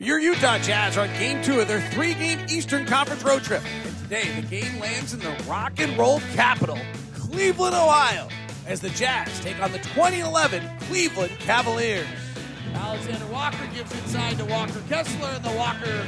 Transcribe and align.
Your 0.00 0.20
Utah 0.20 0.58
Jazz 0.58 0.96
are 0.96 1.08
on 1.08 1.12
game 1.18 1.42
two 1.42 1.58
of 1.58 1.66
their 1.66 1.80
three 1.80 2.14
game 2.14 2.38
Eastern 2.48 2.86
Conference 2.86 3.24
road 3.24 3.42
trip. 3.42 3.64
And 3.84 3.98
today, 3.98 4.40
the 4.40 4.46
game 4.46 4.78
lands 4.78 5.12
in 5.12 5.18
the 5.18 5.30
rock 5.48 5.80
and 5.80 5.98
roll 5.98 6.20
capital, 6.34 6.78
Cleveland, 7.14 7.74
Ohio, 7.74 8.28
as 8.68 8.80
the 8.80 8.90
Jazz 8.90 9.40
take 9.40 9.60
on 9.60 9.72
the 9.72 9.78
2011 9.78 10.62
Cleveland 10.82 11.32
Cavaliers. 11.40 12.06
Alexander 12.74 13.26
Walker 13.26 13.66
gives 13.74 13.92
inside 13.92 14.38
to 14.38 14.44
Walker 14.44 14.80
Kessler, 14.88 15.30
and 15.30 15.44
the 15.44 15.56
Walker 15.56 16.06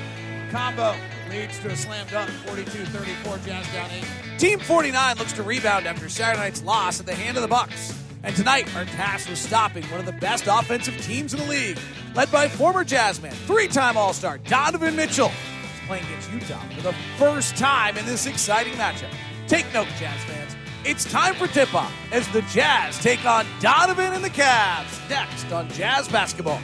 combo 0.52 0.94
leads 1.28 1.58
to 1.58 1.70
a 1.70 1.76
slam 1.76 2.06
dunk 2.12 2.30
42 2.30 2.70
34, 2.70 3.38
Jazz 3.38 3.72
down 3.72 3.90
eight. 3.90 4.06
Team 4.38 4.60
49 4.60 5.16
looks 5.16 5.32
to 5.32 5.42
rebound 5.42 5.88
after 5.88 6.08
Saturday 6.08 6.38
night's 6.40 6.62
loss 6.62 7.00
at 7.00 7.06
the 7.06 7.14
hand 7.16 7.36
of 7.36 7.42
the 7.42 7.48
Bucks. 7.48 8.00
And 8.22 8.36
tonight, 8.36 8.74
our 8.76 8.84
task 8.84 9.30
was 9.30 9.38
stopping 9.38 9.82
one 9.84 10.00
of 10.00 10.06
the 10.06 10.12
best 10.12 10.44
offensive 10.46 10.96
teams 11.00 11.32
in 11.32 11.40
the 11.40 11.46
league, 11.46 11.78
led 12.14 12.30
by 12.30 12.48
former 12.48 12.84
Jazzman, 12.84 13.32
three 13.32 13.66
time 13.66 13.96
All 13.96 14.12
Star 14.12 14.38
Donovan 14.38 14.94
Mitchell. 14.94 15.28
He's 15.28 15.86
playing 15.86 16.04
against 16.04 16.30
Utah 16.30 16.62
for 16.76 16.82
the 16.82 16.94
first 17.16 17.56
time 17.56 17.96
in 17.96 18.04
this 18.04 18.26
exciting 18.26 18.74
matchup. 18.74 19.12
Take 19.48 19.72
note, 19.72 19.88
Jazz 19.98 20.22
fans. 20.24 20.54
It's 20.84 21.10
time 21.10 21.34
for 21.34 21.46
tip 21.46 21.74
off 21.74 21.92
as 22.12 22.28
the 22.28 22.42
Jazz 22.42 22.98
take 22.98 23.24
on 23.24 23.46
Donovan 23.60 24.12
and 24.12 24.24
the 24.24 24.30
Cavs 24.30 25.10
next 25.10 25.50
on 25.52 25.68
Jazz 25.70 26.08
Basketball. 26.08 26.60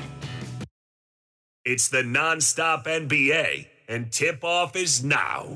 It's 1.64 1.89
the 1.89 2.02
nonstop 2.02 2.84
NBA, 2.84 3.67
and 3.89 4.12
tip 4.12 4.45
off 4.45 4.77
is 4.77 5.02
now. 5.02 5.55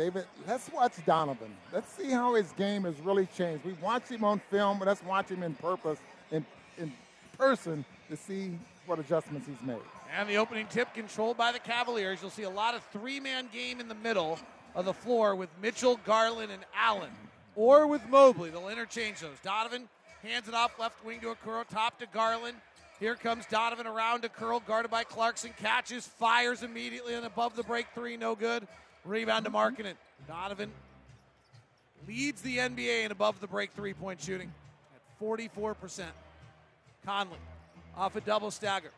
David, 0.00 0.24
let's 0.48 0.72
watch 0.72 0.94
Donovan. 1.04 1.54
Let's 1.74 1.92
see 1.92 2.08
how 2.08 2.34
his 2.34 2.52
game 2.52 2.84
has 2.84 2.98
really 3.00 3.26
changed. 3.36 3.66
We 3.66 3.74
watched 3.82 4.08
him 4.08 4.24
on 4.24 4.40
film, 4.50 4.78
but 4.78 4.88
let's 4.88 5.04
watch 5.04 5.28
him 5.28 5.42
in 5.42 5.52
purpose, 5.56 5.98
in, 6.30 6.42
in 6.78 6.90
person, 7.36 7.84
to 8.08 8.16
see 8.16 8.58
what 8.86 8.98
adjustments 8.98 9.46
he's 9.46 9.60
made. 9.60 9.76
And 10.16 10.26
the 10.26 10.38
opening 10.38 10.66
tip 10.68 10.94
controlled 10.94 11.36
by 11.36 11.52
the 11.52 11.58
Cavaliers. 11.58 12.20
You'll 12.22 12.30
see 12.30 12.44
a 12.44 12.48
lot 12.50 12.74
of 12.74 12.82
three-man 12.94 13.50
game 13.52 13.78
in 13.78 13.88
the 13.88 13.94
middle 13.94 14.38
of 14.74 14.86
the 14.86 14.94
floor 14.94 15.34
with 15.34 15.50
Mitchell, 15.60 16.00
Garland, 16.06 16.50
and 16.50 16.64
Allen, 16.74 17.10
or 17.54 17.86
with 17.86 18.00
Mobley. 18.08 18.48
They'll 18.48 18.70
interchange 18.70 19.20
those. 19.20 19.36
Donovan 19.44 19.86
hands 20.22 20.48
it 20.48 20.54
off 20.54 20.78
left 20.78 21.04
wing 21.04 21.20
to 21.20 21.26
Okoro, 21.26 21.68
top 21.68 21.98
to 21.98 22.06
Garland. 22.06 22.56
Here 23.00 23.16
comes 23.16 23.44
Donovan 23.44 23.86
around 23.86 24.22
to 24.22 24.30
curl, 24.30 24.60
guarded 24.60 24.90
by 24.90 25.04
Clarkson. 25.04 25.50
Catches, 25.58 26.06
fires 26.06 26.62
immediately, 26.62 27.12
and 27.12 27.26
above 27.26 27.54
the 27.54 27.64
break 27.64 27.86
three, 27.94 28.16
no 28.16 28.34
good. 28.34 28.66
Rebound 29.04 29.44
to 29.44 29.50
Markkanen. 29.50 29.94
Donovan 30.28 30.70
leads 32.06 32.42
the 32.42 32.58
NBA 32.58 33.04
in 33.04 33.12
above 33.12 33.40
the 33.40 33.46
break 33.46 33.72
three 33.72 33.94
point 33.94 34.20
shooting 34.20 34.52
at 34.94 35.24
44%. 35.24 36.04
Conley 37.04 37.38
off 37.96 38.16
a 38.16 38.20
double 38.20 38.50
stagger. 38.50 38.90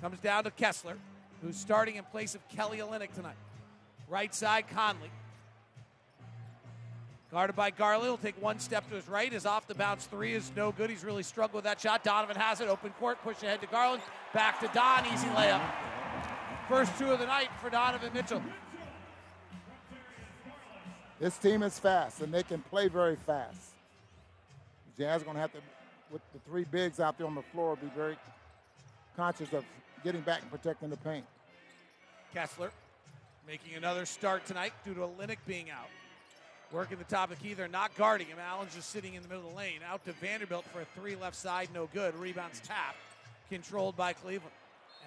Comes 0.00 0.18
down 0.18 0.44
to 0.44 0.50
Kessler, 0.50 0.96
who's 1.42 1.56
starting 1.56 1.96
in 1.96 2.04
place 2.04 2.34
of 2.34 2.46
Kelly 2.50 2.78
Olynyk 2.78 3.14
tonight. 3.14 3.36
Right 4.08 4.34
side, 4.34 4.66
Conley. 4.68 5.10
Guarded 7.30 7.56
by 7.56 7.70
Garland. 7.70 8.04
He'll 8.04 8.16
take 8.18 8.40
one 8.40 8.60
step 8.60 8.88
to 8.90 8.96
his 8.96 9.08
right. 9.08 9.32
His 9.32 9.46
off 9.46 9.66
the 9.66 9.74
bounce 9.74 10.06
three 10.06 10.34
is 10.34 10.52
no 10.54 10.72
good. 10.72 10.90
He's 10.90 11.04
really 11.04 11.22
struggled 11.22 11.54
with 11.54 11.64
that 11.64 11.80
shot. 11.80 12.04
Donovan 12.04 12.36
has 12.36 12.60
it. 12.60 12.68
Open 12.68 12.90
court. 13.00 13.20
Push 13.24 13.42
ahead 13.42 13.60
to 13.62 13.66
Garland. 13.66 14.02
Back 14.32 14.60
to 14.60 14.68
Don. 14.68 15.04
Easy 15.06 15.26
layup. 15.28 15.60
First 16.68 16.98
two 16.98 17.12
of 17.12 17.18
the 17.18 17.26
night 17.26 17.50
for 17.60 17.68
Donovan 17.68 18.10
Mitchell. 18.14 18.42
This 21.20 21.36
team 21.36 21.62
is 21.62 21.78
fast, 21.78 22.22
and 22.22 22.32
they 22.32 22.42
can 22.42 22.62
play 22.62 22.88
very 22.88 23.16
fast. 23.16 23.74
Jazz 24.98 25.22
going 25.22 25.34
to 25.34 25.40
have 25.40 25.52
to, 25.52 25.58
with 26.10 26.22
the 26.32 26.38
three 26.40 26.64
bigs 26.64 27.00
out 27.00 27.18
there 27.18 27.26
on 27.26 27.34
the 27.34 27.42
floor, 27.42 27.76
be 27.76 27.88
very 27.94 28.16
conscious 29.16 29.52
of 29.52 29.64
getting 30.02 30.22
back 30.22 30.40
and 30.40 30.50
protecting 30.50 30.88
the 30.88 30.96
paint. 30.96 31.24
Kessler 32.32 32.70
making 33.46 33.74
another 33.74 34.06
start 34.06 34.46
tonight 34.46 34.72
due 34.84 34.94
to 34.94 35.00
Olynyk 35.00 35.38
being 35.46 35.70
out. 35.70 35.88
Working 36.72 36.96
the 36.96 37.04
top 37.04 37.30
of 37.30 37.38
the 37.38 37.46
key. 37.46 37.54
They're 37.54 37.68
not 37.68 37.94
guarding 37.96 38.26
him. 38.26 38.38
Allen's 38.38 38.74
just 38.74 38.90
sitting 38.90 39.14
in 39.14 39.22
the 39.22 39.28
middle 39.28 39.44
of 39.44 39.50
the 39.50 39.56
lane. 39.56 39.80
Out 39.86 40.04
to 40.06 40.12
Vanderbilt 40.12 40.64
for 40.72 40.80
a 40.80 40.84
three 40.98 41.14
left 41.14 41.36
side. 41.36 41.68
No 41.74 41.88
good. 41.92 42.16
Rebounds 42.16 42.60
tap. 42.60 42.96
Controlled 43.50 43.96
by 43.96 44.14
Cleveland. 44.14 44.50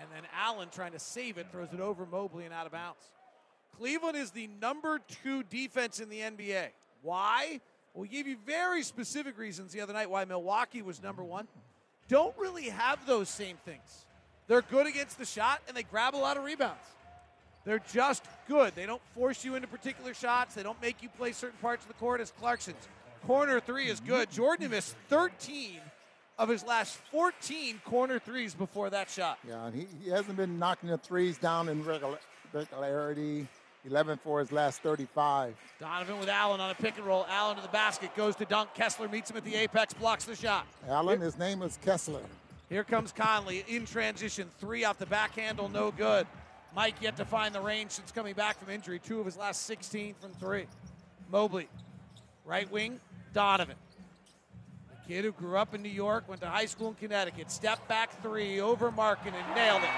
And 0.01 0.09
then 0.13 0.23
Allen 0.35 0.69
trying 0.71 0.91
to 0.91 0.99
save 0.99 1.37
it, 1.37 1.47
throws 1.51 1.73
it 1.73 1.79
over 1.79 2.05
Mobley 2.05 2.45
and 2.45 2.53
out 2.53 2.65
of 2.65 2.71
bounds. 2.71 3.11
Cleveland 3.77 4.17
is 4.17 4.31
the 4.31 4.47
number 4.61 4.99
two 5.23 5.43
defense 5.43 5.99
in 5.99 6.09
the 6.09 6.19
NBA. 6.19 6.67
Why? 7.01 7.61
We 7.93 8.07
gave 8.07 8.27
you 8.27 8.37
very 8.45 8.83
specific 8.83 9.37
reasons 9.37 9.73
the 9.73 9.81
other 9.81 9.93
night 9.93 10.09
why 10.09 10.25
Milwaukee 10.25 10.81
was 10.81 11.01
number 11.01 11.23
one. 11.23 11.47
Don't 12.07 12.35
really 12.37 12.69
have 12.69 13.05
those 13.05 13.29
same 13.29 13.57
things. 13.65 14.05
They're 14.47 14.61
good 14.61 14.87
against 14.87 15.17
the 15.17 15.25
shot 15.25 15.61
and 15.67 15.75
they 15.75 15.83
grab 15.83 16.15
a 16.15 16.17
lot 16.17 16.37
of 16.37 16.43
rebounds. 16.43 16.83
They're 17.65 17.83
just 17.91 18.23
good. 18.47 18.73
They 18.75 18.85
don't 18.85 19.01
force 19.13 19.43
you 19.43 19.55
into 19.55 19.67
particular 19.67 20.13
shots. 20.13 20.55
They 20.55 20.63
don't 20.63 20.81
make 20.81 21.03
you 21.03 21.09
play 21.09 21.33
certain 21.33 21.57
parts 21.59 21.83
of 21.83 21.89
the 21.89 21.95
court 21.95 22.21
as 22.21 22.31
Clarkson's. 22.39 22.87
Corner 23.25 23.59
three 23.59 23.87
is 23.87 23.99
good. 23.99 24.31
Jordan 24.31 24.71
missed 24.71 24.95
13 25.09 25.81
of 26.37 26.49
his 26.49 26.63
last 26.65 26.97
14 27.11 27.81
corner 27.85 28.19
threes 28.19 28.53
before 28.53 28.89
that 28.89 29.09
shot. 29.09 29.39
Yeah, 29.47 29.65
and 29.65 29.75
he, 29.75 29.87
he 30.03 30.09
hasn't 30.09 30.37
been 30.37 30.59
knocking 30.59 30.89
the 30.89 30.97
threes 30.97 31.37
down 31.37 31.69
in 31.69 31.83
regular, 31.83 32.19
regularity. 32.53 33.47
11 33.85 34.19
for 34.21 34.39
his 34.39 34.51
last 34.51 34.81
35. 34.81 35.55
Donovan 35.79 36.19
with 36.19 36.27
Allen 36.27 36.59
on 36.59 36.69
a 36.69 36.75
pick 36.75 36.97
and 36.97 37.05
roll. 37.05 37.25
Allen 37.29 37.55
to 37.55 37.61
the 37.61 37.69
basket, 37.69 38.13
goes 38.15 38.35
to 38.35 38.43
dunk. 38.43 38.73
Kessler 38.73 39.07
meets 39.07 39.31
him 39.31 39.37
at 39.37 39.45
the 39.45 39.55
apex, 39.55 39.93
blocks 39.93 40.25
the 40.25 40.35
shot. 40.35 40.67
Allen, 40.89 41.21
his 41.21 41.37
name 41.37 41.61
is 41.61 41.79
Kessler. 41.81 42.23
Here 42.67 42.83
comes 42.83 43.13
Conley 43.13 43.63
in 43.69 43.85
transition. 43.85 44.49
Three 44.59 44.83
off 44.83 44.97
the 44.97 45.05
back 45.05 45.35
handle, 45.35 45.69
no 45.69 45.91
good. 45.91 46.27
Mike 46.75 46.95
yet 47.01 47.15
to 47.15 47.23
find 47.23 47.55
the 47.55 47.61
range 47.61 47.91
since 47.91 48.11
coming 48.11 48.33
back 48.33 48.59
from 48.59 48.69
injury. 48.69 48.99
Two 48.99 49.21
of 49.21 49.25
his 49.25 49.37
last 49.37 49.65
16 49.67 50.15
from 50.19 50.31
three. 50.31 50.65
Mobley, 51.31 51.69
right 52.45 52.69
wing, 52.69 52.99
Donovan. 53.33 53.75
Kid 55.07 55.23
who 55.23 55.31
grew 55.31 55.57
up 55.57 55.73
in 55.73 55.81
New 55.81 55.89
York, 55.89 56.27
went 56.27 56.41
to 56.41 56.47
high 56.47 56.65
school 56.65 56.89
in 56.89 56.95
Connecticut. 56.95 57.49
Step 57.49 57.87
back 57.87 58.21
three 58.21 58.59
over 58.59 58.91
Markkanen 58.91 59.55
nailed 59.55 59.81
it. 59.83 59.89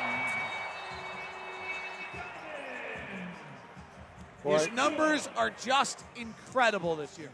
His 4.44 4.72
numbers 4.72 5.28
are 5.36 5.52
just 5.62 6.04
incredible 6.16 6.96
this 6.96 7.18
year. 7.18 7.30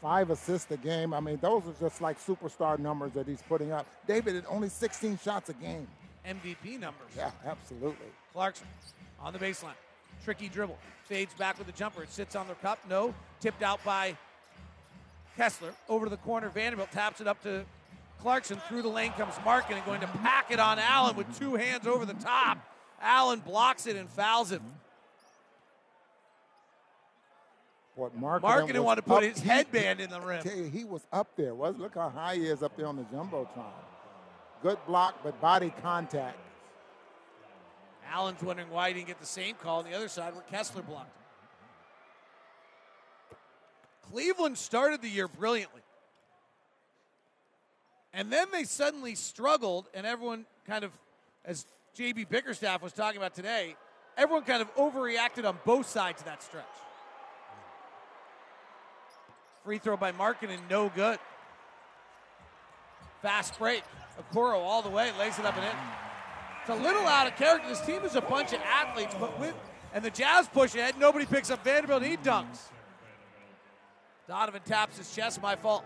Five 0.00 0.30
assists 0.30 0.70
a 0.70 0.76
game. 0.76 1.12
I 1.12 1.20
mean, 1.20 1.38
those 1.42 1.62
are 1.66 1.74
just 1.80 2.00
like 2.00 2.18
superstar 2.18 2.78
numbers 2.78 3.12
that 3.12 3.26
he's 3.26 3.42
putting 3.42 3.72
up. 3.72 3.86
David, 4.06 4.44
only 4.48 4.68
16 4.68 5.18
shots 5.22 5.50
a 5.50 5.54
game. 5.54 5.86
MVP 6.26 6.78
numbers. 6.78 7.10
Yeah, 7.16 7.30
absolutely. 7.44 8.06
Clarkson 8.32 8.66
on 9.20 9.32
the 9.32 9.38
baseline. 9.38 9.74
Tricky 10.24 10.48
dribble. 10.48 10.78
Fades 11.04 11.34
back 11.34 11.58
with 11.58 11.66
the 11.66 11.72
jumper. 11.72 12.02
It 12.02 12.12
sits 12.12 12.36
on 12.36 12.46
the 12.48 12.54
cup. 12.54 12.78
No. 12.88 13.14
Tipped 13.40 13.62
out 13.62 13.82
by 13.84 14.16
Kessler. 15.36 15.72
Over 15.88 16.06
to 16.06 16.10
the 16.10 16.16
corner. 16.18 16.48
Vanderbilt 16.48 16.90
taps 16.92 17.20
it 17.20 17.26
up 17.26 17.42
to 17.42 17.64
Clarkson. 18.20 18.58
Through 18.68 18.82
the 18.82 18.88
lane 18.88 19.12
comes 19.12 19.34
Markkanen 19.36 19.84
going 19.86 20.00
to 20.00 20.06
pack 20.06 20.50
it 20.50 20.60
on 20.60 20.78
Allen 20.78 21.16
with 21.16 21.38
two 21.38 21.54
hands 21.54 21.86
over 21.86 22.04
the 22.04 22.14
top. 22.14 22.58
Allen 23.00 23.40
blocks 23.40 23.86
it 23.86 23.96
and 23.96 24.08
fouls 24.08 24.52
him. 24.52 24.62
What 27.94 28.16
Mark 28.16 28.42
Markkanen 28.42 28.82
wanted 28.82 29.02
to 29.02 29.06
put 29.08 29.22
his 29.22 29.40
headband 29.40 30.00
in 30.00 30.10
the 30.10 30.20
rim. 30.20 30.42
You, 30.44 30.64
he 30.64 30.84
was 30.84 31.06
up 31.12 31.28
there. 31.36 31.54
Was 31.54 31.76
look 31.76 31.94
how 31.94 32.08
high 32.08 32.36
he 32.36 32.46
is 32.46 32.62
up 32.62 32.76
there 32.76 32.86
on 32.86 32.96
the 32.96 33.02
jumbotron. 33.04 33.72
Good 34.62 34.78
block, 34.86 35.20
but 35.22 35.40
body 35.40 35.72
contact. 35.82 36.38
Allen's 38.10 38.42
wondering 38.42 38.70
why 38.70 38.88
he 38.88 38.94
didn't 38.94 39.06
get 39.06 39.20
the 39.20 39.26
same 39.26 39.54
call 39.54 39.78
on 39.78 39.84
the 39.84 39.94
other 39.94 40.08
side 40.08 40.34
where 40.34 40.42
Kessler 40.42 40.82
blocked. 40.82 41.14
Cleveland 44.12 44.58
started 44.58 45.02
the 45.02 45.08
year 45.08 45.28
brilliantly. 45.28 45.82
And 48.12 48.32
then 48.32 48.48
they 48.52 48.64
suddenly 48.64 49.14
struggled, 49.14 49.86
and 49.94 50.06
everyone 50.06 50.44
kind 50.66 50.82
of, 50.82 50.90
as 51.44 51.64
JB 51.96 52.28
Bickerstaff 52.28 52.82
was 52.82 52.92
talking 52.92 53.18
about 53.18 53.34
today, 53.34 53.76
everyone 54.16 54.42
kind 54.42 54.62
of 54.62 54.74
overreacted 54.74 55.44
on 55.44 55.58
both 55.64 55.88
sides 55.88 56.20
of 56.20 56.26
that 56.26 56.42
stretch. 56.42 56.64
Free 59.64 59.78
throw 59.78 59.96
by 59.96 60.10
Markkanen 60.10 60.58
no 60.68 60.88
good. 60.88 61.18
Fast 63.22 63.58
break. 63.58 63.82
Okoro 64.32 64.58
all 64.58 64.82
the 64.82 64.88
way, 64.88 65.12
lays 65.18 65.38
it 65.38 65.44
up 65.44 65.56
and 65.56 65.64
in. 65.64 65.72
It's 66.60 66.70
a 66.70 66.82
little 66.82 67.06
out 67.06 67.26
of 67.26 67.36
character. 67.36 67.68
This 67.68 67.80
team 67.82 68.02
is 68.04 68.16
a 68.16 68.20
bunch 68.20 68.52
of 68.52 68.60
athletes, 68.62 69.14
but 69.18 69.38
with 69.38 69.54
and 69.92 70.04
the 70.04 70.10
Jazz 70.10 70.48
push 70.48 70.74
ahead, 70.74 70.98
nobody 70.98 71.26
picks 71.26 71.50
up 71.50 71.64
Vanderbilt. 71.64 72.02
He 72.02 72.16
dunks. 72.16 72.58
Donovan 74.30 74.62
taps 74.64 74.96
his 74.96 75.12
chest. 75.12 75.42
My 75.42 75.56
fault. 75.56 75.84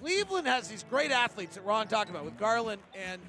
Cleveland 0.00 0.46
has 0.46 0.66
these 0.66 0.82
great 0.88 1.10
athletes 1.10 1.54
that 1.56 1.62
Ron 1.62 1.88
talked 1.88 2.08
about 2.08 2.24
with 2.24 2.38
Garland 2.38 2.80
and 2.94 3.20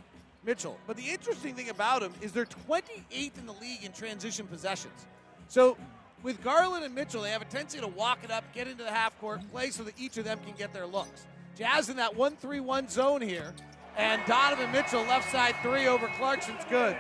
Mitchell. 0.46 0.80
But 0.88 0.96
the 0.96 1.10
interesting 1.10 1.54
thing 1.54 1.68
about 1.68 2.00
them 2.00 2.14
is 2.22 2.32
they're 2.32 2.46
28th 2.46 3.38
in 3.38 3.46
the 3.46 3.52
league 3.52 3.84
in 3.84 3.92
transition 3.92 4.48
possessions. 4.48 5.06
So 5.50 5.76
with 6.24 6.42
Garland 6.42 6.86
and 6.86 6.96
Mitchell, 6.96 7.22
they 7.22 7.32
have 7.32 7.42
a 7.42 7.46
tendency 7.46 7.82
to 7.82 7.90
walk 7.90 8.20
it 8.24 8.32
up, 8.32 8.46
get 8.54 8.70
into 8.70 8.84
the 8.84 8.92
half 8.92 9.20
court, 9.20 9.42
play 9.52 9.70
so 9.72 9.84
that 9.84 9.96
each 10.00 10.18
of 10.18 10.24
them 10.24 10.40
can 10.46 10.56
get 10.56 10.72
their 10.72 10.88
looks. 10.88 11.28
Jazz 11.58 11.90
in 11.90 11.98
that 11.98 12.16
1 12.16 12.38
3 12.38 12.62
1 12.62 12.88
zone 12.88 13.20
here. 13.20 13.54
And 13.98 14.22
Donovan 14.28 14.72
Mitchell, 14.72 15.02
left 15.02 15.30
side 15.30 15.56
three 15.62 15.88
over 15.88 16.08
Clarkson's 16.18 16.64
good. 16.70 16.96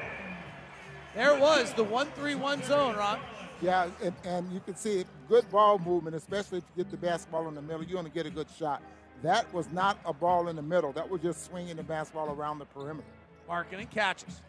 There 1.15 1.39
was, 1.39 1.71
the 1.75 1.83
1 1.85 2.07
3 2.07 2.35
1 2.35 2.63
zone, 2.63 2.97
Ron. 2.97 3.19
Yeah, 3.61 3.89
and, 4.03 4.13
and 4.23 4.51
you 4.51 4.59
can 4.59 4.75
see 4.75 5.03
good 5.27 5.49
ball 5.49 5.79
movement, 5.79 6.15
especially 6.15 6.59
if 6.59 6.63
you 6.75 6.83
get 6.83 6.91
the 6.91 6.97
basketball 6.97 7.47
in 7.47 7.55
the 7.55 7.61
middle. 7.61 7.83
You're 7.83 7.93
going 7.93 8.05
to 8.05 8.11
get 8.11 8.25
a 8.25 8.29
good 8.29 8.47
shot. 8.57 8.81
That 9.23 9.51
was 9.51 9.71
not 9.71 9.97
a 10.05 10.13
ball 10.13 10.47
in 10.47 10.55
the 10.55 10.61
middle. 10.61 10.91
That 10.91 11.09
was 11.09 11.21
just 11.21 11.45
swinging 11.45 11.77
the 11.77 11.83
basketball 11.83 12.29
around 12.29 12.59
the 12.59 12.65
perimeter. 12.65 13.07
Markkanen 13.49 13.89
catches. 13.89 14.41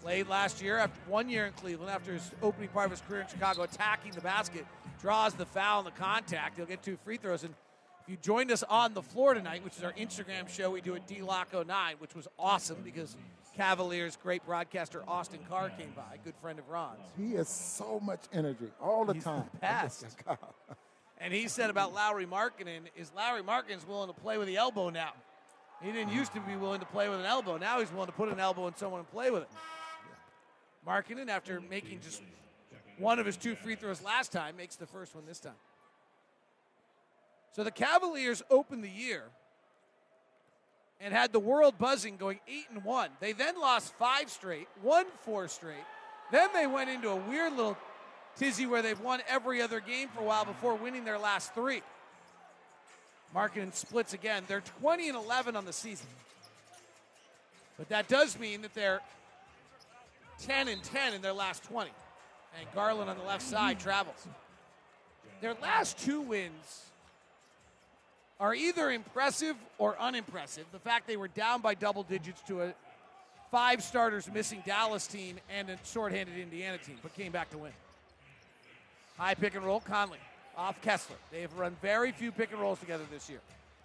Played 0.00 0.28
last 0.28 0.60
year 0.62 0.78
after 0.78 0.98
one 1.08 1.30
year 1.30 1.46
in 1.46 1.52
Cleveland 1.54 1.90
after 1.90 2.12
his 2.12 2.30
opening 2.42 2.68
part 2.68 2.86
of 2.86 2.90
his 2.90 3.00
career 3.02 3.22
in 3.22 3.28
Chicago, 3.28 3.62
attacking 3.62 4.12
the 4.12 4.20
basket, 4.20 4.66
draws 5.00 5.32
the 5.32 5.46
foul 5.46 5.78
and 5.78 5.86
the 5.86 5.92
contact. 5.92 6.56
He'll 6.56 6.66
get 6.66 6.82
two 6.82 6.98
free 7.04 7.16
throws. 7.16 7.42
And 7.42 7.54
if 8.02 8.10
you 8.10 8.18
joined 8.18 8.50
us 8.50 8.62
on 8.64 8.92
the 8.92 9.00
floor 9.00 9.32
tonight, 9.32 9.64
which 9.64 9.78
is 9.78 9.82
our 9.82 9.92
Instagram 9.94 10.46
show, 10.46 10.70
we 10.70 10.82
do 10.82 10.94
at 10.94 11.08
DLocke09, 11.08 12.00
which 12.00 12.14
was 12.14 12.28
awesome 12.38 12.78
because 12.84 13.16
Cavaliers 13.56 14.18
great 14.22 14.44
broadcaster 14.44 15.02
Austin 15.06 15.40
Carr 15.48 15.70
came 15.70 15.92
by, 15.94 16.18
good 16.24 16.34
friend 16.40 16.58
of 16.58 16.68
Ron's. 16.68 17.00
He 17.16 17.34
has 17.34 17.48
so 17.48 18.00
much 18.00 18.20
energy 18.32 18.66
all 18.80 19.04
the 19.04 19.14
He's 19.14 19.24
time. 19.24 19.44
The 19.54 19.58
best. 19.60 20.06
Oh 20.26 20.36
and 21.18 21.32
he 21.32 21.48
said 21.48 21.70
about 21.70 21.94
Lauri 21.94 22.26
Markkanen 22.26 22.82
is 22.96 23.12
Lauri 23.14 23.42
Markkanen's 23.42 23.86
willing 23.86 24.12
to 24.12 24.20
play 24.20 24.38
with 24.38 24.48
the 24.48 24.56
elbow 24.56 24.90
now. 24.90 25.12
He 25.82 25.92
didn't 25.92 26.12
used 26.12 26.32
to 26.34 26.40
be 26.40 26.56
willing 26.56 26.80
to 26.80 26.86
play 26.86 27.08
with 27.08 27.20
an 27.20 27.26
elbow. 27.26 27.56
Now 27.56 27.80
he's 27.80 27.92
willing 27.92 28.06
to 28.06 28.12
put 28.12 28.28
an 28.28 28.40
elbow 28.40 28.66
in 28.66 28.76
someone 28.76 29.00
and 29.00 29.10
play 29.10 29.30
with 29.30 29.42
it. 29.42 29.48
Markkanen, 30.86 31.28
after 31.28 31.60
making 31.60 32.00
just 32.00 32.22
one 32.98 33.18
of 33.18 33.26
his 33.26 33.36
two 33.36 33.54
free 33.54 33.74
throws 33.74 34.02
last 34.02 34.32
time, 34.32 34.56
makes 34.56 34.76
the 34.76 34.86
first 34.86 35.14
one 35.14 35.24
this 35.26 35.40
time. 35.40 35.54
So 37.52 37.62
the 37.64 37.70
Cavaliers 37.70 38.42
opened 38.50 38.82
the 38.82 38.90
year 38.90 39.24
and 41.04 41.12
had 41.12 41.32
the 41.32 41.38
world 41.38 41.78
buzzing 41.78 42.16
going 42.16 42.40
8 42.48 42.64
and 42.72 42.82
1. 42.82 43.10
They 43.20 43.32
then 43.32 43.60
lost 43.60 43.92
5 43.94 44.30
straight, 44.30 44.66
won 44.82 45.04
4 45.20 45.48
straight. 45.48 45.84
Then 46.32 46.48
they 46.54 46.66
went 46.66 46.88
into 46.88 47.10
a 47.10 47.16
weird 47.16 47.52
little 47.52 47.76
tizzy 48.36 48.64
where 48.64 48.80
they've 48.80 48.98
won 48.98 49.20
every 49.28 49.60
other 49.60 49.80
game 49.80 50.08
for 50.08 50.22
a 50.22 50.24
while 50.24 50.46
before 50.46 50.74
winning 50.74 51.04
their 51.04 51.18
last 51.18 51.54
3. 51.54 51.82
Markkanen 53.36 53.74
splits 53.74 54.14
again. 54.14 54.44
They're 54.48 54.62
20 54.80 55.10
and 55.10 55.18
11 55.18 55.56
on 55.56 55.66
the 55.66 55.74
season. 55.74 56.06
But 57.76 57.90
that 57.90 58.08
does 58.08 58.38
mean 58.38 58.62
that 58.62 58.72
they're 58.72 59.00
10 60.42 60.68
and 60.68 60.82
10 60.82 61.12
in 61.12 61.20
their 61.20 61.32
last 61.34 61.64
20. 61.64 61.90
And 62.58 62.66
Garland 62.74 63.10
on 63.10 63.18
the 63.18 63.24
left 63.24 63.42
side 63.42 63.78
travels. 63.78 64.26
Their 65.42 65.54
last 65.60 65.98
two 65.98 66.22
wins 66.22 66.84
are 68.40 68.54
either 68.54 68.90
impressive 68.90 69.56
or 69.78 69.96
unimpressive. 69.98 70.64
The 70.72 70.78
fact 70.78 71.06
they 71.06 71.16
were 71.16 71.28
down 71.28 71.60
by 71.60 71.74
double 71.74 72.02
digits 72.02 72.40
to 72.48 72.62
a 72.62 72.74
five 73.50 73.82
starters 73.82 74.28
missing 74.32 74.62
Dallas 74.66 75.06
team 75.06 75.36
and 75.48 75.70
a 75.70 75.78
shorthanded 75.84 76.36
Indiana 76.36 76.78
team, 76.78 76.96
but 77.02 77.14
came 77.14 77.30
back 77.30 77.50
to 77.50 77.58
win. 77.58 77.72
High 79.16 79.34
pick 79.34 79.54
and 79.54 79.64
roll, 79.64 79.80
Conley 79.80 80.18
off 80.56 80.80
Kessler. 80.82 81.16
They 81.30 81.40
have 81.42 81.56
run 81.56 81.76
very 81.82 82.12
few 82.12 82.32
pick 82.32 82.52
and 82.52 82.60
rolls 82.60 82.80
together 82.80 83.04
this 83.12 83.28
year. 83.28 83.40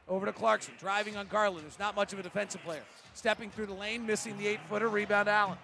Over 0.07 0.25
to 0.25 0.34
Clarkson, 0.34 0.74
driving 0.80 1.18
on 1.18 1.28
Garland, 1.28 1.66
who's 1.66 1.78
not 1.78 1.95
much 1.95 2.13
of 2.13 2.19
a 2.19 2.24
defensive 2.24 2.63
player. 2.63 2.81
Stepping 3.13 3.52
through 3.52 3.68
the 3.68 3.74
lane, 3.74 4.06
missing 4.06 4.38
the 4.38 4.48
eight 4.48 4.60
footer, 4.68 4.88
rebound 4.88 5.30
Allen. 5.30 5.57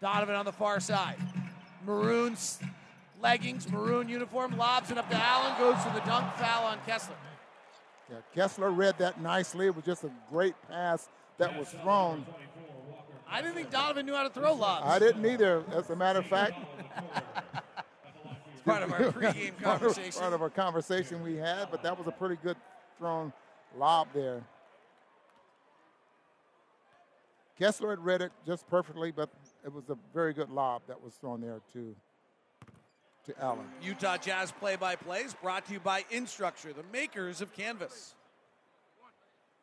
Donovan 0.00 0.34
on 0.34 0.44
the 0.44 0.52
far 0.52 0.80
side. 0.80 1.16
Maroon 1.86 2.36
leggings, 3.20 3.70
maroon 3.70 4.08
uniform, 4.08 4.56
lobs 4.56 4.90
it 4.90 4.98
up 4.98 5.08
to 5.10 5.16
Allen, 5.16 5.52
goes 5.58 5.82
to 5.84 5.90
the 5.90 6.00
dunk 6.06 6.34
foul 6.34 6.64
on 6.64 6.78
Kessler. 6.86 7.14
Yeah, 8.12 8.18
Kessler 8.34 8.70
read 8.70 8.98
that 8.98 9.22
nicely. 9.22 9.66
It 9.66 9.74
was 9.74 9.86
just 9.86 10.04
a 10.04 10.10
great 10.30 10.54
pass 10.68 11.08
that 11.38 11.58
was 11.58 11.68
thrown. 11.70 12.26
I 13.26 13.40
didn't 13.40 13.54
think 13.54 13.70
Donovan 13.70 14.04
knew 14.04 14.14
how 14.14 14.24
to 14.24 14.28
throw 14.28 14.52
lobs. 14.52 14.84
I 14.86 14.98
didn't 14.98 15.24
either, 15.24 15.64
as 15.72 15.88
a 15.88 15.96
matter 15.96 16.18
of 16.18 16.26
fact. 16.26 16.58
it's 18.52 18.62
part 18.66 18.82
of 18.82 18.92
our 18.92 19.00
pregame 19.12 19.58
conversation. 19.62 20.20
part 20.20 20.34
of 20.34 20.42
our 20.42 20.50
conversation 20.50 21.22
we 21.22 21.36
had, 21.36 21.70
but 21.70 21.82
that 21.82 21.96
was 21.96 22.06
a 22.06 22.10
pretty 22.12 22.36
good 22.42 22.58
thrown 22.98 23.32
lob 23.78 24.08
there. 24.12 24.42
Kessler 27.58 27.90
had 27.90 28.04
read 28.04 28.20
it 28.20 28.32
just 28.46 28.68
perfectly, 28.68 29.10
but 29.10 29.30
it 29.64 29.72
was 29.72 29.88
a 29.88 29.96
very 30.12 30.34
good 30.34 30.50
lob 30.50 30.82
that 30.86 31.02
was 31.02 31.14
thrown 31.14 31.40
there 31.40 31.60
to, 31.72 31.96
to 33.26 33.34
Allen. 33.40 33.66
Utah 33.82 34.16
Jazz 34.16 34.50
play 34.52 34.76
by 34.76 34.96
plays 34.96 35.34
brought 35.34 35.66
to 35.66 35.72
you 35.72 35.80
by 35.80 36.02
Instructure, 36.12 36.74
the 36.74 36.82
makers 36.92 37.40
of 37.40 37.52
Canvas. 37.52 38.14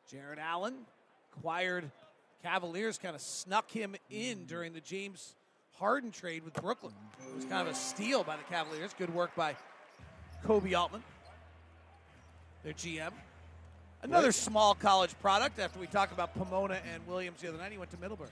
Jarrett 0.10 0.40
Allen 0.40 0.76
acquired 1.34 1.92
Cavaliers, 2.42 2.98
kind 2.98 3.16
of 3.16 3.22
snuck 3.22 3.70
him 3.70 3.96
in 4.10 4.40
mm. 4.40 4.48
during 4.48 4.74
the 4.74 4.80
James 4.80 5.36
Harden 5.78 6.12
trade 6.12 6.44
with 6.44 6.54
Brooklyn. 6.56 6.94
It 7.30 7.36
was 7.36 7.46
kind 7.46 7.68
of 7.68 7.74
a 7.74 7.78
steal 7.78 8.24
by 8.24 8.38
the 8.38 8.44
Cavaliers. 8.44 8.94
Good 8.98 9.14
work 9.14 9.36
by 9.36 9.56
Koby 10.46 10.78
Altman, 10.78 11.04
their 12.64 12.74
GM. 12.74 13.12
Another 14.02 14.32
small 14.32 14.74
college 14.74 15.14
product 15.22 15.60
after 15.60 15.80
we 15.80 15.88
talked 15.88 16.14
about 16.14 16.34
Pomona 16.34 16.80
and 16.94 17.06
Williams 17.06 17.42
the 17.42 17.50
other 17.50 17.58
night. 17.58 17.74
He 17.74 17.78
went 17.78 17.92
to 17.92 18.00
Middlebury. 18.00 18.30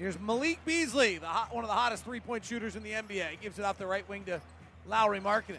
Here's 0.00 0.18
Malik 0.18 0.64
Beasley, 0.64 1.18
the 1.18 1.26
hot, 1.26 1.54
one 1.54 1.62
of 1.62 1.68
the 1.68 1.74
hottest 1.74 2.06
three 2.06 2.20
point 2.20 2.42
shooters 2.42 2.74
in 2.74 2.82
the 2.82 2.92
NBA. 2.92 3.32
He 3.32 3.36
gives 3.36 3.58
it 3.58 3.66
off 3.66 3.76
the 3.76 3.86
right 3.86 4.08
wing 4.08 4.24
to 4.24 4.40
Lauri 4.86 5.20
Markkanen. 5.20 5.58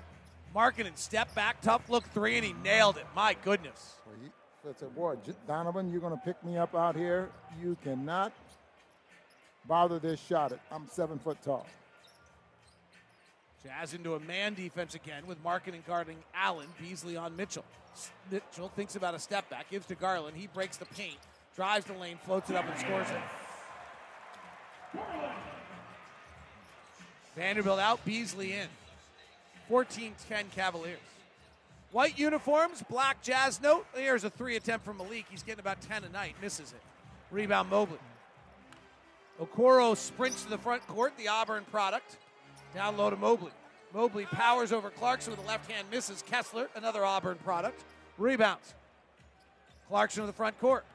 Markkanen 0.56 0.98
step 0.98 1.34
back, 1.36 1.62
tough 1.62 1.88
look 1.92 2.04
three, 2.06 2.38
and 2.38 2.44
he 2.44 2.54
nailed 2.54 2.98
it. 2.98 3.06
My 3.16 3.36
goodness. 3.46 3.98
Well, 4.04 4.16
he, 4.20 4.30
that's 4.66 4.82
a 4.82 4.86
boy, 4.86 5.18
Donovan, 5.48 5.92
you're 5.92 6.02
going 6.02 6.18
to 6.18 6.26
pick 6.26 6.44
me 6.44 6.58
up 6.58 6.74
out 6.74 6.96
here. 6.96 7.30
You 7.62 7.78
cannot 7.84 8.34
bother 9.68 10.00
this 10.00 10.20
shot. 10.20 10.54
I'm 10.72 10.88
seven 10.92 11.20
foot 11.20 11.38
tall. 11.44 11.68
Jazz 13.64 13.94
into 13.94 14.16
a 14.16 14.20
man 14.22 14.56
defense 14.56 14.96
again 14.96 15.28
with 15.28 15.42
Markkanen 15.44 15.86
guarding 15.86 16.18
Allen. 16.34 16.68
Beasley 16.80 17.16
on 17.16 17.36
Mitchell. 17.36 17.66
Mitchell 18.32 18.70
thinks 18.70 18.96
about 18.96 19.14
a 19.14 19.20
step 19.20 19.48
back, 19.52 19.70
gives 19.70 19.86
to 19.86 19.94
Garland. 19.94 20.36
He 20.36 20.48
breaks 20.48 20.78
the 20.78 20.86
paint, 20.86 21.20
drives 21.56 21.86
the 21.86 21.94
lane, 21.94 22.18
floats 22.26 22.50
it 22.50 22.56
up, 22.56 22.66
and 22.68 22.80
scores 22.80 23.08
it. 23.12 23.22
Vanderbilt 27.36 27.80
out, 27.80 28.04
Beasley 28.06 28.54
in. 28.54 28.68
14 29.70 30.14
10 30.28 30.46
Cavaliers. 30.54 31.00
White 31.92 32.18
uniforms, 32.18 32.84
black 32.90 33.22
jazz 33.22 33.62
note. 33.62 33.86
Here's 33.94 34.24
a 34.24 34.30
three 34.30 34.56
attempt 34.56 34.86
from 34.86 34.98
Malik. 34.98 35.26
He's 35.30 35.44
getting 35.44 35.60
about 35.60 35.82
10 35.82 36.04
a 36.06 36.10
night, 36.10 36.36
misses 36.42 36.72
it. 36.72 36.82
Rebound 37.32 37.70
Mobley. 37.70 38.00
Okoro 39.42 39.96
sprints 39.96 40.44
to 40.44 40.50
the 40.50 40.58
front 40.58 40.86
court, 40.88 41.14
the 41.18 41.28
Auburn 41.28 41.66
product. 41.72 42.18
Down 42.74 42.96
low 42.98 43.10
to 43.10 43.16
Mobley. 43.16 43.52
Mobley 43.94 44.26
powers 44.26 44.72
over 44.72 44.90
Clarkson 44.90 45.32
with 45.32 45.44
a 45.44 45.48
left 45.48 45.70
hand, 45.70 45.88
misses 45.92 46.22
Kessler, 46.22 46.70
another 46.76 47.04
Auburn 47.04 47.38
product. 47.44 47.84
Rebounds. 48.18 48.74
Clarkson 49.90 50.22
to 50.22 50.28
the 50.28 50.34
front 50.34 50.58
court. 50.60 50.86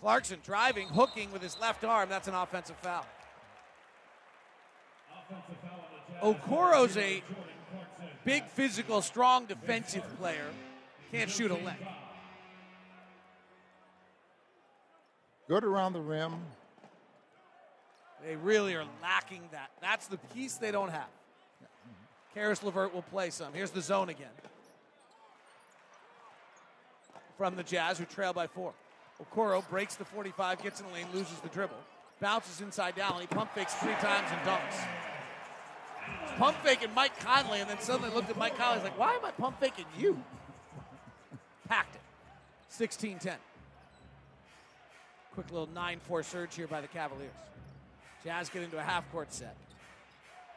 Clarkson 0.00 0.38
driving, 0.44 0.88
hooking 0.88 1.30
with 1.32 1.42
his 1.42 1.58
left 1.60 1.84
arm. 1.84 2.08
That's 2.08 2.28
an 2.28 2.34
offensive 2.34 2.76
foul. 2.76 3.06
Okoro's 6.22 6.96
a 6.96 7.22
big, 8.24 8.44
physical, 8.44 9.02
strong 9.02 9.46
defensive 9.46 10.04
player. 10.18 10.46
Can't 11.10 11.30
shoot 11.30 11.50
a 11.50 11.54
leg. 11.54 11.76
Good 15.48 15.64
around 15.64 15.94
the 15.94 16.00
rim. 16.00 16.34
They 18.24 18.36
really 18.36 18.74
are 18.74 18.84
lacking 19.02 19.42
that. 19.52 19.70
That's 19.80 20.06
the 20.06 20.18
piece 20.34 20.54
they 20.56 20.70
don't 20.70 20.90
have. 20.90 21.08
Caris 22.34 22.62
LeVert 22.62 22.94
will 22.94 23.02
play 23.02 23.30
some. 23.30 23.52
Here's 23.52 23.70
the 23.70 23.80
zone 23.80 24.08
again. 24.08 24.28
From 27.36 27.56
the 27.56 27.62
Jazz, 27.62 27.98
who 27.98 28.04
trail 28.04 28.32
by 28.32 28.46
four. 28.46 28.72
Okoro 29.20 29.68
breaks 29.68 29.96
the 29.96 30.04
45, 30.04 30.62
gets 30.62 30.80
in 30.80 30.86
the 30.86 30.92
lane, 30.92 31.06
loses 31.12 31.40
the 31.40 31.48
dribble. 31.48 31.76
Bounces 32.20 32.60
inside 32.60 32.94
down. 32.94 33.20
He 33.20 33.26
pump 33.26 33.52
fakes 33.54 33.74
three 33.74 33.94
times 33.94 34.28
and 34.30 34.40
dunks. 34.42 34.76
Pump 36.36 36.56
faking 36.62 36.92
Mike 36.94 37.18
Conley, 37.20 37.60
and 37.60 37.68
then 37.68 37.78
suddenly 37.80 38.14
looked 38.14 38.30
at 38.30 38.38
Mike 38.38 38.56
Conley. 38.56 38.82
Like, 38.82 38.98
why 38.98 39.14
am 39.14 39.24
I 39.24 39.30
pump 39.30 39.60
faking 39.60 39.86
you? 39.98 40.22
Packed 41.68 41.96
it. 41.96 42.00
16 42.68 43.18
10. 43.18 43.36
Quick 45.34 45.50
little 45.50 45.68
9 45.74 46.00
4 46.06 46.22
surge 46.22 46.54
here 46.54 46.66
by 46.66 46.80
the 46.80 46.88
Cavaliers. 46.88 47.30
Jazz 48.24 48.48
get 48.48 48.62
into 48.62 48.78
a 48.78 48.82
half 48.82 49.10
court 49.12 49.32
set. 49.32 49.56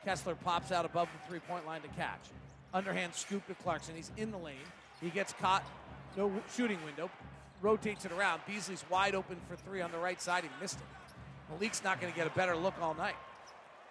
Kessler 0.04 0.36
pops 0.36 0.72
out 0.72 0.86
above 0.86 1.08
the 1.14 1.30
three 1.30 1.40
point 1.40 1.66
line 1.66 1.82
to 1.82 1.88
catch. 1.90 2.20
Underhand 2.74 3.14
scoop 3.14 3.46
to 3.48 3.54
Clarkson. 3.56 3.96
He's 3.96 4.12
in 4.18 4.32
the 4.32 4.38
lane. 4.38 4.56
He 5.02 5.10
gets 5.10 5.34
caught. 5.34 5.64
No 6.18 6.32
shooting 6.56 6.84
window. 6.84 7.10
Rotates 7.62 8.06
it 8.06 8.12
around. 8.12 8.42
Beasley's 8.48 8.84
wide 8.90 9.16
open 9.16 9.38
for 9.48 9.56
three 9.56 9.82
on 9.82 9.92
the 9.92 9.98
right 9.98 10.22
side. 10.22 10.44
He 10.44 10.50
missed 10.62 10.78
it. 10.78 10.86
Malik's 11.50 11.84
not 11.84 12.02
going 12.02 12.12
to 12.12 12.18
get 12.18 12.28
a 12.28 12.32
better 12.32 12.56
look 12.56 12.74
all 12.82 12.94
night. 12.94 13.16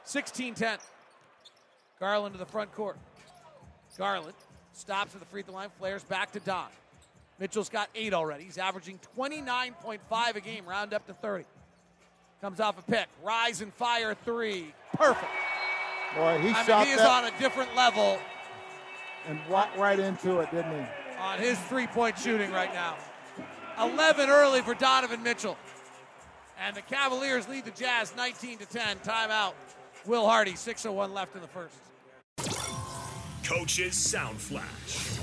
16 0.05 0.55
10. 0.55 0.79
Garland 2.03 2.35
to 2.35 2.39
the 2.41 2.45
front 2.45 2.75
court. 2.75 2.97
Garland 3.97 4.35
stops 4.73 5.15
at 5.15 5.21
the 5.21 5.27
free 5.27 5.43
throw 5.43 5.55
line, 5.55 5.69
flares 5.79 6.03
back 6.03 6.33
to 6.33 6.41
Don. 6.41 6.67
Mitchell's 7.39 7.69
got 7.69 7.89
eight 7.95 8.13
already. 8.13 8.43
He's 8.43 8.59
averaging 8.59 8.99
29.5 9.17 10.35
a 10.35 10.41
game, 10.41 10.67
round 10.67 10.95
up 10.95 11.07
to 11.07 11.15
30. 11.15 11.45
Comes 12.41 12.59
off 12.59 12.77
a 12.77 12.83
pick. 12.91 13.07
Rise 13.23 13.61
and 13.61 13.73
fire 13.75 14.17
three. 14.25 14.75
Perfect. 14.95 15.31
Boy, 16.17 16.39
he 16.39 16.49
I 16.49 16.65
shot 16.65 16.81
mean, 16.81 16.87
he 16.89 16.93
is 16.95 16.99
that 16.99 17.25
on 17.25 17.33
a 17.33 17.39
different 17.39 17.73
level 17.77 18.19
and 19.29 19.39
walked 19.49 19.79
right 19.79 20.01
into 20.01 20.41
it, 20.41 20.51
didn't 20.51 20.73
he? 20.73 20.87
on 21.21 21.39
his 21.39 21.57
three 21.69 21.87
point 21.87 22.19
shooting 22.19 22.51
right 22.51 22.75
now. 22.75 22.97
11 23.81 24.29
early 24.29 24.61
for 24.61 24.75
Donovan 24.75 25.23
Mitchell. 25.23 25.57
And 26.61 26.75
the 26.75 26.83
Cavaliers 26.83 27.49
lead 27.49 27.65
the 27.65 27.71
Jazz 27.71 28.13
19 28.17 28.59
to 28.59 28.67
10. 28.67 28.99
Timeout. 29.05 29.53
Will 30.05 30.27
Hardy, 30.27 30.55
6.01 30.55 31.13
left 31.13 31.37
in 31.37 31.43
the 31.43 31.47
first. 31.47 31.77
Coach's 33.45 33.97
Sound 33.97 34.39
Flash. 34.39 35.19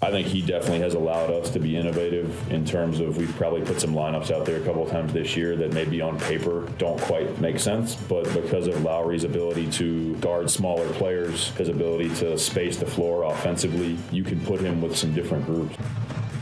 I 0.00 0.10
think 0.12 0.28
he 0.28 0.42
definitely 0.42 0.78
has 0.80 0.94
allowed 0.94 1.30
us 1.30 1.50
to 1.50 1.58
be 1.58 1.76
innovative 1.76 2.52
in 2.52 2.64
terms 2.64 3.00
of 3.00 3.16
we've 3.16 3.34
probably 3.34 3.62
put 3.62 3.80
some 3.80 3.92
lineups 3.94 4.30
out 4.30 4.46
there 4.46 4.60
a 4.60 4.64
couple 4.64 4.84
of 4.84 4.90
times 4.90 5.12
this 5.12 5.36
year 5.36 5.56
that 5.56 5.72
maybe 5.72 6.00
on 6.00 6.20
paper 6.20 6.68
don't 6.78 7.00
quite 7.00 7.40
make 7.40 7.58
sense, 7.58 7.96
but 7.96 8.32
because 8.32 8.68
of 8.68 8.80
Lauri's 8.84 9.24
ability 9.24 9.68
to 9.72 10.14
guard 10.16 10.48
smaller 10.48 10.88
players, 10.92 11.48
his 11.56 11.68
ability 11.68 12.14
to 12.16 12.38
space 12.38 12.76
the 12.76 12.86
floor 12.86 13.24
offensively, 13.24 13.98
you 14.12 14.22
can 14.22 14.40
put 14.42 14.60
him 14.60 14.80
with 14.80 14.96
some 14.96 15.12
different 15.12 15.44
groups. 15.46 15.76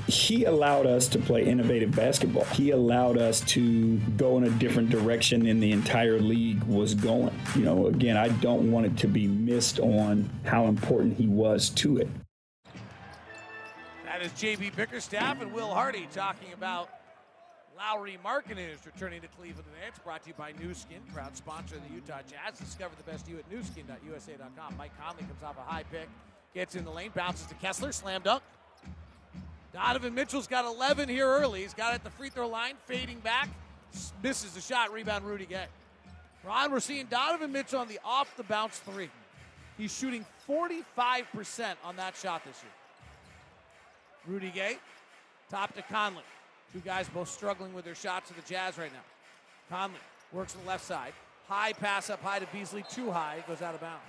He 0.06 0.44
allowed 0.44 0.86
us 0.86 1.08
to 1.08 1.18
play 1.18 1.44
innovative 1.44 1.90
basketball. 1.90 2.44
He 2.44 2.70
allowed 2.70 3.18
us 3.18 3.40
to 3.40 3.98
go 4.16 4.38
in 4.38 4.44
a 4.44 4.50
different 4.50 4.88
direction 4.88 5.44
than 5.44 5.58
the 5.58 5.72
entire 5.72 6.20
league 6.20 6.62
was 6.64 6.94
going. 6.94 7.36
You 7.56 7.62
know, 7.64 7.86
again, 7.88 8.16
I 8.16 8.28
don't 8.28 8.70
want 8.70 8.86
it 8.86 8.96
to 8.98 9.08
be 9.08 9.26
missed 9.26 9.80
on 9.80 10.30
how 10.44 10.66
important 10.66 11.16
he 11.16 11.26
was 11.26 11.70
to 11.70 11.98
it. 11.98 12.08
That 14.04 14.22
is 14.22 14.30
JB 14.32 14.76
Bickerstaff 14.76 15.42
and 15.42 15.52
Will 15.52 15.74
Hardy 15.74 16.06
talking 16.12 16.52
about 16.52 16.88
Lauri 17.76 18.16
Markkanen 18.24 18.72
is 18.72 18.86
returning 18.86 19.20
to 19.20 19.28
Cleveland 19.28 19.66
today. 19.66 19.86
It's 19.88 19.98
brought 19.98 20.22
to 20.22 20.28
you 20.28 20.34
by 20.38 20.52
Nu 20.60 20.72
Skin, 20.72 21.00
proud 21.12 21.36
sponsor 21.36 21.76
of 21.76 21.82
the 21.86 21.94
Utah 21.94 22.20
Jazz. 22.30 22.58
Discover 22.58 22.94
the 22.96 23.10
best 23.10 23.28
you 23.28 23.38
at 23.38 23.50
newskin.usa.com. 23.50 24.76
Mike 24.78 24.92
Conley 24.98 25.24
comes 25.24 25.42
off 25.44 25.58
a 25.58 25.70
high 25.70 25.82
pick, 25.82 26.08
gets 26.54 26.76
in 26.76 26.84
the 26.84 26.90
lane, 26.90 27.10
bounces 27.14 27.46
to 27.48 27.54
Kessler, 27.56 27.92
slam 27.92 28.22
dunk. 28.22 28.42
Donovan 29.76 30.14
Mitchell's 30.14 30.46
got 30.46 30.64
11 30.64 31.06
here 31.06 31.26
early. 31.26 31.60
He's 31.60 31.74
got 31.74 31.92
it 31.92 31.96
at 31.96 32.04
the 32.04 32.08
free 32.08 32.30
throw 32.30 32.48
line, 32.48 32.76
fading 32.86 33.20
back, 33.20 33.50
misses 34.22 34.52
the 34.52 34.60
shot, 34.62 34.90
rebound 34.90 35.26
Rudy 35.26 35.44
Gay. 35.44 35.66
Ron, 36.42 36.72
we're 36.72 36.80
seeing 36.80 37.04
Donovan 37.06 37.52
Mitchell 37.52 37.80
on 37.80 37.88
the 37.88 37.98
off 38.02 38.34
the 38.38 38.42
bounce 38.42 38.78
three. 38.78 39.10
He's 39.76 39.94
shooting 39.94 40.24
45% 40.48 41.74
on 41.84 41.94
that 41.96 42.16
shot 42.16 42.42
this 42.46 42.62
year. 42.62 42.72
Rudy 44.26 44.50
Gay, 44.50 44.78
top 45.50 45.74
to 45.74 45.82
Conley. 45.82 46.22
Two 46.72 46.80
guys 46.80 47.06
both 47.10 47.28
struggling 47.28 47.74
with 47.74 47.84
their 47.84 47.94
shots 47.94 48.30
of 48.30 48.36
the 48.36 48.42
Jazz 48.50 48.78
right 48.78 48.92
now. 48.92 49.04
Conley 49.68 50.00
works 50.32 50.54
on 50.54 50.62
the 50.62 50.68
left 50.68 50.86
side. 50.86 51.12
High 51.48 51.74
pass 51.74 52.08
up 52.08 52.22
high 52.22 52.38
to 52.38 52.46
Beasley, 52.46 52.82
too 52.88 53.10
high, 53.10 53.44
goes 53.46 53.60
out 53.60 53.74
of 53.74 53.82
bounds. 53.82 54.02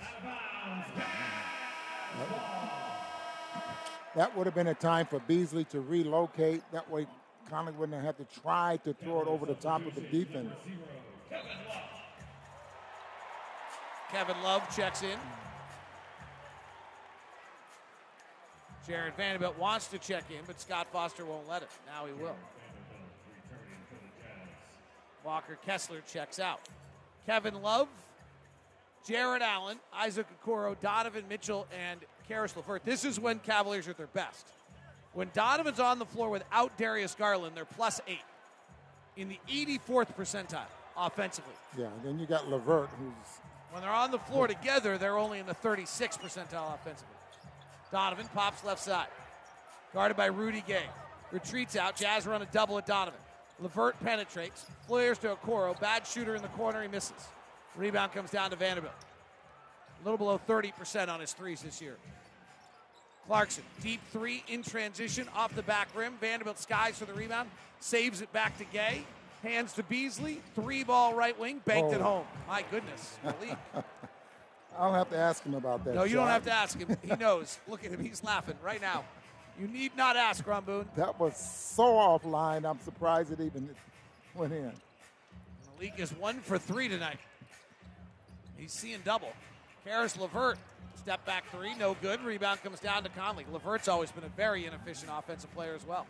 That 4.18 4.36
would 4.36 4.46
have 4.46 4.54
been 4.56 4.66
a 4.66 4.74
time 4.74 5.06
for 5.06 5.20
Beasley 5.20 5.62
to 5.66 5.80
relocate. 5.80 6.62
That 6.72 6.90
way, 6.90 7.06
Conley 7.48 7.70
wouldn't 7.70 7.94
have 8.02 8.16
had 8.16 8.28
to 8.28 8.40
try 8.40 8.76
to 8.82 8.92
throw 8.92 9.20
it 9.20 9.28
over 9.28 9.46
the 9.46 9.54
top 9.54 9.86
of 9.86 9.94
the 9.94 10.00
defense. 10.00 10.52
Kevin 14.10 14.42
Love 14.42 14.74
checks 14.74 15.04
in. 15.04 15.16
Jarred 18.88 19.14
Vanderbilt 19.14 19.56
wants 19.56 19.86
to 19.86 19.98
check 19.98 20.24
in, 20.32 20.44
but 20.48 20.60
Scott 20.60 20.88
Foster 20.92 21.24
won't 21.24 21.48
let 21.48 21.62
it. 21.62 21.68
Now 21.86 22.04
he 22.04 22.12
will. 22.12 22.34
Walker 25.22 25.56
Kessler 25.64 26.02
checks 26.12 26.40
out. 26.40 26.58
Kevin 27.24 27.62
Love, 27.62 27.86
Jarrett 29.06 29.42
Allen, 29.42 29.78
Isaac 29.94 30.26
Okoro, 30.42 30.74
Donovan 30.80 31.22
Mitchell, 31.28 31.68
and 31.72 32.00
Caris 32.28 32.54
LeVert. 32.56 32.84
This 32.84 33.04
is 33.04 33.18
when 33.18 33.38
Cavaliers 33.40 33.88
are 33.88 33.92
at 33.92 33.96
their 33.96 34.06
best. 34.08 34.46
When 35.14 35.30
Donovan's 35.34 35.80
on 35.80 35.98
the 35.98 36.04
floor 36.04 36.28
without 36.28 36.76
Darius 36.76 37.14
Garland, 37.14 37.56
they're 37.56 37.64
plus 37.64 38.00
eight 38.06 38.20
in 39.16 39.28
the 39.28 39.38
84th 39.48 40.14
percentile 40.14 40.66
offensively. 40.96 41.54
Yeah, 41.76 41.86
and 41.86 42.04
then 42.04 42.18
you 42.18 42.26
got 42.26 42.48
Levert, 42.48 42.88
who's 42.98 43.40
When 43.72 43.82
they're 43.82 43.90
on 43.90 44.10
the 44.10 44.18
floor 44.18 44.46
together, 44.46 44.98
they're 44.98 45.18
only 45.18 45.38
in 45.38 45.46
the 45.46 45.54
36th 45.54 46.20
percentile 46.20 46.74
offensively. 46.74 47.14
Donovan 47.90 48.28
pops 48.34 48.64
left 48.64 48.82
side. 48.82 49.08
Guarded 49.94 50.16
by 50.16 50.26
Rudy 50.26 50.62
Gay. 50.66 50.84
Retreats 51.32 51.76
out. 51.76 51.96
Jazz 51.96 52.26
run 52.26 52.42
a 52.42 52.46
double 52.46 52.78
at 52.78 52.86
Donovan. 52.86 53.20
Levert 53.60 53.98
penetrates. 54.04 54.66
Flares 54.86 55.18
to 55.18 55.34
Okoro. 55.34 55.78
Bad 55.80 56.06
shooter 56.06 56.36
in 56.36 56.42
the 56.42 56.48
corner. 56.48 56.82
He 56.82 56.88
misses. 56.88 57.28
Rebound 57.76 58.12
comes 58.12 58.30
down 58.30 58.50
to 58.50 58.56
Vanderbilt. 58.56 58.94
A 60.00 60.04
little 60.04 60.18
below 60.18 60.40
30% 60.48 61.08
on 61.08 61.20
his 61.20 61.32
threes 61.32 61.62
this 61.62 61.80
year. 61.80 61.96
Clarkson, 63.28 63.62
deep 63.82 64.00
three 64.10 64.42
in 64.48 64.62
transition 64.62 65.28
off 65.36 65.54
the 65.54 65.62
back 65.62 65.88
rim. 65.94 66.14
Vanderbilt 66.18 66.58
skies 66.58 66.98
for 66.98 67.04
the 67.04 67.12
rebound. 67.12 67.50
Saves 67.78 68.22
it 68.22 68.32
back 68.32 68.56
to 68.56 68.64
Gay. 68.64 69.04
Hands 69.42 69.70
to 69.74 69.82
Beasley. 69.82 70.40
Three 70.54 70.82
ball 70.82 71.14
right 71.14 71.38
wing. 71.38 71.60
Banked 71.66 71.92
it 71.92 72.00
Oh. 72.00 72.04
home. 72.04 72.26
My 72.48 72.64
goodness. 72.70 73.18
Malik. 73.22 73.58
I 74.78 74.82
don't 74.84 74.94
have 74.94 75.10
to 75.10 75.18
ask 75.18 75.44
him 75.44 75.54
about 75.54 75.84
that. 75.84 75.94
No, 75.94 76.04
you 76.04 76.14
don't 76.16 76.28
have 76.28 76.44
to 76.44 76.52
ask 76.52 76.78
him. 76.78 76.96
He 77.02 77.14
knows. 77.16 77.58
Look 77.68 77.84
at 77.84 77.90
him. 77.90 78.02
He's 78.02 78.24
laughing 78.24 78.56
right 78.62 78.80
now. 78.80 79.04
You 79.60 79.66
need 79.68 79.94
not 79.96 80.16
ask, 80.16 80.46
Ron 80.46 80.64
Boone. 80.64 80.88
That 80.96 81.20
was 81.20 81.36
so 81.36 81.82
offline. 81.84 82.64
I'm 82.64 82.78
surprised 82.80 83.30
it 83.32 83.40
even 83.40 83.68
went 84.34 84.52
in. 84.54 84.72
Malik 85.76 85.94
is 85.98 86.12
one 86.14 86.40
for 86.40 86.58
three 86.58 86.88
tonight. 86.88 87.18
He's 88.56 88.72
seeing 88.72 89.00
double. 89.04 89.32
Caris 89.84 90.16
Levert, 90.16 90.58
step 90.98 91.24
back 91.24 91.44
three, 91.50 91.74
no 91.74 91.96
good. 92.02 92.22
Rebound 92.22 92.62
comes 92.62 92.80
down 92.80 93.02
to 93.04 93.08
Conley. 93.10 93.46
LeVert's 93.52 93.88
always 93.88 94.10
been 94.10 94.24
a 94.24 94.28
very 94.36 94.66
inefficient 94.66 95.10
offensive 95.16 95.52
player 95.54 95.74
as 95.74 95.86
well. 95.86 96.06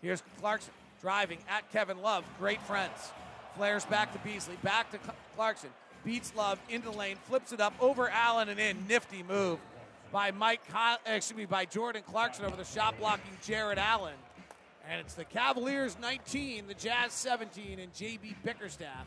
Here's 0.00 0.22
Clarkson 0.40 0.72
driving 1.00 1.38
at 1.48 1.70
Kevin 1.72 2.00
Love. 2.00 2.24
Great 2.38 2.62
friends. 2.62 3.12
Flares 3.56 3.84
back 3.84 4.12
to 4.12 4.18
Beasley, 4.20 4.56
back 4.62 4.90
to 4.92 4.98
Clarkson. 5.36 5.70
Beats 6.04 6.32
Love 6.34 6.58
into 6.68 6.90
the 6.90 6.96
lane, 6.96 7.16
flips 7.28 7.52
it 7.52 7.60
up 7.60 7.74
over 7.80 8.08
Allen 8.08 8.48
and 8.48 8.58
in. 8.58 8.86
Nifty 8.88 9.22
move 9.22 9.58
by 10.10 10.30
Mike, 10.30 10.60
Con- 10.70 10.98
excuse 11.06 11.36
me, 11.36 11.44
by 11.44 11.64
Jordan 11.64 12.02
Clarkson 12.06 12.44
over 12.44 12.56
the 12.56 12.64
shot 12.64 12.98
blocking 12.98 13.32
Jarrett 13.42 13.78
Allen. 13.78 14.14
And 14.88 15.00
it's 15.00 15.14
the 15.14 15.24
Cavaliers 15.24 15.96
19, 16.00 16.66
the 16.66 16.74
Jazz 16.74 17.12
17, 17.12 17.78
and 17.78 17.92
JB 17.92 18.34
Bickerstaff 18.42 19.06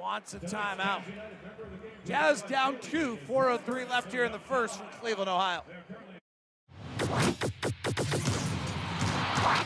wants 0.00 0.32
a 0.32 0.40
timeout. 0.40 1.02
Jazz 2.06 2.40
down 2.42 2.78
two, 2.80 3.18
403 3.26 3.84
left 3.84 4.10
here 4.10 4.24
in 4.24 4.32
the 4.32 4.38
first 4.38 4.78
from 4.78 4.86
Cleveland, 4.98 5.28
Ohio. 5.28 5.62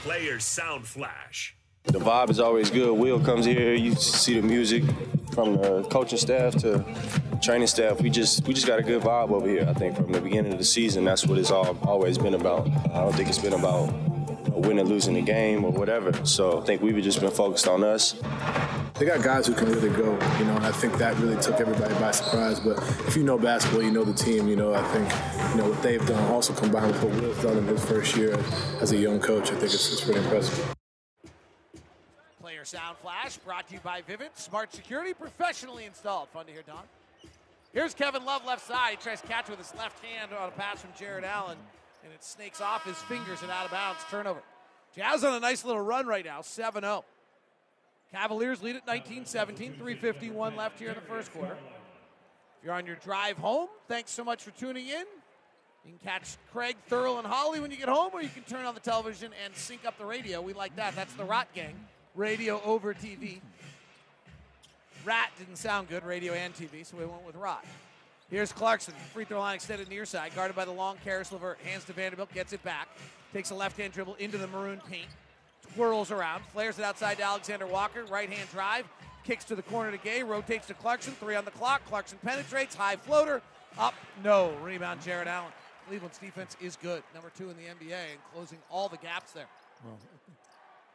Players 0.02 0.44
Sound 0.44 0.86
Flash. 0.86 1.56
The 1.84 2.00
vibe 2.00 2.30
is 2.30 2.40
always 2.40 2.68
good. 2.68 2.92
Will 2.98 3.20
comes 3.20 3.46
here, 3.46 3.74
you 3.74 3.94
see 3.94 4.40
the 4.40 4.46
music 4.46 4.82
from 5.32 5.56
the 5.56 5.84
coaching 5.84 6.18
staff 6.18 6.56
to 6.56 6.84
training 7.40 7.68
staff. 7.68 8.00
We 8.00 8.10
just 8.10 8.46
we 8.46 8.54
just 8.54 8.66
got 8.66 8.80
a 8.80 8.82
good 8.82 9.02
vibe 9.02 9.30
over 9.30 9.48
here. 9.48 9.66
I 9.68 9.74
think 9.74 9.94
from 9.94 10.10
the 10.10 10.20
beginning 10.20 10.52
of 10.52 10.58
the 10.58 10.64
season, 10.64 11.04
that's 11.04 11.26
what 11.26 11.38
it's 11.38 11.50
all 11.50 11.78
always 11.84 12.18
been 12.18 12.34
about. 12.34 12.66
I 12.66 13.00
don't 13.00 13.14
think 13.14 13.28
it's 13.28 13.38
been 13.38 13.52
about 13.52 13.92
winning, 14.48 14.86
or 14.86 14.88
losing 14.88 15.14
the 15.14 15.22
game 15.22 15.64
or 15.64 15.70
whatever. 15.70 16.12
So 16.24 16.60
I 16.60 16.64
think 16.64 16.82
we've 16.82 17.02
just 17.02 17.20
been 17.20 17.30
focused 17.30 17.68
on 17.68 17.84
us. 17.84 18.20
They 18.94 19.06
got 19.06 19.22
guys 19.22 19.46
who 19.48 19.54
can 19.54 19.68
really 19.72 19.90
go, 19.90 20.12
you 20.38 20.44
know, 20.44 20.54
and 20.54 20.64
I 20.64 20.70
think 20.70 20.98
that 20.98 21.18
really 21.18 21.40
took 21.42 21.60
everybody 21.60 21.94
by 21.94 22.12
surprise. 22.12 22.60
But 22.60 22.78
if 23.08 23.16
you 23.16 23.24
know 23.24 23.36
basketball, 23.36 23.82
you 23.82 23.90
know 23.90 24.04
the 24.04 24.14
team, 24.14 24.46
you 24.46 24.54
know, 24.54 24.72
I 24.72 24.82
think, 24.92 25.08
you 25.50 25.62
know, 25.62 25.68
what 25.70 25.82
they've 25.82 26.06
done, 26.06 26.30
also 26.30 26.52
combined 26.52 26.92
with 26.92 27.02
what 27.02 27.12
Will's 27.20 27.42
done 27.42 27.58
in 27.58 27.66
his 27.66 27.84
first 27.84 28.16
year 28.16 28.38
as 28.80 28.92
a 28.92 28.96
young 28.96 29.18
coach, 29.18 29.50
I 29.50 29.54
think 29.56 29.74
it's, 29.74 29.92
it's 29.92 30.00
pretty 30.00 30.20
impressive. 30.20 30.74
Player 32.40 32.64
Sound 32.64 32.96
Flash 32.98 33.36
brought 33.38 33.66
to 33.68 33.74
you 33.74 33.80
by 33.82 34.02
Vivint 34.02 34.36
Smart 34.36 34.72
Security, 34.72 35.12
professionally 35.12 35.86
installed. 35.86 36.28
Fun 36.28 36.46
to 36.46 36.52
hear, 36.52 36.62
Don. 36.64 36.84
Here's 37.72 37.94
Kevin 37.94 38.24
Love 38.24 38.46
left 38.46 38.64
side. 38.64 38.90
He 38.90 38.96
tries 38.98 39.20
to 39.20 39.26
catch 39.26 39.48
with 39.48 39.58
his 39.58 39.74
left 39.76 40.04
hand 40.04 40.30
on 40.32 40.48
a 40.48 40.52
pass 40.52 40.80
from 40.82 40.90
Jarrett 40.96 41.24
Allen, 41.24 41.58
and 42.04 42.12
it 42.12 42.22
snakes 42.22 42.60
off 42.60 42.84
his 42.84 42.96
fingers 43.02 43.42
and 43.42 43.50
out 43.50 43.64
of 43.64 43.70
bounds. 43.70 44.00
Turnover. 44.10 44.42
Jazz 44.94 45.24
on 45.24 45.34
a 45.34 45.40
nice 45.40 45.64
little 45.64 45.80
run 45.80 46.06
right 46.06 46.24
now, 46.24 46.42
7 46.42 46.82
0. 46.82 47.04
Cavaliers 48.12 48.62
lead 48.62 48.76
at 48.76 48.86
19 48.86 49.26
17, 49.26 49.72
351 49.72 50.54
left 50.54 50.78
here 50.78 50.90
in 50.90 50.94
the 50.94 51.00
first 51.00 51.32
quarter. 51.32 51.54
If 51.54 52.64
you're 52.64 52.74
on 52.74 52.86
your 52.86 52.96
drive 52.96 53.38
home, 53.38 53.68
thanks 53.88 54.12
so 54.12 54.22
much 54.22 54.44
for 54.44 54.52
tuning 54.52 54.86
in. 54.86 55.04
You 55.84 55.90
can 55.90 55.98
catch 55.98 56.36
Craig, 56.52 56.76
Thurl, 56.88 57.18
and 57.18 57.26
Holly 57.26 57.60
when 57.60 57.70
you 57.70 57.76
get 57.76 57.88
home, 57.88 58.10
or 58.12 58.22
you 58.22 58.28
can 58.28 58.44
turn 58.44 58.64
on 58.64 58.74
the 58.74 58.80
television 58.80 59.32
and 59.44 59.54
sync 59.54 59.84
up 59.84 59.98
the 59.98 60.06
radio. 60.06 60.40
We 60.40 60.52
like 60.52 60.76
that. 60.76 60.94
That's 60.94 61.12
the 61.14 61.24
Rot 61.24 61.48
Gang, 61.54 61.74
radio 62.14 62.62
over 62.64 62.94
TV. 62.94 63.40
Rat 65.04 65.30
didn't 65.38 65.56
sound 65.56 65.88
good, 65.88 66.04
radio 66.04 66.32
and 66.32 66.54
TV, 66.54 66.86
so 66.86 66.96
we 66.96 67.04
went 67.04 67.26
with 67.26 67.34
Rot. 67.34 67.64
Here's 68.34 68.52
Clarkson, 68.52 68.94
free 69.12 69.24
throw 69.24 69.38
line 69.38 69.54
extended 69.54 69.88
near 69.88 70.04
side, 70.04 70.34
guarded 70.34 70.56
by 70.56 70.64
the 70.64 70.72
long 70.72 70.96
Caris 71.04 71.30
LeVert. 71.30 71.56
Hands 71.60 71.84
to 71.84 71.92
Vanderbilt, 71.92 72.34
gets 72.34 72.52
it 72.52 72.60
back, 72.64 72.88
takes 73.32 73.50
a 73.50 73.54
left 73.54 73.78
hand 73.78 73.92
dribble 73.92 74.16
into 74.16 74.38
the 74.38 74.48
maroon 74.48 74.82
paint, 74.90 75.06
twirls 75.76 76.10
around, 76.10 76.42
flares 76.52 76.76
it 76.80 76.84
outside 76.84 77.18
to 77.18 77.22
Alexander 77.22 77.64
Walker, 77.64 78.04
right 78.06 78.28
hand 78.28 78.48
drive, 78.50 78.86
kicks 79.22 79.44
to 79.44 79.54
the 79.54 79.62
corner 79.62 79.92
to 79.92 79.98
Gay, 79.98 80.24
rotates 80.24 80.66
to 80.66 80.74
Clarkson, 80.74 81.12
three 81.20 81.36
on 81.36 81.44
the 81.44 81.52
clock. 81.52 81.84
Clarkson 81.84 82.18
penetrates, 82.24 82.74
high 82.74 82.96
floater, 82.96 83.40
up, 83.78 83.94
no. 84.24 84.52
Rebound, 84.64 85.00
Jarrett 85.00 85.28
Allen. 85.28 85.52
Cleveland's 85.86 86.18
defense 86.18 86.56
is 86.60 86.74
good, 86.74 87.04
number 87.14 87.30
two 87.38 87.50
in 87.50 87.56
the 87.56 87.62
NBA, 87.62 87.94
and 87.94 88.20
closing 88.34 88.58
all 88.68 88.88
the 88.88 88.96
gaps 88.96 89.30
there. 89.30 89.46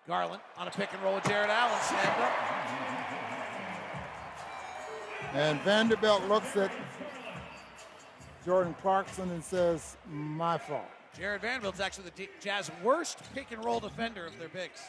Garland 0.10 0.42
on 0.58 0.68
a 0.68 0.72
pick 0.72 0.92
and 0.92 1.02
roll 1.02 1.16
with 1.16 1.24
Jarrett 1.24 1.50
Allen, 1.50 1.80
slammed 1.84 2.22
up. 2.22 2.34
And 5.34 5.62
Vanderbilt 5.62 6.28
looks 6.28 6.58
at 6.58 6.72
Jordan 8.50 8.74
Clarkson 8.82 9.30
and 9.30 9.44
says, 9.44 9.96
my 10.12 10.58
fault. 10.58 10.90
Jarred 11.16 11.42
Vanderbilt's 11.42 11.80
actually 11.80 12.06
the 12.16 12.28
Jazz 12.42 12.72
worst 12.84 13.20
pick 13.36 13.52
and 13.52 13.64
roll 13.64 13.80
defender 13.80 14.26
of 14.26 14.40
their 14.40 14.50
bigs. 14.50 14.82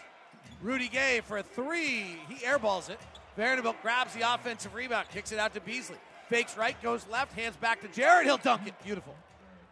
Rudy 0.62 0.88
Gay 0.88 1.20
for 1.22 1.36
a 1.36 1.42
three. 1.42 2.16
He 2.26 2.36
airballs 2.36 2.88
it. 2.88 2.98
Vanderbilt 3.36 3.76
grabs 3.82 4.14
the 4.14 4.22
offensive 4.22 4.74
rebound, 4.74 5.08
kicks 5.12 5.30
it 5.30 5.38
out 5.38 5.52
to 5.52 5.60
Beasley. 5.60 5.98
Fakes 6.30 6.56
right, 6.56 6.74
goes 6.82 7.06
left, 7.12 7.38
hands 7.38 7.54
back 7.56 7.82
to 7.82 7.88
Jared. 7.88 8.24
He'll 8.24 8.38
dunk 8.38 8.66
it. 8.66 8.72
Beautiful. 8.82 9.14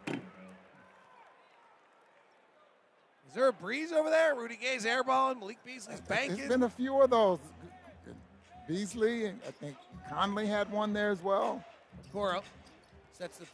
Is 0.07 0.19
there 3.33 3.47
a 3.47 3.53
breeze 3.53 3.91
over 3.91 4.11
there? 4.11 4.35
Rudy 4.35 4.59
Gay's 4.61 4.85
airballing. 4.85 5.39
Malik 5.39 5.57
Beasley's 5.65 6.01
banking. 6.01 6.37
There's 6.37 6.49
been 6.49 6.61
a 6.61 6.69
few 6.69 7.01
of 7.01 7.09
those. 7.09 7.39
Beasley, 8.67 9.29
I 9.29 9.51
think 9.59 9.75
Conley 10.11 10.45
had 10.45 10.71
one 10.71 10.93
there 10.93 11.09
as 11.09 11.23
well. 11.23 11.65
Coro 12.13 12.43
sets 13.17 13.39
the 13.39 13.45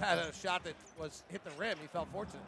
had 0.00 0.18
a 0.18 0.32
shot 0.32 0.64
that 0.64 0.74
was 0.98 1.22
hit 1.28 1.44
the 1.44 1.50
rim. 1.58 1.76
He 1.80 1.86
felt 1.88 2.08
fortunate. 2.12 2.42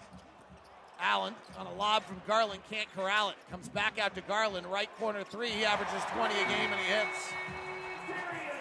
Allen 1.00 1.34
on 1.58 1.66
a 1.66 1.74
lob 1.74 2.04
from 2.04 2.20
Garland 2.26 2.60
can't 2.70 2.90
corral 2.94 3.30
it. 3.30 3.36
Comes 3.50 3.68
back 3.68 3.98
out 3.98 4.14
to 4.14 4.22
Garland, 4.22 4.66
right 4.66 4.88
corner 4.98 5.24
three. 5.24 5.50
He 5.50 5.64
averages 5.64 6.02
20 6.14 6.34
a 6.34 6.48
game 6.48 6.70
and 6.70 6.80
he 6.80 6.86
hits. 6.86 7.32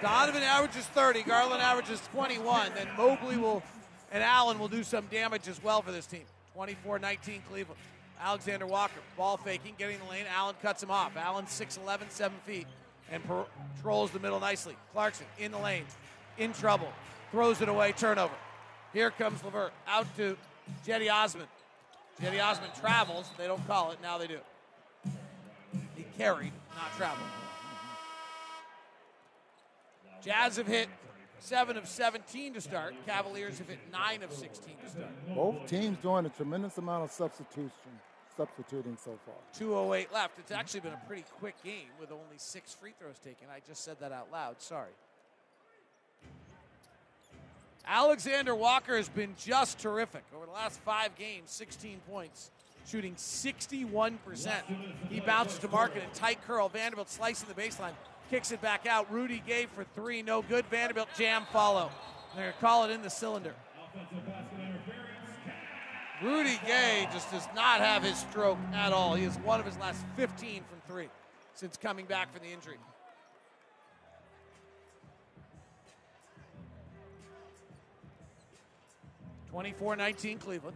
Donovan 0.02 0.44
averages 0.44 0.86
30. 0.88 1.24
Garland 1.24 1.62
averages 1.62 2.02
21. 2.12 2.72
Then 2.76 2.88
Mobley 2.98 3.38
will 3.38 3.64
and 4.12 4.24
Allen 4.24 4.60
will 4.60 4.68
do 4.68 4.84
some 4.84 5.06
damage 5.08 5.48
as 5.48 5.62
well 5.64 5.82
for 5.82 5.92
this 5.92 6.06
team. 6.06 6.24
24-19 6.58 7.42
Cleveland. 7.50 7.80
Alexander 8.22 8.66
Walker 8.66 9.02
ball 9.18 9.38
faking, 9.38 9.76
getting 9.78 10.00
the 10.00 10.06
lane. 10.06 10.26
Allen 10.34 10.56
cuts 10.62 10.82
him 10.82 10.92
off. 10.92 11.18
Allen 11.18 11.46
6'11", 11.46 12.10
7 12.10 12.38
feet, 12.46 12.66
and 13.12 13.22
patrols 13.76 14.12
the 14.12 14.20
middle 14.20 14.40
nicely. 14.40 14.76
Clarkson 14.94 15.26
in 15.38 15.52
the 15.52 15.58
lane, 15.58 15.84
in 16.38 16.54
trouble, 16.54 16.92
throws 17.32 17.62
it 17.62 17.68
away. 17.68 17.92
Turnover. 17.92 18.34
Here 18.96 19.12
comes 19.12 19.44
LeVert 19.44 19.74
out 19.90 20.08
to 20.16 20.38
Cedi 20.88 21.12
Osman. 21.12 21.48
Cedi 22.22 22.42
Osman 22.42 22.70
travels. 22.80 23.30
They 23.38 23.46
don't 23.46 23.68
call 23.68 23.92
it. 23.92 23.98
Now 24.02 24.18
they 24.18 24.28
do. 24.28 24.40
He 25.98 26.06
carried, 26.18 26.54
not 26.78 26.96
traveled. 26.96 27.28
Jazz 30.24 30.56
have 30.56 30.68
hit 30.68 30.88
7 31.40 31.76
of 31.76 31.90
17 31.90 32.54
to 32.54 32.62
start. 32.62 32.96
Cavaliers 33.06 33.58
have 33.58 33.68
hit 33.68 33.80
9 33.92 34.24
of 34.24 34.32
16 34.32 34.76
to 34.86 34.90
start. 34.90 35.36
Both 35.36 35.68
teams 35.68 35.98
doing 35.98 36.26
a 36.26 36.30
tremendous 36.30 36.78
amount 36.78 37.04
of 37.04 37.12
substitution, 37.12 37.70
substituting 38.38 38.98
so 38.98 39.20
far. 39.26 39.36
208 39.58 40.14
left. 40.14 40.40
It's 40.40 40.52
actually 40.52 40.80
been 40.80 40.94
a 40.94 41.02
pretty 41.06 41.26
quick 41.38 41.62
game 41.66 41.90
with 42.00 42.14
only 42.14 42.38
six 42.38 42.74
free 42.74 42.94
throws 42.98 43.20
taken. 43.20 43.50
I 43.54 43.60
just 43.68 43.84
said 43.84 43.98
that 44.00 44.14
out 44.14 44.32
loud. 44.32 44.62
Sorry. 44.62 44.94
Alexander 47.88 48.56
Walker 48.56 48.98
has 48.98 49.10
been 49.10 49.36
just 49.38 49.80
terrific. 49.80 50.24
Over 50.36 50.46
the 50.46 50.52
last 50.52 50.80
five 50.82 51.16
games, 51.18 51.52
16 51.52 52.00
points, 52.10 52.52
shooting 52.88 53.16
61%. 53.16 54.18
He 55.10 55.20
bounces 55.20 55.60
to 55.60 55.68
Markkanen 55.68 56.12
tight 56.14 56.40
curl. 56.46 56.70
Vanderbilt 56.70 57.10
slicing 57.10 57.48
the 57.48 57.60
baseline, 57.60 57.94
kicks 58.30 58.52
it 58.52 58.62
back 58.62 58.86
out. 58.86 59.12
Rudy 59.12 59.42
Gay 59.46 59.68
for 59.74 59.84
three, 59.96 60.22
no 60.22 60.42
good. 60.42 60.66
Vanderbilt 60.68 61.10
jam 61.18 61.44
follow. 61.52 61.92
They're 62.36 62.46
going 62.46 62.54
to 62.54 62.60
call 62.60 62.86
it 62.86 62.92
in 62.92 63.02
the 63.02 63.10
cylinder. 63.10 63.54
Rudy 66.22 66.60
Gay 66.66 67.08
just 67.12 67.30
does 67.32 67.48
not 67.56 67.82
have 67.82 68.04
his 68.04 68.18
stroke 68.18 68.58
at 68.74 68.94
all. 68.94 69.16
He 69.16 69.26
has 69.26 69.38
one 69.40 69.60
of 69.60 69.66
his 69.66 69.78
last 69.78 70.04
15 70.16 70.64
from 70.70 70.82
three 70.88 71.10
since 71.54 71.78
coming 71.78 72.06
back 72.06 72.34
from 72.34 72.42
the 72.42 72.54
injury. 72.54 72.78
24-19 79.56 80.40
Cleveland. 80.40 80.76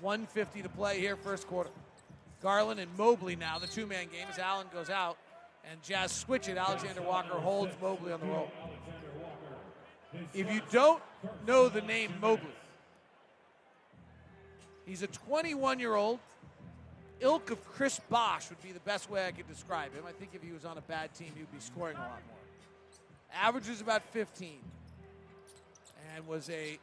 150 0.00 0.62
to 0.62 0.68
play 0.68 1.00
here, 1.00 1.16
first 1.16 1.46
quarter. 1.46 1.70
Garland 2.42 2.78
and 2.78 2.90
Mobley 2.96 3.34
now, 3.34 3.58
the 3.58 3.66
two-man 3.66 4.06
game 4.12 4.26
as 4.30 4.38
Allen 4.38 4.66
goes 4.72 4.90
out. 4.90 5.16
And 5.68 5.82
Jazz 5.82 6.12
switch 6.12 6.48
it. 6.48 6.56
Alexander 6.56 7.02
Walker 7.02 7.34
holds 7.34 7.72
Mobley 7.80 8.12
on 8.12 8.20
the 8.20 8.26
roll. 8.26 8.50
If 10.34 10.52
you 10.52 10.60
don't 10.70 11.02
know 11.46 11.68
the 11.68 11.82
name 11.82 12.12
Mobley, 12.20 12.48
he's 14.86 15.02
a 15.02 15.08
21-year-old. 15.08 16.18
Ilk 17.20 17.50
of 17.50 17.64
Chris 17.66 18.00
Bosh 18.08 18.48
would 18.48 18.62
be 18.62 18.72
the 18.72 18.80
best 18.80 19.10
way 19.10 19.26
I 19.26 19.32
could 19.32 19.48
describe 19.48 19.92
him. 19.92 20.04
I 20.06 20.12
think 20.12 20.30
if 20.34 20.42
he 20.42 20.52
was 20.52 20.64
on 20.64 20.78
a 20.78 20.82
bad 20.82 21.12
team, 21.14 21.32
he 21.34 21.40
would 21.40 21.52
be 21.52 21.60
scoring 21.60 21.96
a 21.96 22.00
lot 22.00 22.22
more. 22.28 22.36
Averages 23.34 23.80
about 23.80 24.04
15, 24.12 24.58
and 26.14 26.26
was 26.26 26.48
a 26.48 26.78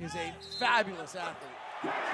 is 0.00 0.14
a 0.14 0.32
fabulous 0.58 1.14
athlete. 1.14 1.50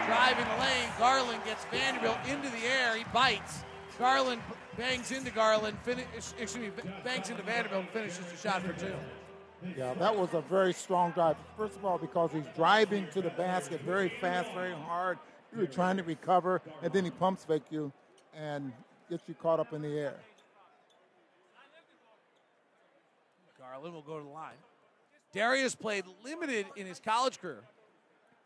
Driving 0.07 0.45
the 0.45 0.61
lane, 0.63 0.89
Garland 0.99 1.43
gets 1.45 1.65
Vanderbilt 1.67 2.19
into 2.29 2.49
the 2.51 2.65
air. 2.67 2.97
He 2.97 3.05
bites. 3.13 3.65
Garland 3.99 4.43
bangs 4.77 5.13
into 5.13 5.31
Garland, 5.31 5.77
finish, 5.83 6.07
excuse 6.39 6.57
me, 6.57 6.71
bangs 7.05 7.31
into 7.31 7.43
Vanderbilt 7.43 7.83
and 7.83 7.91
finishes 7.91 8.25
the 8.27 8.37
shot 8.37 8.63
for 8.63 8.73
two. 8.73 8.95
Yeah, 9.77 9.95
that 9.95 10.17
was 10.17 10.33
a 10.33 10.41
very 10.41 10.73
strong 10.73 11.13
drive. 11.13 11.37
First 11.57 11.77
of 11.77 11.85
all, 11.85 11.99
because 11.99 12.33
he's 12.33 12.47
driving 12.57 13.07
to 13.13 13.21
the 13.21 13.31
basket 13.31 13.83
very 13.83 14.09
fast, 14.21 14.51
very 14.53 14.73
hard. 14.73 15.19
You're 15.55 15.67
trying 15.67 15.97
to 15.99 16.03
recover, 16.03 16.63
and 16.83 16.93
then 16.93 17.05
he 17.05 17.11
pumps 17.11 17.45
fake 17.45 17.65
you 17.71 17.93
and 18.35 18.73
gets 19.11 19.25
you 19.29 19.35
caught 19.35 19.61
up 19.61 19.73
in 19.73 19.83
the 19.83 19.99
air. 19.99 20.17
Garland 23.59 23.95
will 23.95 24.03
go 24.03 24.19
to 24.19 24.25
the 24.25 24.31
line. 24.31 24.55
Darius 25.33 25.75
played 25.75 26.05
limited 26.25 26.67
in 26.77 26.87
his 26.87 27.01
college 27.01 27.41
career. 27.41 27.63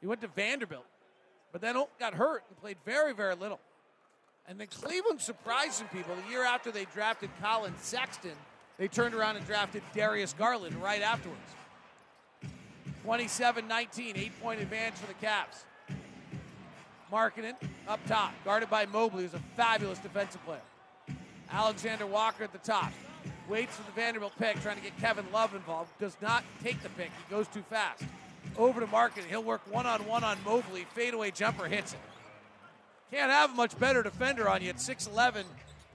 He 0.01 0.07
went 0.07 0.20
to 0.20 0.29
Vanderbilt, 0.29 0.85
but 1.53 1.61
then 1.61 1.77
oh, 1.77 1.88
got 1.99 2.14
hurt 2.14 2.44
and 2.49 2.59
played 2.61 2.77
very, 2.85 3.14
very 3.14 3.35
little. 3.35 3.61
And 4.47 4.61
then 4.61 4.66
Cleveland 4.66 5.20
surprised 5.20 5.75
some 5.75 5.88
people. 5.88 6.14
The 6.27 6.31
year 6.31 6.44
after 6.44 6.70
they 6.70 6.85
drafted 6.92 7.31
Collin 7.40 7.73
Sexton, 7.79 8.37
they 8.77 8.88
turned 8.88 9.14
around 9.14 9.37
and 9.37 9.47
drafted 9.47 9.83
Darius 9.94 10.35
Garland 10.35 10.77
right 10.83 11.01
afterwards. 11.01 11.40
27 13.05 13.68
19, 13.68 14.16
eight 14.16 14.42
point 14.42 14.61
advantage 14.61 14.94
for 14.94 15.07
the 15.07 15.27
Cavs. 15.27 15.64
Markkanen 17.12 17.55
up 17.87 18.01
top, 18.07 18.33
guarded 18.44 18.68
by 18.68 18.87
Mobley, 18.87 19.23
who's 19.23 19.35
a 19.35 19.42
fabulous 19.57 19.99
defensive 19.99 20.44
player. 20.44 20.61
Alexander 21.51 22.07
Walker 22.07 22.44
at 22.44 22.53
the 22.53 22.59
top. 22.59 22.92
Waits 23.48 23.76
for 23.76 23.83
the 23.83 23.92
Vanderbilt 23.92 24.33
pick, 24.38 24.61
trying 24.61 24.76
to 24.76 24.83
get 24.83 24.98
Kevin 24.98 25.24
Love 25.33 25.54
involved. 25.54 25.90
Does 25.98 26.16
not 26.22 26.44
take 26.62 26.83
the 26.83 26.88
pick. 26.90 27.11
He 27.26 27.35
goes 27.35 27.46
too 27.48 27.62
fast. 27.68 28.02
Over 28.57 28.80
to 28.80 28.87
Markkanen. 28.87 29.26
He'll 29.28 29.42
work 29.42 29.61
one 29.70 29.87
on 29.87 30.07
one 30.07 30.24
on 30.24 30.38
Mobley. 30.44 30.87
Fadeaway 30.94 31.30
jumper 31.30 31.66
hits 31.66 31.92
it. 31.92 31.98
Can't 33.11 33.30
have 33.30 33.52
a 33.52 33.54
much 33.54 33.78
better 33.78 34.02
defender 34.02 34.48
on 34.48 34.62
you 34.62 34.70
at 34.70 34.76
6'11 34.76 35.44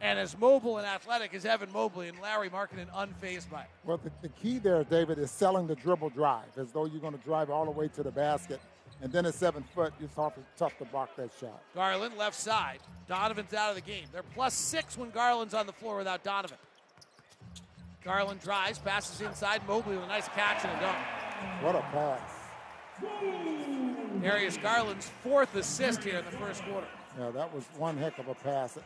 and 0.01 0.17
as 0.17 0.37
mobile 0.37 0.77
and 0.77 0.87
athletic 0.87 1.33
as 1.33 1.45
Evan 1.45 1.71
Mobley 1.71 2.07
and 2.07 2.19
Lauri 2.21 2.49
Markkanen 2.49 2.87
unfazed 2.95 3.49
by 3.49 3.61
it. 3.61 3.67
Well, 3.83 3.99
the, 4.01 4.11
the, 4.21 4.29
key 4.29 4.59
there, 4.59 4.83
David, 4.83 5.19
is 5.19 5.31
selling 5.31 5.67
the 5.67 5.75
dribble 5.75 6.11
drive 6.11 6.57
as 6.57 6.71
though 6.71 6.85
you're 6.85 7.01
going 7.01 7.17
to 7.17 7.23
drive 7.23 7.49
all 7.49 7.65
the 7.65 7.71
way 7.71 7.89
to 7.89 8.03
the 8.03 8.11
basket. 8.11 8.61
And 9.01 9.11
then 9.11 9.25
at 9.25 9.33
seven 9.33 9.63
foot, 9.75 9.93
it's 10.01 10.13
tough, 10.13 10.33
tough 10.57 10.77
to 10.77 10.85
block 10.85 11.15
that 11.15 11.29
shot. 11.39 11.61
Garland 11.73 12.17
left 12.17 12.35
side. 12.35 12.79
Donovan's 13.07 13.53
out 13.53 13.69
of 13.69 13.75
the 13.75 13.81
game. 13.81 14.05
They're 14.11 14.23
plus 14.23 14.53
six 14.53 14.97
when 14.97 15.09
Garland's 15.09 15.53
on 15.53 15.67
the 15.67 15.73
floor 15.73 15.97
without 15.97 16.23
Donovan. 16.23 16.57
Garland 18.03 18.39
drives, 18.39 18.79
passes 18.79 19.21
inside. 19.21 19.61
Mobley 19.67 19.95
with 19.95 20.05
a 20.05 20.07
nice 20.07 20.27
catch 20.29 20.63
and 20.63 20.77
a 20.77 20.81
dunk. 20.81 20.97
What 21.61 21.75
a 21.75 21.81
pass. 21.81 22.39
Darius 24.21 24.57
Garland's 24.57 25.09
fourth 25.23 25.55
assist 25.55 26.03
here 26.03 26.19
in 26.19 26.25
the 26.25 26.31
first 26.31 26.63
quarter. 26.63 26.87
Yeah, 27.17 27.31
that 27.31 27.53
was 27.53 27.65
one 27.77 27.97
heck 27.97 28.17
of 28.19 28.27
a 28.27 28.35
pass. 28.35 28.77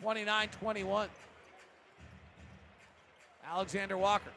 29 0.00 0.48
21. 0.48 1.08
Alexander 3.46 3.98
Walker. 3.98 4.30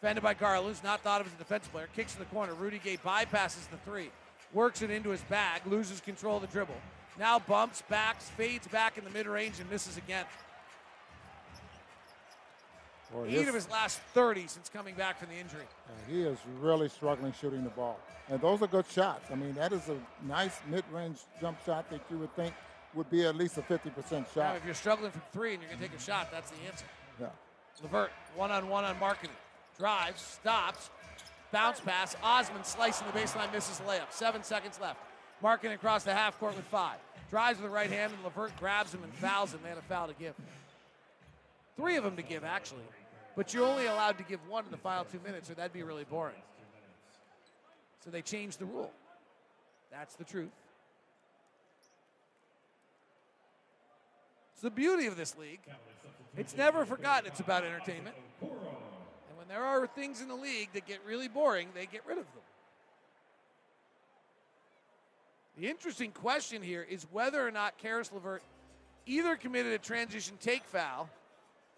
Defended 0.00 0.22
by 0.22 0.34
Garland's 0.34 0.82
not 0.82 1.00
thought 1.00 1.20
of 1.20 1.26
as 1.26 1.32
a 1.34 1.36
defensive 1.36 1.72
player. 1.72 1.88
Kicks 1.94 2.12
to 2.14 2.18
the 2.18 2.24
corner. 2.26 2.52
Rudy 2.54 2.80
Gay 2.82 2.96
bypasses 2.96 3.70
the 3.70 3.78
three. 3.84 4.10
Works 4.52 4.82
it 4.82 4.90
into 4.90 5.10
his 5.10 5.22
bag. 5.22 5.62
Loses 5.66 6.00
control 6.00 6.36
of 6.36 6.42
the 6.42 6.48
dribble. 6.48 6.74
Now 7.18 7.38
bumps, 7.38 7.82
backs, 7.88 8.28
fades 8.30 8.66
back 8.66 8.98
in 8.98 9.04
the 9.04 9.10
mid 9.10 9.26
range, 9.26 9.60
and 9.60 9.70
misses 9.70 9.96
again. 9.96 10.24
Boy, 13.14 13.28
Eight 13.28 13.46
of 13.46 13.54
his 13.54 13.70
last 13.70 14.00
30 14.12 14.48
since 14.48 14.68
coming 14.68 14.96
back 14.96 15.20
from 15.20 15.28
the 15.28 15.36
injury. 15.36 15.62
he 16.08 16.22
is 16.22 16.36
really 16.60 16.88
struggling 16.88 17.32
shooting 17.40 17.62
the 17.62 17.70
ball. 17.70 18.00
And 18.28 18.40
those 18.40 18.60
are 18.60 18.66
good 18.66 18.86
shots. 18.90 19.30
I 19.30 19.36
mean, 19.36 19.54
that 19.54 19.72
is 19.72 19.88
a 19.88 19.96
nice 20.26 20.58
mid 20.68 20.82
range 20.90 21.18
jump 21.40 21.64
shot 21.64 21.88
that 21.90 22.00
you 22.10 22.18
would 22.18 22.34
think 22.34 22.54
would 22.94 23.08
be 23.10 23.24
at 23.24 23.36
least 23.36 23.56
a 23.58 23.62
50% 23.62 23.92
shot. 24.10 24.36
Now, 24.36 24.54
if 24.54 24.64
you're 24.64 24.74
struggling 24.74 25.12
from 25.12 25.22
three 25.32 25.54
and 25.54 25.62
you're 25.62 25.68
going 25.70 25.80
to 25.80 25.88
take 25.88 25.96
a 25.96 26.02
shot, 26.02 26.30
that's 26.32 26.50
the 26.50 26.56
answer. 26.66 26.86
Yeah. 27.20 27.26
LeVert, 27.82 28.10
one 28.34 28.50
on 28.50 28.68
one 28.68 28.84
on 28.84 28.96
Markkanen. 28.96 29.30
Drives, 29.78 30.20
stops, 30.20 30.90
bounce 31.52 31.80
pass. 31.80 32.16
Osman 32.22 32.64
slicing 32.64 33.06
the 33.06 33.18
baseline, 33.18 33.52
misses 33.52 33.78
the 33.78 33.84
layup. 33.84 34.10
Seven 34.10 34.42
seconds 34.42 34.78
left. 34.80 34.98
Markkanen 35.42 35.74
across 35.74 36.04
the 36.04 36.14
half 36.14 36.38
court 36.38 36.56
with 36.56 36.64
five. 36.66 36.98
Drives 37.30 37.58
with 37.60 37.68
the 37.68 37.74
right 37.74 37.90
hand, 37.90 38.12
and 38.12 38.22
LeVert 38.24 38.56
grabs 38.58 38.94
him 38.94 39.02
and 39.02 39.12
fouls 39.14 39.52
him. 39.52 39.60
They 39.62 39.68
had 39.68 39.78
a 39.78 39.82
foul 39.82 40.06
to 40.08 40.14
give. 40.14 40.34
Three 41.76 41.96
of 41.96 42.04
them 42.04 42.16
to 42.16 42.22
give, 42.22 42.44
actually. 42.44 42.82
But 43.36 43.52
you're 43.52 43.66
only 43.66 43.86
allowed 43.86 44.18
to 44.18 44.24
give 44.24 44.40
one 44.48 44.64
in 44.64 44.70
the 44.70 44.76
final 44.76 45.04
two 45.04 45.20
minutes, 45.24 45.50
or 45.50 45.54
that'd 45.54 45.72
be 45.72 45.82
really 45.82 46.04
boring. 46.04 46.36
So 48.04 48.10
they 48.10 48.22
changed 48.22 48.58
the 48.58 48.66
rule. 48.66 48.92
That's 49.90 50.14
the 50.14 50.24
truth. 50.24 50.50
It's 54.52 54.62
the 54.62 54.70
beauty 54.70 55.06
of 55.06 55.16
this 55.16 55.36
league. 55.36 55.60
It's 56.36 56.56
never 56.56 56.84
forgotten 56.84 57.26
it's 57.26 57.40
about 57.40 57.64
entertainment. 57.64 58.16
And 58.40 58.50
when 59.36 59.48
there 59.48 59.64
are 59.64 59.86
things 59.86 60.20
in 60.20 60.28
the 60.28 60.34
league 60.34 60.68
that 60.74 60.86
get 60.86 61.00
really 61.06 61.28
boring, 61.28 61.68
they 61.74 61.86
get 61.86 62.02
rid 62.06 62.18
of 62.18 62.24
them. 62.24 62.42
The 65.58 65.68
interesting 65.68 66.10
question 66.10 66.62
here 66.62 66.84
is 66.88 67.06
whether 67.12 67.46
or 67.46 67.52
not 67.52 67.78
Caris 67.78 68.10
LeVert 68.12 68.42
either 69.06 69.36
committed 69.36 69.72
a 69.72 69.78
transition 69.78 70.36
take 70.40 70.64
foul 70.64 71.08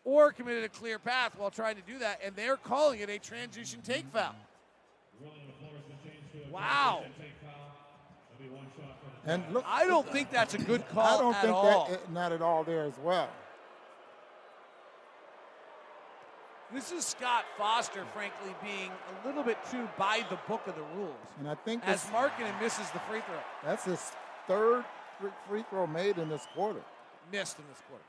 or 0.07 0.33
committed 0.33 0.65
a 0.65 0.69
clear 0.69 0.99
path 0.99 1.33
while 1.37 1.51
trying 1.51 1.75
to 1.75 1.83
do 1.83 1.99
that, 1.99 2.21
and 2.25 2.35
they're 2.35 2.57
calling 2.57 3.01
it 3.01 3.11
a 3.11 3.19
transition 3.19 3.83
take 3.83 4.07
foul. 4.07 4.35
Wow. 6.51 7.03
And 9.27 9.43
look, 9.53 9.65
I 9.67 9.85
don't 9.87 10.09
think 10.11 10.31
that's 10.31 10.55
a 10.55 10.59
good 10.59 10.89
call. 10.89 11.19
I 11.19 11.21
don't 11.21 11.37
think 11.39 11.53
all. 11.53 11.89
that 11.91 12.13
not 12.13 12.31
at 12.31 12.41
all 12.41 12.63
there 12.63 12.85
as 12.85 12.95
well. 13.03 13.29
This 16.73 16.93
is 16.93 17.05
Scott 17.05 17.45
Foster, 17.59 18.05
frankly, 18.15 18.55
being 18.63 18.91
a 18.91 19.27
little 19.27 19.43
bit 19.43 19.59
too 19.71 19.89
by 19.99 20.25
the 20.31 20.39
book 20.49 20.63
of 20.67 20.77
the 20.77 20.83
rules. 20.97 21.15
And 21.41 21.49
I 21.49 21.57
think 21.57 21.87
as 21.87 22.05
Markkanen 22.05 22.61
misses 22.61 22.89
the 22.91 23.01
free 23.01 23.21
throw. 23.21 23.37
That's 23.65 23.85
his 23.85 24.13
third 24.47 24.85
free 25.49 25.65
throw 25.69 25.87
made 25.89 26.19
in 26.19 26.29
this 26.29 26.47
quarter. 26.55 26.83
Missed 27.33 27.59
in 27.59 27.65
this 27.69 27.83
quarter. 27.89 28.05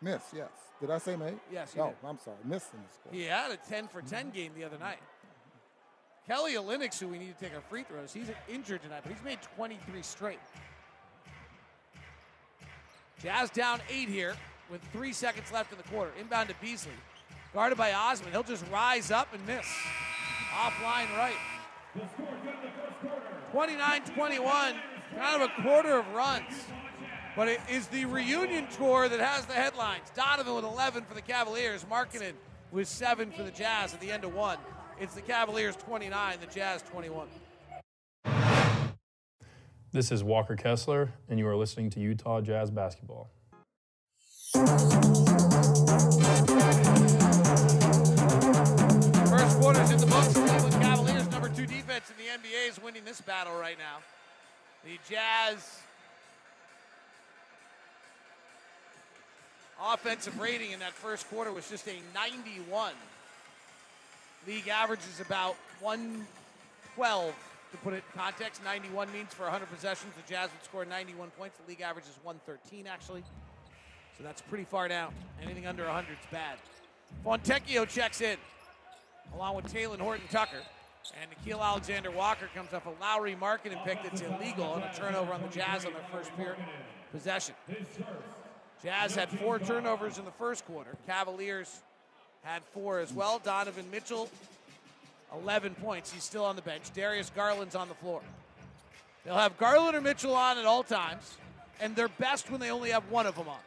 Missed, 0.00 0.34
yes. 0.34 0.48
Did 0.80 0.90
I 0.90 0.98
say 0.98 1.16
made? 1.16 1.38
Yes, 1.52 1.74
No, 1.76 1.86
did. 1.86 1.94
I'm 2.04 2.18
sorry. 2.18 2.36
Missed 2.44 2.72
in 2.74 2.80
this 2.82 2.98
quarter. 3.02 3.18
He 3.18 3.24
had 3.24 3.50
a 3.50 3.56
10 3.56 3.88
for 3.88 4.00
10 4.00 4.26
mm-hmm. 4.26 4.30
game 4.30 4.52
the 4.56 4.64
other 4.64 4.78
night. 4.78 4.98
Kelly 6.26 6.54
Olynyk, 6.54 6.96
who 6.98 7.08
we 7.08 7.18
need 7.18 7.36
to 7.36 7.44
take 7.44 7.54
our 7.54 7.62
free 7.62 7.82
throws, 7.82 8.12
he's 8.12 8.30
injured 8.48 8.82
tonight, 8.82 9.00
but 9.02 9.12
he's 9.12 9.24
made 9.24 9.38
23 9.56 10.02
straight. 10.02 10.38
Jazz 13.22 13.50
down 13.50 13.80
eight 13.88 14.08
here 14.08 14.36
with 14.70 14.80
three 14.92 15.12
seconds 15.12 15.50
left 15.50 15.72
in 15.72 15.78
the 15.78 15.84
quarter. 15.84 16.12
Inbound 16.20 16.48
to 16.50 16.54
Beasley. 16.60 16.92
Guarded 17.54 17.78
by 17.78 17.92
Osman. 17.92 18.30
He'll 18.30 18.42
just 18.42 18.64
rise 18.70 19.10
up 19.10 19.32
and 19.32 19.44
miss. 19.46 19.66
Offline 20.54 21.08
right. 21.16 21.34
29 23.52 24.02
21. 24.14 24.74
Kind 25.16 25.42
of 25.42 25.50
a 25.50 25.62
quarter 25.62 25.98
of 25.98 26.08
runs. 26.12 26.44
But 27.38 27.46
it 27.46 27.60
is 27.70 27.86
the 27.86 28.04
reunion 28.04 28.66
tour 28.76 29.08
that 29.08 29.20
has 29.20 29.46
the 29.46 29.52
headlines. 29.52 30.10
Donovan 30.16 30.56
with 30.56 30.64
11 30.64 31.04
for 31.04 31.14
the 31.14 31.22
Cavaliers. 31.22 31.84
Markkanen 31.84 32.32
with 32.72 32.88
7 32.88 33.30
for 33.30 33.44
the 33.44 33.52
Jazz 33.52 33.94
at 33.94 34.00
the 34.00 34.10
end 34.10 34.24
of 34.24 34.34
one. 34.34 34.58
It's 35.00 35.14
the 35.14 35.20
Cavaliers 35.20 35.76
29, 35.76 36.38
the 36.40 36.46
Jazz 36.52 36.82
21. 36.90 37.28
This 39.92 40.10
is 40.10 40.24
Walker 40.24 40.56
Kessler, 40.56 41.12
and 41.28 41.38
you 41.38 41.46
are 41.46 41.54
listening 41.54 41.90
to 41.90 42.00
Utah 42.00 42.40
Jazz 42.40 42.72
Basketball. 42.72 43.30
First 44.52 44.74
quarter's 49.60 49.92
in 49.92 49.98
the 50.00 50.08
books. 50.10 50.32
Cleveland 50.32 50.82
Cavaliers, 50.82 51.30
number 51.30 51.48
two 51.50 51.66
defense 51.66 52.10
in 52.10 52.16
the 52.16 52.32
NBA, 52.32 52.68
is 52.68 52.82
winning 52.82 53.04
this 53.04 53.20
battle 53.20 53.56
right 53.56 53.78
now. 53.78 53.98
The 54.84 54.98
Jazz 55.08 55.82
offensive 59.82 60.38
rating 60.40 60.72
in 60.72 60.80
that 60.80 60.92
first 60.92 61.28
quarter 61.28 61.52
was 61.52 61.68
just 61.68 61.86
a 61.88 61.96
91. 62.14 62.92
League 64.46 64.68
average 64.68 65.00
is 65.12 65.20
about 65.20 65.56
112 65.80 67.34
to 67.70 67.76
put 67.78 67.92
it 67.92 67.96
in 67.96 68.20
context. 68.20 68.62
91 68.64 69.12
means 69.12 69.34
for 69.34 69.42
100 69.44 69.66
possessions, 69.66 70.12
the 70.16 70.32
Jazz 70.32 70.50
would 70.52 70.64
score 70.64 70.84
91 70.84 71.30
points. 71.30 71.58
The 71.58 71.68
league 71.68 71.80
average 71.80 72.06
is 72.06 72.18
113, 72.22 72.86
actually. 72.86 73.22
So 74.16 74.24
that's 74.24 74.42
pretty 74.42 74.64
far 74.64 74.88
down. 74.88 75.12
Anything 75.42 75.66
under 75.66 75.84
100 75.84 76.12
is 76.12 76.18
bad. 76.30 76.58
Fontecchio 77.24 77.88
checks 77.88 78.20
in, 78.20 78.36
along 79.34 79.56
with 79.56 79.72
Talen 79.72 80.00
Horton 80.00 80.26
Tucker. 80.30 80.62
And 81.20 81.30
Nickeil 81.30 81.60
Alexander 81.60 82.10
Walker 82.10 82.50
comes 82.54 82.74
off 82.74 82.84
a 82.86 82.90
Lowry 83.00 83.34
Lauri 83.34 83.58
Markkanen 83.58 83.82
pick 83.84 84.02
that's 84.02 84.20
illegal 84.20 84.74
and 84.74 84.84
a 84.84 84.92
turnover 84.94 85.32
on 85.32 85.40
the 85.40 85.48
Jazz 85.48 85.86
on 85.86 85.92
their 85.92 86.02
first 86.12 86.34
period 86.36 86.56
possession. 87.12 87.54
Jazz 88.82 89.14
had 89.14 89.28
four 89.28 89.58
turnovers 89.58 90.18
in 90.18 90.24
the 90.24 90.30
first 90.32 90.64
quarter. 90.66 90.96
Cavaliers 91.06 91.80
had 92.42 92.62
four 92.72 93.00
as 93.00 93.12
well. 93.12 93.40
Donovan 93.42 93.84
Mitchell, 93.90 94.30
11 95.42 95.74
points. 95.76 96.12
He's 96.12 96.22
still 96.22 96.44
on 96.44 96.56
the 96.56 96.62
bench. 96.62 96.92
Darius 96.94 97.30
Garland's 97.34 97.74
on 97.74 97.88
the 97.88 97.94
floor. 97.94 98.22
They'll 99.24 99.36
have 99.36 99.58
Garland 99.58 99.96
or 99.96 100.00
Mitchell 100.00 100.34
on 100.34 100.58
at 100.58 100.64
all 100.64 100.82
times, 100.82 101.36
and 101.80 101.96
they're 101.96 102.08
best 102.08 102.50
when 102.50 102.60
they 102.60 102.70
only 102.70 102.90
have 102.90 103.10
one 103.10 103.26
of 103.26 103.34
them 103.34 103.48
on. 103.48 103.58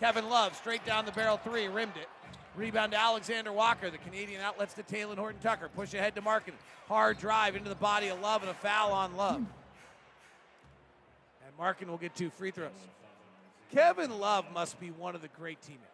Kevin 0.00 0.28
Love, 0.28 0.56
straight 0.56 0.84
down 0.84 1.04
the 1.04 1.12
barrel 1.12 1.36
three, 1.36 1.68
rimmed 1.68 1.96
it. 1.96 2.08
Rebound 2.56 2.92
to 2.92 3.00
Alexander 3.00 3.52
Walker. 3.52 3.90
The 3.90 3.98
Canadian 3.98 4.40
outlets 4.40 4.74
to 4.74 4.82
Talen 4.82 5.16
Horton 5.16 5.40
Tucker. 5.40 5.68
Push 5.74 5.94
ahead 5.94 6.14
to 6.16 6.22
Markkanen. 6.22 6.54
Hard 6.88 7.18
drive 7.18 7.54
into 7.56 7.68
the 7.68 7.74
body 7.76 8.08
of 8.08 8.20
Love 8.20 8.42
and 8.42 8.50
a 8.50 8.54
foul 8.54 8.92
on 8.92 9.16
Love. 9.16 9.36
And 9.36 9.46
Markkanen 11.58 11.88
will 11.88 11.98
get 11.98 12.14
two 12.14 12.30
free 12.30 12.50
throws. 12.50 12.70
Kevin 13.72 14.18
Love 14.20 14.44
must 14.52 14.78
be 14.78 14.90
one 14.90 15.14
of 15.14 15.22
the 15.22 15.28
great 15.28 15.60
teammates. 15.62 15.88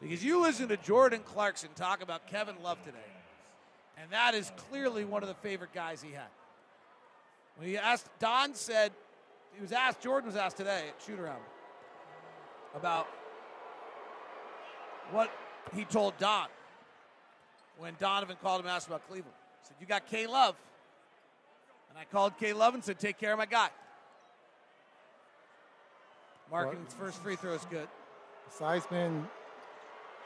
Because 0.00 0.24
you 0.24 0.42
listen 0.42 0.68
to 0.68 0.76
Jordan 0.76 1.20
Clarkson 1.24 1.70
talk 1.76 2.02
about 2.02 2.26
Kevin 2.26 2.56
Love 2.62 2.82
today, 2.82 2.98
and 3.96 4.10
that 4.10 4.34
is 4.34 4.50
clearly 4.68 5.04
one 5.04 5.22
of 5.22 5.28
the 5.28 5.34
favorite 5.36 5.72
guys 5.72 6.02
he 6.02 6.12
had. 6.12 6.26
When 7.56 7.68
he 7.68 7.78
asked, 7.78 8.08
Don 8.18 8.54
said, 8.54 8.90
he 9.54 9.62
was 9.62 9.70
asked, 9.70 10.00
Jordan 10.00 10.26
was 10.26 10.36
asked 10.36 10.56
today 10.56 10.86
at 10.88 10.94
shoot 11.06 11.20
around 11.20 11.40
about 12.74 13.06
what 15.12 15.30
he 15.74 15.84
told 15.84 16.18
Don 16.18 16.48
when 17.78 17.94
Donovan 18.00 18.36
called 18.42 18.60
him 18.60 18.66
and 18.66 18.74
asked 18.74 18.88
about 18.88 19.06
Cleveland. 19.06 19.36
He 19.60 19.68
said, 19.68 19.76
You 19.80 19.86
got 19.86 20.08
K 20.08 20.26
Love. 20.26 20.56
And 21.90 21.98
I 21.98 22.04
called 22.10 22.38
K 22.40 22.54
Love 22.54 22.74
and 22.74 22.82
said, 22.82 22.98
Take 22.98 23.18
care 23.18 23.32
of 23.32 23.38
my 23.38 23.46
guy. 23.46 23.68
Markkanen's 26.50 26.94
first 26.94 27.22
free 27.22 27.36
throw 27.36 27.52
is 27.52 27.64
good. 27.70 27.88
Seisman, 28.58 29.24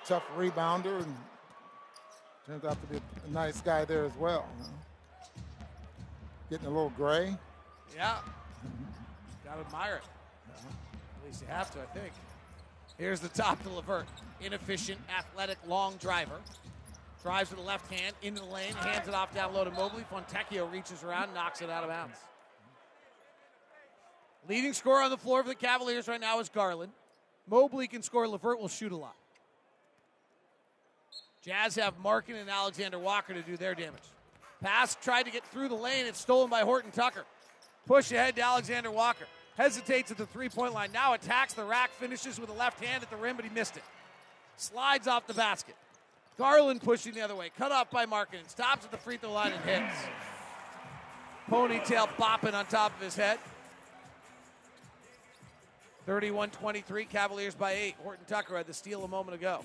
tough 0.04 0.24
rebounder, 0.36 1.02
and 1.02 1.16
turns 2.46 2.64
out 2.64 2.80
to 2.80 2.86
be 2.86 3.00
a 3.26 3.30
nice 3.30 3.60
guy 3.60 3.84
there 3.84 4.04
as 4.04 4.16
well. 4.16 4.46
Getting 6.50 6.66
a 6.66 6.70
little 6.70 6.92
gray. 6.96 7.36
Yeah. 7.94 8.18
Gotta 9.44 9.60
admire 9.60 9.96
it. 9.96 10.02
At 10.52 11.26
least 11.26 11.42
you 11.42 11.48
have 11.48 11.70
to, 11.72 11.80
I 11.80 11.86
think. 11.86 12.12
Here's 12.98 13.20
the 13.20 13.28
top 13.28 13.62
to 13.64 13.68
Levert. 13.68 14.06
Inefficient, 14.40 14.98
athletic, 15.16 15.58
long 15.66 15.96
driver. 15.96 16.40
Drives 17.22 17.50
with 17.50 17.58
the 17.58 17.64
left 17.66 17.92
hand 17.92 18.14
into 18.22 18.40
the 18.40 18.46
lane, 18.46 18.72
hands 18.74 19.08
it 19.08 19.14
off 19.14 19.34
down 19.34 19.52
low 19.52 19.64
to 19.64 19.70
Mobley. 19.72 20.04
Fontecchio 20.12 20.70
reaches 20.72 21.02
around, 21.02 21.34
knocks 21.34 21.60
it 21.60 21.68
out 21.68 21.82
of 21.82 21.90
bounds. 21.90 22.16
Leading 24.48 24.72
scorer 24.72 25.02
on 25.02 25.10
the 25.10 25.16
floor 25.16 25.42
for 25.42 25.48
the 25.48 25.54
Cavaliers 25.54 26.06
right 26.08 26.20
now 26.20 26.38
is 26.40 26.48
Garland. 26.48 26.92
Mobley 27.48 27.88
can 27.88 28.02
score. 28.02 28.28
LeVert 28.28 28.60
will 28.60 28.68
shoot 28.68 28.92
a 28.92 28.96
lot. 28.96 29.16
Jazz 31.44 31.76
have 31.76 31.94
Markkanen 32.02 32.42
and 32.42 32.50
Alexander 32.50 32.98
Walker 32.98 33.32
to 33.32 33.42
do 33.42 33.56
their 33.56 33.74
damage. 33.74 34.02
Pass 34.60 34.96
tried 34.96 35.24
to 35.24 35.30
get 35.30 35.44
through 35.46 35.68
the 35.68 35.74
lane. 35.74 36.06
It's 36.06 36.20
stolen 36.20 36.50
by 36.50 36.60
Horton 36.62 36.90
Tucker. 36.90 37.24
Push 37.86 38.10
ahead 38.12 38.36
to 38.36 38.42
Alexander 38.42 38.90
Walker. 38.90 39.26
Hesitates 39.56 40.10
at 40.10 40.18
the 40.18 40.26
three 40.26 40.48
point 40.48 40.74
line. 40.74 40.90
Now 40.92 41.14
attacks 41.14 41.54
the 41.54 41.64
rack. 41.64 41.90
Finishes 41.92 42.40
with 42.40 42.50
a 42.50 42.54
left 42.54 42.82
hand 42.82 43.02
at 43.02 43.10
the 43.10 43.16
rim, 43.16 43.36
but 43.36 43.44
he 43.44 43.50
missed 43.50 43.76
it. 43.76 43.84
slides 44.56 45.06
off 45.06 45.26
the 45.26 45.34
basket. 45.34 45.76
Garland 46.38 46.82
pushing 46.82 47.14
the 47.14 47.22
other 47.22 47.34
way, 47.34 47.50
cut 47.56 47.72
off 47.72 47.90
by 47.90 48.04
Markkanen, 48.04 48.46
stops 48.46 48.84
at 48.84 48.90
the 48.90 48.98
free 48.98 49.16
throw 49.16 49.32
line 49.32 49.52
and 49.52 49.64
hits. 49.64 49.96
Ponytail 51.48 52.08
bopping 52.18 52.52
on 52.52 52.66
top 52.66 52.94
of 52.94 53.02
his 53.02 53.16
head. 53.16 53.38
31 56.06 56.50
23, 56.50 57.04
Cavaliers 57.04 57.54
by 57.56 57.72
eight. 57.72 57.96
Horton 58.02 58.24
Tucker 58.28 58.56
had 58.56 58.66
the 58.66 58.72
steal 58.72 59.04
a 59.04 59.08
moment 59.08 59.34
ago. 59.34 59.64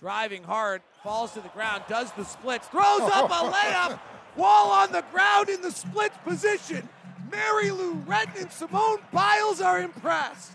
Driving 0.00 0.42
hard, 0.42 0.80
falls 1.02 1.32
to 1.34 1.40
the 1.40 1.48
ground, 1.48 1.82
does 1.88 2.10
the 2.12 2.24
splits, 2.24 2.66
throws 2.68 3.02
up 3.02 3.30
a 3.30 3.34
layup, 3.52 4.00
wall 4.36 4.70
on 4.70 4.92
the 4.92 5.04
ground 5.12 5.48
in 5.50 5.60
the 5.60 5.70
splits 5.70 6.16
position. 6.24 6.88
Mary 7.30 7.70
Lou 7.70 7.96
Retton 8.06 8.42
and 8.42 8.52
Simone 8.52 8.98
Biles 9.12 9.60
are 9.60 9.80
impressed. 9.80 10.52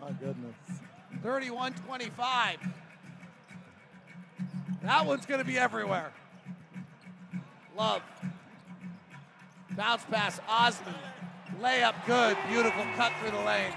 My 0.00 0.10
goodness. 0.12 0.54
31 1.22 1.74
25. 1.74 2.58
That 4.82 5.04
one's 5.04 5.26
going 5.26 5.40
to 5.40 5.46
be 5.46 5.58
everywhere. 5.58 6.12
Love. 7.76 8.00
Bounce 9.76 10.04
pass, 10.04 10.40
Osman. 10.48 10.94
Layup 11.60 11.94
good. 12.06 12.36
Beautiful 12.48 12.84
cut 12.96 13.12
through 13.20 13.32
the 13.32 13.44
lane. 13.44 13.72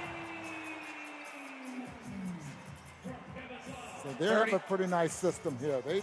So 4.04 4.10
they 4.20 4.28
have 4.28 4.54
a 4.54 4.60
pretty 4.60 4.88
nice 4.88 5.14
system 5.14 5.58
here. 5.60 5.82
They 5.82 6.02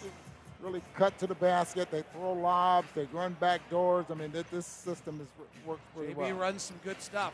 really 0.60 0.82
cut 0.94 1.18
to 1.18 1.26
the 1.26 1.34
basket. 1.34 1.90
They 1.90 2.02
throw 2.12 2.32
lobs. 2.32 2.88
They 2.94 3.06
run 3.12 3.34
back 3.40 3.60
doors. 3.70 4.06
I 4.10 4.14
mean, 4.14 4.32
this 4.32 4.66
system 4.66 5.20
is, 5.20 5.66
works 5.66 5.80
pretty 5.94 6.14
JB 6.14 6.16
well. 6.16 6.30
JB 6.30 6.38
runs 6.38 6.62
some 6.62 6.76
good 6.84 7.00
stuff. 7.00 7.32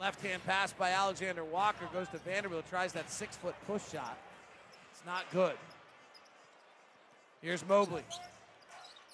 Left 0.00 0.20
hand 0.24 0.44
pass 0.44 0.72
by 0.72 0.90
Alexander 0.90 1.44
Walker 1.44 1.88
goes 1.92 2.08
to 2.08 2.18
Vanderbilt. 2.18 2.68
Tries 2.68 2.92
that 2.92 3.10
six 3.10 3.36
foot 3.36 3.54
push 3.66 3.90
shot. 3.90 4.18
It's 4.92 5.04
not 5.06 5.24
good. 5.32 5.54
Here's 7.40 7.66
Mobley. 7.66 8.02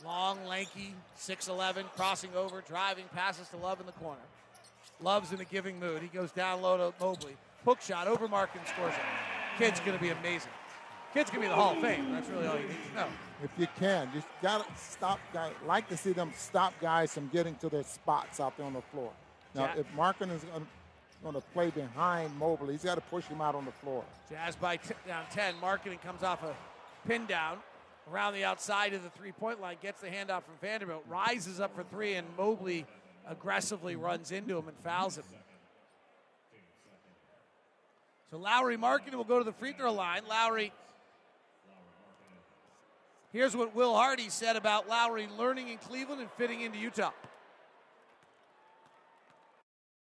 Long, 0.04 0.38
lanky, 0.46 0.94
6'11, 1.18 1.84
crossing 1.94 2.30
over, 2.34 2.62
driving, 2.66 3.04
passes 3.14 3.48
to 3.48 3.58
Love 3.58 3.80
in 3.80 3.86
the 3.86 3.92
corner. 3.92 4.20
Love's 5.02 5.32
in 5.32 5.40
a 5.40 5.44
giving 5.44 5.78
mood. 5.78 6.02
He 6.02 6.08
goes 6.08 6.32
down 6.32 6.62
low 6.62 6.76
to 6.76 6.94
Mobley. 7.04 7.36
Hook 7.64 7.80
shot 7.80 8.06
over 8.06 8.28
Mark 8.28 8.50
and 8.54 8.66
scores 8.66 8.94
it. 8.94 9.00
Kid's 9.58 9.80
going 9.80 9.96
to 9.96 10.02
be 10.02 10.10
amazing. 10.10 10.50
Kid's 11.12 11.30
going 11.30 11.42
to 11.42 11.48
be 11.48 11.52
in 11.52 11.56
the 11.56 11.62
Hall 11.62 11.72
of 11.74 11.82
Fame. 11.82 12.12
That's 12.12 12.28
really 12.28 12.46
all 12.46 12.56
you 12.56 12.68
need 12.68 12.76
to 12.90 12.94
know. 12.94 13.08
If 13.42 13.50
you 13.58 13.66
can, 13.78 14.08
you 14.14 14.22
got 14.42 14.64
to 14.66 14.82
stop 14.82 15.18
guys. 15.32 15.52
Like 15.66 15.88
to 15.88 15.96
see 15.96 16.12
them 16.12 16.30
stop 16.36 16.72
guys 16.80 17.12
from 17.12 17.28
getting 17.28 17.56
to 17.56 17.68
their 17.68 17.82
spots 17.82 18.38
out 18.38 18.56
there 18.56 18.66
on 18.66 18.74
the 18.74 18.82
floor. 18.82 19.10
Now, 19.54 19.70
if 19.76 19.86
Markkanen 19.96 20.36
is 20.36 20.44
going 21.22 21.34
to 21.34 21.40
play 21.52 21.70
behind 21.70 22.36
Mobley, 22.38 22.74
he's 22.74 22.84
got 22.84 22.94
to 22.94 23.00
push 23.00 23.24
him 23.24 23.40
out 23.40 23.54
on 23.54 23.64
the 23.64 23.72
floor. 23.72 24.04
Jazz 24.30 24.54
by 24.56 24.76
t- 24.76 24.94
down 25.06 25.24
10. 25.32 25.54
Markkanen 25.60 26.00
comes 26.00 26.22
off 26.22 26.42
a 26.44 26.54
pin 27.08 27.26
down 27.26 27.58
around 28.12 28.34
the 28.34 28.44
outside 28.44 28.94
of 28.94 29.02
the 29.02 29.10
three 29.10 29.32
point 29.32 29.60
line, 29.60 29.76
gets 29.82 30.00
the 30.00 30.06
handoff 30.06 30.44
from 30.44 30.54
Vanderbilt, 30.60 31.04
rises 31.08 31.60
up 31.60 31.74
for 31.74 31.82
three, 31.82 32.14
and 32.14 32.26
Mobley 32.38 32.86
aggressively 33.28 33.96
runs 33.96 34.32
into 34.32 34.56
him 34.58 34.68
and 34.68 34.76
fouls 34.84 35.18
him. 35.18 35.24
So 38.30 38.38
Lauri 38.38 38.76
Markkanen 38.76 39.14
will 39.14 39.24
go 39.24 39.38
to 39.38 39.44
the 39.44 39.52
free 39.52 39.72
throw 39.72 39.92
line. 39.92 40.22
Lauri. 40.28 40.72
Here's 43.32 43.56
what 43.56 43.74
Will 43.74 43.94
Hardy 43.94 44.28
said 44.28 44.56
about 44.56 44.88
Lauri 44.88 45.28
learning 45.38 45.68
in 45.68 45.78
Cleveland 45.78 46.20
and 46.20 46.30
fitting 46.32 46.60
into 46.60 46.78
Utah. 46.78 47.10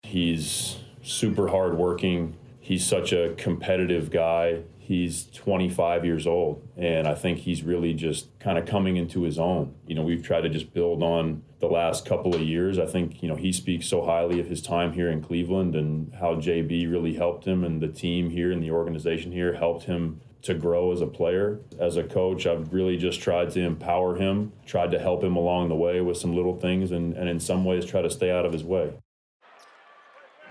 He's 0.02 0.78
super 1.02 1.48
hardworking. 1.48 2.36
He's 2.60 2.84
such 2.84 3.12
a 3.12 3.34
competitive 3.36 4.10
guy. 4.10 4.62
He's 4.90 5.26
25 5.26 6.05
years 6.05 6.26
old, 6.26 6.68
and 6.76 7.07
I 7.07 7.14
think 7.14 7.38
he's 7.38 7.62
really 7.62 7.94
just 7.94 8.37
kind 8.40 8.59
of 8.59 8.66
coming 8.66 8.96
into 8.96 9.22
his 9.22 9.38
own. 9.38 9.76
You 9.87 9.94
know, 9.94 10.03
we've 10.03 10.20
tried 10.20 10.40
to 10.40 10.48
just 10.48 10.74
build 10.74 11.00
on 11.00 11.44
the 11.61 11.68
last 11.68 12.05
couple 12.05 12.35
of 12.35 12.40
years. 12.40 12.76
I 12.76 12.87
think, 12.87 13.22
you 13.22 13.29
know, 13.29 13.37
he 13.37 13.53
speaks 13.53 13.87
so 13.87 14.05
highly 14.05 14.40
of 14.40 14.48
his 14.48 14.61
time 14.61 14.92
here 14.92 15.09
in 15.09 15.22
Cleveland 15.22 15.76
and 15.76 16.12
how 16.14 16.35
JB 16.35 16.90
really 16.90 17.14
helped 17.14 17.46
him, 17.46 17.62
and 17.62 17.81
the 17.81 17.87
team 17.87 18.31
here 18.31 18.50
and 18.50 18.61
the 18.61 18.72
organization 18.72 19.31
here 19.31 19.53
helped 19.53 19.85
him 19.85 20.22
to 20.42 20.55
grow 20.55 20.90
as 20.90 21.00
a 21.00 21.07
player. 21.07 21.61
As 21.79 21.96
a 21.96 22.03
coach, 22.03 22.44
I've 22.44 22.72
really 22.72 22.96
just 22.96 23.20
tried 23.20 23.53
to 23.53 23.61
empower 23.61 24.16
him, 24.16 24.50
tried 24.66 24.90
to 24.90 24.98
help 24.98 25.22
him 25.22 25.37
along 25.37 25.68
the 25.68 25.76
way 25.76 26.00
with 26.00 26.16
some 26.16 26.35
little 26.35 26.57
things, 26.59 26.90
and, 26.90 27.14
and 27.14 27.29
in 27.29 27.38
some 27.38 27.64
ways 27.64 27.85
try 27.85 28.03
to 28.03 28.11
stay 28.11 28.33
out 28.33 28.44
of 28.44 28.53
his 28.53 28.64
way. 28.64 28.94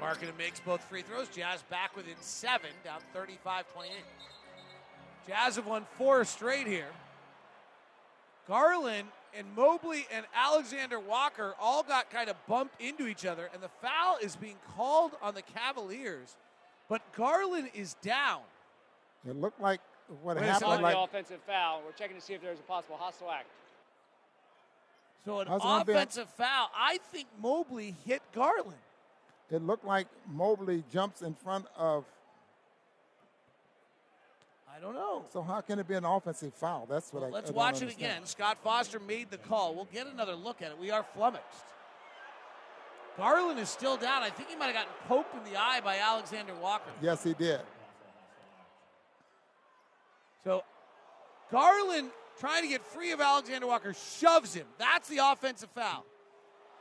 Markkanen 0.09 0.37
makes 0.37 0.59
both 0.59 0.83
free 0.85 1.01
throws. 1.03 1.27
Jazz 1.29 1.61
back 1.69 1.95
within 1.95 2.15
seven, 2.19 2.71
down 2.83 2.99
35 3.13 3.71
28. 3.73 3.93
Jazz 5.27 5.55
have 5.57 5.67
won 5.67 5.85
four 5.97 6.25
straight 6.25 6.65
here. 6.65 6.89
Garland 8.47 9.07
and 9.37 9.45
Mobley 9.55 10.07
and 10.11 10.25
Alexander 10.33 10.99
Walker 10.99 11.53
all 11.61 11.83
got 11.83 12.09
kind 12.09 12.29
of 12.29 12.35
bumped 12.47 12.81
into 12.81 13.05
each 13.05 13.25
other, 13.25 13.49
and 13.53 13.61
the 13.61 13.69
foul 13.81 14.17
is 14.21 14.35
being 14.35 14.55
called 14.75 15.11
on 15.21 15.35
the 15.35 15.43
Cavaliers. 15.43 16.35
But 16.87 17.01
Garland 17.13 17.69
is 17.75 17.93
down. 18.01 18.41
It 19.27 19.35
looked 19.35 19.61
like 19.61 19.81
what 20.23 20.37
Wait 20.37 20.43
a 20.43 20.45
happened. 20.47 20.69
second. 20.71 20.81
Like, 20.81 20.95
the 20.95 21.01
offensive 21.01 21.39
foul. 21.45 21.83
We're 21.85 21.91
checking 21.91 22.15
to 22.15 22.21
see 22.21 22.33
if 22.33 22.41
there's 22.41 22.57
a 22.59 22.63
possible 22.63 22.97
hostile 22.97 23.29
act. 23.29 23.45
So 25.25 25.41
an 25.41 25.47
How's 25.47 25.59
it 25.59 25.63
gonna 25.63 25.85
be 25.85 25.91
a- 25.91 25.95
offensive 25.97 26.29
foul. 26.31 26.71
I 26.75 26.97
think 27.11 27.27
Mobley 27.39 27.95
hit 28.07 28.23
Garland. 28.33 28.77
It 29.51 29.61
looked 29.63 29.85
like 29.85 30.07
Mobley 30.31 30.83
jumps 30.91 31.21
in 31.21 31.33
front 31.33 31.65
of. 31.77 32.05
I 34.73 34.79
don't 34.79 34.93
know. 34.93 35.25
So 35.33 35.41
how 35.41 35.61
can 35.61 35.79
it 35.79 35.87
be 35.87 35.95
an 35.95 36.05
offensive 36.05 36.53
foul? 36.53 36.87
That's 36.89 37.11
what 37.11 37.23
I. 37.23 37.29
Let's 37.29 37.49
I 37.49 37.53
watch 37.53 37.77
it 37.77 37.81
understand. 37.83 38.11
again. 38.11 38.25
Scott 38.25 38.57
Foster 38.63 38.99
made 38.99 39.29
the 39.29 39.37
call. 39.37 39.75
We'll 39.75 39.87
get 39.91 40.07
another 40.07 40.35
look 40.35 40.61
at 40.61 40.71
it. 40.71 40.77
We 40.79 40.91
are 40.91 41.03
flummoxed. 41.15 41.65
Garland 43.17 43.59
is 43.59 43.67
still 43.69 43.97
down. 43.97 44.23
I 44.23 44.29
think 44.29 44.49
he 44.49 44.55
might 44.55 44.67
have 44.67 44.75
gotten 44.75 44.91
poked 45.07 45.35
in 45.35 45.51
the 45.51 45.59
eye 45.59 45.81
by 45.83 45.97
Alexander 45.97 46.53
Walker. 46.61 46.91
Yes, 47.01 47.21
he 47.23 47.33
did. 47.33 47.59
So 50.45 50.63
Garland 51.51 52.11
trying 52.39 52.63
to 52.63 52.69
get 52.69 52.81
free 52.85 53.11
of 53.11 53.19
Alexander 53.19 53.67
Walker 53.67 53.93
shoves 53.93 54.53
him. 54.53 54.65
That's 54.77 55.09
the 55.09 55.17
offensive 55.17 55.69
foul. 55.75 56.05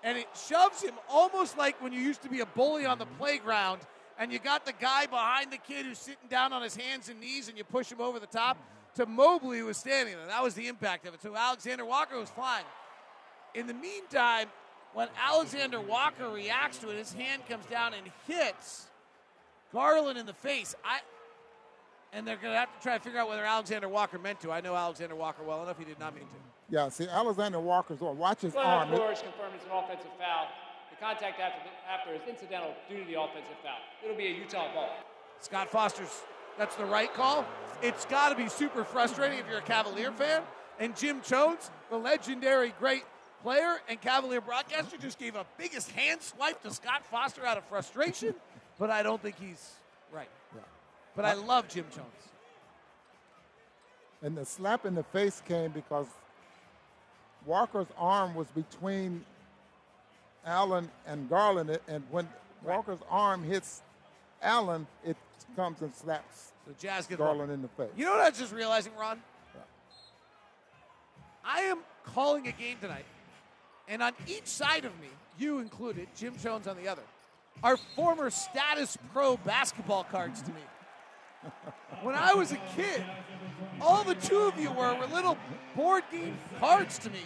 And 0.02 0.16
it 0.16 0.28
shoves 0.48 0.82
him 0.82 0.94
almost 1.08 1.58
like 1.58 1.82
when 1.82 1.92
you 1.92 2.00
used 2.00 2.22
to 2.22 2.28
be 2.28 2.40
a 2.40 2.46
bully 2.46 2.86
on 2.86 2.98
the 2.98 3.06
playground 3.06 3.80
and 4.18 4.32
you 4.32 4.38
got 4.38 4.66
the 4.66 4.72
guy 4.72 5.06
behind 5.06 5.52
the 5.52 5.58
kid 5.58 5.86
who's 5.86 5.98
sitting 5.98 6.28
down 6.28 6.52
on 6.52 6.62
his 6.62 6.76
hands 6.76 7.08
and 7.08 7.20
knees 7.20 7.48
and 7.48 7.56
you 7.56 7.64
push 7.64 7.90
him 7.90 8.00
over 8.00 8.18
the 8.18 8.26
top 8.26 8.56
to 8.94 9.06
Mobley 9.06 9.60
who 9.60 9.66
was 9.66 9.76
standing 9.76 10.16
there. 10.16 10.26
That 10.26 10.42
was 10.42 10.54
the 10.54 10.68
impact 10.68 11.06
of 11.06 11.14
it. 11.14 11.22
So 11.22 11.34
Alexander 11.36 11.84
Walker 11.84 12.18
was 12.18 12.30
fine. 12.30 12.64
In 13.54 13.66
the 13.66 13.74
meantime, 13.74 14.48
when 14.94 15.08
Alexander 15.24 15.80
Walker 15.80 16.28
reacts 16.28 16.78
to 16.78 16.90
it, 16.90 16.96
his 16.96 17.12
hand 17.12 17.42
comes 17.48 17.66
down 17.66 17.94
and 17.94 18.10
hits 18.26 18.86
Garland 19.72 20.18
in 20.18 20.26
the 20.26 20.32
face. 20.32 20.74
I 20.84 21.00
and 22.12 22.26
they're 22.26 22.36
going 22.36 22.54
to 22.54 22.58
have 22.58 22.74
to 22.74 22.82
try 22.82 22.96
to 22.96 23.04
figure 23.04 23.20
out 23.20 23.28
whether 23.28 23.44
Alexander 23.44 23.88
Walker 23.88 24.18
meant 24.18 24.40
to. 24.40 24.50
I 24.50 24.60
know 24.60 24.74
Alexander 24.74 25.14
Walker 25.14 25.42
well 25.42 25.62
enough; 25.62 25.78
he 25.78 25.84
did 25.84 26.00
not 26.00 26.14
mean 26.14 26.24
to. 26.24 26.47
Yeah, 26.70 26.88
see, 26.90 27.08
Alexander 27.08 27.60
Walker's 27.60 28.02
on. 28.02 28.18
Watch 28.18 28.42
his 28.42 28.52
Glenn 28.52 28.66
arm. 28.66 28.88
Flores 28.90 29.22
confirmed 29.22 29.54
it's 29.54 29.64
an 29.64 29.72
offensive 29.72 30.10
foul. 30.18 30.48
The 30.90 30.96
contact 30.96 31.40
after, 31.40 31.60
the, 31.64 31.90
after 31.90 32.12
is 32.12 32.20
incidental 32.28 32.74
due 32.88 33.00
to 33.00 33.04
the 33.04 33.20
offensive 33.20 33.56
foul. 33.62 33.78
It'll 34.04 34.16
be 34.16 34.26
a 34.26 34.36
Utah 34.36 34.72
ball. 34.74 34.90
Scott 35.40 35.70
Foster's 35.70 36.22
that's 36.58 36.74
the 36.74 36.84
right 36.84 37.12
call. 37.14 37.46
It's 37.82 38.04
got 38.06 38.30
to 38.30 38.34
be 38.34 38.48
super 38.48 38.82
frustrating 38.82 39.38
if 39.38 39.46
you're 39.48 39.58
a 39.58 39.62
Cavalier 39.62 40.10
fan. 40.10 40.42
And 40.80 40.96
Jim 40.96 41.20
Chones, 41.22 41.70
the 41.88 41.96
legendary 41.96 42.74
great 42.80 43.04
player 43.42 43.78
and 43.88 44.00
Cavalier 44.00 44.40
broadcaster, 44.40 44.96
just 44.96 45.18
gave 45.18 45.36
a 45.36 45.46
biggest 45.56 45.92
hand 45.92 46.20
swipe 46.20 46.60
to 46.62 46.72
Scott 46.72 47.06
Foster 47.06 47.46
out 47.46 47.56
of 47.56 47.64
frustration. 47.64 48.34
but 48.78 48.90
I 48.90 49.04
don't 49.04 49.22
think 49.22 49.36
he's 49.40 49.74
right. 50.12 50.28
Yeah. 50.54 50.62
But 51.14 51.24
I 51.24 51.34
love 51.34 51.68
Jim 51.68 51.84
Chones. 51.94 52.06
And 54.20 54.36
the 54.36 54.44
slap 54.44 54.84
in 54.84 54.96
the 54.96 55.04
face 55.04 55.40
came 55.46 55.70
because 55.70 56.08
Walker's 57.46 57.86
arm 57.96 58.34
was 58.34 58.46
between 58.48 59.24
Allen 60.44 60.90
and 61.06 61.28
Garland, 61.28 61.78
and 61.88 62.04
when 62.10 62.28
Walker's 62.64 63.00
arm 63.10 63.44
hits 63.44 63.82
Allen, 64.42 64.86
it 65.04 65.16
comes 65.56 65.82
and 65.82 65.94
slaps 65.94 66.52
So 66.66 66.74
Jazz 66.78 67.06
get 67.06 67.18
Garland 67.18 67.50
in 67.50 67.62
the 67.62 67.68
face. 67.68 67.90
You 67.96 68.04
know 68.04 68.12
what 68.12 68.20
I 68.20 68.28
was 68.28 68.38
just 68.38 68.52
realizing, 68.52 68.92
Ron? 68.98 69.20
I 71.44 71.62
am 71.62 71.78
calling 72.04 72.46
a 72.46 72.52
game 72.52 72.76
tonight, 72.80 73.06
and 73.88 74.02
on 74.02 74.12
each 74.26 74.46
side 74.46 74.84
of 74.84 74.92
me, 75.00 75.08
you 75.38 75.60
included, 75.60 76.08
Jim 76.16 76.34
Chones 76.42 76.66
on 76.66 76.76
the 76.76 76.88
other, 76.88 77.02
are 77.62 77.76
former 77.96 78.30
Statis 78.30 78.96
Pro 79.12 79.36
basketball 79.38 80.04
cards 80.04 80.42
to 80.42 80.50
me. 80.50 80.60
When 82.02 82.14
I 82.14 82.34
was 82.34 82.52
a 82.52 82.58
kid, 82.76 83.02
all 83.80 84.04
the 84.04 84.14
two 84.14 84.40
of 84.40 84.58
you 84.58 84.70
were, 84.70 84.94
were 84.94 85.06
little 85.06 85.36
board 85.74 86.04
game 86.10 86.36
cards 86.60 86.98
to 87.00 87.10
me. 87.10 87.20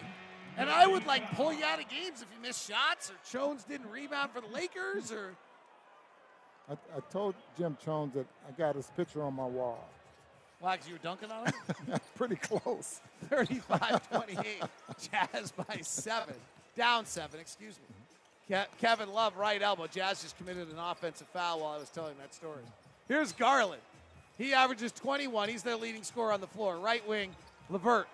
And 0.57 0.69
I 0.69 0.87
would 0.87 1.07
like 1.07 1.31
pull 1.35 1.53
you 1.53 1.65
out 1.65 1.81
of 1.81 1.89
games 1.89 2.21
if 2.23 2.29
you 2.35 2.41
missed 2.41 2.69
shots 2.69 3.11
or 3.11 3.15
Chones 3.31 3.65
didn't 3.65 3.91
rebound 3.91 4.31
for 4.33 4.41
the 4.41 4.49
Lakers 4.49 5.11
or 5.11 5.35
I, 6.69 6.75
I 6.75 7.01
told 7.11 7.35
Jim 7.59 7.77
Chones 7.85 8.15
that 8.15 8.27
I 8.49 8.53
got 8.53 8.77
his 8.77 8.87
picture 8.97 9.23
on 9.23 9.35
my 9.35 9.47
wall. 9.47 9.89
Why, 10.61 10.77
because 10.77 10.89
you 10.89 10.95
were 10.95 11.01
dunking 11.03 11.31
on 11.31 11.47
him? 11.47 11.99
Pretty 12.15 12.37
close. 12.37 13.01
35 13.29 14.11
28. 14.11 14.63
Jazz 15.33 15.53
by 15.53 15.79
seven. 15.81 16.35
Down 16.77 17.05
seven, 17.05 17.41
excuse 17.41 17.79
me. 17.79 18.57
Ke- 18.57 18.69
Kevin 18.79 19.13
Love, 19.13 19.37
right 19.37 19.61
elbow. 19.61 19.87
Jazz 19.87 20.23
just 20.23 20.37
committed 20.39 20.71
an 20.71 20.79
offensive 20.79 21.27
foul 21.29 21.61
while 21.61 21.73
I 21.73 21.79
was 21.79 21.91
telling 21.91 22.15
that 22.21 22.35
story. 22.35 22.63
Here's 23.09 23.33
Garland. 23.33 23.83
He 24.39 24.53
averages 24.53 24.93
21. 24.93 25.49
He's 25.49 25.63
their 25.63 25.77
leading 25.77 26.03
scorer 26.03 26.33
on 26.33 26.41
the 26.41 26.47
floor. 26.47 26.79
Right 26.79 27.07
wing, 27.07 27.35
LeVert. 27.71 28.07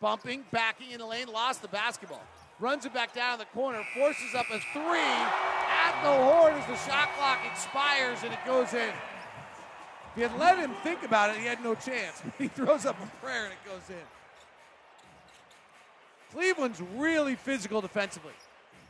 Bumping, 0.00 0.44
backing 0.52 0.92
in 0.92 0.98
the 1.00 1.06
lane, 1.06 1.26
lost 1.26 1.60
the 1.62 1.68
basketball. 1.68 2.22
Runs 2.60 2.84
it 2.84 2.94
back 2.94 3.14
down 3.14 3.38
the 3.38 3.44
corner, 3.46 3.84
forces 3.94 4.34
up 4.34 4.46
a 4.50 4.58
three 4.72 4.98
at 4.98 6.00
the 6.02 6.10
horn 6.10 6.54
as 6.54 6.66
the 6.66 6.76
shot 6.90 7.08
clock 7.16 7.38
expires 7.50 8.18
and 8.24 8.32
it 8.32 8.38
goes 8.44 8.74
in. 8.74 8.88
If 8.90 10.16
you 10.16 10.28
had 10.28 10.38
let 10.38 10.58
him 10.58 10.72
think 10.82 11.04
about 11.04 11.30
it, 11.30 11.40
he 11.40 11.46
had 11.46 11.62
no 11.62 11.74
chance. 11.74 12.22
He 12.38 12.48
throws 12.48 12.86
up 12.86 12.96
a 13.02 13.24
prayer 13.24 13.44
and 13.44 13.52
it 13.52 13.58
goes 13.64 13.88
in. 13.90 14.02
Cleveland's 16.32 16.80
really 16.96 17.36
physical 17.36 17.80
defensively. 17.80 18.32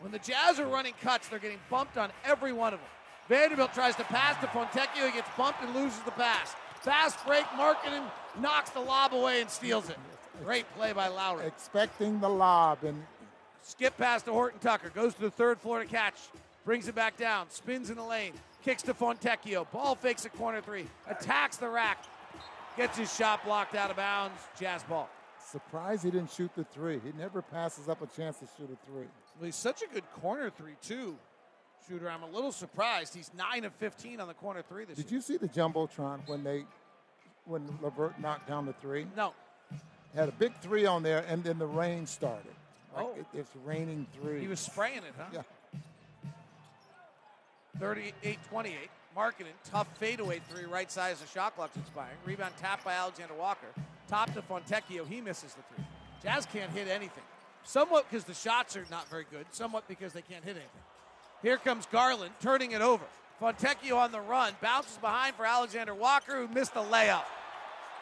When 0.01 0.13
the 0.13 0.19
Jazz 0.19 0.59
are 0.59 0.67
running 0.67 0.95
cuts, 1.03 1.29
they're 1.29 1.39
getting 1.39 1.61
bumped 1.71 1.99
on 1.99 2.11
every 2.25 2.53
one 2.53 2.73
of 2.73 2.81
them. 2.81 2.89
Vanderbilt 3.29 3.75
tries 3.75 3.97
to 3.97 4.05
pass 4.05 4.41
to 4.41 4.47
Fontecchio. 4.47 5.07
He 5.07 5.13
gets 5.13 5.29
bumped 5.37 5.63
and 5.63 5.75
loses 5.75 6.01
the 6.01 6.11
pass. 6.13 6.55
Fast 6.81 7.25
break, 7.27 7.45
Markkanen 7.47 8.05
knocks 8.41 8.71
the 8.71 8.81
lob 8.81 9.13
away 9.13 9.41
and 9.41 9.51
steals 9.51 9.91
it. 9.91 9.99
Great 10.45 10.65
play 10.77 10.93
by 10.93 11.09
Lauri. 11.09 11.47
Expecting 11.47 12.21
the 12.21 12.29
lob 12.29 12.85
and 12.85 13.03
Skip 13.69 13.99
pass 13.99 14.23
to 14.23 14.33
Horton 14.33 14.61
Tucker. 14.61 14.89
Goes 14.89 15.15
to 15.15 15.21
the 15.21 15.31
third 15.31 15.59
floor 15.59 15.81
to 15.81 15.85
catch. 15.85 16.15
Brings 16.65 16.89
it 16.89 16.95
back 16.95 17.19
down. 17.19 17.51
Spins 17.51 17.91
in 17.91 17.97
the 17.97 18.03
lane. 18.03 18.33
Kicks 18.65 18.83
to 18.85 18.95
Fontecchio. 18.95 19.71
Ball 19.71 19.95
fakes 19.95 20.25
a 20.25 20.31
corner 20.31 20.63
three. 20.63 20.87
Attacks 21.07 21.59
the 21.59 21.69
rack. 21.69 22.03
Gets 22.79 22.97
his 22.97 23.15
shot 23.15 23.45
blocked 23.45 23.75
out 23.75 23.91
of 23.91 23.97
bounds. 23.97 24.41
Jazz 24.59 24.83
ball. 24.85 25.11
surprised 25.51 26.05
he 26.05 26.11
didn't 26.11 26.31
shoot 26.31 26.51
the 26.55 26.65
three. 26.65 26.99
He 27.05 27.13
never 27.19 27.43
passes 27.43 27.91
up 27.91 28.01
a 28.01 28.07
chance 28.07 28.39
to 28.39 28.47
shoot 28.57 28.71
a 28.73 28.91
three. 28.91 29.07
Well, 29.39 29.45
he's 29.45 29.57
such 29.57 29.83
a 29.83 29.93
good 29.93 30.05
corner 30.23 30.49
three, 30.49 30.77
too. 30.83 31.17
Shooter, 31.89 32.11
I'm 32.11 32.23
a 32.23 32.29
little 32.29 32.53
surprised. 32.53 33.15
He's 33.15 33.31
9 33.37 33.65
of 33.65 33.73
15 33.75 34.21
on 34.21 34.29
the 34.29 34.35
corner 34.35 34.63
three 34.69 34.85
this 34.85 34.97
Did 34.97 35.11
year. 35.11 35.17
you 35.19 35.23
see 35.23 35.37
the 35.37 35.49
jumbotron 35.49 36.21
when 36.27 36.45
they 36.45 36.65
when 37.47 37.67
LeVert 37.83 38.21
knocked 38.21 38.47
down 38.47 38.67
the 38.67 38.75
three? 38.75 39.07
No. 39.17 39.33
Had 40.15 40.29
a 40.29 40.33
big 40.33 40.53
three 40.61 40.85
on 40.85 41.03
there, 41.03 41.25
and 41.29 41.43
then 41.43 41.59
the 41.59 41.67
rain 41.67 42.07
started. 42.07 42.53
Like 42.95 43.07
Oh. 43.07 43.15
it, 43.19 43.27
it's 43.39 43.51
raining 43.65 44.07
three. 44.21 44.41
He 44.41 44.49
was 44.49 44.61
spraying 44.61 44.99
it, 44.99 45.15
huh? 45.17 45.25
Yeah. 45.33 45.43
38 47.79 48.39
28. 48.51 48.77
Markkanen, 49.17 49.47
tough 49.65 49.89
fadeaway 49.99 50.41
three, 50.51 50.65
right 50.65 50.91
side 50.93 51.13
as 51.13 51.21
the 51.21 51.27
shot 51.27 51.57
clock's 51.57 51.77
expiring. 51.77 52.17
Rebound 52.25 52.55
tapped 52.59 52.85
by 52.85 52.93
Alexander 52.93 53.35
Walker. 53.35 53.67
Top 54.09 54.33
to 54.35 54.43
Fontecchio. 54.43 55.07
He 55.09 55.21
misses 55.21 55.55
the 55.55 55.63
three. 55.75 55.85
Jazz 56.23 56.47
can't 56.47 56.71
hit 56.71 56.87
anything. 56.89 57.25
Somewhat 57.65 58.07
because 58.09 58.25
the 58.25 58.35
shots 58.35 58.77
are 58.77 58.85
not 58.91 59.09
very 59.09 59.27
good, 59.31 59.47
somewhat 59.51 59.89
because 59.89 60.13
they 60.13 60.23
can't 60.23 60.45
hit 60.45 60.53
anything. 60.57 60.71
Here 61.43 61.57
comes 61.57 61.87
Garland 61.87 62.33
turning 62.41 62.73
it 62.73 62.81
over. 62.81 63.05
Fontecchio 63.41 63.97
on 63.97 64.11
the 64.11 64.21
run, 64.21 64.53
bounces 64.61 64.97
behind 64.99 65.37
for 65.37 65.47
Alexander 65.47 65.95
Walker, 65.95 66.35
who 66.35 66.53
missed 66.53 66.75
the 66.75 66.83
layup. 66.83 67.23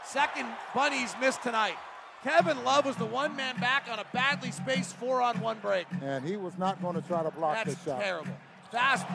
Second 0.05 0.47
bunnies 0.75 1.15
missed 1.21 1.43
tonight. 1.43 1.77
Kevin 2.23 2.65
Love 2.65 2.87
was 2.87 2.97
the 2.97 3.05
one 3.05 3.37
man 3.37 3.57
back 3.61 3.87
on 3.91 3.99
a 3.99 4.05
badly 4.15 4.51
spaced 4.51 4.97
four 4.97 5.21
on 5.21 5.39
one 5.41 5.59
break. 5.59 5.87
And 6.03 6.25
he 6.25 6.37
was 6.37 6.57
not 6.57 6.81
going 6.81 6.95
to 6.95 7.03
try 7.03 7.23
to 7.23 7.31
block 7.31 7.57
That's 7.57 7.75
the 7.77 7.91
shot. 7.91 8.01
terrible. 8.01 8.33
Fast. 8.73 9.07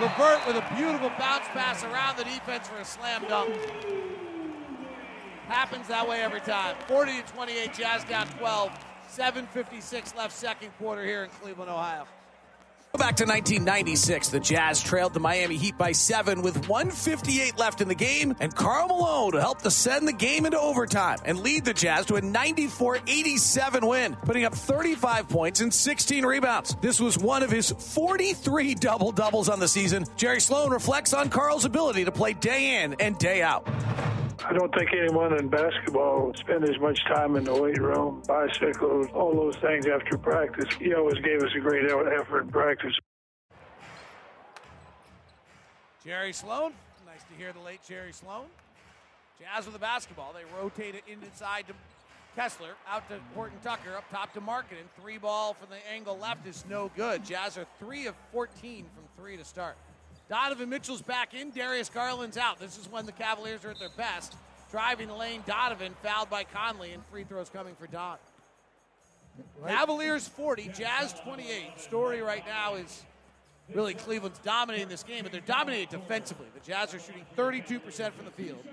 LeVert 0.00 0.46
with 0.46 0.56
a 0.56 0.74
beautiful 0.76 1.10
bounce 1.18 1.44
pass 1.48 1.82
around 1.84 2.16
the 2.16 2.24
defense 2.24 2.68
for 2.68 2.76
a 2.76 2.84
slam 2.84 3.24
dunk. 3.28 3.54
Happens 5.46 5.88
that 5.88 6.08
way 6.08 6.22
every 6.22 6.40
time. 6.40 6.76
40 6.86 7.20
to 7.20 7.32
28, 7.32 7.74
Jazz 7.74 8.04
down 8.04 8.26
12. 8.38 8.70
7.56 9.10 10.16
left 10.16 10.32
second 10.34 10.70
quarter 10.78 11.04
here 11.04 11.24
in 11.24 11.30
Cleveland, 11.30 11.70
Ohio. 11.70 12.06
Back 12.98 13.16
to 13.16 13.24
1996. 13.24 14.28
The 14.28 14.38
Jazz 14.38 14.82
trailed 14.82 15.14
the 15.14 15.20
Miami 15.20 15.56
Heat 15.56 15.78
by 15.78 15.92
seven 15.92 16.42
with 16.42 16.68
158 16.68 17.58
left 17.58 17.80
in 17.80 17.88
the 17.88 17.94
game, 17.94 18.36
and 18.38 18.54
Karl 18.54 18.86
Malone 18.86 19.32
helped 19.32 19.62
to 19.64 19.70
send 19.70 20.06
the 20.06 20.12
game 20.12 20.44
into 20.44 20.60
overtime 20.60 21.16
and 21.24 21.40
lead 21.40 21.64
the 21.64 21.72
Jazz 21.72 22.04
to 22.06 22.16
a 22.16 22.20
94 22.20 22.98
87 23.06 23.86
win, 23.86 24.14
putting 24.16 24.44
up 24.44 24.54
35 24.54 25.26
points 25.26 25.62
and 25.62 25.72
16 25.72 26.26
rebounds. 26.26 26.76
This 26.82 27.00
was 27.00 27.16
one 27.16 27.42
of 27.42 27.50
his 27.50 27.70
43 27.70 28.74
double 28.74 29.10
doubles 29.10 29.48
on 29.48 29.58
the 29.58 29.68
season. 29.68 30.04
Jerry 30.16 30.42
Sloan 30.42 30.70
reflects 30.70 31.14
on 31.14 31.30
Karl's 31.30 31.64
ability 31.64 32.04
to 32.04 32.12
play 32.12 32.34
day 32.34 32.82
in 32.82 32.92
and 33.00 33.16
day 33.16 33.40
out. 33.40 33.66
I 34.44 34.52
don't 34.52 34.74
think 34.74 34.90
anyone 34.92 35.38
in 35.38 35.48
basketball 35.48 36.32
spend 36.34 36.64
as 36.64 36.78
much 36.80 37.04
time 37.04 37.36
in 37.36 37.44
the 37.44 37.54
weight 37.54 37.78
room, 37.78 38.22
bicycles, 38.26 39.06
all 39.14 39.34
those 39.34 39.56
things 39.56 39.86
after 39.86 40.18
practice. 40.18 40.66
He 40.80 40.94
always 40.94 41.18
gave 41.20 41.42
us 41.42 41.50
a 41.56 41.60
great 41.60 41.84
effort 41.88 42.42
in 42.42 42.48
practice. 42.48 42.92
Jerry 46.04 46.32
Sloan. 46.32 46.72
Nice 47.06 47.22
to 47.30 47.34
hear 47.38 47.52
the 47.52 47.60
late 47.60 47.80
Jerry 47.86 48.12
Sloan. 48.12 48.46
Jazz 49.38 49.64
with 49.64 49.74
the 49.74 49.80
basketball. 49.80 50.32
They 50.32 50.44
rotate 50.60 50.96
it 50.96 51.04
inside 51.06 51.68
to 51.68 51.74
Kessler, 52.34 52.74
out 52.88 53.08
to 53.10 53.18
Horton 53.34 53.58
Tucker, 53.62 53.96
up 53.96 54.10
top 54.10 54.32
to 54.32 54.40
Markkanen. 54.40 54.88
Three 55.00 55.18
ball 55.18 55.54
from 55.54 55.68
the 55.70 55.92
angle 55.92 56.18
left 56.18 56.46
is 56.46 56.64
no 56.68 56.90
good. 56.96 57.24
Jazz 57.24 57.58
are 57.58 57.66
three 57.78 58.06
of 58.06 58.14
14 58.32 58.86
from 58.94 59.04
three 59.22 59.36
to 59.36 59.44
start. 59.44 59.76
Donovan 60.32 60.70
Mitchell's 60.70 61.02
back 61.02 61.34
in. 61.34 61.50
Darius 61.50 61.90
Garland's 61.90 62.38
out. 62.38 62.58
This 62.58 62.78
is 62.78 62.90
when 62.90 63.04
the 63.04 63.12
Cavaliers 63.12 63.66
are 63.66 63.70
at 63.72 63.78
their 63.78 63.90
best. 63.98 64.34
Driving 64.70 65.08
the 65.08 65.14
lane, 65.14 65.42
Donovan 65.46 65.92
fouled 66.02 66.30
by 66.30 66.42
Conley, 66.42 66.92
and 66.92 67.04
free 67.04 67.24
throws 67.24 67.50
coming 67.50 67.74
for 67.74 67.86
Don. 67.86 68.16
Cavaliers 69.66 70.26
40, 70.26 70.68
Jazz 70.68 71.12
28. 71.22 71.78
Story 71.78 72.22
right 72.22 72.46
now 72.46 72.76
is 72.76 73.02
really 73.74 73.92
Cleveland's 73.92 74.38
dominating 74.38 74.88
this 74.88 75.02
game, 75.02 75.22
but 75.22 75.32
they're 75.32 75.42
dominating 75.42 75.88
defensively. 75.90 76.46
The 76.54 76.66
Jazz 76.66 76.94
are 76.94 76.98
shooting 76.98 77.26
32% 77.36 77.82
from 78.12 78.24
the 78.24 78.30
field 78.30 78.64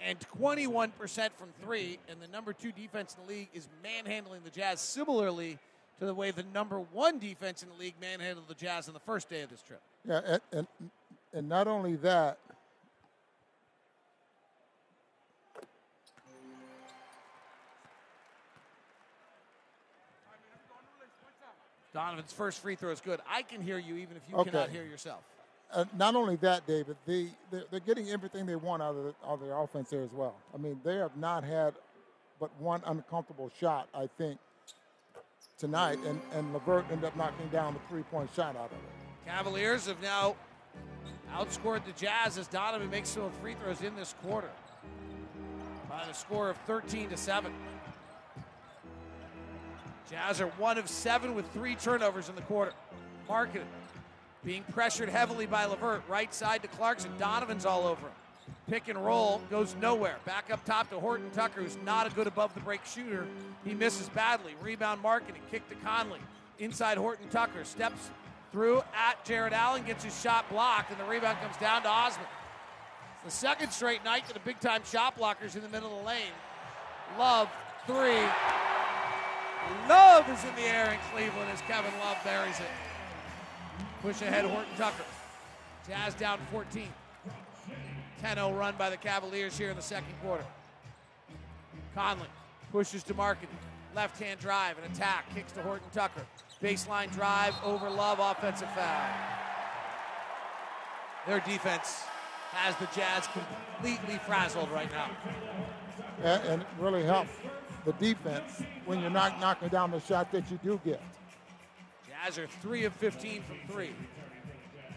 and 0.00 0.18
21% 0.40 0.90
from 1.38 1.50
three, 1.62 2.00
and 2.08 2.20
the 2.20 2.26
number 2.26 2.52
two 2.52 2.72
defense 2.72 3.14
in 3.14 3.24
the 3.24 3.32
league 3.34 3.48
is 3.54 3.68
manhandling 3.84 4.40
the 4.42 4.50
Jazz 4.50 4.80
similarly 4.80 5.58
to 5.98 6.06
the 6.06 6.14
way 6.14 6.30
the 6.30 6.44
number 6.54 6.78
one 6.78 7.18
defense 7.18 7.62
in 7.62 7.68
the 7.68 7.74
league 7.74 7.94
manhandled 8.00 8.48
the 8.48 8.54
Jazz 8.54 8.88
on 8.88 8.94
the 8.94 9.00
first 9.00 9.28
day 9.28 9.42
of 9.42 9.50
this 9.50 9.62
trip. 9.62 9.80
Yeah, 10.06 10.20
and, 10.24 10.40
and, 10.52 10.66
and 11.32 11.48
not 11.48 11.66
only 11.66 11.96
that, 11.96 12.38
Donovan's 21.92 22.32
first 22.32 22.60
free 22.60 22.74
throw 22.76 22.90
is 22.90 23.00
good. 23.00 23.20
I 23.28 23.42
can 23.42 23.60
hear 23.60 23.78
you 23.78 23.96
even 23.96 24.16
if 24.16 24.22
you 24.28 24.36
Okay. 24.36 24.50
cannot 24.50 24.70
hear 24.70 24.84
yourself. 24.84 25.20
uh, 25.72 25.84
not 25.96 26.14
only 26.16 26.36
that, 26.36 26.66
David, 26.66 26.96
they, 27.06 27.28
they're, 27.50 27.64
they're 27.70 27.80
getting 27.80 28.10
everything 28.10 28.46
they 28.46 28.56
want 28.56 28.82
out 28.82 28.94
of, 28.94 29.04
the, 29.04 29.14
out 29.26 29.34
of 29.34 29.40
their 29.40 29.58
offense 29.58 29.90
there 29.90 30.02
as 30.02 30.12
well. 30.12 30.34
I 30.54 30.58
mean, 30.58 30.80
they 30.84 30.96
have 30.96 31.16
not 31.16 31.44
had 31.44 31.74
but 32.40 32.50
one 32.60 32.82
uncomfortable 32.86 33.50
shot, 33.58 33.88
I 33.92 34.08
think, 34.16 34.38
tonight, 35.58 35.98
and, 36.06 36.20
and 36.32 36.52
LeVert 36.52 36.86
ended 36.90 37.04
up 37.04 37.16
knocking 37.16 37.48
down 37.48 37.74
the 37.74 37.80
three 37.88 38.02
point 38.04 38.30
shot 38.34 38.56
out 38.56 38.66
of 38.66 38.72
it. 38.72 39.26
Cavaliers 39.26 39.86
have 39.86 40.00
now 40.00 40.36
outscored 41.34 41.84
the 41.84 41.92
Jazz 41.92 42.38
as 42.38 42.46
Donovan 42.46 42.88
makes 42.88 43.10
some 43.10 43.30
free 43.42 43.54
throws 43.54 43.82
in 43.82 43.94
this 43.96 44.14
quarter 44.22 44.50
by 45.88 46.04
the 46.06 46.14
score 46.14 46.48
of 46.48 46.56
13 46.58 47.10
to 47.10 47.16
7. 47.16 47.52
Jazz 50.10 50.40
are 50.40 50.46
one 50.58 50.78
of 50.78 50.88
seven 50.88 51.34
with 51.34 51.46
three 51.52 51.74
turnovers 51.74 52.28
in 52.30 52.34
the 52.34 52.42
quarter. 52.42 52.72
Markkanen 53.28 53.64
being 54.44 54.64
pressured 54.72 55.10
heavily 55.10 55.44
by 55.44 55.66
Levert, 55.66 56.02
right 56.08 56.32
side 56.32 56.62
to 56.62 56.68
Clarkson. 56.68 57.10
Donovan's 57.18 57.66
all 57.66 57.86
over 57.86 58.06
him. 58.06 58.14
Pick 58.68 58.88
and 58.88 59.02
roll 59.02 59.40
goes 59.50 59.74
nowhere. 59.80 60.16
Back 60.26 60.50
up 60.50 60.62
top 60.64 60.90
to 60.90 61.00
Horton 61.00 61.30
Tucker, 61.30 61.62
who's 61.62 61.78
not 61.86 62.06
a 62.06 62.14
good 62.14 62.26
above 62.26 62.52
the 62.52 62.60
break 62.60 62.84
shooter. 62.84 63.26
He 63.64 63.72
misses 63.72 64.10
badly. 64.10 64.54
Rebound 64.60 65.02
Markkanen, 65.02 65.40
kick 65.50 65.66
to 65.70 65.74
Conley. 65.76 66.20
Inside 66.58 66.98
Horton 66.98 67.28
Tucker, 67.30 67.64
steps 67.64 68.10
through 68.52 68.82
at 68.94 69.24
Jarrett 69.24 69.54
Allen, 69.54 69.84
gets 69.84 70.04
his 70.04 70.20
shot 70.20 70.48
blocked, 70.50 70.90
and 70.90 71.00
the 71.00 71.04
rebound 71.04 71.38
comes 71.40 71.56
down 71.56 71.82
to 71.82 71.88
Osman. 71.88 72.26
It's 73.14 73.24
the 73.24 73.30
second 73.30 73.70
straight 73.72 74.04
night 74.04 74.26
that 74.26 74.36
a 74.36 74.40
big 74.40 74.60
time 74.60 74.82
shot 74.84 75.16
blockers 75.18 75.56
in 75.56 75.62
the 75.62 75.68
middle 75.68 75.90
of 75.92 76.00
the 76.00 76.06
lane. 76.06 76.32
Love, 77.18 77.48
three. 77.86 78.20
Love 79.88 80.28
is 80.30 80.44
in 80.44 80.54
the 80.56 80.68
air 80.68 80.92
in 80.92 80.98
Cleveland 81.12 81.50
as 81.52 81.60
Kevin 81.62 81.92
Love 82.00 82.18
buries 82.22 82.58
it. 82.60 82.66
Push 84.02 84.20
ahead 84.22 84.44
Horton 84.44 84.76
Tucker. 84.76 85.04
Jazz 85.86 86.14
down 86.14 86.38
14. 86.50 86.88
10-0 88.22 88.58
run 88.58 88.74
by 88.76 88.90
the 88.90 88.96
Cavaliers 88.96 89.56
here 89.56 89.70
in 89.70 89.76
the 89.76 89.82
second 89.82 90.14
quarter. 90.22 90.44
Conley 91.94 92.28
pushes 92.72 93.02
to 93.04 93.14
Markkanen. 93.14 93.48
Left 93.94 94.20
hand 94.20 94.38
drive, 94.38 94.76
an 94.78 94.90
attack, 94.90 95.24
kicks 95.34 95.52
to 95.52 95.62
Horton 95.62 95.88
Tucker. 95.92 96.24
Baseline 96.62 97.12
drive 97.12 97.54
over 97.64 97.88
Love, 97.88 98.18
offensive 98.20 98.70
foul. 98.70 99.10
Their 101.26 101.40
defense 101.40 102.02
has 102.52 102.74
the 102.76 102.86
Jazz 102.94 103.28
completely 103.32 104.18
frazzled 104.26 104.70
right 104.70 104.90
now. 104.92 105.10
And, 106.22 106.42
and 106.44 106.62
it 106.62 106.68
really 106.78 107.04
helps 107.04 107.30
the 107.84 107.92
defense 107.92 108.62
when 108.86 109.00
you're 109.00 109.10
not 109.10 109.40
knocking 109.40 109.68
down 109.68 109.90
the 109.90 110.00
shot 110.00 110.32
that 110.32 110.50
you 110.50 110.58
do 110.62 110.80
get. 110.84 111.00
Jazz 112.08 112.38
are 112.38 112.46
3 112.46 112.84
of 112.84 112.92
15 112.94 113.42
from 113.42 113.74
3. 113.74 113.90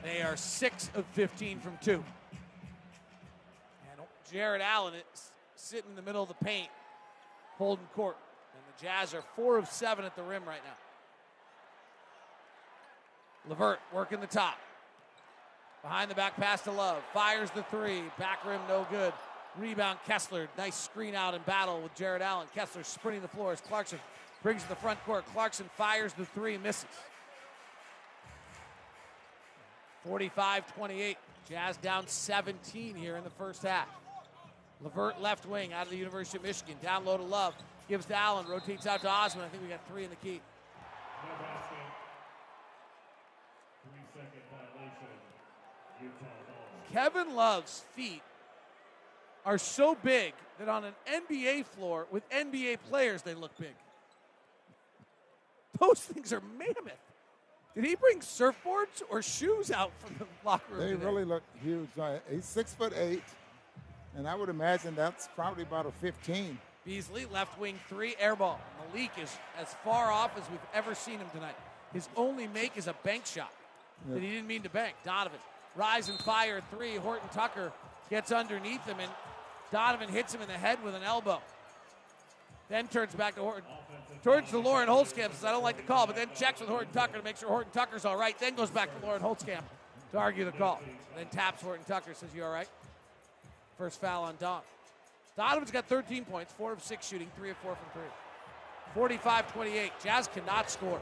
They 0.04 0.22
are 0.22 0.36
6 0.36 0.90
of 0.96 1.06
15 1.14 1.60
from 1.60 1.78
2. 1.82 2.04
Jarrett 4.32 4.62
Allen 4.62 4.94
sitting 5.56 5.90
in 5.90 5.96
the 5.96 6.02
middle 6.02 6.24
of 6.24 6.30
the 6.30 6.46
paint, 6.46 6.70
holding 7.58 7.86
court. 7.96 8.18
And 8.54 8.64
the 8.78 8.84
Jazz 8.84 9.14
are 9.14 9.24
4 9.36 9.58
of 9.58 9.68
7 9.68 10.06
at 10.06 10.16
the 10.16 10.24
rim 10.24 10.44
right 10.46 10.62
now. 10.64 10.78
LeVert 13.50 13.80
working 13.94 14.20
the 14.20 14.28
top. 14.28 14.58
Behind 15.82 16.12
the 16.12 16.16
back 16.16 16.36
pass 16.36 16.62
to 16.62 16.72
Love. 16.72 17.02
Fires 17.12 17.50
the 17.52 17.64
three. 17.64 18.04
Back 18.20 18.46
rim, 18.46 18.62
no 18.68 18.86
good. 18.92 19.14
Rebound, 19.58 19.98
Kessler. 20.06 20.48
Nice 20.58 20.76
screen 20.76 21.16
out 21.16 21.34
in 21.34 21.42
battle 21.42 21.82
with 21.82 21.96
Jarrett 21.96 22.22
Allen. 22.22 22.48
Kessler 22.54 22.84
sprinting 22.84 23.24
the 23.24 23.28
floor 23.28 23.52
as 23.52 23.62
Clarkson 23.62 24.00
brings 24.44 24.62
to 24.62 24.70
the 24.70 24.76
front 24.76 25.04
court. 25.06 25.26
Clarkson 25.34 25.68
fires 25.76 26.14
the 26.14 26.26
three, 26.26 26.58
misses. 26.58 26.86
45 30.06 30.76
28. 30.76 31.18
Jazz 31.50 31.78
down 31.78 32.08
17 32.08 32.96
here 32.96 33.18
in 33.18 33.24
the 33.24 33.30
first 33.32 33.64
half. 33.64 33.88
LeVert 34.84 35.22
left 35.22 35.46
wing 35.46 35.74
out 35.74 35.86
of 35.86 35.92
the 35.92 35.98
University 35.98 36.38
of 36.38 36.44
Michigan. 36.44 36.76
Down 36.82 37.06
low 37.06 37.18
to 37.18 37.24
Love. 37.24 37.56
Gives 37.88 38.06
to 38.08 38.16
Allen. 38.16 38.48
Rotates 38.48 38.88
out 38.88 39.02
to 39.02 39.10
Osman. 39.10 39.46
I 39.46 39.48
think 39.50 39.64
we 39.64 39.70
got 39.70 39.88
three 39.88 40.04
in 40.04 40.10
the 40.10 40.16
key. 40.18 40.42
Kevin 46.92 47.36
Love's 47.36 47.84
feet 47.96 48.22
are 49.46 49.58
so 49.58 49.96
big 50.04 50.34
that 50.60 50.68
on 50.68 50.84
an 50.84 50.94
NBA 51.10 51.66
floor 51.66 52.06
with 52.12 52.30
NBA 52.30 52.80
players, 52.90 53.22
they 53.22 53.34
look 53.34 53.58
big. 53.58 53.74
Those 55.80 56.00
things 56.00 56.34
are 56.34 56.42
mammoth. 56.60 57.00
Did 57.74 57.86
he 57.86 57.96
bring 57.96 58.20
surfboards 58.20 59.02
or 59.10 59.22
shoes 59.22 59.72
out 59.72 59.92
from 60.00 60.16
the 60.20 60.26
locker 60.46 60.76
room? 60.76 60.80
They 60.82 60.92
today? 60.92 61.06
really 61.06 61.24
look 61.24 61.44
huge. 61.64 61.90
He's 62.30 62.46
six 62.46 62.74
foot 62.74 62.94
eight, 62.98 63.24
and 64.18 64.28
I 64.28 64.36
would 64.36 64.50
imagine 64.50 64.96
that's 64.96 65.28
probably 65.36 65.64
about 65.64 65.86
a 65.86 65.92
15. 65.92 66.58
Beasley, 66.86 67.26
left 67.32 67.60
wing 67.60 67.80
three, 67.88 68.16
air 68.20 68.36
ball. 68.36 68.60
Malik 68.94 69.12
is 69.22 69.36
as 69.60 69.74
far 69.84 70.12
off 70.12 70.36
as 70.38 70.44
we've 70.50 70.60
ever 70.74 70.96
seen 70.96 71.20
him 71.20 71.28
tonight. 71.34 71.56
His 71.94 72.10
only 72.16 72.48
make 72.48 72.76
is 72.78 72.88
a 72.88 72.94
bank 73.04 73.26
shot 73.26 73.52
Yeah. 74.08 74.16
that 74.16 74.24
he 74.24 74.30
didn't 74.32 74.48
mean 74.48 74.64
to 74.64 74.70
bank. 74.70 74.96
Donovan, 75.06 75.40
rise 75.76 76.10
and 76.10 76.18
fire 76.20 76.62
three. 76.72 76.96
Horton 76.96 77.30
Tucker 77.30 77.72
gets 78.10 78.32
underneath 78.32 78.84
him, 78.86 79.00
and 79.00 79.12
Donovan 79.72 80.10
hits 80.10 80.34
him 80.34 80.42
in 80.42 80.48
the 80.48 80.58
head 80.58 80.84
with 80.84 80.96
an 80.96 81.04
elbow. 81.04 81.40
Then 82.70 82.88
turns 82.88 83.14
back 83.14 83.36
to 83.36 83.42
Horton. 83.42 83.64
Turns 84.24 84.50
to 84.52 84.60
Lauren 84.60 84.88
Holtkamp, 84.88 85.34
says, 85.34 85.44
I 85.44 85.52
don't 85.52 85.64
like 85.64 85.78
the 85.78 85.84
call, 85.84 86.08
but 86.08 86.16
then 86.16 86.30
checks 86.36 86.60
with 86.62 86.70
Horton 86.70 86.92
Tucker 86.94 87.18
to 87.18 87.24
make 87.24 87.38
sure 87.38 87.50
Horton 87.50 87.72
Tucker's 87.74 88.06
all 88.06 88.16
right. 88.18 88.38
Then 88.40 88.56
goes 88.56 88.70
back 88.70 88.90
to 89.00 89.06
Lauren 89.06 89.22
Holtkamp 89.22 89.64
to 90.12 90.18
argue 90.18 90.46
the 90.46 90.52
call. 90.52 90.80
Then 91.16 91.26
taps 91.28 91.62
Horton 91.62 91.84
Tucker, 91.86 92.14
says, 92.14 92.30
You 92.36 92.44
all 92.44 92.52
right? 92.52 92.68
First 93.82 94.00
foul 94.00 94.26
on 94.26 94.36
Don. 94.40 94.62
Donovan's 95.36 95.72
got 95.72 95.88
13 95.88 96.24
points, 96.26 96.54
4 96.56 96.74
of 96.74 96.84
6 96.84 97.08
shooting, 97.08 97.32
3 97.36 97.50
of 97.50 97.58
4 97.58 97.76
from 97.76 98.00
3. 98.00 98.04
45 98.94 99.54
28. 99.54 99.92
Jazz 100.04 100.28
cannot 100.28 100.70
score. 100.70 101.00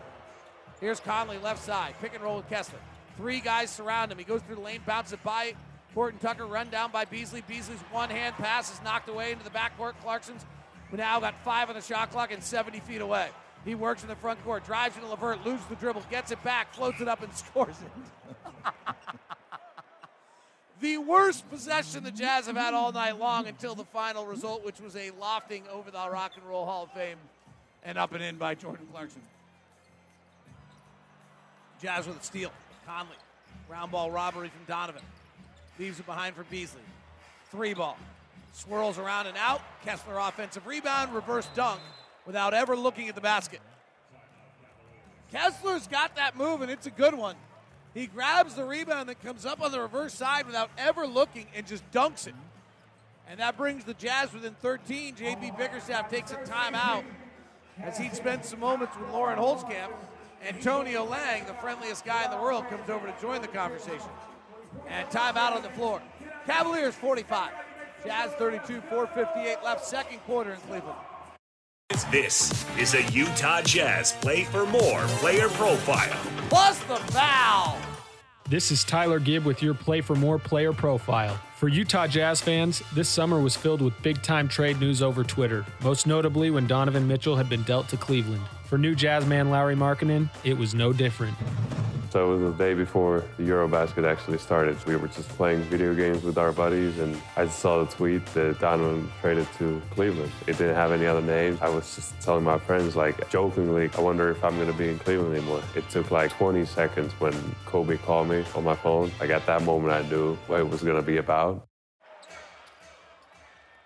Here's 0.80 1.02
Conley 1.02 1.40
left 1.40 1.62
side. 1.62 1.94
Pick 2.00 2.14
and 2.14 2.24
roll 2.24 2.38
with 2.38 2.48
Kessler. 2.48 2.80
Three 3.18 3.42
guys 3.42 3.70
surround 3.70 4.14
him. 4.14 4.18
He 4.18 4.24
goes 4.24 4.42
through 4.44 4.56
the 4.56 4.62
lane, 4.62 4.80
bounces 4.86 5.12
it 5.12 5.24
by 5.26 5.56
Horton 5.94 6.22
Tucker, 6.22 6.46
run 6.46 6.70
down 6.70 6.90
by 6.90 7.04
Beasley. 7.04 7.44
Beasley's 7.50 7.82
one 7.92 8.10
hand 8.10 8.36
pass 8.36 8.74
is 8.74 8.82
knocked 8.82 9.10
away 9.10 9.34
into 9.34 9.44
the 9.44 9.50
backcourt. 9.50 9.96
Clarkson's 10.02 10.46
now 10.94 11.20
got 11.20 11.36
five 11.44 11.68
on 11.68 11.76
the 11.76 11.82
shot 11.82 12.12
clock 12.12 12.32
and 12.32 12.42
70 12.42 12.80
feet 12.80 13.02
away. 13.02 13.28
He 13.66 13.76
works 13.76 14.04
in 14.04 14.08
the 14.08 14.16
front 14.16 14.42
court, 14.46 14.66
drives 14.66 14.96
into 14.96 15.10
LeVert, 15.10 15.46
loses 15.46 15.66
the 15.66 15.76
dribble, 15.76 16.04
gets 16.10 16.32
it 16.32 16.42
back, 16.46 16.74
floats 16.74 17.02
it 17.02 17.10
up, 17.10 17.22
and 17.24 17.34
scores 17.36 17.76
it. 17.82 18.74
The 20.82 20.98
worst 20.98 21.50
possession 21.50 22.04
the 22.04 22.12
Jazz 22.12 22.48
have 22.48 22.56
had 22.56 22.74
all 22.74 22.92
night 22.92 23.20
long 23.20 23.48
until 23.48 23.76
the 23.76 23.84
final 23.86 24.26
result, 24.26 24.64
which 24.64 24.80
was 24.80 24.96
a 24.96 25.12
lofting 25.20 25.64
over 25.72 25.92
the 25.92 25.98
Rock 25.98 26.34
and 26.36 26.46
Roll 26.48 26.66
Hall 26.66 26.84
of 26.84 26.92
Fame 26.92 27.18
and 27.84 27.98
up 27.98 28.14
and 28.14 28.24
in 28.24 28.38
by 28.38 28.56
Jordan 28.56 28.88
Clarkson. 28.92 29.22
Jazz 31.82 32.08
with 32.08 32.20
a 32.20 32.24
steal. 32.24 32.52
Conley. 32.86 33.16
Round 33.70 33.92
ball 33.92 34.12
robbery 34.12 34.50
from 34.50 34.66
Donovan. 34.68 35.02
Leaves 35.78 36.00
it 36.00 36.06
behind 36.06 36.36
for 36.36 36.44
Beasley. 36.46 36.82
Three 37.52 37.74
ball. 37.74 37.98
Swirls 38.52 38.98
around 38.98 39.28
and 39.28 39.38
out. 39.38 39.62
Kessler 39.86 40.18
offensive 40.18 40.66
rebound. 40.68 41.14
Reverse 41.14 41.48
dunk 41.56 41.80
without 42.26 42.54
ever 42.54 42.76
looking 42.76 43.08
at 43.08 43.16
the 43.16 43.22
basket. 43.22 43.62
Kessler's 45.32 45.88
got 45.88 46.16
that 46.16 46.36
move, 46.36 46.62
and 46.62 46.72
it's 46.72 46.88
a 46.88 46.92
good 46.92 47.14
one. 47.14 47.36
He 47.94 48.08
grabs 48.08 48.56
the 48.56 48.64
rebound 48.64 49.10
that 49.10 49.22
comes 49.22 49.46
up 49.46 49.62
on 49.62 49.72
the 49.72 49.80
reverse 49.80 50.14
side 50.14 50.46
without 50.46 50.70
ever 50.78 51.08
looking 51.08 51.48
and 51.56 51.66
just 51.66 51.90
dunks 51.92 52.28
it. 52.28 52.36
And 53.28 53.40
that 53.40 53.58
brings 53.58 53.84
the 53.84 53.94
Jazz 53.94 54.34
within 54.34 54.56
13. 54.56 55.16
JB 55.16 55.58
Bickerstaff 55.58 56.10
takes 56.10 56.32
a 56.32 56.38
timeout 56.38 57.04
as 57.82 57.98
he 57.98 58.10
spends 58.10 58.50
some 58.50 58.60
moments 58.60 58.96
with 58.98 59.10
Lauren 59.12 59.38
Holtkamp. 59.38 59.92
Antonio 60.48 61.04
Lang, 61.04 61.46
the 61.46 61.54
friendliest 61.56 62.06
guy 62.06 62.24
in 62.26 62.32
the 62.32 62.38
world, 62.38 62.68
comes 62.70 62.90
over 62.90 63.06
to 63.06 63.22
join 63.22 63.42
the 63.42 63.48
conversation. 63.48 64.10
And 64.88 65.08
timeout 65.10 65.52
on 65.52 65.64
the 65.64 65.70
floor. 65.70 66.02
Cavaliers 66.46 66.96
45. 66.96 67.52
Jazz 68.06 68.32
32, 68.34 68.82
458 68.82 69.64
left, 69.64 69.86
second 69.86 70.20
quarter 70.20 70.54
in 70.54 70.60
Cleveland. 70.62 70.96
This 72.06 72.66
is 72.78 72.96
a 72.96 73.04
Utah 73.12 73.62
Jazz 73.62 74.14
Play 74.14 74.44
for 74.44 74.66
More 74.66 75.04
player 75.20 75.48
profile. 75.50 76.20
Plus 76.50 76.80
the 76.84 76.96
foul. 77.12 77.78
This 78.50 78.72
is 78.72 78.84
Tyler 78.84 79.20
Gibb 79.20 79.46
with 79.46 79.62
your 79.62 79.76
Play 79.76 80.02
for 80.02 80.16
More 80.16 80.40
player 80.40 80.74
profile. 80.74 81.40
For 81.58 81.68
Utah 81.68 82.08
Jazz 82.08 82.42
fans, 82.42 82.82
this 82.96 83.08
summer 83.08 83.40
was 83.40 83.56
filled 83.56 83.82
with 83.82 83.94
big 84.02 84.22
time 84.24 84.48
trade 84.48 84.80
news 84.80 85.04
over 85.04 85.24
Twitter, 85.24 85.66
most 85.84 86.08
notably 86.08 86.50
when 86.50 86.66
Donovan 86.66 87.08
Mitchell 87.08 87.36
had 87.36 87.48
been 87.48 87.64
dealt 87.64 87.88
to 87.90 87.98
Cleveland. 87.98 88.42
For 88.66 88.78
new 88.78 88.96
Jazz 88.96 89.26
man 89.26 89.52
Lauri 89.52 89.76
Markkanen, 89.76 90.30
it 90.44 90.58
was 90.58 90.74
no 90.74 90.92
different. 90.92 91.38
So 92.10 92.34
it 92.34 92.38
was 92.38 92.58
the 92.58 92.64
day 92.64 92.74
before 92.74 93.24
the 93.38 93.44
Eurobasket 93.44 94.04
actually 94.04 94.40
started. 94.40 94.84
We 94.86 94.96
were 94.96 95.10
just 95.10 95.30
playing 95.30 95.62
video 95.64 95.94
games 95.94 96.24
with 96.24 96.40
our 96.40 96.52
buddies, 96.52 96.98
and 96.98 97.16
I 97.38 97.48
saw 97.48 97.84
the 97.84 97.92
tweet 97.92 98.26
that 98.34 98.60
Donovan 98.60 99.12
traded 99.22 99.48
to 99.60 99.80
Cleveland. 99.92 100.32
It 100.48 100.58
didn't 100.58 100.74
have 100.74 100.92
any 100.92 101.06
other 101.06 101.22
names. 101.22 101.62
I 101.62 101.70
was 101.70 101.94
just 101.94 102.20
telling 102.20 102.44
my 102.44 102.58
friends, 102.58 102.96
like, 102.96 103.30
jokingly, 103.30 103.92
I 103.96 104.02
wonder 104.02 104.32
if 104.32 104.44
I'm 104.44 104.56
going 104.56 104.72
to 104.72 104.78
be 104.78 104.90
in 104.90 104.98
Cleveland 104.98 105.36
anymore. 105.36 105.62
It 105.76 105.88
took 105.92 106.10
like 106.10 106.32
20 106.32 106.66
seconds 106.66 107.14
when 107.20 107.34
Koby 107.68 108.02
called 108.02 108.30
me 108.30 108.44
on 108.56 108.64
my 108.64 108.76
phone. 108.76 109.12
Like, 109.20 109.30
at 109.30 109.46
that 109.46 109.62
moment, 109.62 109.94
I 109.94 110.02
knew 110.10 110.34
what 110.48 110.62
it 110.62 110.68
was 110.68 110.82
going 110.82 110.96
to 110.96 111.04
be 111.04 111.18
about. 111.18 111.68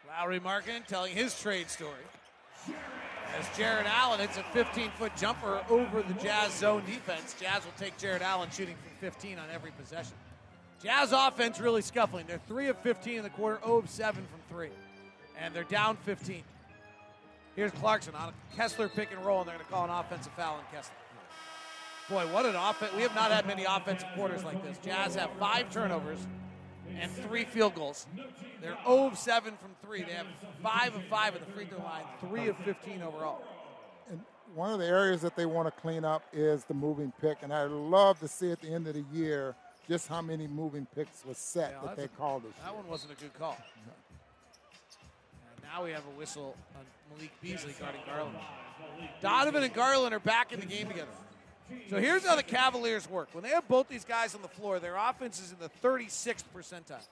Lauri 0.08 0.40
Markkanen 0.40 0.88
telling 0.88 1.14
his 1.14 1.38
trade 1.38 1.70
story. 1.70 1.92
As 3.38 3.58
Jarrett 3.58 3.88
Allen 3.88 4.20
hits 4.20 4.38
a 4.38 4.44
15 4.44 4.92
foot 4.92 5.16
jumper 5.18 5.64
over 5.70 6.04
the 6.04 6.14
Jazz 6.16 6.54
zone 6.54 6.84
defense. 6.86 7.36
Jazz 7.40 7.66
will 7.66 7.74
take 7.78 7.98
Jarrett 7.98 8.22
Allen 8.22 8.50
shooting 8.52 8.76
from 8.76 9.10
15 9.10 9.40
on 9.40 9.46
every 9.52 9.72
possession. 9.72 10.14
Jazz 10.84 11.12
offense 11.12 11.60
really 11.60 11.82
scuffling. 11.82 12.26
They're 12.28 12.42
3 12.48 12.68
of 12.68 12.78
15 12.80 13.18
in 13.18 13.24
the 13.24 13.30
quarter, 13.30 13.60
0 13.64 13.78
of 13.78 13.90
7 13.90 14.16
from 14.16 14.56
3. 14.56 14.70
And 15.40 15.54
they're 15.54 15.64
down 15.64 15.98
15. 16.04 16.44
Here's 17.56 17.72
Clarkson 17.72 18.14
on 18.16 18.30
a 18.30 18.56
Kessler 18.56 18.90
pick 18.90 19.12
and 19.12 19.24
roll, 19.26 19.40
and 19.40 19.48
they're 19.48 19.56
going 19.56 19.66
to 19.66 19.72
call 19.72 19.86
an 19.86 19.92
offensive 19.92 20.34
foul 20.34 20.56
on 20.56 20.64
Kessler. 20.72 20.96
Boy, 22.10 22.32
what 22.34 22.46
an 22.46 22.56
offense. 22.56 22.92
We 22.96 23.02
have 23.04 23.16
not 23.16 23.32
had 23.32 23.48
many 23.48 23.64
offensive 23.64 24.10
quarters 24.16 24.44
like 24.44 24.62
this. 24.64 24.78
Jazz 24.84 25.16
have 25.16 25.32
five 25.40 25.72
turnovers 25.72 26.20
and 27.00 27.12
three 27.12 27.46
field 27.46 27.76
goals. 27.76 28.06
They're 28.62 28.78
0 28.86 29.08
of 29.08 29.18
7 29.18 29.54
from 29.58 29.72
3. 29.84 30.04
They 30.04 30.14
have 30.14 30.28
5 30.62 30.96
of 30.96 31.04
5 31.06 31.36
at 31.36 31.46
the 31.46 31.52
free 31.54 31.66
throw 31.66 31.80
line, 31.80 32.04
3 32.20 32.48
of 32.50 32.58
15 32.58 33.02
overall. 33.02 33.42
And 34.10 34.20
one 34.56 34.72
of 34.72 34.80
the 34.80 34.86
areas 34.86 35.22
that 35.22 35.36
they 35.36 35.46
want 35.46 35.74
to 35.74 35.82
clean 35.82 36.06
up 36.06 36.24
is 36.34 36.64
the 36.66 36.74
moving 36.74 37.12
pick, 37.22 37.38
and 37.42 37.54
I'd 37.54 37.70
love 37.72 38.20
to 38.20 38.28
see 38.28 38.52
at 38.52 38.62
the 38.62 38.70
end 38.74 38.88
of 38.88 38.94
the 38.94 39.06
year 39.14 39.56
just 39.90 40.08
how 40.08 40.22
many 40.22 40.48
moving 40.48 40.88
picks 40.96 41.26
was 41.26 41.38
set 41.38 41.72
Yeah, 41.72 41.88
that 41.88 41.98
they 41.98 42.04
a- 42.06 42.08
called 42.10 42.44
this 42.44 42.54
That 42.64 42.68
year. 42.72 42.76
one 42.80 42.88
wasn't 42.88 43.14
a 43.14 43.16
good 43.16 43.34
call. 43.38 43.58
And 45.56 45.64
now 45.64 45.84
we 45.84 45.92
have 45.92 46.06
a 46.06 46.18
whistle 46.18 46.56
on 46.78 46.86
Malik 47.16 47.32
Beasley 47.42 47.74
guarding 47.80 48.02
Garland. 48.06 48.38
Donovan 49.22 49.64
and 49.64 49.74
Garland 49.74 50.14
are 50.14 50.20
back 50.20 50.52
in 50.54 50.60
the 50.60 50.66
game 50.66 50.88
together. 50.88 51.08
So 51.90 51.98
here's 51.98 52.26
how 52.26 52.36
the 52.36 52.44
Cavaliers 52.44 53.10
work. 53.10 53.30
When 53.34 53.44
they 53.44 53.50
have 53.50 53.68
both 53.68 53.88
these 53.88 54.06
guys 54.06 54.36
on 54.36 54.42
the 54.42 54.48
floor, 54.48 54.80
their 54.80 54.96
offense 54.96 55.42
is 55.42 55.52
in 55.52 55.58
the 55.60 55.70
36th 55.86 56.44
percentile. 56.56 57.08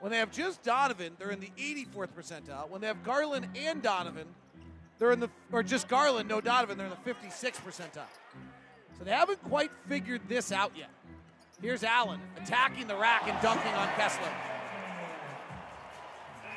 When 0.00 0.10
they 0.10 0.18
have 0.18 0.32
just 0.32 0.62
Donovan, 0.62 1.14
they're 1.18 1.30
in 1.30 1.40
the 1.40 1.50
84th 1.56 2.08
percentile. 2.18 2.68
When 2.68 2.80
they 2.80 2.86
have 2.88 3.02
Garland 3.04 3.48
and 3.56 3.80
Donovan, 3.82 4.26
they're 4.98 5.12
in 5.12 5.20
the 5.20 5.30
or 5.50 5.62
just 5.62 5.88
Garland, 5.88 6.28
no 6.28 6.40
Donovan, 6.40 6.76
they're 6.76 6.86
in 6.86 6.92
the 6.92 7.10
56th 7.10 7.60
percentile. 7.64 8.06
So 8.98 9.04
they 9.04 9.12
haven't 9.12 9.42
quite 9.44 9.70
figured 9.88 10.22
this 10.28 10.52
out 10.52 10.72
yet. 10.76 10.90
Here's 11.60 11.84
Allen 11.84 12.20
attacking 12.36 12.86
the 12.86 12.96
rack 12.96 13.26
and 13.26 13.40
dunking 13.40 13.72
on 13.72 13.88
Kessler. 13.96 14.32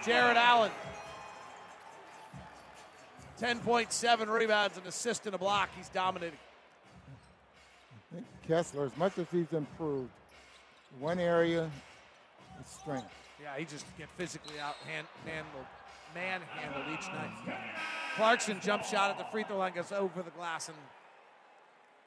Jarrett 0.03 0.37
Allen. 0.37 0.71
10.7 3.39 4.27
rebounds, 4.27 4.77
an 4.77 4.83
assist, 4.87 5.25
and 5.27 5.35
a 5.35 5.37
block. 5.37 5.69
He's 5.77 5.89
dominating. 5.89 6.39
Kessler, 8.47 8.85
as 8.85 8.97
much 8.97 9.17
as 9.17 9.27
he's 9.31 9.51
improved, 9.51 10.09
one 10.99 11.19
area 11.19 11.69
is 12.61 12.69
strength. 12.69 13.13
Yeah, 13.41 13.55
he 13.57 13.65
just 13.65 13.85
get 13.97 14.07
physically 14.17 14.59
out 14.59 14.75
hand, 14.91 15.05
handled, 15.25 15.65
manhandled 16.15 16.85
each 16.93 17.07
night. 17.09 17.59
Clarkson 18.15 18.59
jump 18.61 18.83
shot 18.83 19.11
at 19.11 19.17
the 19.17 19.25
free 19.25 19.43
throw 19.43 19.57
line 19.57 19.73
goes 19.73 19.91
over 19.91 20.23
the 20.23 20.31
glass 20.31 20.69
and 20.69 20.77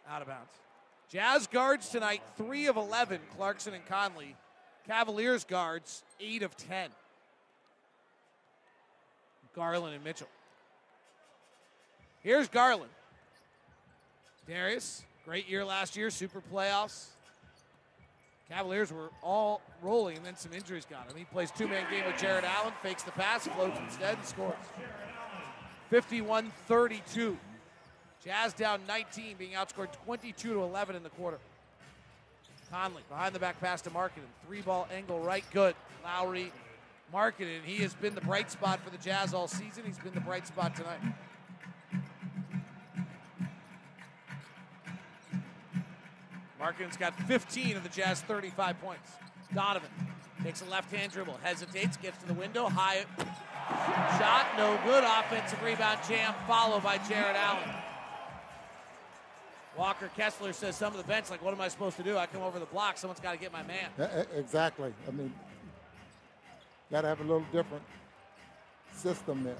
out 0.08 0.22
of 0.22 0.28
bounds. 0.28 0.50
Jazz 1.08 1.46
guards 1.46 1.88
tonight, 1.88 2.22
three 2.36 2.66
of 2.66 2.76
eleven. 2.76 3.20
Clarkson 3.36 3.74
and 3.74 3.84
Conley. 3.86 4.34
Cavaliers 4.86 5.44
guards, 5.44 6.02
eight 6.20 6.42
of 6.42 6.56
ten. 6.56 6.90
Garland 9.54 9.94
and 9.94 10.02
Mitchell. 10.02 10.28
Here's 12.22 12.48
Garland. 12.48 12.90
Darius, 14.48 15.02
great 15.30 15.48
year 15.48 15.64
last 15.64 15.96
year, 15.96 16.10
super 16.10 16.42
playoffs. 16.52 17.04
Cavaliers 18.48 18.92
were 18.92 19.10
all 19.22 19.60
rolling, 19.80 20.16
and 20.16 20.26
then 20.26 20.36
some 20.36 20.52
injuries 20.52 20.84
got 20.84 21.08
him. 21.08 21.16
He 21.16 21.22
plays 21.22 21.52
two 21.52 21.68
man 21.68 21.88
game 21.88 22.04
with 22.04 22.20
Jarrett 22.20 22.42
Allen, 22.42 22.72
fakes 22.82 23.04
the 23.04 23.12
pass, 23.12 23.46
floats 23.46 23.78
instead, 23.78 24.16
and 24.16 24.26
scores. 24.26 24.56
51 25.88 26.50
32. 26.66 27.38
Jazz 28.24 28.52
down 28.54 28.80
19, 28.88 29.36
being 29.38 29.52
outscored 29.52 29.92
22 30.04 30.52
to 30.52 30.62
11 30.62 30.96
in 30.96 31.04
the 31.04 31.10
quarter. 31.10 31.38
Conley 32.72 33.02
behind 33.08 33.32
the 33.32 33.38
back 33.38 33.60
pass 33.60 33.80
to 33.82 33.90
Markkanen. 33.90 34.26
Three 34.48 34.62
ball 34.62 34.88
angle 34.92 35.20
right, 35.20 35.44
good. 35.52 35.76
Lauri 36.02 36.50
Markkanen. 37.14 37.62
He 37.64 37.76
has 37.84 37.94
been 37.94 38.16
the 38.16 38.20
bright 38.20 38.50
spot 38.50 38.80
for 38.82 38.90
the 38.90 38.98
Jazz 38.98 39.32
all 39.32 39.46
season. 39.46 39.84
He's 39.86 39.98
been 39.98 40.12
the 40.12 40.20
bright 40.20 40.48
spot 40.48 40.74
tonight. 40.74 40.98
Markkanen's 46.60 46.96
got 46.96 47.14
15 47.22 47.76
of 47.76 47.82
the 47.82 47.88
Jazz 47.88 48.20
35 48.22 48.80
points. 48.80 49.10
Donovan 49.54 49.88
takes 50.42 50.62
a 50.62 50.66
left 50.66 50.92
hand 50.94 51.12
dribble, 51.12 51.38
hesitates, 51.42 51.96
gets 51.96 52.18
to 52.18 52.26
the 52.26 52.34
window, 52.34 52.68
high 52.68 53.04
shot, 54.18 54.46
no 54.56 54.78
good. 54.84 55.04
Offensive 55.04 55.62
rebound 55.62 56.00
jam, 56.08 56.34
followed 56.46 56.82
by 56.82 56.98
Jarrett 57.08 57.36
Allen. 57.36 57.74
Walker 59.76 60.10
Kessler 60.16 60.52
says 60.52 60.76
some 60.76 60.92
of 60.92 60.98
the 60.98 61.04
bench, 61.04 61.30
like, 61.30 61.42
what 61.42 61.54
am 61.54 61.60
I 61.60 61.68
supposed 61.68 61.96
to 61.96 62.02
do? 62.02 62.16
I 62.16 62.26
come 62.26 62.42
over 62.42 62.58
the 62.58 62.66
block, 62.66 62.98
someone's 62.98 63.20
got 63.20 63.32
to 63.32 63.38
get 63.38 63.52
my 63.52 63.62
man. 63.62 63.88
Yeah, 63.98 64.24
exactly. 64.36 64.92
I 65.06 65.10
mean, 65.10 65.32
got 66.90 67.02
to 67.02 67.08
have 67.08 67.20
a 67.20 67.24
little 67.24 67.46
different 67.52 67.84
system 68.94 69.44
there. 69.44 69.54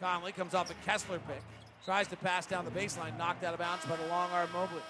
Conley 0.00 0.32
comes 0.32 0.54
off 0.54 0.70
a 0.70 0.74
Kessler 0.86 1.20
pick, 1.28 1.42
tries 1.84 2.08
to 2.08 2.16
pass 2.16 2.46
down 2.46 2.64
the 2.64 2.70
baseline, 2.70 3.16
knocked 3.16 3.44
out 3.44 3.54
of 3.54 3.60
bounds 3.60 3.84
by 3.86 3.96
the 3.96 4.06
long 4.08 4.30
arm 4.32 4.48
Mobley. 4.52 4.80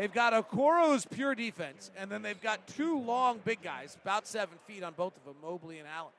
They've 0.00 0.10
got 0.10 0.32
Okoro's 0.32 1.04
pure 1.04 1.34
defense, 1.34 1.90
and 1.94 2.10
then 2.10 2.22
they've 2.22 2.40
got 2.40 2.66
two 2.66 2.98
long 3.00 3.38
big 3.44 3.60
guys, 3.60 3.98
about 4.02 4.26
seven 4.26 4.56
feet 4.66 4.82
on 4.82 4.94
both 4.94 5.14
of 5.14 5.26
them, 5.26 5.34
Mobley 5.42 5.78
and 5.78 5.86
Allen, 5.86 6.14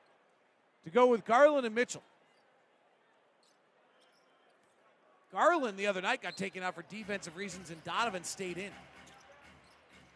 to 0.84 0.90
go 0.90 1.08
with 1.08 1.24
Garland 1.24 1.66
and 1.66 1.74
Mitchell. 1.74 2.04
Garland 5.32 5.76
the 5.76 5.88
other 5.88 6.00
night 6.00 6.22
got 6.22 6.36
taken 6.36 6.62
out 6.62 6.76
for 6.76 6.84
defensive 6.90 7.36
reasons, 7.36 7.70
and 7.70 7.82
Donovan 7.82 8.22
stayed 8.22 8.56
in. 8.56 8.70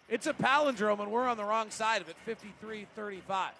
It's 0.09 0.29
a 0.29 0.33
palindrome, 0.33 1.01
and 1.01 1.11
we're 1.11 1.27
on 1.27 1.37
the 1.37 1.43
wrong 1.43 1.71
side 1.71 2.03
of 2.03 2.09
it 2.09 2.15
53 2.25 2.87
35. 2.95 3.51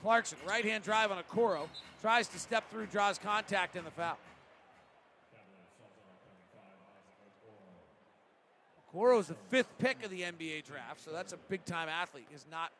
Clarkson, 0.00 0.38
right 0.48 0.64
hand 0.64 0.84
drive 0.84 1.10
on 1.10 1.22
Okoro, 1.22 1.68
tries 2.00 2.28
to 2.28 2.38
step 2.38 2.70
through, 2.70 2.86
draws 2.86 3.18
contact, 3.18 3.76
in 3.76 3.84
the 3.84 3.90
foul. 3.90 4.16
Okoro 8.96 9.20
is 9.20 9.26
the 9.26 9.36
fifth 9.50 9.78
pick 9.78 10.04
of 10.04 10.10
the 10.10 10.22
NBA 10.22 10.64
draft, 10.64 11.04
so 11.04 11.10
that's 11.12 11.32
a 11.32 11.36
big 11.48 11.64
time 11.64 11.88
athlete. 11.88 12.26
He's 12.30 12.46
not 12.50 12.72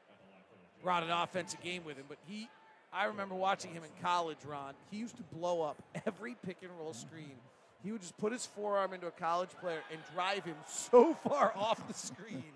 brought 0.82 1.02
an 1.02 1.10
offensive 1.10 1.60
game 1.60 1.84
with 1.84 1.96
him, 1.96 2.06
but 2.08 2.18
he, 2.26 2.48
I 2.92 3.06
remember 3.06 3.34
watching 3.34 3.72
him 3.72 3.82
in 3.84 3.90
college, 4.02 4.38
Ron. 4.46 4.74
He 4.90 4.98
used 4.98 5.16
to 5.16 5.22
blow 5.22 5.62
up 5.62 5.82
every 6.06 6.36
pick 6.44 6.58
and 6.62 6.70
roll 6.78 6.92
screen. 6.92 7.36
He 7.82 7.92
would 7.92 8.00
just 8.00 8.16
put 8.18 8.32
his 8.32 8.46
forearm 8.46 8.94
into 8.94 9.06
a 9.06 9.12
college 9.12 9.50
player 9.60 9.80
and 9.92 10.00
drive 10.14 10.44
him 10.44 10.56
so 10.66 11.14
far 11.14 11.52
off 11.56 11.86
the 11.86 11.94
screen. 11.94 12.52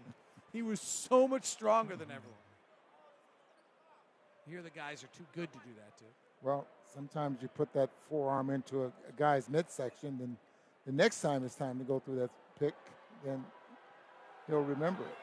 He 0.53 0.63
was 0.63 0.81
so 0.81 1.29
much 1.29 1.45
stronger 1.45 1.97
than 1.97 2.11
everyone. 2.11 2.37
Here, 4.49 4.63
the 4.63 4.71
guys 4.71 5.05
are 5.05 5.09
too 5.09 5.27
good 5.35 5.53
to 5.53 5.59
do 5.59 5.71
that 5.77 5.97
too. 5.99 6.07
Well, 6.43 6.67
sometimes 6.93 7.43
you 7.43 7.49
put 7.49 7.73
that 7.75 7.91
forearm 8.09 8.51
into 8.51 8.85
a, 8.85 8.87
a 8.87 9.13
guy's 9.17 9.49
midsection, 9.49 10.17
then 10.19 10.37
the 10.87 10.93
next 10.93 11.21
time 11.21 11.45
it's 11.45 11.55
time 11.55 11.79
to 11.79 11.85
go 11.85 12.01
through 12.01 12.17
that 12.17 12.31
pick, 12.59 12.75
then 13.25 13.45
he'll 14.47 14.63
remember 14.63 15.03
it. 15.03 15.17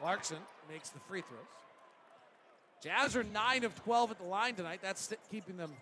Clarkson 0.00 0.38
makes 0.70 0.90
the 0.90 0.98
free 1.00 1.22
throws. 1.22 1.40
Jazz 2.82 3.16
are 3.16 3.24
9 3.24 3.64
of 3.64 3.74
12 3.84 4.10
at 4.12 4.18
the 4.18 4.24
line 4.24 4.54
tonight. 4.54 4.80
That's 4.82 5.12
keeping 5.30 5.56
them 5.56 5.72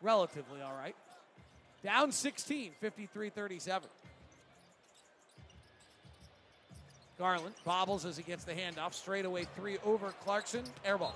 relatively 0.00 0.62
all 0.62 0.74
right. 0.74 0.94
Down 1.82 2.12
16, 2.12 2.72
53 2.80 3.30
37. 3.30 3.88
Garland 7.18 7.54
bobbles 7.64 8.04
as 8.04 8.16
he 8.16 8.22
gets 8.22 8.44
the 8.44 8.52
handoff. 8.52 8.94
Straightaway 8.94 9.46
three 9.56 9.78
over 9.84 10.12
Clarkson. 10.24 10.64
Airball. 10.84 11.12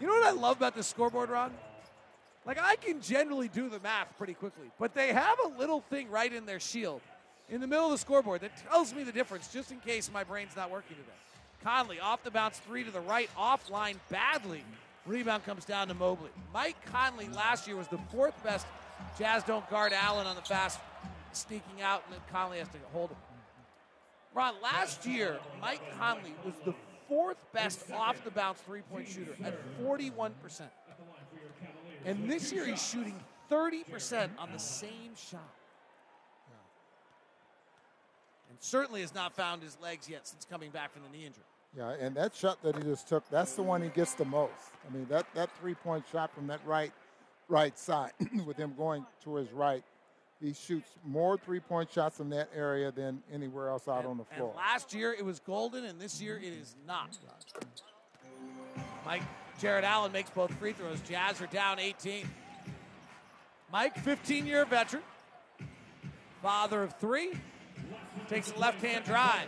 You 0.00 0.06
know 0.06 0.14
what 0.14 0.24
I 0.24 0.30
love 0.32 0.56
about 0.56 0.74
the 0.74 0.82
scoreboard, 0.82 1.30
Ron? 1.30 1.52
Like, 2.46 2.58
I 2.58 2.76
can 2.76 3.00
generally 3.02 3.48
do 3.48 3.68
the 3.68 3.78
math 3.80 4.16
pretty 4.16 4.32
quickly, 4.34 4.70
but 4.78 4.94
they 4.94 5.12
have 5.12 5.38
a 5.44 5.58
little 5.58 5.82
thing 5.82 6.10
right 6.10 6.32
in 6.32 6.46
their 6.46 6.58
shield 6.58 7.02
in 7.50 7.60
the 7.60 7.66
middle 7.66 7.86
of 7.86 7.90
the 7.90 7.98
scoreboard 7.98 8.40
that 8.42 8.52
tells 8.68 8.94
me 8.94 9.02
the 9.02 9.12
difference 9.12 9.48
just 9.52 9.72
in 9.72 9.78
case 9.80 10.10
my 10.12 10.24
brain's 10.24 10.56
not 10.56 10.70
working 10.70 10.96
today. 10.96 11.08
Conley 11.62 12.00
off 12.00 12.22
the 12.22 12.30
bounce 12.30 12.58
three 12.58 12.84
to 12.84 12.90
the 12.90 13.00
right, 13.00 13.28
offline 13.36 13.96
badly. 14.08 14.64
Rebound 15.04 15.44
comes 15.44 15.64
down 15.64 15.88
to 15.88 15.94
Mobley. 15.94 16.30
Mike 16.54 16.76
Conley 16.86 17.28
last 17.28 17.66
year 17.66 17.76
was 17.76 17.88
the 17.88 17.98
fourth 18.10 18.42
best. 18.42 18.66
Jazz 19.18 19.42
don't 19.42 19.68
guard 19.68 19.92
Allen 19.92 20.26
on 20.26 20.36
the 20.36 20.42
fast, 20.42 20.78
sneaking 21.32 21.82
out, 21.82 22.02
and 22.06 22.14
then 22.14 22.20
Conley 22.30 22.58
has 22.58 22.68
to 22.68 22.78
hold 22.92 23.10
him. 23.10 23.16
Ron, 24.32 24.54
last 24.62 25.04
year, 25.06 25.38
Mike 25.60 25.82
Conley 25.98 26.34
was 26.44 26.54
the 26.64 26.74
fourth 27.08 27.38
best 27.52 27.90
off 27.90 28.22
the 28.24 28.30
bounce 28.30 28.60
three 28.60 28.82
point 28.82 29.08
shooter 29.08 29.34
at 29.42 29.54
41%. 29.82 30.32
And 32.04 32.30
this 32.30 32.52
year, 32.52 32.64
he's 32.64 32.86
shooting 32.86 33.18
30% 33.50 34.30
on 34.38 34.52
the 34.52 34.58
same 34.58 35.14
shot. 35.16 35.40
And 38.49 38.49
certainly 38.60 39.00
has 39.00 39.14
not 39.14 39.34
found 39.34 39.62
his 39.62 39.76
legs 39.82 40.08
yet 40.08 40.26
since 40.26 40.46
coming 40.48 40.70
back 40.70 40.92
from 40.92 41.02
the 41.02 41.16
knee 41.16 41.26
injury. 41.26 41.44
Yeah, 41.76 41.94
and 42.00 42.16
that 42.16 42.34
shot 42.34 42.62
that 42.62 42.76
he 42.76 42.82
just 42.82 43.08
took, 43.08 43.28
that's 43.30 43.54
the 43.54 43.62
one 43.62 43.82
he 43.82 43.88
gets 43.88 44.14
the 44.14 44.24
most. 44.24 44.52
I 44.88 44.94
mean, 44.94 45.06
that, 45.08 45.26
that 45.34 45.50
three 45.60 45.74
point 45.74 46.04
shot 46.10 46.34
from 46.34 46.46
that 46.48 46.60
right 46.64 46.92
right 47.48 47.76
side 47.76 48.12
with 48.46 48.56
him 48.56 48.74
going 48.76 49.04
to 49.24 49.34
his 49.34 49.50
right 49.50 49.82
he 50.40 50.54
shoots 50.54 50.90
more 51.04 51.36
three 51.36 51.60
point 51.60 51.90
shots 51.92 52.18
in 52.20 52.30
that 52.30 52.48
area 52.56 52.90
than 52.90 53.22
anywhere 53.32 53.68
else 53.68 53.86
out 53.86 54.00
and, 54.00 54.08
on 54.08 54.16
the 54.16 54.24
floor. 54.24 54.54
Last 54.56 54.94
year 54.94 55.12
it 55.12 55.24
was 55.24 55.38
golden, 55.40 55.84
and 55.84 56.00
this 56.00 56.20
year 56.20 56.38
it 56.38 56.52
is 56.52 56.74
not. 56.86 57.16
Mike 59.04 59.22
Jarrett 59.60 59.84
Allen 59.84 60.12
makes 60.12 60.30
both 60.30 60.52
free 60.54 60.72
throws. 60.72 61.00
Jazz 61.02 61.40
are 61.42 61.46
down 61.46 61.78
18. 61.78 62.26
Mike, 63.70 63.98
15 63.98 64.46
year 64.46 64.64
veteran, 64.64 65.02
father 66.42 66.82
of 66.82 66.94
three, 66.98 67.32
takes 68.28 68.52
a 68.52 68.58
left 68.58 68.82
hand 68.82 69.04
drive, 69.04 69.46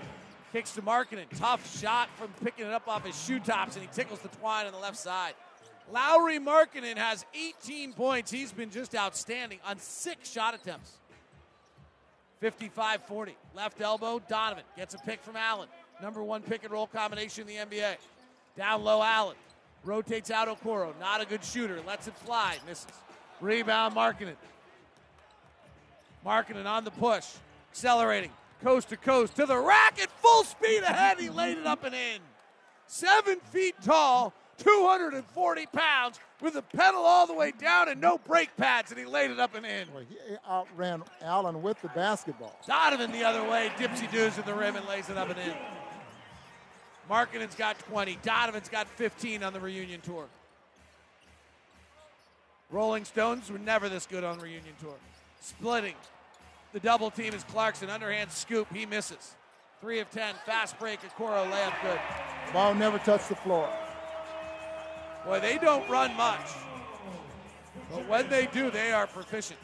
kicks 0.52 0.72
to 0.72 0.82
Markkanen. 0.82 1.26
Tough 1.36 1.80
shot 1.80 2.08
from 2.16 2.28
picking 2.42 2.66
it 2.66 2.72
up 2.72 2.88
off 2.88 3.04
his 3.04 3.20
shoe 3.24 3.40
tops, 3.40 3.76
and 3.76 3.84
he 3.84 3.90
tickles 3.92 4.20
the 4.20 4.28
twine 4.28 4.66
on 4.66 4.72
the 4.72 4.78
left 4.78 4.96
side. 4.96 5.34
Lauri 5.90 6.38
Markkanen 6.38 6.96
has 6.96 7.24
18 7.34 7.92
points. 7.92 8.30
He's 8.30 8.52
been 8.52 8.70
just 8.70 8.94
outstanding 8.94 9.58
on 9.64 9.78
six 9.78 10.30
shot 10.30 10.54
attempts. 10.54 10.98
55 12.40 13.02
40. 13.04 13.36
Left 13.54 13.80
elbow, 13.80 14.20
Donovan 14.28 14.64
gets 14.76 14.94
a 14.94 14.98
pick 14.98 15.22
from 15.22 15.36
Allen. 15.36 15.68
Number 16.00 16.22
one 16.22 16.42
pick 16.42 16.64
and 16.64 16.72
roll 16.72 16.88
combination 16.88 17.48
in 17.48 17.68
the 17.68 17.76
NBA. 17.76 17.96
Down 18.56 18.82
low, 18.82 19.02
Allen. 19.02 19.36
Rotates 19.84 20.30
out 20.30 20.48
Okoro. 20.48 20.92
Not 21.00 21.20
a 21.20 21.26
good 21.26 21.44
shooter. 21.44 21.80
Lets 21.86 22.08
it 22.08 22.16
fly. 22.16 22.58
Misses. 22.66 22.86
Rebound, 23.40 23.94
Markkanen. 23.94 24.36
Markkanen 26.26 26.66
on 26.66 26.84
the 26.84 26.90
push. 26.90 27.26
Accelerating. 27.70 28.30
Coast 28.62 28.90
to 28.90 28.96
coast 28.96 29.36
to 29.36 29.46
the 29.46 29.58
rack 29.58 30.00
at 30.00 30.10
full 30.10 30.44
speed 30.44 30.82
ahead. 30.82 31.18
He 31.18 31.28
laid 31.28 31.58
it 31.58 31.66
up 31.66 31.84
and 31.84 31.94
in. 31.94 32.20
Seven 32.86 33.40
feet 33.50 33.74
tall 33.82 34.32
240 34.58 35.66
pounds 35.66 36.20
with 36.40 36.54
the 36.54 36.62
pedal 36.62 37.00
all 37.00 37.26
the 37.26 37.34
way 37.34 37.52
down 37.52 37.88
and 37.88 38.00
no 38.00 38.18
brake 38.18 38.56
pads, 38.56 38.90
and 38.90 39.00
he 39.00 39.06
laid 39.06 39.30
it 39.30 39.40
up 39.40 39.54
and 39.54 39.66
in. 39.66 39.88
Well, 39.92 40.04
he 40.08 40.16
outran 40.48 41.02
Allen 41.22 41.62
with 41.62 41.80
the 41.82 41.88
basketball. 41.88 42.56
Donovan 42.66 43.10
the 43.10 43.24
other 43.24 43.42
way, 43.48 43.70
dipsy 43.76 44.10
doos 44.12 44.38
at 44.38 44.46
the 44.46 44.54
rim 44.54 44.76
and 44.76 44.86
lays 44.86 45.08
it 45.08 45.16
up 45.16 45.30
and 45.30 45.38
in. 45.38 45.54
Markkanen's 47.10 47.56
got 47.56 47.78
20. 47.80 48.18
Donovan's 48.22 48.68
got 48.68 48.86
15 48.88 49.42
on 49.42 49.52
the 49.52 49.60
reunion 49.60 50.00
tour. 50.00 50.26
Rolling 52.70 53.04
Stones 53.04 53.50
were 53.50 53.58
never 53.58 53.88
this 53.88 54.06
good 54.06 54.24
on 54.24 54.38
reunion 54.38 54.74
tour. 54.80 54.94
Splitting. 55.40 55.94
The 56.72 56.80
double 56.80 57.10
team 57.10 57.34
is 57.34 57.44
Clarkson. 57.44 57.90
Underhand 57.90 58.30
scoop. 58.30 58.66
He 58.72 58.86
misses. 58.86 59.34
Three 59.80 60.00
of 60.00 60.10
10. 60.10 60.34
Fast 60.46 60.78
break. 60.78 61.00
Okoro 61.00 61.50
layup 61.50 61.82
good. 61.82 61.98
Ball 62.52 62.74
never 62.74 62.98
touched 62.98 63.28
the 63.28 63.36
floor. 63.36 63.68
Boy, 65.26 65.40
they 65.40 65.58
don't 65.58 65.88
run 65.88 66.16
much. 66.16 66.40
But 67.90 68.08
when 68.08 68.28
they 68.28 68.46
do, 68.46 68.70
they 68.70 68.92
are 68.92 69.06
proficient. 69.06 69.60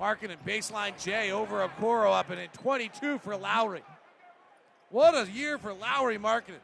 Markkanen 0.00 0.36
baseline 0.46 1.02
J 1.02 1.32
over 1.32 1.66
Okoro 1.66 2.12
up 2.12 2.30
and 2.30 2.40
in 2.40 2.48
22 2.50 3.18
for 3.18 3.36
Lauri. 3.36 3.82
What 4.90 5.14
a 5.14 5.30
year 5.30 5.58
for 5.58 5.72
Lauri 5.72 6.18
Markkanen. 6.18 6.60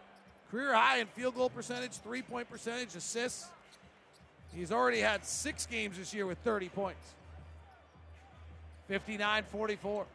Career 0.51 0.73
high 0.73 0.99
in 0.99 1.09
field 1.09 1.35
goal 1.35 1.51
percentage, 1.51 1.93
three 1.93 2.23
point 2.23 2.49
percentage, 2.49 2.95
assists. 2.95 3.49
He's 4.55 4.71
already 4.71 5.01
had 5.01 5.25
six 5.25 5.67
games 5.67 5.99
this 5.99 6.15
year 6.15 6.27
with 6.27 6.39
30 6.39 6.69
points. 6.69 7.15
59 8.89 9.45
44. 9.45 10.07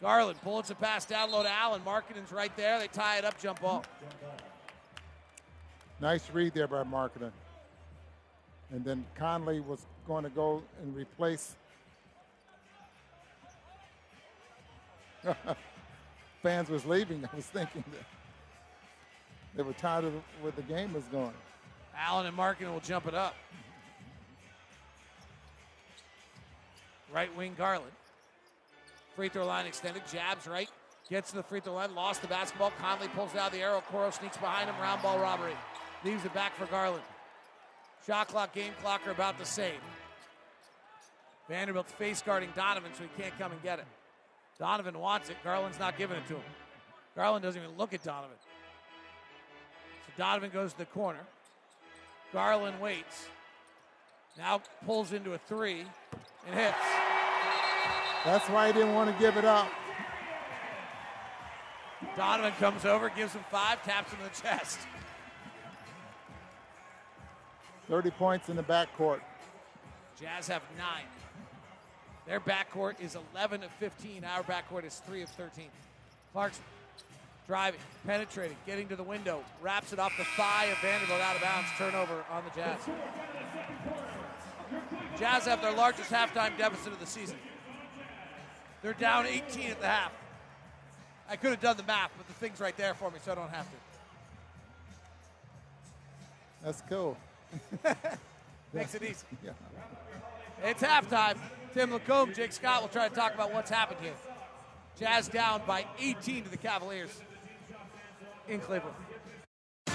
Garland 0.00 0.40
pulls 0.42 0.70
a 0.70 0.74
pass 0.74 1.04
down 1.06 1.30
low 1.30 1.42
to 1.42 1.50
Allen. 1.50 1.80
Markkanen's 1.84 2.32
right 2.32 2.54
there. 2.56 2.78
They 2.78 2.88
tie 2.88 3.18
it 3.18 3.24
up, 3.24 3.40
jump 3.40 3.60
ball. 3.60 3.84
Nice 6.00 6.30
read 6.30 6.52
there 6.52 6.68
by 6.68 6.84
Markkanen. 6.84 7.32
And 8.70 8.84
then 8.84 9.06
Conley 9.14 9.60
was 9.60 9.86
going 10.06 10.24
to 10.24 10.30
go 10.30 10.62
and 10.82 10.94
replace. 10.94 11.56
Fans 16.42 16.68
was 16.68 16.84
leaving. 16.84 17.24
I 17.32 17.34
was 17.34 17.46
thinking 17.46 17.84
that 17.92 18.04
they 19.56 19.62
were 19.62 19.72
tired 19.72 20.04
of 20.04 20.12
where 20.42 20.52
the 20.52 20.62
game 20.62 20.92
was 20.92 21.04
going. 21.04 21.32
Allen 21.96 22.26
and 22.26 22.36
Markkanen 22.36 22.72
will 22.72 22.80
jump 22.80 23.06
it 23.06 23.14
up. 23.14 23.34
Right 27.12 27.34
wing 27.36 27.54
Garland. 27.56 27.92
Free 29.14 29.28
throw 29.28 29.46
line 29.46 29.66
extended. 29.66 30.02
Jabs 30.10 30.46
right. 30.46 30.68
Gets 31.08 31.30
to 31.30 31.36
the 31.36 31.42
free 31.42 31.60
throw 31.60 31.74
line. 31.74 31.94
Lost 31.94 32.22
the 32.22 32.28
basketball. 32.28 32.72
Conley 32.80 33.08
pulls 33.08 33.34
out 33.34 33.48
of 33.48 33.52
the 33.52 33.60
arrow. 33.60 33.82
Coro 33.90 34.10
sneaks 34.10 34.36
behind 34.36 34.68
him. 34.68 34.76
Round 34.80 35.02
ball 35.02 35.18
robbery. 35.18 35.56
Leaves 36.04 36.24
it 36.24 36.34
back 36.34 36.54
for 36.56 36.66
Garland. 36.66 37.02
Shot 38.06 38.28
clock, 38.28 38.54
game 38.54 38.72
clock 38.82 39.06
are 39.06 39.10
about 39.10 39.36
the 39.38 39.44
same. 39.44 39.80
Vanderbilt's 41.48 41.92
face 41.92 42.22
guarding 42.22 42.50
Donovan, 42.54 42.92
so 42.94 43.02
he 43.02 43.22
can't 43.22 43.36
come 43.38 43.52
and 43.52 43.62
get 43.62 43.78
it. 43.78 43.86
Donovan 44.58 44.98
wants 44.98 45.28
it. 45.28 45.36
Garland's 45.42 45.78
not 45.78 45.98
giving 45.98 46.16
it 46.16 46.26
to 46.28 46.34
him. 46.34 46.42
Garland 47.16 47.42
doesn't 47.42 47.60
even 47.60 47.76
look 47.76 47.94
at 47.94 48.02
Donovan. 48.04 48.36
So 50.06 50.12
Donovan 50.16 50.50
goes 50.52 50.72
to 50.72 50.78
the 50.78 50.86
corner. 50.86 51.20
Garland 52.32 52.80
waits. 52.80 53.26
Now 54.38 54.60
pulls 54.84 55.12
into 55.12 55.32
a 55.32 55.38
three 55.38 55.84
and 56.46 56.54
hits. 56.54 56.76
That's 58.24 58.48
why 58.48 58.68
he 58.68 58.72
didn't 58.72 58.94
want 58.94 59.12
to 59.12 59.22
give 59.22 59.36
it 59.36 59.44
up. 59.44 59.68
Donovan 62.16 62.52
comes 62.58 62.84
over, 62.84 63.10
gives 63.10 63.32
him 63.32 63.44
five, 63.50 63.82
taps 63.84 64.12
him 64.12 64.20
in 64.20 64.26
the 64.26 64.40
chest. 64.40 64.78
30 67.88 68.10
points 68.10 68.48
in 68.48 68.56
the 68.56 68.62
backcourt. 68.62 69.20
Jazz 70.20 70.48
have 70.48 70.62
nine. 70.76 71.04
Their 72.26 72.40
backcourt 72.40 73.00
is 73.00 73.16
11 73.32 73.62
of 73.62 73.70
15. 73.78 74.24
Our 74.24 74.42
backcourt 74.42 74.84
is 74.84 75.00
3 75.06 75.22
of 75.22 75.28
13. 75.30 75.66
Clarkson 76.32 76.64
driving, 77.46 77.80
penetrating, 78.04 78.56
getting 78.66 78.88
to 78.88 78.96
the 78.96 79.02
window, 79.02 79.44
wraps 79.62 79.92
it 79.92 79.98
off 79.98 80.12
the 80.18 80.24
thigh 80.36 80.64
of 80.64 80.78
Vanderbilt 80.78 81.20
out 81.20 81.36
of 81.36 81.42
bounds. 81.42 81.68
Turnover 81.78 82.24
on 82.30 82.42
the 82.44 82.60
Jazz. 82.60 82.80
Jazz 85.18 85.46
have 85.46 85.62
their 85.62 85.72
largest 85.72 86.10
halftime 86.10 86.56
deficit 86.58 86.92
of 86.92 87.00
the 87.00 87.06
season. 87.06 87.36
They're 88.82 88.92
down 88.92 89.26
18 89.26 89.70
at 89.70 89.80
the 89.80 89.86
half. 89.86 90.12
I 91.28 91.36
could 91.36 91.50
have 91.50 91.60
done 91.60 91.76
the 91.76 91.82
math, 91.82 92.12
but 92.16 92.26
the 92.28 92.34
thing's 92.34 92.60
right 92.60 92.76
there 92.76 92.94
for 92.94 93.10
me, 93.10 93.18
so 93.24 93.32
I 93.32 93.34
don't 93.34 93.50
have 93.50 93.64
to. 93.64 93.76
That's 96.62 96.82
cool. 96.88 97.16
Makes 98.72 98.94
it 98.94 99.02
easy. 99.02 99.26
Yeah. 99.44 99.52
It's 100.64 100.82
halftime. 100.82 101.38
Tim 101.74 101.92
Lacombe, 101.92 102.34
Jake 102.34 102.52
Scott 102.52 102.82
will 102.82 102.88
try 102.88 103.08
to 103.08 103.14
talk 103.14 103.34
about 103.34 103.52
what's 103.52 103.70
happened 103.70 104.00
here. 104.00 104.14
Jazz 104.98 105.28
down 105.28 105.62
by 105.66 105.86
18 105.98 106.44
to 106.44 106.50
the 106.50 106.56
Cavaliers 106.56 107.20
in 108.48 108.60
Cleveland. 108.60 108.94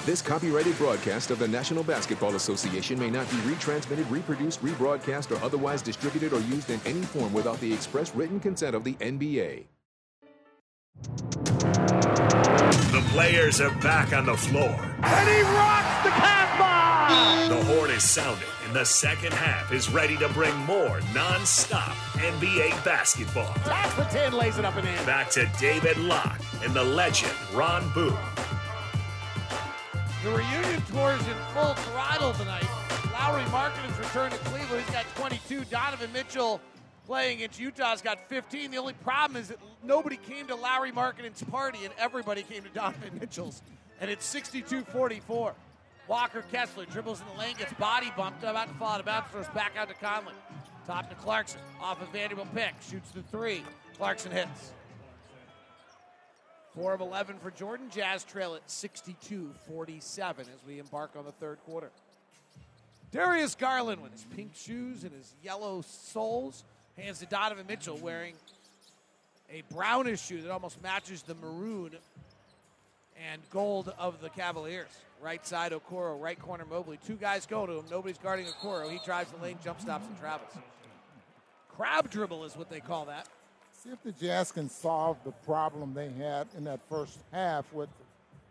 This 0.03 0.19
copyrighted 0.19 0.75
broadcast 0.79 1.29
of 1.29 1.37
the 1.37 1.47
National 1.47 1.83
Basketball 1.83 2.35
Association 2.35 2.97
may 2.97 3.11
not 3.11 3.29
be 3.29 3.37
retransmitted, 3.37 4.09
reproduced, 4.09 4.59
rebroadcast, 4.63 5.29
or 5.29 5.43
otherwise 5.45 5.83
distributed 5.83 6.33
or 6.33 6.39
used 6.41 6.71
in 6.71 6.81
any 6.87 7.03
form 7.03 7.31
without 7.31 7.59
the 7.59 7.71
express 7.71 8.15
written 8.15 8.39
consent 8.39 8.75
of 8.75 8.83
the 8.83 8.93
NBA. 8.95 9.65
The 12.91 13.07
players 13.11 13.61
are 13.61 13.69
back 13.79 14.11
on 14.11 14.25
the 14.25 14.35
floor. 14.35 14.75
And 15.03 15.29
he 15.29 15.41
rocks 15.43 16.03
the 16.03 16.09
Casbah! 16.09 17.55
The 17.55 17.63
horn 17.65 17.91
is 17.91 18.03
sounding, 18.03 18.47
and 18.65 18.75
the 18.75 18.85
second 18.85 19.33
half 19.33 19.71
is 19.71 19.87
ready 19.91 20.17
to 20.17 20.29
bring 20.29 20.55
more 20.59 20.99
non-stop 21.13 21.95
NBA 22.15 22.83
basketball. 22.83 23.53
That's 23.65 23.93
the 23.93 24.05
10, 24.05 24.33
lays 24.33 24.57
it 24.57 24.65
up 24.65 24.77
and 24.77 24.87
in. 24.87 25.05
Back 25.05 25.29
to 25.31 25.47
David 25.59 25.97
Locke 25.97 26.41
and 26.63 26.73
the 26.73 26.83
legend, 26.83 27.35
Ron 27.53 27.87
Boone. 27.93 28.17
The 30.23 30.29
reunion 30.29 30.81
tour 30.83 31.13
is 31.13 31.27
in 31.27 31.33
full 31.51 31.73
throttle 31.73 32.31
tonight. 32.33 32.67
Lowry 33.11 33.41
Lauri 33.41 33.71
Markkanen's 33.71 33.97
returned 33.97 34.31
to 34.33 34.39
Cleveland. 34.41 34.85
He's 34.85 34.93
got 34.93 35.05
22. 35.15 35.65
Donovan 35.65 36.13
Mitchell 36.13 36.61
playing 37.07 37.37
against 37.37 37.59
Utah's 37.59 38.03
got 38.03 38.29
15. 38.29 38.69
The 38.69 38.77
only 38.77 38.93
problem 38.93 39.41
is 39.41 39.47
that 39.47 39.57
nobody 39.83 40.17
came 40.17 40.45
to 40.45 40.55
Lauri 40.55 40.91
Markkanen's 40.91 41.41
party 41.45 41.85
and 41.85 41.93
everybody 41.97 42.43
came 42.43 42.61
to 42.61 42.69
Donovan 42.69 43.17
Mitchell's. 43.19 43.63
And 43.99 44.11
it's 44.11 44.31
62-44. 44.31 45.53
Walker 46.07 46.43
Kessler 46.51 46.85
dribbles 46.85 47.19
in 47.21 47.25
the 47.33 47.39
lane, 47.39 47.55
gets 47.57 47.73
body 47.73 48.11
bumped, 48.15 48.43
about 48.43 48.67
to 48.67 48.73
fall 48.75 48.89
out 48.89 48.99
of 48.99 49.07
bounds, 49.07 49.31
throws 49.31 49.47
back 49.55 49.71
out 49.75 49.87
to 49.87 49.95
Conley. 49.95 50.33
Top 50.85 51.09
to 51.09 51.15
Clarkson, 51.15 51.61
off 51.81 51.99
of 51.99 52.09
Vanderbilt 52.09 52.53
pick, 52.53 52.75
shoots 52.87 53.09
the 53.09 53.23
three. 53.23 53.63
Clarkson 53.97 54.31
hits. 54.31 54.73
4 56.75 56.93
of 56.93 57.01
11 57.01 57.37
for 57.39 57.51
Jordan. 57.51 57.89
Jazz 57.89 58.23
trail 58.23 58.55
at 58.55 58.69
62 58.69 59.51
47 59.67 60.45
as 60.45 60.67
we 60.67 60.79
embark 60.79 61.11
on 61.17 61.25
the 61.25 61.31
third 61.33 61.59
quarter. 61.65 61.89
Darius 63.11 63.55
Garland 63.55 64.01
with 64.01 64.13
his 64.13 64.25
pink 64.35 64.55
shoes 64.55 65.03
and 65.03 65.11
his 65.11 65.33
yellow 65.43 65.83
soles 65.85 66.63
hands 66.97 67.19
to 67.19 67.25
Donovan 67.25 67.65
Mitchell 67.67 67.97
wearing 67.97 68.35
a 69.51 69.63
brownish 69.73 70.21
shoe 70.21 70.41
that 70.41 70.51
almost 70.51 70.81
matches 70.81 71.21
the 71.23 71.35
maroon 71.35 71.91
and 73.29 73.41
gold 73.51 73.93
of 73.99 74.21
the 74.21 74.29
Cavaliers. 74.29 74.89
Right 75.21 75.45
side 75.45 75.71
Okoro, 75.73 76.19
right 76.19 76.39
corner 76.39 76.65
Mobley. 76.65 76.97
Two 77.05 77.15
guys 77.15 77.45
go 77.45 77.65
to 77.65 77.73
him. 77.73 77.85
Nobody's 77.91 78.17
guarding 78.17 78.45
Okoro. 78.47 78.89
He 78.89 78.99
drives 79.05 79.31
the 79.31 79.43
lane, 79.43 79.57
jump 79.63 79.79
stops, 79.79 80.07
and 80.07 80.17
travels. 80.19 80.49
Crab 81.69 82.09
dribble 82.09 82.43
is 82.45 82.55
what 82.55 82.69
they 82.69 82.79
call 82.79 83.05
that. 83.05 83.27
See 83.83 83.89
if 83.89 84.03
the 84.03 84.11
Jazz 84.11 84.51
can 84.51 84.69
solve 84.69 85.17
the 85.23 85.31
problem 85.31 85.95
they 85.95 86.09
had 86.09 86.45
in 86.55 86.65
that 86.65 86.79
first 86.87 87.17
half 87.31 87.65
with 87.73 87.89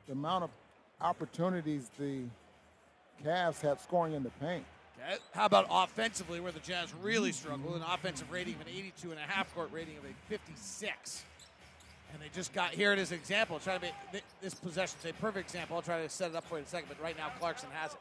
the 0.09 0.13
amount 0.13 0.43
of 0.43 0.51
opportunities 1.01 1.89
the 2.01 2.23
Cavs 3.25 3.61
had 3.61 3.81
scoring 3.81 4.15
in 4.15 4.25
the 4.25 4.31
paint. 4.41 4.65
How 5.33 5.47
about 5.47 5.67
offensively, 5.71 6.41
where 6.41 6.51
the 6.51 6.59
Jazz 6.59 6.93
really 7.01 7.31
struggled? 7.31 7.77
An 7.77 7.83
offensive 7.83 8.31
rating 8.33 8.55
of 8.55 8.63
an 8.63 8.67
82 8.69 9.13
and 9.13 9.21
a 9.21 9.23
half, 9.23 9.55
court 9.55 9.71
rating 9.73 9.97
of 9.99 10.05
a 10.05 10.13
56. 10.29 11.25
And 12.13 12.21
they 12.21 12.29
just 12.35 12.53
got 12.53 12.71
here 12.73 12.93
it 12.93 12.99
is 12.99 13.13
an 13.13 13.19
example. 13.19 13.61
Try 13.61 13.79
to 13.79 13.83
make 13.83 14.25
this 14.41 14.55
possession 14.55 14.97
a 15.09 15.13
perfect 15.13 15.49
example. 15.49 15.77
I'll 15.77 15.83
try 15.83 16.03
to 16.03 16.09
set 16.09 16.31
it 16.31 16.37
up 16.37 16.45
for 16.47 16.57
you 16.57 16.59
in 16.59 16.65
a 16.65 16.69
second, 16.69 16.89
but 16.89 17.01
right 17.01 17.17
now 17.17 17.29
Clarkson 17.39 17.69
has 17.73 17.93
it. 17.93 18.01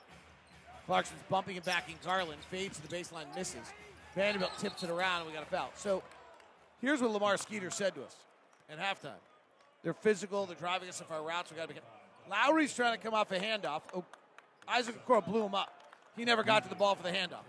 Clarkson's 0.87 1.21
bumping 1.29 1.57
and 1.57 1.65
backing 1.65 1.95
Garland, 2.03 2.39
fades 2.49 2.79
to 2.79 2.87
the 2.87 2.95
baseline, 2.95 3.33
misses. 3.35 3.67
Vanderbilt 4.15 4.57
tips 4.57 4.81
it 4.81 4.89
around, 4.89 5.21
and 5.21 5.29
we 5.29 5.35
got 5.35 5.43
a 5.43 5.45
foul. 5.45 5.69
So 5.75 6.01
here's 6.81 7.01
what 7.01 7.11
Lamar 7.11 7.37
Skeeter 7.37 7.69
said 7.69 7.95
to 7.95 8.03
us 8.03 8.15
at 8.69 8.79
halftime. 8.79 9.19
They're 9.83 9.93
physical, 9.93 10.45
they're 10.45 10.55
driving 10.55 10.89
us 10.89 11.01
off 11.01 11.11
our 11.11 11.23
routes. 11.23 11.51
We 11.51 11.57
got 11.57 11.69
to 11.69 11.73
be. 11.73 11.79
Lauri's 12.29 12.73
trying 12.73 12.97
to 12.97 13.03
come 13.03 13.13
off 13.13 13.31
a 13.31 13.39
handoff. 13.39 13.81
Oh, 13.93 14.03
Isaac 14.67 14.95
Okoro 15.05 15.25
blew 15.25 15.43
him 15.45 15.55
up. 15.55 15.73
He 16.15 16.25
never 16.25 16.43
got 16.43 16.63
to 16.63 16.69
the 16.69 16.75
ball 16.75 16.95
for 16.95 17.03
the 17.03 17.11
handoff. 17.11 17.45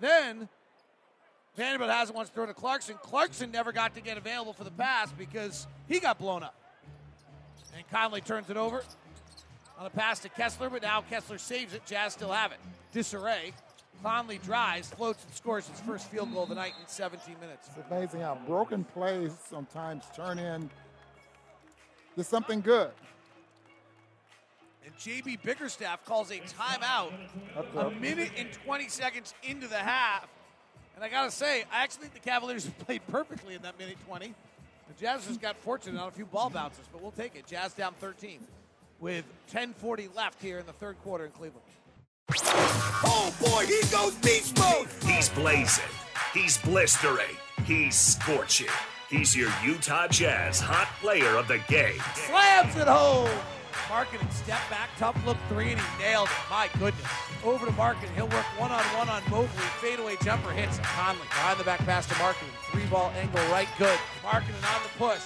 Then 0.00 0.48
Vanderbilt 1.56 1.90
has 1.90 2.08
it 2.08 2.14
once 2.14 2.30
thrown 2.30 2.48
to 2.48 2.54
Clarkson. 2.54 2.96
Clarkson 3.02 3.50
never 3.50 3.72
got 3.72 3.94
to 3.94 4.00
get 4.00 4.16
available 4.16 4.52
for 4.52 4.64
the 4.64 4.70
pass 4.70 5.12
because 5.12 5.66
he 5.88 6.00
got 6.00 6.18
blown 6.18 6.42
up. 6.42 6.54
And 7.76 7.88
Conley 7.90 8.20
turns 8.20 8.48
it 8.48 8.56
over. 8.56 8.82
on 9.78 9.86
a 9.86 9.90
pass 9.90 10.20
to 10.20 10.28
Kessler, 10.28 10.70
but 10.70 10.82
now 10.82 11.02
Kessler 11.02 11.38
saves 11.38 11.74
it. 11.74 11.84
Jazz 11.84 12.14
still 12.14 12.32
have 12.32 12.52
it. 12.52 12.58
Disarray. 12.92 13.52
Conley 14.02 14.38
drives, 14.38 14.88
floats, 14.88 15.24
and 15.24 15.34
scores 15.34 15.68
his 15.68 15.80
first 15.80 16.10
field 16.10 16.32
goal 16.32 16.44
of 16.44 16.48
the 16.48 16.54
night 16.54 16.72
in 16.80 16.88
17 16.88 17.36
minutes. 17.40 17.68
It's 17.68 17.90
amazing 17.90 18.20
how 18.20 18.38
broken 18.46 18.84
plays 18.84 19.32
sometimes 19.48 20.04
turn 20.14 20.38
in 20.38 20.70
to 22.16 22.24
something 22.24 22.60
good. 22.60 22.90
And 24.84 24.96
JB 24.96 25.42
Bickerstaff 25.42 26.04
calls 26.04 26.30
a 26.30 26.40
timeout 26.40 27.12
a 27.76 27.90
minute 28.00 28.30
and 28.36 28.52
20 28.52 28.88
seconds 28.88 29.34
into 29.44 29.68
the 29.68 29.76
half. 29.76 30.26
And 30.96 31.04
I 31.04 31.08
got 31.08 31.24
to 31.24 31.30
say, 31.30 31.64
I 31.72 31.84
actually 31.84 32.02
think 32.02 32.14
the 32.14 32.20
Cavaliers 32.30 32.66
played 32.86 33.06
perfectly 33.06 33.54
in 33.54 33.62
that 33.62 33.78
minute 33.78 33.96
20. 34.06 34.34
The 34.88 34.94
Jazz 35.00 35.26
just 35.26 35.40
got 35.40 35.56
fortunate 35.56 36.00
on 36.00 36.08
a 36.08 36.10
few 36.10 36.26
ball 36.26 36.50
bounces, 36.50 36.84
but 36.92 37.00
we'll 37.00 37.12
take 37.12 37.36
it. 37.36 37.46
Jazz 37.46 37.72
down 37.72 37.94
13 38.00 38.40
with 39.00 39.24
10.40 39.52 40.14
left 40.14 40.42
here 40.42 40.58
in 40.58 40.66
the 40.66 40.72
third 40.72 40.96
quarter 41.02 41.24
in 41.24 41.30
Cleveland. 41.30 41.64
Oh 43.04 43.34
boy, 43.40 43.66
he 43.66 43.80
goes 43.90 44.14
beast 44.16 44.58
mode. 44.58 44.88
He's 45.04 45.28
blazing. 45.30 45.84
He's 46.32 46.58
blistering. 46.58 47.36
He's 47.64 47.98
scorching. 47.98 48.68
He's 49.08 49.36
your 49.36 49.50
Utah 49.64 50.08
Jazz 50.08 50.60
hot 50.60 50.88
player 51.00 51.36
of 51.36 51.48
the 51.48 51.58
game. 51.68 52.00
Slams 52.14 52.76
it 52.76 52.88
home. 52.88 53.28
Markkanen 53.88 54.32
step 54.32 54.60
back, 54.70 54.88
tough 54.96 55.18
look 55.26 55.36
three, 55.48 55.72
and 55.72 55.80
he 55.80 56.02
nailed 56.02 56.28
it. 56.28 56.50
My 56.50 56.70
goodness. 56.78 57.06
Over 57.44 57.66
to 57.66 57.72
Markkanen. 57.72 58.14
He'll 58.14 58.28
work 58.28 58.46
one 58.58 58.70
on 58.70 58.82
one 58.96 59.08
on 59.10 59.22
Mobley. 59.30 59.48
Fadeaway 59.80 60.16
jumper 60.24 60.50
hits 60.50 60.78
Conley. 60.78 61.26
Behind 61.28 61.58
the 61.58 61.64
back 61.64 61.80
pass 61.80 62.06
to 62.06 62.14
Markkanen. 62.14 62.54
Three 62.70 62.86
ball 62.86 63.12
angle 63.16 63.44
right 63.50 63.68
good. 63.78 63.98
Markkanen 64.22 64.64
on 64.74 64.82
the 64.82 64.92
push. 64.96 65.20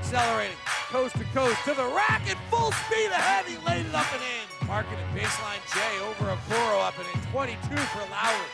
Accelerating. 0.00 0.56
Coast 0.90 1.16
to 1.16 1.24
coast 1.32 1.58
to 1.64 1.74
the 1.74 1.86
rack 1.86 2.22
at 2.30 2.36
full 2.50 2.70
speed 2.72 3.10
ahead. 3.10 3.46
He 3.46 3.56
laid 3.66 3.86
it 3.86 3.94
up 3.94 4.12
and 4.12 4.22
in. 4.22 4.51
Markkanen 4.66 5.08
baseline 5.14 5.60
Jay 5.74 5.94
over 6.04 6.24
Okoro 6.34 6.86
up 6.86 6.98
and 6.98 7.06
in. 7.14 7.30
22 7.30 7.58
for 7.92 8.04
Lauri. 8.10 8.50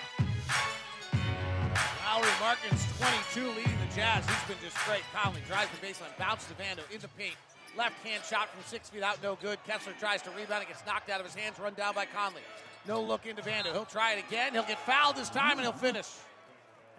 Lauri 2.04 2.34
Markkanen's 2.40 2.84
22 3.32 3.48
leading 3.48 3.78
the 3.78 3.94
Jazz. 3.94 4.24
He's 4.26 4.48
been 4.48 4.56
just 4.62 4.76
great. 4.86 5.02
Conley 5.14 5.42
drives 5.46 5.70
the 5.70 5.86
baseline, 5.86 6.16
bounces 6.18 6.48
to 6.48 6.54
Vando 6.54 6.90
in 6.92 7.00
the 7.00 7.08
paint. 7.08 7.36
Left 7.76 7.94
hand 8.04 8.22
shot 8.24 8.48
from 8.48 8.62
six 8.64 8.88
feet 8.88 9.02
out, 9.02 9.22
no 9.22 9.36
good. 9.40 9.58
Kessler 9.66 9.92
tries 10.00 10.22
to 10.22 10.30
rebound. 10.30 10.62
It 10.62 10.68
gets 10.68 10.84
knocked 10.86 11.10
out 11.10 11.20
of 11.20 11.26
his 11.26 11.34
hands, 11.34 11.58
run 11.58 11.74
down 11.74 11.94
by 11.94 12.06
Conley. 12.06 12.42
No 12.86 13.00
look 13.00 13.26
into 13.26 13.42
Vando. 13.42 13.72
He'll 13.72 13.84
try 13.84 14.14
it 14.14 14.24
again. 14.26 14.52
He'll 14.52 14.64
get 14.64 14.78
fouled 14.80 15.16
this 15.16 15.28
time 15.28 15.52
and 15.52 15.60
he'll 15.60 15.72
finish. 15.72 16.06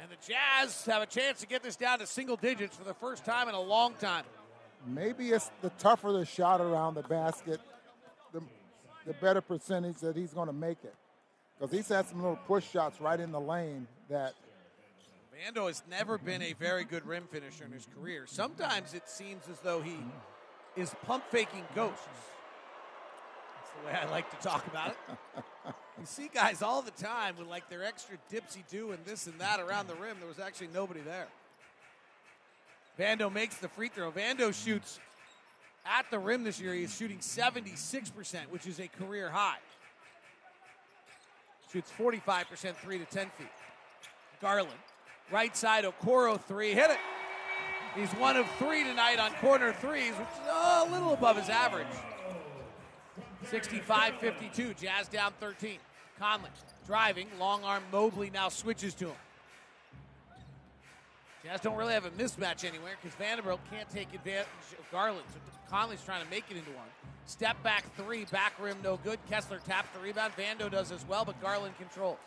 And 0.01 0.09
the 0.09 0.15
Jazz 0.25 0.85
have 0.85 1.01
a 1.01 1.05
chance 1.05 1.39
to 1.41 1.47
get 1.47 1.63
this 1.63 1.75
down 1.75 1.99
to 1.99 2.07
single 2.07 2.37
digits 2.37 2.77
for 2.77 2.85
the 2.85 2.93
first 2.93 3.25
time 3.25 3.49
in 3.49 3.55
a 3.55 3.61
long 3.61 3.95
time. 3.95 4.23
Maybe 4.87 5.31
it's 5.31 5.51
the 5.61 5.69
tougher 5.71 6.13
the 6.13 6.25
shot 6.25 6.61
around 6.61 6.93
the 6.93 7.03
basket, 7.03 7.59
the 9.09 9.15
better 9.15 9.41
percentage 9.41 9.97
that 9.97 10.15
he's 10.15 10.33
going 10.35 10.45
to 10.45 10.53
make 10.53 10.77
it. 10.83 10.93
Because 11.57 11.75
he's 11.75 11.87
had 11.87 12.07
some 12.07 12.21
little 12.21 12.39
push 12.45 12.69
shots 12.69 13.01
right 13.01 13.19
in 13.19 13.31
the 13.31 13.39
lane 13.39 13.87
that 14.07 14.35
Vando 15.33 15.65
has 15.65 15.81
never 15.89 16.19
been 16.19 16.43
a 16.43 16.53
very 16.53 16.83
good 16.83 17.03
rim 17.07 17.23
finisher 17.31 17.65
in 17.65 17.71
his 17.71 17.87
career. 17.97 18.25
Sometimes 18.27 18.93
it 18.93 19.09
seems 19.09 19.49
as 19.51 19.59
though 19.61 19.81
he 19.81 19.97
is 20.75 20.93
pump 21.07 21.23
faking 21.31 21.65
ghosts. 21.73 22.05
That's 23.55 23.71
the 23.81 23.87
way 23.87 23.99
I 23.99 24.11
like 24.11 24.29
to 24.29 24.47
talk 24.47 24.67
about 24.67 24.91
it. 24.91 25.17
you 25.99 26.05
see 26.05 26.29
guys 26.31 26.61
all 26.61 26.83
the 26.83 26.91
time 26.91 27.35
with 27.39 27.47
like 27.47 27.67
their 27.67 27.83
extra 27.83 28.15
dipsy 28.31 28.61
do 28.69 28.91
and 28.91 29.03
this 29.05 29.25
and 29.25 29.39
that 29.39 29.59
around 29.59 29.87
the 29.87 29.95
rim. 29.95 30.17
There 30.19 30.27
was 30.27 30.39
actually 30.39 30.69
nobody 30.71 31.01
there. 31.01 31.27
Vando 32.99 33.33
makes 33.33 33.57
the 33.57 33.69
free 33.69 33.87
throw. 33.87 34.11
Vando 34.11 34.53
shoots 34.53 34.99
at 35.89 36.09
the 36.11 36.19
rim 36.19 36.43
this 36.43 36.59
year. 36.59 36.73
He's 36.73 36.95
shooting 36.95 37.17
76%, 37.17 38.37
which 38.49 38.67
is 38.67 38.79
a 38.79 38.87
career 38.87 39.29
high. 39.29 39.57
Shoots 41.71 41.91
45% 41.97 42.75
three 42.75 42.99
to 42.99 43.05
10 43.05 43.27
feet. 43.37 43.47
Garland, 44.41 44.71
right 45.31 45.55
side, 45.55 45.83
Okoro 45.83 46.39
three, 46.39 46.73
hit 46.73 46.89
it. 46.89 46.97
He's 47.95 48.09
one 48.11 48.37
of 48.37 48.49
three 48.57 48.83
tonight 48.83 49.19
on 49.19 49.33
corner 49.33 49.73
threes, 49.73 50.13
which 50.13 50.27
is 50.27 50.49
a 50.49 50.87
little 50.91 51.13
above 51.13 51.37
his 51.37 51.49
average. 51.49 51.87
65 53.49 54.15
52, 54.15 54.73
Jazz 54.75 55.07
down 55.07 55.33
13. 55.39 55.77
Conley 56.19 56.49
driving, 56.85 57.27
long 57.39 57.63
arm 57.63 57.83
Mobley 57.91 58.29
now 58.29 58.49
switches 58.49 58.93
to 58.95 59.05
him. 59.07 59.15
Jazz 61.43 61.61
don't 61.61 61.77
really 61.77 61.93
have 61.93 62.05
a 62.05 62.09
mismatch 62.11 62.65
anywhere 62.65 62.93
because 63.01 63.15
Vanderbilt 63.15 63.61
can't 63.71 63.89
take 63.89 64.13
advantage 64.13 64.47
of 64.77 64.91
Garland. 64.91 65.23
So 65.31 65.39
Conley's 65.69 66.03
trying 66.03 66.23
to 66.23 66.29
make 66.29 66.45
it 66.49 66.57
into 66.57 66.71
one. 66.71 66.87
Step 67.25 67.61
back 67.63 67.83
three, 67.95 68.25
back 68.25 68.53
rim 68.59 68.77
no 68.83 68.97
good. 69.03 69.19
Kessler 69.29 69.59
taps 69.65 69.89
the 69.93 69.99
rebound. 69.99 70.33
Vando 70.35 70.69
does 70.69 70.91
as 70.91 71.05
well, 71.07 71.25
but 71.25 71.39
Garland 71.41 71.75
controls. 71.77 72.17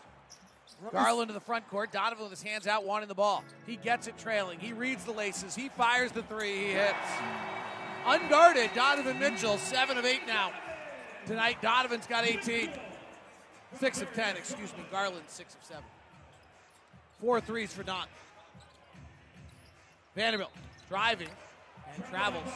Garland 0.90 1.28
to 1.28 1.34
the 1.34 1.40
front 1.40 1.68
court. 1.68 1.92
Donovan 1.92 2.24
with 2.24 2.30
his 2.30 2.42
hands 2.42 2.66
out, 2.66 2.84
wanting 2.84 3.08
the 3.08 3.14
ball. 3.14 3.44
He 3.66 3.76
gets 3.76 4.06
it 4.06 4.18
trailing. 4.18 4.58
He 4.58 4.72
reads 4.72 5.04
the 5.04 5.12
laces. 5.12 5.54
He 5.54 5.68
fires 5.68 6.12
the 6.12 6.22
three. 6.22 6.66
He 6.66 6.72
hits. 6.72 6.96
Unguarded, 8.06 8.70
Donovan 8.74 9.18
Mitchell, 9.18 9.58
seven 9.58 9.96
of 9.96 10.04
eight 10.04 10.26
now. 10.26 10.52
Tonight, 11.26 11.62
Donovan's 11.62 12.06
got 12.06 12.24
18. 12.24 12.70
Six 13.78 14.02
of 14.02 14.12
10, 14.12 14.36
excuse 14.36 14.76
me. 14.76 14.84
Garland, 14.90 15.22
six 15.28 15.54
of 15.54 15.64
seven. 15.64 15.84
Four 17.20 17.40
threes 17.40 17.72
for 17.72 17.84
Don. 17.84 18.06
Vanderbilt 20.16 20.50
driving 20.88 21.28
and 21.94 22.04
travels. 22.10 22.48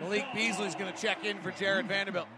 Malik 0.00 0.26
Beasley's 0.34 0.74
going 0.74 0.92
to 0.92 1.00
check 1.00 1.24
in 1.24 1.38
for 1.40 1.50
Jarred 1.50 1.86
Vanderbilt. 1.88 2.28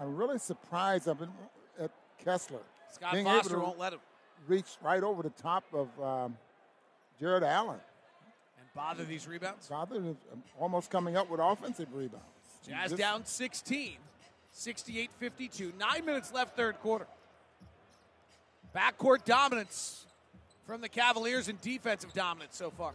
I'm 0.00 0.16
really 0.16 0.38
surprised 0.38 1.08
I've 1.08 1.18
been 1.18 1.30
at 1.78 1.90
Kessler. 2.24 2.60
Scott 2.90 3.12
being 3.12 3.24
Foster 3.24 3.58
won't 3.58 3.78
let 3.78 3.92
him. 3.92 4.00
reach 4.46 4.66
right 4.82 5.02
over 5.02 5.22
the 5.22 5.30
top 5.30 5.64
of 5.72 5.88
um, 6.02 6.36
Jarrett 7.18 7.42
Allen. 7.42 7.78
And 8.58 8.66
bother 8.74 9.04
these 9.04 9.26
rebounds? 9.28 9.68
Bother 9.68 9.96
is 9.96 10.16
almost 10.58 10.90
coming 10.90 11.16
up 11.16 11.30
with 11.30 11.40
offensive 11.40 11.88
rebounds. 11.92 12.24
Jazz 12.66 12.90
Just- 12.90 12.96
down 12.98 13.24
16, 13.24 13.96
68 14.52 15.10
52. 15.18 15.72
Nine 15.78 16.04
minutes 16.04 16.32
left, 16.32 16.56
third 16.56 16.78
quarter. 16.80 17.06
Backcourt 18.74 19.24
dominance 19.24 20.06
from 20.66 20.80
the 20.80 20.88
Cavaliers 20.88 21.48
and 21.48 21.60
defensive 21.60 22.12
dominance 22.12 22.56
so 22.56 22.70
far. 22.70 22.92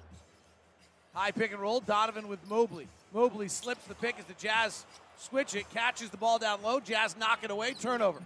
High 1.15 1.31
pick 1.31 1.51
and 1.51 1.61
roll. 1.61 1.79
Donovan 1.79 2.27
with 2.27 2.39
Mobley. 2.49 2.87
Mobley 3.13 3.47
slips 3.47 3.85
the 3.85 3.95
pick 3.95 4.19
as 4.19 4.25
the 4.25 4.33
Jazz 4.33 4.85
switch 5.17 5.55
it, 5.55 5.69
catches 5.71 6.09
the 6.09 6.17
ball 6.17 6.37
down 6.37 6.61
low. 6.61 6.81
Jazz 6.81 7.15
knock 7.17 7.43
it 7.43 7.51
away. 7.51 7.73
Turnover. 7.73 8.19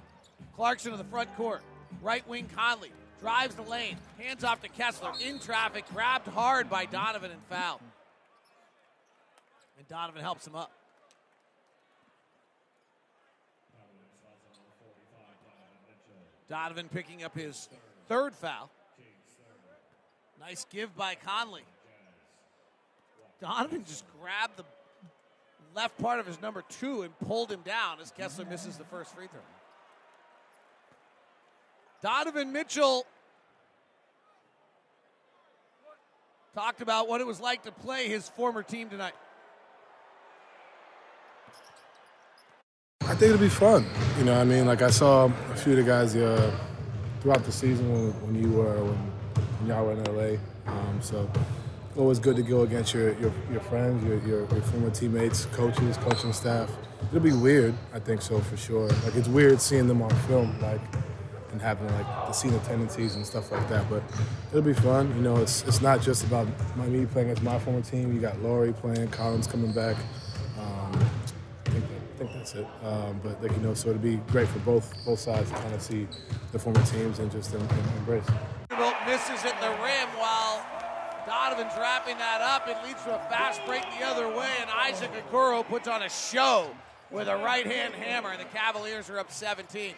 Clarkson 0.56 0.92
to 0.92 0.98
the 0.98 1.04
front 1.04 1.34
court. 1.38 1.62
Right 2.02 2.28
wing 2.28 2.50
Conley 2.56 2.92
drives 3.22 3.54
the 3.54 3.62
lane. 3.62 3.98
Hands 4.18 4.44
off 4.44 4.62
to 4.64 4.70
Kessler. 4.70 5.12
In 5.26 5.40
traffic. 5.40 5.86
Grabbed 5.94 6.28
hard 6.28 6.68
by 6.68 6.86
Donovan 6.86 7.30
and 7.32 7.42
fouled. 7.48 7.82
And 9.78 9.88
Donovan 9.88 10.22
helps 10.22 10.48
him 10.48 10.56
up. 10.56 10.72
Donovan 16.50 16.90
picking 16.92 17.24
up 17.24 17.38
his 17.38 17.70
third 18.08 18.34
foul. 18.34 18.72
Nice 20.40 20.66
give 20.72 20.96
by 20.98 21.14
Conley. 21.14 21.62
Donovan 23.42 23.84
just 23.86 24.04
grabbed 24.20 24.58
the 24.58 24.66
left 25.76 25.98
part 25.98 26.20
of 26.20 26.26
his 26.26 26.42
number 26.42 26.64
two 26.68 27.04
and 27.04 27.18
pulled 27.20 27.52
him 27.52 27.62
down 27.62 28.00
as 28.02 28.12
Kessler 28.12 28.46
misses 28.46 28.78
the 28.78 28.84
first 28.86 29.16
free 29.16 29.28
throw. 29.28 29.40
Donovan 32.02 32.52
Mitchell 32.52 33.06
talked 36.54 36.82
about 36.82 37.08
what 37.08 37.22
it 37.22 37.28
was 37.28 37.40
like 37.40 37.64
to 37.64 37.72
play 37.72 38.08
his 38.08 38.28
former 38.30 38.64
team 38.64 38.90
tonight. 38.90 39.14
I 43.02 43.16
think 43.16 43.34
it'll 43.34 43.38
be 43.38 43.50
fun. 43.50 43.86
You 44.18 44.26
know, 44.26 44.40
I 44.40 44.44
mean, 44.44 44.66
like 44.66 44.82
I 44.82 44.90
saw 44.90 45.32
a 45.52 45.56
few 45.56 45.74
of 45.74 45.78
the 45.78 45.84
guys 45.84 46.16
uh, 46.16 46.52
throughout 47.22 47.44
the 47.44 47.52
season 47.52 47.92
when, 47.92 48.12
when 48.22 48.36
you 48.36 48.52
were 48.52 48.84
when, 48.84 48.96
when 49.60 49.68
y'all 49.68 49.86
were 49.86 49.94
in 49.94 50.04
LA. 50.04 50.38
Um, 50.72 51.02
so 51.02 51.30
always 52.00 52.20
good 52.20 52.36
to 52.38 52.42
go 52.42 52.62
against 52.62 52.94
your 52.94 53.14
your, 53.20 53.32
your 53.52 53.62
friends, 53.62 54.04
your, 54.04 54.18
your 54.28 54.48
your 54.54 54.62
former 54.64 54.90
teammates, 54.90 55.46
coaches, 55.48 55.98
coaching 55.98 56.34
staff. 56.34 56.72
It'll 57.10 57.20
be 57.20 57.34
weird, 57.34 57.76
I 57.94 58.00
think 58.00 58.22
so 58.22 58.40
for 58.40 58.58
sure. 58.58 58.88
Like 58.88 59.16
it's 59.16 59.28
weird 59.28 59.62
seeing 59.62 59.88
them 59.88 60.02
on 60.02 60.10
film, 60.28 60.60
like 60.62 60.82
and 61.52 61.62
having 61.62 61.88
like 61.96 62.06
the 62.06 62.32
scene 62.32 62.54
of 62.54 62.64
tendencies 62.66 63.16
and 63.16 63.26
stuff 63.26 63.52
like 63.52 63.68
that. 63.70 63.90
But 63.90 64.04
it'll 64.50 64.62
be 64.62 64.74
fun. 64.74 65.14
You 65.16 65.22
know, 65.22 65.38
it's 65.38 65.64
it's 65.64 65.82
not 65.82 66.02
just 66.02 66.24
about 66.24 66.48
my 66.76 66.86
me 66.88 67.06
playing 67.06 67.30
against 67.30 67.44
my 67.44 67.60
former 67.60 67.82
team. 67.82 68.14
You 68.14 68.20
got 68.22 68.40
Lauri 68.42 68.74
playing, 68.74 69.10
Collin's 69.10 69.48
coming 69.48 69.72
back. 69.72 69.98
Um, 70.58 70.92
I 71.66 71.70
think, 71.70 72.34
that's 72.34 72.54
it. 72.56 72.68
Um, 72.84 73.20
but 73.24 73.42
like 73.42 73.52
you 73.52 73.64
know, 73.64 73.74
so 73.74 73.90
it'd 73.90 74.02
be 74.02 74.18
great 74.32 74.48
for 74.48 74.60
both 74.60 74.94
both 75.06 75.20
sides 75.20 75.50
to 75.50 75.56
kind 75.58 75.74
of 75.74 75.82
see 75.82 76.08
the 76.52 76.60
former 76.60 76.84
teams 76.84 77.20
and 77.20 77.32
just 77.32 77.54
em- 77.54 77.62
em- 77.62 77.98
embrace. 77.98 78.26
Misses 79.08 79.44
at 79.44 79.60
the 79.60 79.70
rim 79.82 80.10
while 80.20 80.49
Donovan 81.30 81.68
Donovan's 81.68 81.80
wrapping 81.80 82.18
that 82.18 82.42
up. 82.42 82.68
It 82.68 82.78
leads 82.84 83.04
to 83.04 83.16
a 83.16 83.20
fast 83.30 83.62
break 83.68 83.84
the 84.00 84.04
other 84.04 84.28
way, 84.28 84.50
and 84.62 84.70
Isaac 84.72 85.12
Okoro 85.14 85.64
puts 85.64 85.88
on 85.88 86.02
a 86.02 86.10
show 86.10 86.72
with 87.12 87.28
a 87.28 87.38
right 87.38 87.68
hand 87.68 87.94
hammer, 87.94 88.30
and 88.30 88.40
the 88.40 88.46
Cavaliers 88.46 89.12
are 89.12 89.20
up 89.20 89.32
17. 89.32 89.94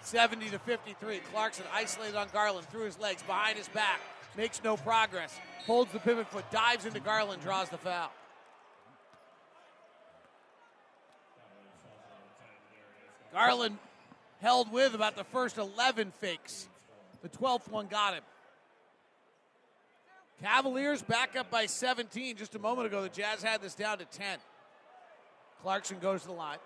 70 0.00 0.48
to 0.48 0.58
53. 0.58 1.18
Clarkson 1.30 1.66
isolated 1.70 2.16
on 2.16 2.28
Garland 2.32 2.66
through 2.70 2.86
his 2.86 2.98
legs, 2.98 3.22
behind 3.22 3.58
his 3.58 3.68
back, 3.68 4.00
makes 4.34 4.64
no 4.64 4.78
progress, 4.78 5.38
holds 5.66 5.92
the 5.92 5.98
pivot 5.98 6.26
foot, 6.28 6.50
dives 6.50 6.86
into 6.86 7.00
Garland, 7.00 7.42
draws 7.42 7.68
the 7.68 7.76
foul. 7.76 8.10
Garland 13.34 13.76
held 14.40 14.72
with 14.72 14.94
about 14.94 15.14
the 15.14 15.24
first 15.24 15.58
11 15.58 16.10
fakes. 16.20 16.68
The 17.22 17.28
12th 17.28 17.70
one 17.70 17.86
got 17.86 18.14
him. 18.14 18.22
Cavaliers 20.42 21.02
back 21.02 21.36
up 21.36 21.50
by 21.52 21.66
17. 21.66 22.36
Just 22.36 22.56
a 22.56 22.58
moment 22.58 22.88
ago, 22.88 23.00
the 23.00 23.08
Jazz 23.08 23.44
had 23.44 23.62
this 23.62 23.76
down 23.76 23.98
to 23.98 24.04
10. 24.04 24.38
Clarkson 25.62 25.98
goes 26.00 26.22
to 26.22 26.26
the 26.26 26.32
line. 26.32 26.58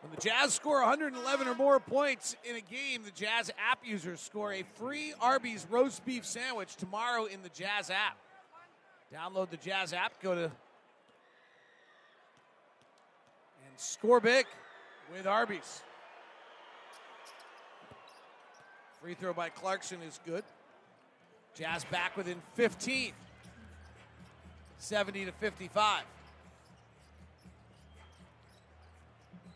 When 0.00 0.10
the 0.14 0.20
Jazz 0.22 0.54
score 0.54 0.80
111 0.80 1.46
or 1.46 1.54
more 1.54 1.78
points 1.78 2.34
in 2.48 2.56
a 2.56 2.62
game, 2.62 3.02
the 3.04 3.10
Jazz 3.10 3.50
app 3.70 3.80
users 3.84 4.20
score 4.20 4.54
a 4.54 4.62
free 4.76 5.12
Arby's 5.20 5.66
roast 5.68 6.02
beef 6.06 6.24
sandwich 6.24 6.74
tomorrow 6.76 7.26
in 7.26 7.42
the 7.42 7.50
Jazz 7.50 7.90
app. 7.90 8.16
Download 9.14 9.50
the 9.50 9.58
Jazz 9.58 9.92
app, 9.92 10.22
go 10.22 10.34
to 10.34 10.44
and 10.44 10.50
score 13.76 14.20
big 14.20 14.46
with 15.12 15.26
Arby's. 15.26 15.82
Free 19.00 19.14
throw 19.14 19.32
by 19.32 19.48
Clarkson 19.48 20.02
is 20.02 20.20
good. 20.26 20.44
Jazz 21.54 21.84
back 21.84 22.16
within 22.16 22.40
15. 22.54 23.12
70 24.78 25.26
to 25.26 25.32
55. 25.32 26.04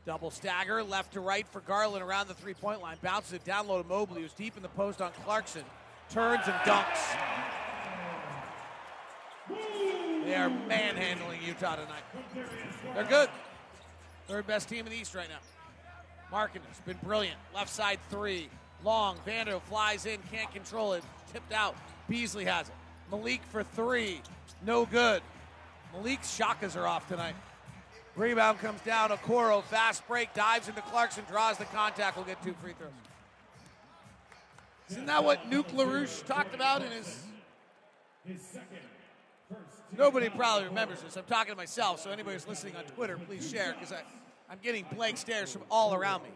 Double 0.06 0.30
stagger, 0.30 0.82
left 0.82 1.14
to 1.14 1.20
right 1.20 1.46
for 1.48 1.60
Garland 1.60 2.02
around 2.02 2.28
the 2.28 2.34
three 2.34 2.52
point 2.52 2.82
line. 2.82 2.98
Bounces 3.02 3.32
it 3.32 3.44
down 3.44 3.66
low 3.66 3.82
to 3.82 3.88
Mobley, 3.88 4.22
who's 4.22 4.34
deep 4.34 4.56
in 4.56 4.62
the 4.62 4.68
post 4.70 5.00
on 5.00 5.10
Clarkson. 5.24 5.64
Turns 6.10 6.42
and 6.44 6.54
dunks. 6.56 7.16
They 10.24 10.34
are 10.34 10.50
manhandling 10.50 11.40
Utah 11.42 11.76
tonight. 11.76 12.02
They're 12.94 13.04
good. 13.04 13.30
Third 14.26 14.46
best 14.46 14.68
team 14.68 14.86
in 14.86 14.92
the 14.92 14.98
East 14.98 15.14
right 15.14 15.28
now. 15.28 16.36
Markkanen's 16.36 16.80
been 16.84 16.98
brilliant. 17.02 17.36
Left 17.54 17.70
side 17.70 17.98
three. 18.10 18.48
Long. 18.84 19.16
Vander 19.24 19.58
flies 19.60 20.06
in, 20.06 20.18
can't 20.30 20.52
control 20.52 20.92
it. 20.92 21.02
Tipped 21.32 21.52
out. 21.52 21.74
Beasley 22.08 22.44
has 22.44 22.68
it. 22.68 22.74
Malik 23.10 23.40
for 23.50 23.62
three. 23.62 24.20
No 24.64 24.84
good. 24.86 25.22
Malik's 25.92 26.38
shakas 26.38 26.76
are 26.76 26.86
off 26.86 27.08
tonight. 27.08 27.34
Rebound 28.16 28.58
comes 28.60 28.80
down. 28.82 29.10
Okoro, 29.10 29.62
fast 29.64 30.06
break, 30.06 30.32
dives 30.34 30.68
into 30.68 30.82
Clarkson, 30.82 31.24
draws 31.28 31.58
the 31.58 31.64
contact. 31.66 32.16
We'll 32.16 32.26
get 32.26 32.42
two 32.42 32.54
free 32.62 32.74
throws. 32.78 32.90
Isn't 34.90 35.06
that 35.06 35.24
what 35.24 35.50
Nuke 35.50 35.70
LaLoosh 35.70 36.24
talked 36.26 36.54
about 36.54 36.82
in 36.82 36.92
his. 36.92 37.24
Nobody 39.96 40.28
probably 40.28 40.68
remembers 40.68 41.02
this. 41.02 41.16
I'm 41.16 41.24
talking 41.24 41.52
to 41.52 41.56
myself, 41.56 42.00
so 42.00 42.10
anybody 42.10 42.34
who's 42.34 42.48
listening 42.48 42.76
on 42.76 42.84
Twitter, 42.84 43.16
please 43.16 43.48
share 43.48 43.74
because 43.78 43.92
I'm 44.50 44.58
getting 44.62 44.84
blank 44.94 45.16
stares 45.16 45.52
from 45.52 45.62
all 45.70 45.94
around 45.94 46.22
me. 46.22 46.30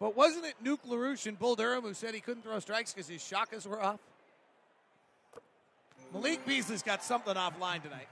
But 0.00 0.16
wasn't 0.16 0.46
it 0.46 0.54
Nuke 0.62 0.84
LaLoosh 0.88 1.26
and 1.26 1.38
Bull 1.38 1.54
Durham 1.54 1.82
who 1.82 1.94
said 1.94 2.14
he 2.14 2.20
couldn't 2.20 2.42
throw 2.42 2.58
strikes 2.58 2.92
because 2.92 3.08
his 3.08 3.22
shakas 3.22 3.66
were 3.66 3.82
off? 3.82 4.00
Malik 6.12 6.44
Beasley's 6.46 6.82
got 6.82 7.02
something 7.02 7.34
offline 7.34 7.82
tonight. 7.82 8.08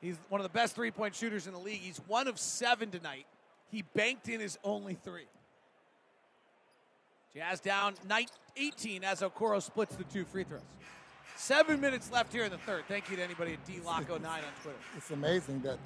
He's 0.00 0.16
one 0.28 0.40
of 0.40 0.44
the 0.44 0.52
best 0.52 0.74
three 0.74 0.90
point 0.90 1.14
shooters 1.14 1.46
in 1.46 1.52
the 1.52 1.58
league. 1.58 1.80
He's 1.80 2.00
one 2.06 2.28
of 2.28 2.38
seven 2.38 2.90
tonight. 2.90 3.26
He 3.70 3.82
banked 3.94 4.28
in 4.28 4.40
his 4.40 4.58
only 4.64 4.94
three. 4.94 5.26
Jazz 7.34 7.60
down 7.60 7.94
18 8.56 9.04
as 9.04 9.20
Okoro 9.20 9.60
splits 9.62 9.94
the 9.96 10.04
two 10.04 10.24
free 10.24 10.44
throws. 10.44 10.62
Seven 11.36 11.80
minutes 11.80 12.10
left 12.10 12.32
here 12.32 12.44
in 12.44 12.50
the 12.50 12.58
third. 12.58 12.84
Thank 12.88 13.10
you 13.10 13.16
to 13.16 13.22
anybody 13.22 13.52
at 13.52 13.66
DLocke09 13.66 14.24
on 14.24 14.40
Twitter. 14.62 14.78
It's 14.96 15.10
amazing 15.10 15.60
that 15.60 15.78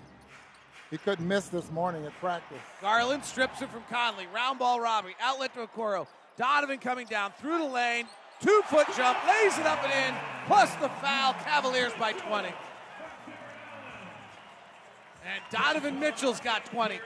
he 0.90 0.98
couldn't 0.98 1.26
miss 1.26 1.46
this 1.46 1.70
morning 1.70 2.04
at 2.04 2.12
practice. 2.20 2.58
Garland 2.82 3.24
strips 3.24 3.62
it 3.62 3.70
from 3.70 3.82
Conley. 3.88 4.26
Round 4.34 4.58
ball 4.58 4.80
robbery. 4.80 5.14
Outlet 5.20 5.54
to 5.54 5.66
Okoro. 5.66 6.06
Donovan 6.36 6.78
coming 6.78 7.06
down 7.06 7.32
through 7.40 7.58
the 7.58 7.64
lane. 7.64 8.06
Two 8.40 8.62
foot 8.66 8.86
jump. 8.96 9.18
Lays 9.26 9.58
it 9.58 9.66
up 9.66 9.82
and 9.84 9.92
in. 9.92 10.14
Plus 10.46 10.74
the 10.76 10.88
foul. 10.88 11.34
Cavaliers 11.44 11.92
by 11.98 12.12
20. 12.12 12.48
And 12.48 12.54
Donovan 15.50 16.00
Mitchell's 16.00 16.40
got 16.40 16.64
20. 16.64 16.98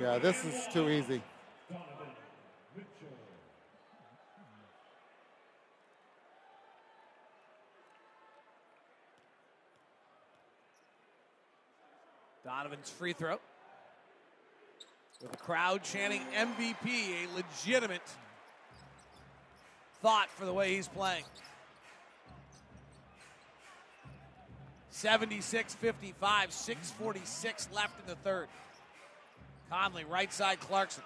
Yeah, 0.00 0.18
this 0.18 0.44
is 0.44 0.72
too 0.72 0.88
easy. 0.88 1.20
Donovan's 12.48 12.88
free 12.88 13.12
throw. 13.12 13.38
With 15.20 15.32
the 15.32 15.36
crowd 15.36 15.82
chanting 15.84 16.22
MVP, 16.34 16.86
a 16.86 17.36
legitimate 17.36 18.00
thought 20.00 20.30
for 20.30 20.46
the 20.46 20.52
way 20.54 20.74
he's 20.74 20.88
playing. 20.88 21.24
76 24.88 25.74
55, 25.74 26.52
646 26.52 27.68
left 27.74 28.00
in 28.00 28.06
the 28.06 28.14
third. 28.16 28.48
Conley, 29.68 30.04
right 30.04 30.32
side 30.32 30.58
Clarkson. 30.58 31.04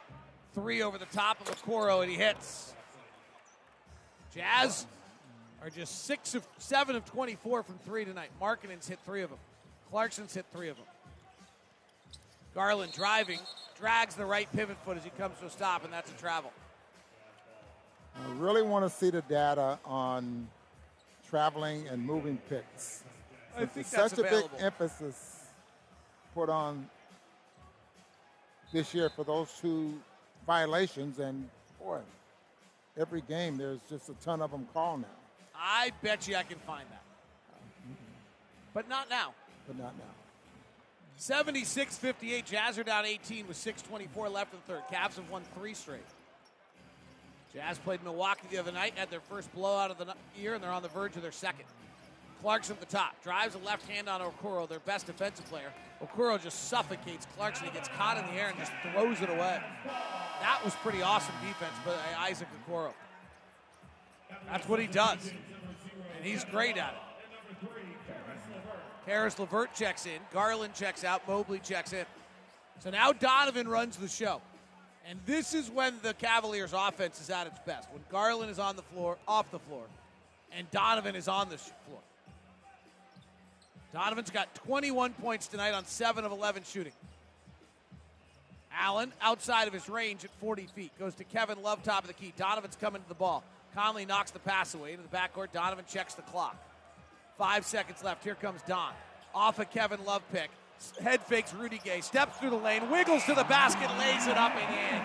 Three 0.55 0.81
over 0.81 0.97
the 0.97 1.07
top 1.07 1.41
of 1.41 1.49
Okoro, 1.49 2.03
and 2.03 2.11
he 2.11 2.17
hits. 2.17 2.73
Jazz 4.33 4.87
are 5.61 5.71
just 5.71 6.05
six 6.05 6.37
of 6.37 6.47
seven 6.59 6.95
of 6.95 7.05
24 7.05 7.65
from 7.65 7.79
three 7.85 8.05
tonight. 8.05 8.31
Markkanen's 8.41 8.87
hit 8.87 9.01
three 9.05 9.23
of 9.23 9.31
them. 9.31 9.41
Clarkson's 9.91 10.35
hit 10.35 10.47
three 10.53 10.69
of 10.69 10.77
them. 10.77 10.87
Garland 12.55 12.93
driving, 12.93 13.41
drags 13.79 14.15
the 14.15 14.25
right 14.25 14.51
pivot 14.55 14.77
foot 14.85 14.97
as 14.97 15.05
he 15.05 15.11
comes 15.11 15.39
to 15.41 15.47
a 15.47 15.51
stop, 15.51 15.85
and 15.85 15.93
that's 15.93 16.11
a 16.11 16.15
travel. 16.15 16.53
I 18.15 18.31
really 18.35 18.63
want 18.63 18.85
to 18.85 18.91
see 18.91 19.11
the 19.11 19.23
data 19.23 19.79
on 19.85 20.49
traveling 21.29 21.89
and 21.89 22.05
moving 22.05 22.39
picks. 22.49 23.03
I 23.57 23.65
think 23.67 23.87
such 23.87 24.19
a 24.19 24.23
big 24.23 24.45
emphasis 24.59 25.47
put 26.35 26.49
on 26.49 26.89
this 28.73 28.95
year 28.95 29.11
for 29.11 29.25
those 29.25 29.53
two 29.61 29.95
violations, 30.47 31.19
and 31.19 31.49
boy, 31.79 32.01
every 32.99 33.23
game 33.23 33.57
there's 33.57 33.81
just 33.89 34.09
a 34.09 34.15
ton 34.15 34.43
of 34.43 34.51
them 34.51 34.67
called 34.73 35.03
now, 35.03 35.09
I 35.55 35.93
bet 36.03 36.27
you 36.27 36.37
I 36.37 36.43
can 36.43 36.59
find 36.59 36.85
that. 36.91 37.03
But 38.75 38.89
not 38.89 39.11
now. 39.11 39.35
but 39.67 39.77
not 39.77 39.95
now. 39.99 40.22
76 41.23 41.99
58. 41.99 42.45
Jazz 42.47 42.79
are 42.81 42.83
down 42.83 43.07
18 43.07 43.47
with 43.47 43.57
6.24 43.57 44.33
left 44.33 44.53
in 44.53 44.59
the 44.67 44.73
third. 44.73 44.83
Cavs 44.91 45.15
have 45.15 45.31
won 45.31 45.43
three 45.57 45.73
straight. 45.73 46.01
Jazz 47.55 47.79
played 47.79 48.03
Milwaukee 48.03 48.49
the 48.51 48.59
other 48.59 48.73
night, 48.73 48.95
had 48.97 49.09
their 49.09 49.21
first 49.21 49.55
blowout 49.55 49.93
of 49.93 49.99
the 49.99 50.15
year, 50.37 50.55
and 50.55 50.65
they're 50.65 50.73
on 50.73 50.83
the 50.83 50.89
verge 50.89 51.15
of 51.15 51.23
their 51.23 51.31
second. 51.31 51.67
Clarkson 52.41 52.75
at 52.75 52.81
the 52.81 52.87
top. 52.87 53.23
Drives 53.23 53.55
a 53.55 53.59
left 53.59 53.89
hand 53.89 54.09
on 54.09 54.21
Okoro, 54.21 54.69
their 54.69 54.81
best 54.81 55.07
defensive 55.07 55.45
player. 55.47 55.73
Okoro 56.05 56.43
just 56.43 56.69
suffocates 56.69 57.25
Clarkson. 57.37 57.67
He 57.67 57.73
gets 57.73 57.89
caught 57.91 58.19
in 58.19 58.27
the 58.27 58.41
air 58.41 58.49
and 58.49 58.59
just 58.59 58.73
throws 58.91 59.21
it 59.21 59.31
away. 59.31 59.63
That 60.41 60.61
was 60.65 60.75
pretty 60.83 61.03
awesome 61.03 61.37
defense 61.47 61.75
by 61.87 61.95
Isaac 62.19 62.49
Okoro. 62.67 62.91
That's 64.51 64.69
what 64.69 64.81
he 64.81 64.89
does. 64.89 65.31
And 66.17 66.27
he's 66.27 66.45
great 66.47 66.77
at 66.79 66.95
it. 66.95 67.12
Caris 69.07 69.39
LeVert 69.39 69.75
checks 69.75 70.07
in. 70.07 70.21
Garland 70.33 70.75
checks 70.75 71.05
out. 71.05 71.27
Mobley 71.27 71.59
checks 71.59 71.93
in. 71.93 72.05
So 72.81 72.91
now 72.91 73.13
Donovan 73.13 73.69
runs 73.69 73.97
the 73.97 74.09
show. 74.09 74.41
And 75.09 75.19
this 75.27 75.55
is 75.55 75.71
when 75.71 75.95
the 76.03 76.15
Cavaliers 76.15 76.73
offense 76.73 77.21
is 77.21 77.31
at 77.31 77.47
its 77.47 77.59
best. 77.67 77.89
When 77.93 78.03
Garland 78.11 78.51
is 78.51 78.59
on 78.59 78.77
the 78.77 78.83
floor, 78.83 79.19
off 79.27 79.51
the 79.51 79.59
floor, 79.59 79.83
and 80.57 80.71
Donovan 80.71 81.17
is 81.17 81.27
on 81.27 81.49
the 81.49 81.59
floor. 81.59 81.99
Donovan's 83.93 84.31
got 84.31 84.55
21 84.55 85.13
points 85.15 85.49
tonight 85.49 85.73
on 85.73 85.85
7 85.85 86.25
of 86.25 86.33
11 86.33 86.63
shooting. 86.65 86.93
Allen 88.75 89.13
outside 89.21 89.69
of 89.69 89.75
his 89.75 89.89
range 89.89 90.25
at 90.25 90.31
40 90.41 90.67
feet. 90.75 90.93
Goes 90.99 91.15
to 91.17 91.25
Kevin 91.25 91.63
Love, 91.63 91.83
top 91.83 92.05
of 92.05 92.09
the 92.09 92.15
key. 92.15 92.33
Donovan's 92.37 92.77
coming 92.77 93.03
to 93.03 93.09
the 93.09 93.15
ball. 93.15 93.45
Conley 93.75 94.07
knocks 94.07 94.31
the 94.31 94.39
pass 94.39 94.75
away 94.75 94.93
into 94.93 95.03
the 95.03 95.15
backcourt. 95.15 95.53
Donovan 95.53 95.85
checks 95.89 96.15
the 96.15 96.23
clock. 96.23 96.57
Five 97.39 97.65
seconds 97.65 98.03
left. 98.05 98.25
Here 98.25 98.35
comes 98.35 98.61
Don. 98.67 98.93
Off 99.35 99.59
a 99.59 99.65
Kevin 99.65 100.05
Love 100.05 100.23
pick. 100.33 100.51
head 101.01 101.23
fakes 101.23 101.55
Rudy 101.55 101.81
Gay, 101.83 102.01
steps 102.01 102.37
through 102.39 102.51
the 102.51 102.57
lane, 102.57 102.91
wiggles 102.91 103.25
to 103.25 103.35
the 103.35 103.45
basket, 103.45 103.89
lays 103.99 104.27
it 104.27 104.37
up 104.37 104.53
and 104.55 104.97
in. 104.97 105.03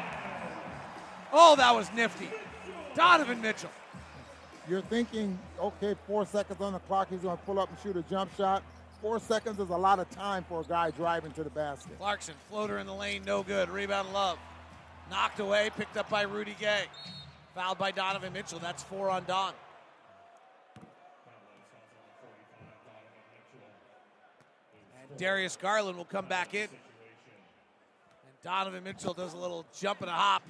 Oh, 1.31 1.55
that 1.55 1.73
was 1.73 1.91
nifty. 1.93 2.29
Donovan 2.95 3.41
Mitchell. 3.41 3.69
You're 4.67 4.81
thinking, 4.81 5.37
okay, 5.59 5.95
four 6.07 6.25
seconds 6.25 6.59
on 6.59 6.73
the 6.73 6.79
clock, 6.79 7.09
he's 7.09 7.21
going 7.21 7.37
to 7.37 7.43
pull 7.43 7.59
up 7.59 7.69
and 7.69 7.77
shoot 7.79 7.95
a 7.95 8.01
jump 8.09 8.35
shot. 8.35 8.63
Four 9.01 9.19
seconds 9.19 9.59
is 9.59 9.69
a 9.69 9.77
lot 9.77 9.99
of 9.99 10.09
time 10.09 10.43
for 10.49 10.61
a 10.61 10.63
guy 10.63 10.91
driving 10.91 11.31
to 11.33 11.43
the 11.43 11.49
basket. 11.51 11.97
Clarkson, 11.99 12.33
floater 12.49 12.79
in 12.79 12.87
the 12.87 12.93
lane, 12.93 13.23
no 13.25 13.43
good. 13.43 13.69
Rebound 13.69 14.11
Love. 14.11 14.39
Knocked 15.09 15.39
away, 15.39 15.69
picked 15.77 15.95
up 15.95 16.09
by 16.09 16.23
Rudy 16.23 16.55
Gay. 16.59 16.85
Fouled 17.55 17.77
by 17.77 17.91
Donovan 17.91 18.33
Mitchell. 18.33 18.59
That's 18.59 18.83
four 18.83 19.09
on 19.09 19.23
Don. 19.25 19.53
Darius 25.17 25.57
Garland 25.57 25.97
will 25.97 26.05
come 26.05 26.25
back 26.25 26.53
in. 26.53 26.61
And 26.61 26.69
Donovan 28.43 28.83
Mitchell 28.83 29.13
does 29.13 29.33
a 29.33 29.37
little 29.37 29.65
jump 29.77 30.01
and 30.01 30.09
a 30.09 30.13
hop. 30.13 30.43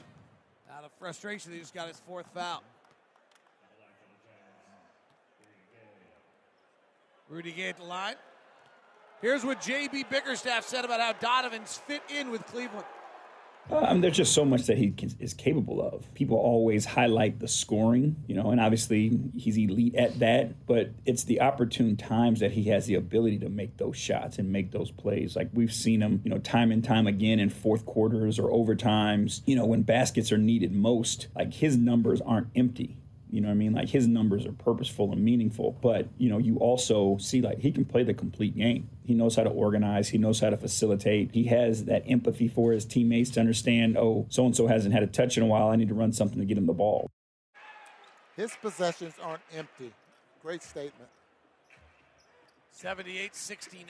Out 0.76 0.84
of 0.84 0.92
frustration, 1.00 1.54
he 1.54 1.60
just 1.60 1.74
got 1.74 1.88
his 1.88 2.00
fourth 2.06 2.28
foul. 2.34 2.62
Rudy 7.30 7.52
Gay 7.52 7.70
at 7.70 7.78
the 7.78 7.84
line. 7.84 8.16
Here's 9.22 9.44
what 9.44 9.62
J.B. 9.62 10.06
Bickerstaff 10.10 10.66
said 10.66 10.86
about 10.86 11.00
how 11.00 11.14
Donovan's 11.14 11.78
fit 11.88 12.02
in 12.10 12.30
with 12.30 12.46
Cleveland. 12.46 12.86
Um, 13.70 14.02
there's 14.02 14.18
just 14.18 14.34
so 14.34 14.46
much 14.46 14.64
that 14.68 14.78
he 14.78 14.94
is 15.20 15.34
capable 15.34 15.82
of. 15.82 16.14
People 16.14 16.38
always 16.38 16.86
highlight 16.86 17.40
the 17.40 17.48
scoring, 17.48 18.16
you 18.28 18.36
know, 18.36 18.52
and 18.52 18.62
obviously 18.62 19.20
he's 19.36 19.58
elite 19.58 19.96
at 19.96 20.20
that. 20.20 20.66
But 20.66 20.92
it's 21.06 21.26
the 21.26 21.42
opportune 21.42 21.98
times 21.98 22.40
that 22.40 22.52
he 22.52 22.66
has 22.66 22.86
the 22.86 22.96
ability 22.96 23.40
to 23.40 23.50
make 23.50 23.78
those 23.78 23.98
shots 23.98 24.40
and 24.40 24.52
make 24.52 24.72
those 24.72 24.92
plays. 24.92 25.36
Like 25.36 25.50
we've 25.54 25.74
seen 25.74 26.02
him, 26.02 26.22
you 26.24 26.32
know, 26.32 26.40
time 26.40 26.72
and 26.72 26.84
time 26.84 27.08
again 27.08 27.40
in 27.40 27.50
fourth 27.50 27.86
quarters 27.86 28.40
or 28.40 28.50
overtimes. 28.50 29.42
You 29.46 29.56
know, 29.56 29.66
when 29.66 29.82
baskets 29.82 30.32
are 30.32 30.38
needed 30.38 30.72
most, 30.72 31.28
like 31.36 31.54
his 31.54 31.78
numbers 31.78 32.22
aren't 32.22 32.48
empty. 32.56 32.98
You 33.30 33.42
know 33.42 33.50
what 33.50 33.56
I 33.56 33.58
mean? 33.58 33.74
Like 33.74 33.90
his 33.90 34.08
numbers 34.08 34.46
are 34.46 34.54
purposeful 34.54 35.12
and 35.12 35.24
meaningful, 35.24 35.78
but 35.82 36.08
you 36.18 36.30
know, 36.30 36.38
you 36.38 36.58
also 36.58 37.18
see 37.18 37.42
like 37.42 37.60
he 37.60 37.72
can 37.72 37.84
play 37.84 38.04
the 38.04 38.14
complete 38.14 38.56
game. 38.56 38.90
He 39.08 39.14
knows 39.14 39.38
how 39.38 39.44
to 39.44 39.50
organize, 39.50 40.10
he 40.10 40.18
knows 40.18 40.42
how 40.42 40.50
to 40.50 40.58
facilitate. 40.58 41.32
He 41.32 41.46
has 41.46 41.86
that 41.86 42.04
empathy 42.08 42.50
for 42.50 42.74
his 42.74 42.84
teammates 42.84 43.30
to 43.32 43.40
understand, 43.40 43.98
oh, 43.98 44.26
so 44.28 44.46
and 44.46 44.54
so 44.54 44.68
hasn't 44.68 44.94
had 44.94 45.02
a 45.02 45.08
touch 45.08 45.38
in 45.38 45.44
a 45.44 45.46
while. 45.46 45.70
I 45.70 45.78
need 45.78 45.88
to 45.88 45.94
run 45.94 46.12
something 46.12 46.38
to 46.40 46.44
get 46.44 46.58
him 46.58 46.66
the 46.66 46.74
ball. 46.74 47.10
His 48.36 48.52
possessions 48.62 49.14
aren't 49.24 49.44
empty. 49.56 49.94
Great 50.42 50.62
statement. 50.62 51.10
78 52.72 53.34
69, 53.34 53.88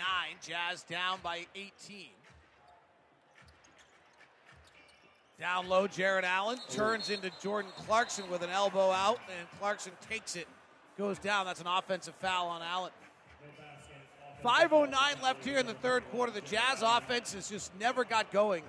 Jazz 0.47 0.83
down 0.83 1.17
by 1.23 1.47
18. 1.55 2.09
Down 5.39 5.67
low, 5.67 5.87
Jarrett 5.87 6.25
Allen 6.25 6.59
turns 6.69 7.09
into 7.09 7.31
Jordan 7.41 7.71
Clarkson 7.87 8.29
with 8.29 8.43
an 8.43 8.51
elbow 8.51 8.91
out, 8.91 9.19
and 9.39 9.47
Clarkson 9.59 9.93
takes 10.07 10.35
it, 10.35 10.47
goes 10.95 11.17
down. 11.17 11.47
That's 11.47 11.61
an 11.61 11.67
offensive 11.67 12.13
foul 12.19 12.49
on 12.49 12.61
Allen. 12.61 12.91
5.09 14.43 15.21
left 15.23 15.43
here 15.43 15.57
in 15.57 15.65
the 15.65 15.73
third 15.73 16.03
quarter. 16.11 16.31
The 16.31 16.41
Jazz 16.41 16.83
offense 16.83 17.33
has 17.33 17.49
just 17.49 17.71
never 17.79 18.03
got 18.03 18.31
going 18.31 18.63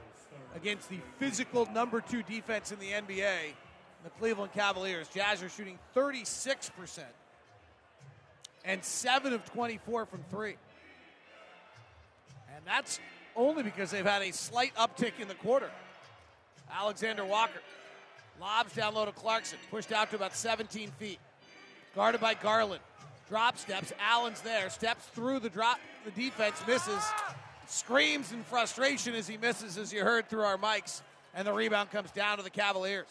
against 0.57 0.89
the 0.89 0.99
physical 1.19 1.67
number 1.73 2.01
two 2.01 2.23
defense 2.23 2.73
in 2.73 2.79
the 2.79 2.91
NBA, 2.91 3.53
the 4.03 4.11
Cleveland 4.19 4.53
Cavaliers. 4.53 5.09
Jazz 5.09 5.43
are 5.43 5.49
shooting 5.49 5.79
36% 5.95 7.01
and 8.65 8.83
7 8.83 9.33
of 9.33 9.45
24 9.45 10.07
from 10.07 10.25
three. 10.31 10.57
And 12.55 12.65
that's 12.67 12.99
only 13.37 13.63
because 13.63 13.91
they've 13.91 14.05
had 14.05 14.23
a 14.23 14.33
slight 14.33 14.75
uptick 14.75 15.21
in 15.21 15.29
the 15.29 15.35
quarter. 15.35 15.71
Alexander 16.73 17.25
Walker 17.25 17.61
lobs 18.41 18.75
down 18.75 18.95
low 18.95 19.05
to 19.05 19.13
Clarkson, 19.13 19.59
pushed 19.71 19.93
out 19.93 20.11
to 20.11 20.17
about 20.17 20.35
17 20.35 20.91
feet. 20.99 21.19
Guarded 21.95 22.21
by 22.21 22.35
Garland. 22.35 22.81
Drop 23.29 23.59
steps. 23.59 23.93
Allen's 24.01 24.41
there. 24.41 24.71
Steps 24.71 25.05
through 25.15 25.41
the 25.41 25.51
drop. 25.51 25.79
The 26.05 26.11
defense 26.11 26.57
misses. 26.67 27.03
Screams 27.67 28.33
in 28.33 28.43
frustration 28.45 29.15
as 29.15 29.29
he 29.29 29.37
misses, 29.37 29.77
as 29.77 29.93
you 29.93 30.03
heard 30.03 30.29
through 30.29 30.43
our 30.43 30.57
mics. 30.57 31.03
And 31.35 31.47
the 31.47 31.53
rebound 31.53 31.91
comes 31.91 32.11
down 32.11 32.39
to 32.39 32.43
the 32.43 32.51
Cavaliers. 32.51 33.07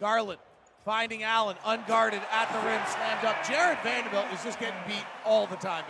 Garland 0.00 0.40
finding 0.84 1.22
Allen 1.22 1.56
unguarded 1.64 2.20
at 2.32 2.52
the 2.52 2.58
rim, 2.66 2.80
slammed 2.86 3.24
up. 3.24 3.46
Jarred 3.46 3.78
Vanderbilt 3.82 4.26
is 4.32 4.42
just 4.42 4.58
getting 4.58 4.78
beat 4.86 5.04
all 5.24 5.46
the 5.46 5.56
time. 5.56 5.84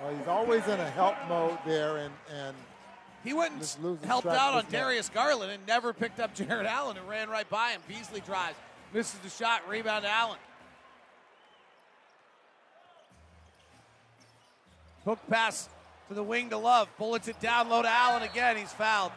Well, 0.00 0.14
he's 0.16 0.26
always 0.26 0.66
in 0.66 0.80
a 0.80 0.90
help 0.90 1.16
mode 1.28 1.58
there, 1.66 1.98
and, 1.98 2.14
and 2.34 2.56
he 3.22 3.34
went 3.34 3.52
and 3.52 4.04
helped 4.04 4.26
out 4.26 4.54
on 4.54 4.64
Darius 4.70 5.08
Garland 5.08 5.52
and 5.52 5.64
never 5.66 5.92
picked 5.92 6.20
up 6.20 6.34
Jarrett 6.34 6.66
Allen 6.66 6.96
and 6.96 7.08
ran 7.08 7.28
right 7.28 7.48
by 7.48 7.70
him. 7.70 7.82
Beasley 7.86 8.20
drives, 8.20 8.56
misses 8.92 9.18
the 9.20 9.30
shot, 9.30 9.68
rebound 9.68 10.04
to 10.04 10.10
Allen. 10.10 10.38
Hook 15.04 15.18
pass 15.28 15.68
to 16.08 16.14
the 16.14 16.22
wing 16.22 16.50
to 16.50 16.56
Love. 16.56 16.88
Bullets 16.98 17.28
it 17.28 17.40
down 17.40 17.68
low 17.68 17.82
to 17.82 17.88
Allen 17.88 18.22
again. 18.22 18.56
He's 18.56 18.72
fouled. 18.72 19.12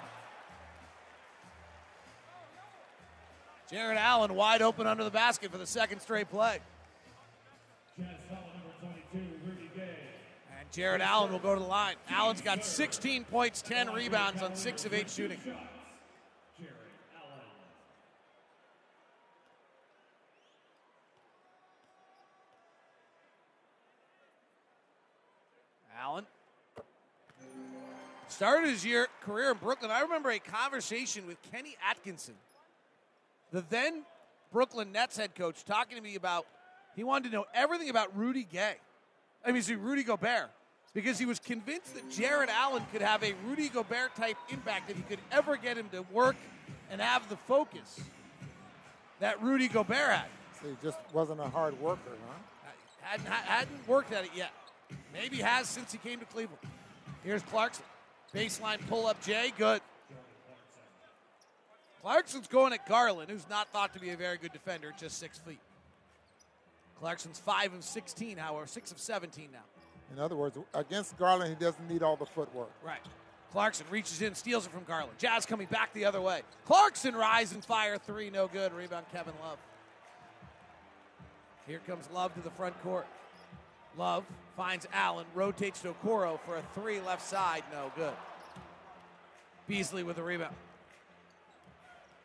Jarrett 3.69 3.97
Allen 3.97 4.35
wide 4.35 4.61
open 4.61 4.85
under 4.85 5.03
the 5.03 5.09
basket 5.09 5.51
for 5.51 5.57
the 5.57 5.65
second 5.65 5.99
straight 5.99 6.29
play. 6.29 6.59
And 7.97 8.07
Jarrett 10.71 11.01
Allen 11.01 11.31
will 11.31 11.39
go 11.39 11.55
to 11.55 11.59
the 11.59 11.67
line. 11.67 11.95
Allen's 12.09 12.41
got 12.41 12.63
16 12.63 13.23
points, 13.25 13.61
10 13.63 13.91
rebounds 13.91 14.43
on 14.43 14.55
6 14.55 14.85
of 14.85 14.93
8 14.93 15.09
shooting. 15.09 15.39
Allen 26.05 26.25
started 28.27 28.69
his 28.69 28.85
year 28.85 29.07
career 29.21 29.51
in 29.51 29.57
Brooklyn. 29.57 29.89
I 29.89 30.01
remember 30.01 30.29
a 30.29 30.37
conversation 30.37 31.25
with 31.25 31.37
Kenny 31.51 31.75
Atkinson, 31.89 32.35
the 33.51 33.63
then 33.71 34.03
Brooklyn 34.53 34.91
Nets 34.91 35.17
head 35.17 35.33
coach, 35.33 35.65
talking 35.65 35.97
to 35.97 36.03
me 36.03 36.13
about 36.15 36.45
he 36.95 37.03
wanted 37.03 37.29
to 37.29 37.35
know 37.35 37.45
everything 37.55 37.89
about 37.89 38.15
Rudy 38.15 38.43
Gay. 38.43 38.75
I 39.43 39.51
mean, 39.51 39.63
see, 39.63 39.73
Rudy 39.73 40.03
Gobert, 40.03 40.51
because 40.93 41.17
he 41.17 41.25
was 41.25 41.39
convinced 41.39 41.95
that 41.95 42.07
Jarrett 42.11 42.51
Allen 42.51 42.83
could 42.91 43.01
have 43.01 43.23
a 43.23 43.33
Rudy 43.47 43.69
Gobert 43.69 44.15
type 44.15 44.37
impact 44.49 44.91
if 44.91 44.97
he 44.97 45.03
could 45.03 45.19
ever 45.31 45.57
get 45.57 45.75
him 45.75 45.89
to 45.89 46.03
work 46.13 46.35
and 46.91 47.01
have 47.01 47.27
the 47.29 47.37
focus 47.47 47.99
that 49.19 49.41
Rudy 49.41 49.67
Gobert 49.67 50.11
had. 50.11 50.27
So 50.61 50.67
he 50.67 50.75
just 50.83 50.99
wasn't 51.13 51.39
a 51.39 51.49
hard 51.49 51.79
worker, 51.81 51.99
huh? 52.27 52.69
Hadn't, 53.01 53.27
hadn't 53.27 53.87
worked 53.87 54.13
at 54.13 54.23
it 54.25 54.31
yet. 54.35 54.51
Maybe 55.15 55.37
has 55.37 55.67
since 55.67 55.91
he 55.91 55.97
came 55.97 56.19
to 56.19 56.25
Cleveland. 56.25 56.59
Here's 57.23 57.41
Clarkson. 57.43 57.85
Baseline 58.33 58.85
pull 58.87 59.07
up 59.07 59.21
Jay. 59.23 59.53
Good. 59.57 59.81
Clarkson's 62.01 62.47
going 62.47 62.73
at 62.73 62.87
Garland, 62.87 63.31
who's 63.31 63.49
not 63.49 63.69
thought 63.69 63.93
to 63.93 63.99
be 63.99 64.11
a 64.11 64.17
very 64.17 64.37
good 64.37 64.51
defender, 64.51 64.93
just 64.99 65.17
six 65.17 65.39
feet. 65.39 65.59
Clarkson's 66.99 67.39
5 67.39 67.73
of 67.73 67.83
16, 67.83 68.37
however, 68.37 68.67
6 68.67 68.91
of 68.91 68.99
17 68.99 69.49
now. 69.51 69.59
In 70.13 70.21
other 70.21 70.35
words, 70.35 70.57
against 70.73 71.17
Garland, 71.17 71.49
he 71.57 71.63
doesn't 71.63 71.89
need 71.89 72.03
all 72.03 72.15
the 72.15 72.25
footwork. 72.25 72.69
Right. 72.83 72.99
Clarkson 73.51 73.87
reaches 73.89 74.21
in, 74.21 74.35
steals 74.35 74.67
it 74.67 74.71
from 74.71 74.83
Garland. 74.83 75.17
Jazz 75.17 75.45
coming 75.45 75.67
back 75.67 75.93
the 75.93 76.05
other 76.05 76.21
way. 76.21 76.41
Clarkson 76.65 77.15
rise 77.15 77.53
and 77.53 77.63
fire 77.65 77.97
three, 77.97 78.29
no 78.29 78.47
good. 78.47 78.71
Rebound 78.73 79.05
Kevin 79.11 79.33
Love. 79.41 79.57
Here 81.65 81.81
comes 81.87 82.07
Love 82.13 82.33
to 82.35 82.41
the 82.41 82.51
front 82.51 82.79
court. 82.83 83.07
Love 83.97 84.25
finds 84.57 84.87
Allen, 84.93 85.25
rotates 85.33 85.81
to 85.81 85.93
Okoro 85.93 86.39
for 86.45 86.57
a 86.57 86.63
three 86.73 86.99
left 86.99 87.25
side, 87.25 87.63
no 87.71 87.91
good. 87.95 88.13
Beasley 89.67 90.03
with 90.03 90.17
the 90.17 90.23
rebound. 90.23 90.55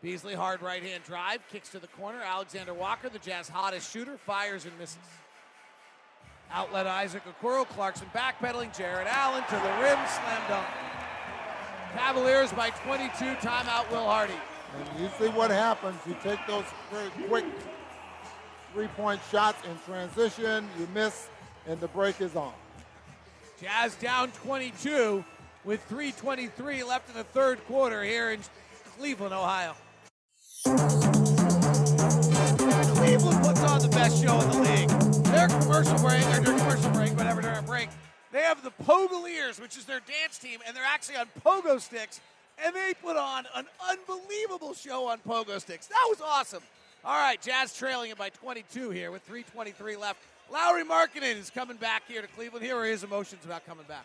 Beasley, 0.03 0.35
hard 0.35 0.63
right 0.63 0.83
hand 0.83 1.05
drive, 1.05 1.41
kicks 1.53 1.69
to 1.71 1.79
the 1.79 1.87
corner. 1.89 2.21
Alexander 2.25 2.73
Walker, 2.73 3.09
the 3.09 3.19
Jazz 3.19 3.49
hottest 3.49 3.93
shooter, 3.93 4.17
fires 4.17 4.65
and 4.65 4.77
misses. 4.79 4.99
Outlet 6.51 6.87
Isaac 6.87 7.23
Okoro, 7.25 7.67
Clarkson 7.69 8.09
backpedaling, 8.15 8.77
Jarrett 8.77 9.07
Allen 9.09 9.45
to 9.45 9.55
the 9.55 9.83
rim, 9.83 9.99
slam 10.09 10.43
dunk. 10.49 10.67
Cavaliers 11.93 12.53
by 12.53 12.71
22, 12.71 13.11
timeout 13.47 13.91
Will 13.91 14.05
Hardy. 14.05 14.35
And 14.77 15.01
usually 15.01 15.29
what 15.29 15.51
happens, 15.51 15.97
you 16.07 16.17
take 16.23 16.39
those 16.47 16.65
very 16.91 17.11
quick 17.29 17.45
three-point 18.73 19.21
shots 19.31 19.59
in 19.67 19.77
transition, 19.85 20.69
you 20.79 20.89
miss, 20.95 21.29
and 21.67 21.81
the 21.81 21.89
break 21.89 22.21
is 22.21 22.37
on. 22.37 22.53
Jazz 23.61 23.95
down 23.97 24.31
22 24.33 25.25
with 25.65 25.87
3.23 25.89 26.87
left 26.87 27.11
in 27.11 27.17
the 27.17 27.25
third 27.25 27.65
quarter 27.67 28.03
here 28.03 28.31
in 28.31 28.41
Cleveland, 28.97 29.35
Ohio. 29.35 29.75
Cleveland 33.01 33.45
puts 33.45 33.61
on 33.63 33.83
the 33.83 33.89
best 33.89 34.23
show 34.23 34.41
in 34.41 34.51
the 34.51 34.59
league. 34.59 34.89
Their 35.25 35.49
commercial 35.49 35.99
break, 35.99 36.25
or 36.27 36.41
their 36.41 36.59
commercial 36.59 36.91
break, 36.91 37.17
whatever, 37.17 37.43
during 37.43 37.65
break, 37.65 37.89
They 38.33 38.43
have 38.43 38.63
the 38.63 38.71
Pogoliers, 38.85 39.61
which 39.61 39.77
is 39.77 39.85
their 39.85 40.01
dance 40.01 40.39
team, 40.39 40.61
and 40.67 40.77
they're 40.77 40.85
actually 40.85 41.17
on 41.17 41.29
pogo 41.45 41.81
sticks, 41.81 42.21
and 42.65 42.75
they 42.75 42.95
put 43.03 43.17
on 43.17 43.47
an 43.55 43.67
unbelievable 43.89 44.75
show 44.75 45.09
on 45.09 45.19
pogo 45.19 45.61
sticks. 45.61 45.87
That 45.89 46.07
was 46.09 46.21
awesome. 46.21 46.63
All 47.05 47.19
right, 47.19 47.41
Jazz 47.41 47.75
trailing 47.77 48.11
it 48.11 48.19
by 48.19 48.29
22 48.29 48.91
here 48.91 49.11
with 49.11 49.27
3:23 49.27 49.97
left. 49.97 50.21
Lauri 50.51 50.83
Markkanen 50.83 51.37
is 51.37 51.49
coming 51.49 51.77
back 51.77 52.03
here 52.09 52.23
to 52.23 52.29
Cleveland. 52.29 52.65
Here 52.65 52.77
are 52.77 52.85
his 52.85 53.05
emotions 53.05 53.45
about 53.45 53.65
coming 53.67 53.85
back. 53.87 54.05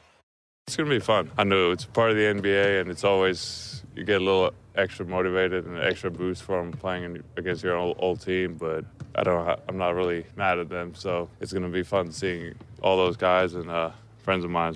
It's 0.67 0.75
going 0.75 0.87
to 0.87 0.95
be 0.95 0.99
fun. 0.99 1.31
I 1.37 1.43
know 1.43 1.71
it's 1.71 1.85
part 1.85 2.11
of 2.11 2.17
the 2.17 2.23
NBA, 2.23 2.81
and 2.81 2.89
it's 2.89 3.03
always 3.03 3.83
you 3.95 4.03
get 4.03 4.21
a 4.21 4.23
little 4.23 4.51
extra 4.75 5.05
motivated 5.05 5.65
and 5.65 5.77
an 5.77 5.83
extra 5.83 6.11
boost 6.11 6.43
from 6.43 6.71
playing 6.71 7.23
against 7.37 7.63
your 7.63 7.75
old, 7.75 7.97
old 7.99 8.21
team. 8.21 8.55
But 8.55 8.85
I 9.15 9.23
don't. 9.23 9.59
I'm 9.67 9.77
not 9.77 9.95
really 9.95 10.25
mad 10.35 10.59
at 10.59 10.69
them, 10.69 10.93
so 10.93 11.29
it's 11.39 11.51
going 11.51 11.63
to 11.63 11.69
be 11.69 11.83
fun 11.83 12.11
seeing 12.11 12.53
all 12.81 12.97
those 12.97 13.17
guys 13.17 13.55
and 13.55 13.69
uh, 13.69 13.91
friends 14.19 14.43
of 14.43 14.51
mine. 14.51 14.75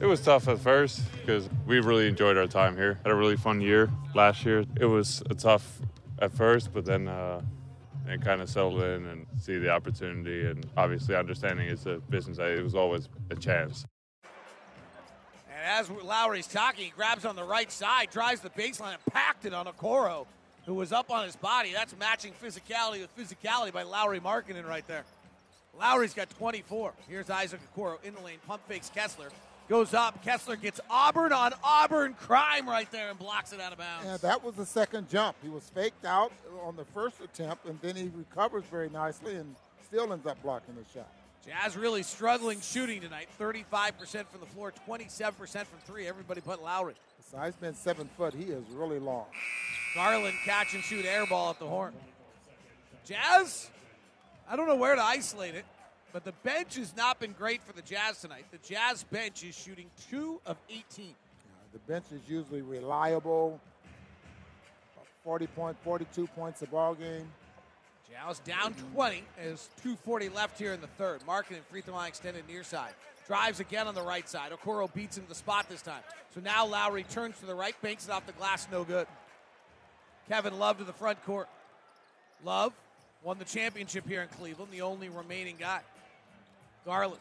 It 0.00 0.06
was 0.06 0.20
tough 0.20 0.48
at 0.48 0.58
first 0.58 1.02
because 1.12 1.48
we 1.66 1.80
really 1.80 2.08
enjoyed 2.08 2.36
our 2.36 2.46
time 2.46 2.76
here. 2.76 2.98
Had 3.04 3.12
a 3.12 3.16
really 3.16 3.36
fun 3.36 3.60
year 3.60 3.90
last 4.14 4.44
year. 4.44 4.64
It 4.80 4.86
was 4.86 5.22
tough 5.38 5.80
at 6.18 6.32
first, 6.32 6.72
but 6.72 6.84
then 6.84 7.06
uh, 7.06 7.42
it 8.12 8.22
kind 8.22 8.40
of 8.40 8.48
settled 8.48 8.82
in 8.82 9.06
and 9.06 9.26
see 9.38 9.58
the 9.58 9.70
opportunity 9.70 10.46
and 10.46 10.66
obviously 10.76 11.14
understanding 11.14 11.68
it's 11.68 11.86
a 11.86 11.96
business. 12.10 12.38
It 12.38 12.62
was 12.62 12.74
always 12.74 13.08
a 13.30 13.36
chance. 13.36 13.84
And 14.24 15.64
as 15.64 15.90
Lauri's 15.90 16.46
talking, 16.46 16.86
he 16.86 16.90
grabs 16.90 17.24
on 17.24 17.36
the 17.36 17.44
right 17.44 17.70
side, 17.70 18.10
drives 18.10 18.40
the 18.40 18.50
baseline, 18.50 18.94
and 18.94 19.04
packed 19.12 19.44
it 19.44 19.52
on 19.52 19.66
Okoro, 19.66 20.26
who 20.66 20.74
was 20.74 20.92
up 20.92 21.10
on 21.10 21.24
his 21.24 21.36
body. 21.36 21.72
That's 21.72 21.94
matching 21.98 22.32
physicality 22.42 23.00
with 23.00 23.14
physicality 23.16 23.72
by 23.72 23.82
Lauri 23.82 24.20
Markkanen 24.20 24.66
right 24.66 24.86
there. 24.86 25.04
Lauri's 25.78 26.14
got 26.14 26.30
24. 26.30 26.92
Here's 27.08 27.30
Isaac 27.30 27.60
Okoro 27.74 28.02
in 28.04 28.14
the 28.14 28.20
lane, 28.20 28.38
pump 28.46 28.66
fakes 28.66 28.90
Kessler. 28.90 29.30
Goes 29.70 29.94
up. 29.94 30.24
Kessler 30.24 30.56
gets 30.56 30.80
Auburn 30.90 31.32
on 31.32 31.52
Auburn 31.62 32.14
crime 32.14 32.68
right 32.68 32.90
there 32.90 33.08
and 33.08 33.16
blocks 33.16 33.52
it 33.52 33.60
out 33.60 33.70
of 33.70 33.78
bounds. 33.78 34.04
Yeah, 34.04 34.16
that 34.16 34.42
was 34.42 34.56
the 34.56 34.66
second 34.66 35.08
jump. 35.08 35.36
He 35.44 35.48
was 35.48 35.62
faked 35.72 36.04
out 36.04 36.32
on 36.64 36.74
the 36.74 36.84
first 36.86 37.20
attempt, 37.20 37.66
and 37.66 37.78
then 37.80 37.94
he 37.94 38.10
recovers 38.12 38.64
very 38.68 38.90
nicely 38.90 39.36
and 39.36 39.54
still 39.86 40.12
ends 40.12 40.26
up 40.26 40.42
blocking 40.42 40.74
the 40.74 40.82
shot. 40.92 41.08
Jazz 41.46 41.76
really 41.76 42.02
struggling 42.02 42.60
shooting 42.60 43.00
tonight. 43.00 43.28
35% 43.38 44.26
from 44.26 44.40
the 44.40 44.46
floor, 44.46 44.72
27% 44.88 45.36
from 45.36 45.78
three. 45.86 46.08
Everybody 46.08 46.42
but 46.44 46.60
Lauri. 46.60 46.94
Besides 47.18 47.54
being 47.54 47.74
seven 47.74 48.10
foot, 48.16 48.34
he 48.34 48.46
is 48.46 48.64
really 48.72 48.98
long. 48.98 49.26
Garland 49.94 50.34
catch 50.44 50.74
and 50.74 50.82
shoot 50.82 51.04
air 51.04 51.26
ball 51.26 51.50
at 51.50 51.60
the 51.60 51.66
horn. 51.66 51.94
Jazz, 53.04 53.70
I 54.48 54.56
don't 54.56 54.66
know 54.66 54.74
where 54.74 54.96
to 54.96 55.02
isolate 55.02 55.54
it, 55.54 55.64
but 56.12 56.24
the 56.24 56.32
bench 56.42 56.76
has 56.76 56.96
not 56.96 57.20
been 57.20 57.32
great 57.32 57.62
for 57.62 57.72
the 57.72 57.82
Jazz 57.82 58.20
tonight. 58.20 58.44
The 58.50 58.58
Jazz 58.58 59.04
bench 59.04 59.44
is 59.44 59.56
shooting 59.56 59.86
two 60.10 60.40
of 60.46 60.56
18. 60.68 60.84
Yeah, 60.98 61.12
the 61.72 61.78
bench 61.80 62.04
is 62.12 62.20
usually 62.28 62.62
reliable. 62.62 63.60
40 65.24 65.46
point, 65.48 65.76
42 65.84 66.26
points 66.28 66.62
a 66.62 66.66
ball 66.66 66.94
game. 66.94 67.26
Jazz 68.10 68.40
down 68.40 68.74
20 68.94 69.22
as 69.38 69.68
240 69.82 70.30
left 70.30 70.58
here 70.58 70.72
in 70.72 70.80
the 70.80 70.86
third. 70.88 71.20
Markkanen 71.26 71.62
free 71.70 71.80
throw 71.80 71.94
line 71.94 72.08
extended 72.08 72.46
near 72.48 72.64
side. 72.64 72.92
Drives 73.26 73.60
again 73.60 73.86
on 73.86 73.94
the 73.94 74.02
right 74.02 74.28
side. 74.28 74.50
Okoro 74.50 74.92
beats 74.92 75.16
him 75.16 75.24
to 75.24 75.28
the 75.28 75.34
spot 75.34 75.68
this 75.68 75.82
time. 75.82 76.02
So 76.34 76.40
now 76.40 76.66
Lauri 76.66 77.04
turns 77.04 77.38
to 77.38 77.46
the 77.46 77.54
right, 77.54 77.80
banks 77.82 78.06
it 78.06 78.10
off 78.10 78.26
the 78.26 78.32
glass, 78.32 78.66
no 78.72 78.82
good. 78.82 79.06
Kevin 80.28 80.58
Love 80.58 80.78
to 80.78 80.84
the 80.84 80.92
front 80.92 81.24
court. 81.24 81.48
Love 82.44 82.72
won 83.22 83.38
the 83.38 83.44
championship 83.44 84.08
here 84.08 84.22
in 84.22 84.28
Cleveland, 84.28 84.70
the 84.72 84.82
only 84.82 85.08
remaining 85.08 85.56
guy. 85.58 85.80
Garland 86.84 87.20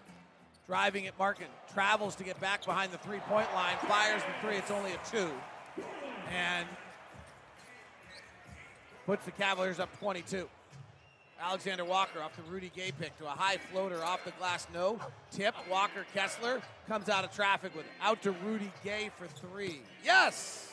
driving 0.68 1.08
at 1.08 1.18
Markin, 1.18 1.48
travels 1.74 2.16
to 2.16 2.24
get 2.24 2.40
back 2.40 2.64
behind 2.64 2.92
the 2.92 2.98
three 3.00 3.20
point 3.20 3.48
line, 3.56 3.76
fires 3.88 4.22
the 4.22 4.48
three, 4.48 4.56
it's 4.56 4.70
only 4.70 4.92
a 4.92 5.00
two. 5.12 5.30
And 6.32 6.68
puts 9.08 9.26
the 9.26 9.32
Cavaliers 9.32 9.80
up 9.80 9.90
22. 10.00 10.48
Alexander 11.42 11.86
Walker 11.86 12.22
off 12.22 12.36
the 12.36 12.44
Rudy 12.52 12.72
Gay 12.76 12.92
pick 12.92 13.18
to 13.18 13.26
a 13.26 13.30
high 13.30 13.58
floater 13.58 14.04
off 14.04 14.24
the 14.26 14.32
glass. 14.32 14.68
No. 14.72 15.00
Tip. 15.32 15.56
Walker 15.72 16.06
Kessler 16.14 16.62
comes 16.88 17.10
out 17.10 17.24
of 17.24 17.34
traffic 17.34 17.76
with 17.76 17.86
it. 17.86 17.92
Out 18.02 18.22
to 18.24 18.32
Rudy 18.32 18.72
Gay 18.84 19.10
for 19.18 19.26
three. 19.26 19.82
Yes! 20.04 20.69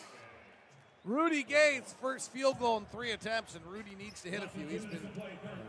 Rudy 1.06 1.44
Gay's, 1.44 1.94
first 2.00 2.32
field 2.32 2.58
goal 2.58 2.78
in 2.78 2.84
three 2.86 3.12
attempts, 3.12 3.54
and 3.54 3.64
Rudy 3.64 3.92
needs 3.96 4.20
to 4.22 4.28
hit 4.28 4.42
a 4.42 4.48
few. 4.48 4.66
He's 4.66 4.84
been 4.84 5.08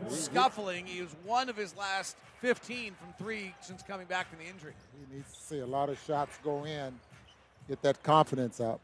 scuffling. 0.08 0.84
He 0.84 1.00
was 1.00 1.14
one 1.24 1.48
of 1.48 1.56
his 1.56 1.76
last 1.76 2.16
15 2.40 2.94
from 2.94 3.14
three 3.24 3.54
since 3.60 3.82
coming 3.82 4.06
back 4.08 4.28
from 4.28 4.40
the 4.40 4.46
injury. 4.46 4.72
He 5.08 5.16
needs 5.16 5.32
to 5.32 5.40
see 5.40 5.60
a 5.60 5.66
lot 5.66 5.90
of 5.90 5.98
shots 6.04 6.36
go 6.42 6.64
in, 6.64 6.92
get 7.68 7.80
that 7.82 8.02
confidence 8.02 8.58
up. 8.58 8.80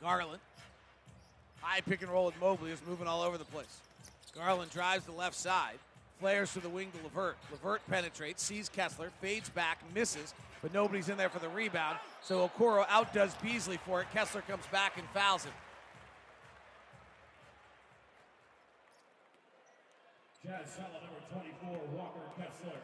Garland 0.00 0.40
High 1.60 1.80
pick 1.80 2.02
and 2.02 2.10
roll 2.10 2.26
with 2.26 2.40
Mobley 2.40 2.72
is 2.72 2.80
moving 2.88 3.06
all 3.06 3.22
over 3.22 3.38
the 3.38 3.44
place. 3.44 3.80
Garland 4.34 4.70
drives 4.72 5.04
the 5.04 5.12
left 5.12 5.36
side, 5.36 5.78
flares 6.22 6.52
to 6.52 6.60
the 6.60 6.68
wing 6.68 6.88
to 6.92 7.02
LeVert. 7.02 7.36
LeVert 7.50 7.80
penetrates, 7.90 8.44
sees 8.44 8.68
Kessler, 8.68 9.10
fades 9.20 9.48
back, 9.50 9.78
misses, 9.92 10.34
but 10.62 10.72
nobody's 10.72 11.08
in 11.08 11.16
there 11.16 11.28
for 11.28 11.40
the 11.40 11.48
rebound. 11.48 11.98
So 12.22 12.48
Okoro 12.48 12.86
outdoes 12.88 13.34
Beasley 13.42 13.76
for 13.84 14.02
it. 14.02 14.06
Kessler 14.14 14.42
comes 14.42 14.64
back 14.70 14.96
and 14.96 15.06
fouls 15.08 15.42
him. 15.42 15.52
Jazz, 20.44 20.78
number 20.78 20.96
twenty-four, 21.32 21.80
Walker 21.96 22.20
Kessler. 22.38 22.78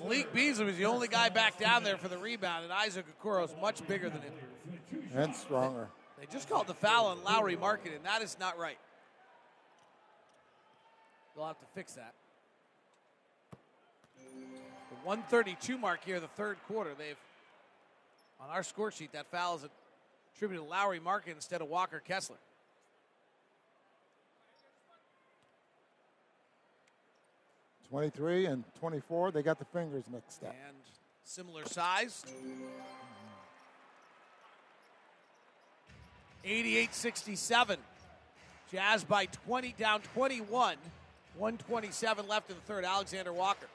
Malik 0.00 0.32
Beasley 0.32 0.64
was 0.64 0.78
the 0.78 0.86
only 0.86 1.08
guy 1.08 1.28
back 1.28 1.58
down 1.58 1.84
there 1.84 1.98
for 1.98 2.08
the 2.08 2.16
rebound, 2.16 2.64
and 2.64 2.72
Isaac 2.72 3.04
Okoro 3.22 3.44
is 3.44 3.54
much 3.60 3.86
bigger 3.86 4.08
than 4.08 4.22
him. 4.22 4.32
And 5.14 5.34
stronger. 5.34 5.88
They 6.18 6.26
just 6.32 6.48
called 6.48 6.66
the 6.66 6.74
foul 6.74 7.06
on 7.06 7.22
Lauri 7.24 7.56
Markkanen, 7.56 7.96
and 7.96 8.04
that 8.04 8.22
is 8.22 8.38
not 8.40 8.58
right. 8.58 8.78
They'll 11.34 11.46
have 11.46 11.58
to 11.60 11.66
fix 11.74 11.94
that. 11.94 12.12
The 15.02 15.08
132 15.08 15.78
mark 15.78 16.04
here, 16.04 16.20
the 16.20 16.28
third 16.28 16.58
quarter. 16.68 16.90
They've 16.96 17.16
on 18.40 18.50
our 18.50 18.62
score 18.62 18.92
sheet 18.92 19.12
that 19.12 19.26
foul 19.32 19.56
is 19.56 19.66
attributed 20.36 20.64
to 20.64 20.70
Lauri 20.70 21.00
Markkanen 21.00 21.34
instead 21.34 21.60
of 21.60 21.68
Walker 21.68 22.00
Kessler. 22.06 22.36
Twenty-three 27.90 28.46
and 28.46 28.62
twenty-four. 28.78 29.32
They 29.32 29.42
got 29.42 29.58
the 29.58 29.64
fingers 29.66 30.04
mixed 30.10 30.44
up. 30.44 30.54
And 30.68 30.76
similar 31.24 31.66
size. 31.66 32.24
88 36.44 36.94
67. 36.94 37.78
Jazz 38.70 39.04
by 39.04 39.26
20, 39.26 39.74
down 39.78 40.00
21. 40.14 40.76
127 41.36 42.28
left 42.28 42.50
in 42.50 42.56
the 42.56 42.62
third. 42.62 42.84
Alexander 42.84 43.32
Walker 43.32 43.66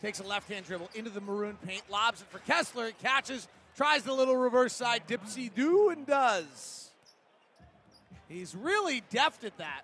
takes 0.00 0.20
a 0.20 0.24
left 0.24 0.50
hand 0.50 0.66
dribble 0.66 0.90
into 0.94 1.10
the 1.10 1.20
maroon 1.20 1.56
paint, 1.66 1.82
lobs 1.90 2.20
it 2.20 2.28
for 2.28 2.38
Kessler, 2.40 2.90
catches, 3.02 3.48
tries 3.76 4.02
the 4.02 4.12
little 4.12 4.36
reverse 4.36 4.72
side 4.72 5.02
dipsy 5.08 5.52
do 5.54 5.90
and 5.90 6.06
does. 6.06 6.90
He's 8.28 8.54
really 8.54 9.02
deft 9.10 9.44
at 9.44 9.56
that. 9.58 9.82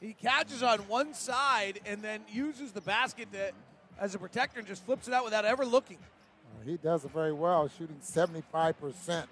He 0.00 0.12
catches 0.12 0.62
on 0.62 0.80
one 0.80 1.14
side 1.14 1.80
and 1.86 2.02
then 2.02 2.20
uses 2.32 2.72
the 2.72 2.80
basket 2.80 3.32
to, 3.32 3.52
as 4.00 4.14
a 4.14 4.18
protector 4.18 4.60
and 4.60 4.68
just 4.68 4.84
flips 4.84 5.08
it 5.08 5.14
out 5.14 5.24
without 5.24 5.44
ever 5.44 5.64
looking. 5.64 5.98
He 6.64 6.76
does 6.76 7.04
it 7.04 7.12
very 7.12 7.32
well, 7.32 7.68
shooting 7.68 7.96
75%. 8.02 9.26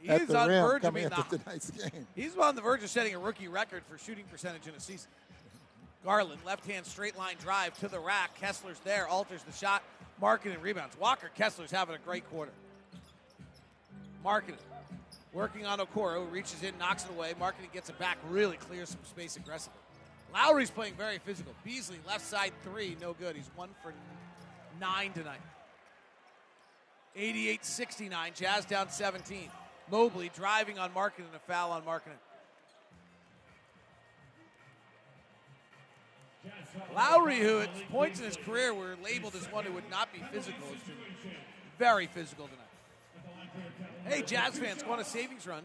He 0.00 0.08
is 0.08 0.30
on 0.30 0.48
rim 0.48 0.62
verge 0.62 0.76
of 0.76 0.82
coming 0.82 1.08
being 1.08 1.12
into 1.12 1.30
the, 1.30 1.38
tonight's 1.38 1.70
game. 1.70 2.06
He's 2.14 2.36
on 2.36 2.54
the 2.54 2.62
verge 2.62 2.82
of 2.82 2.90
setting 2.90 3.14
a 3.14 3.18
rookie 3.18 3.48
record 3.48 3.82
for 3.90 3.98
shooting 3.98 4.24
percentage 4.30 4.66
in 4.66 4.74
a 4.74 4.80
season. 4.80 5.10
Garland, 6.06 6.40
left 6.46 6.64
hand 6.70 6.86
straight 6.86 7.18
line 7.18 7.34
drive 7.42 7.76
to 7.80 7.88
the 7.88 7.98
rack. 7.98 8.40
Kessler's 8.40 8.78
there, 8.84 9.08
alters 9.08 9.42
the 9.42 9.52
shot. 9.52 9.82
Markkanen 10.22 10.62
rebounds. 10.62 10.96
Walker 11.00 11.32
Kessler's 11.34 11.72
having 11.72 11.96
a 11.96 11.98
great 11.98 12.24
quarter. 12.30 12.52
Markkanen 14.24 14.54
working 15.32 15.66
on 15.66 15.80
Okoro, 15.80 16.30
reaches 16.30 16.62
in, 16.62 16.78
knocks 16.78 17.04
it 17.04 17.10
away. 17.10 17.34
Markkanen 17.40 17.72
gets 17.72 17.90
it 17.90 17.98
back, 17.98 18.18
really 18.30 18.56
clears 18.56 18.90
some 18.90 19.00
space 19.04 19.36
aggressively. 19.36 19.80
Lauri's 20.32 20.70
playing 20.70 20.94
very 20.94 21.18
physical. 21.18 21.52
Beasley, 21.64 21.98
left 22.06 22.24
side 22.24 22.52
three, 22.62 22.96
no 23.00 23.12
good. 23.12 23.34
He's 23.34 23.50
one 23.56 23.70
for 23.82 23.92
nine 24.80 25.12
tonight. 25.12 25.40
88 27.16 27.64
69, 27.64 28.32
Jazz 28.36 28.64
down 28.64 28.90
17. 28.90 29.48
Mobley 29.90 30.30
driving 30.36 30.78
on 30.78 30.90
Markkanen, 30.90 31.34
a 31.34 31.40
foul 31.48 31.72
on 31.72 31.82
Markkanen. 31.82 32.20
Lauri, 36.94 37.38
who 37.38 37.60
at 37.60 37.70
points 37.90 38.20
in 38.20 38.26
his 38.26 38.36
career 38.36 38.74
were 38.74 38.96
labeled 39.02 39.34
as 39.34 39.50
one 39.52 39.64
who 39.64 39.72
would 39.72 39.90
not 39.90 40.12
be 40.12 40.20
physical, 40.32 40.66
is 40.74 40.80
very 41.78 42.06
physical 42.06 42.48
tonight. 42.48 42.66
Hey, 44.04 44.22
Jazz 44.22 44.58
fans, 44.58 44.82
go 44.82 44.92
on 44.92 45.00
a 45.00 45.04
savings 45.04 45.46
run. 45.46 45.62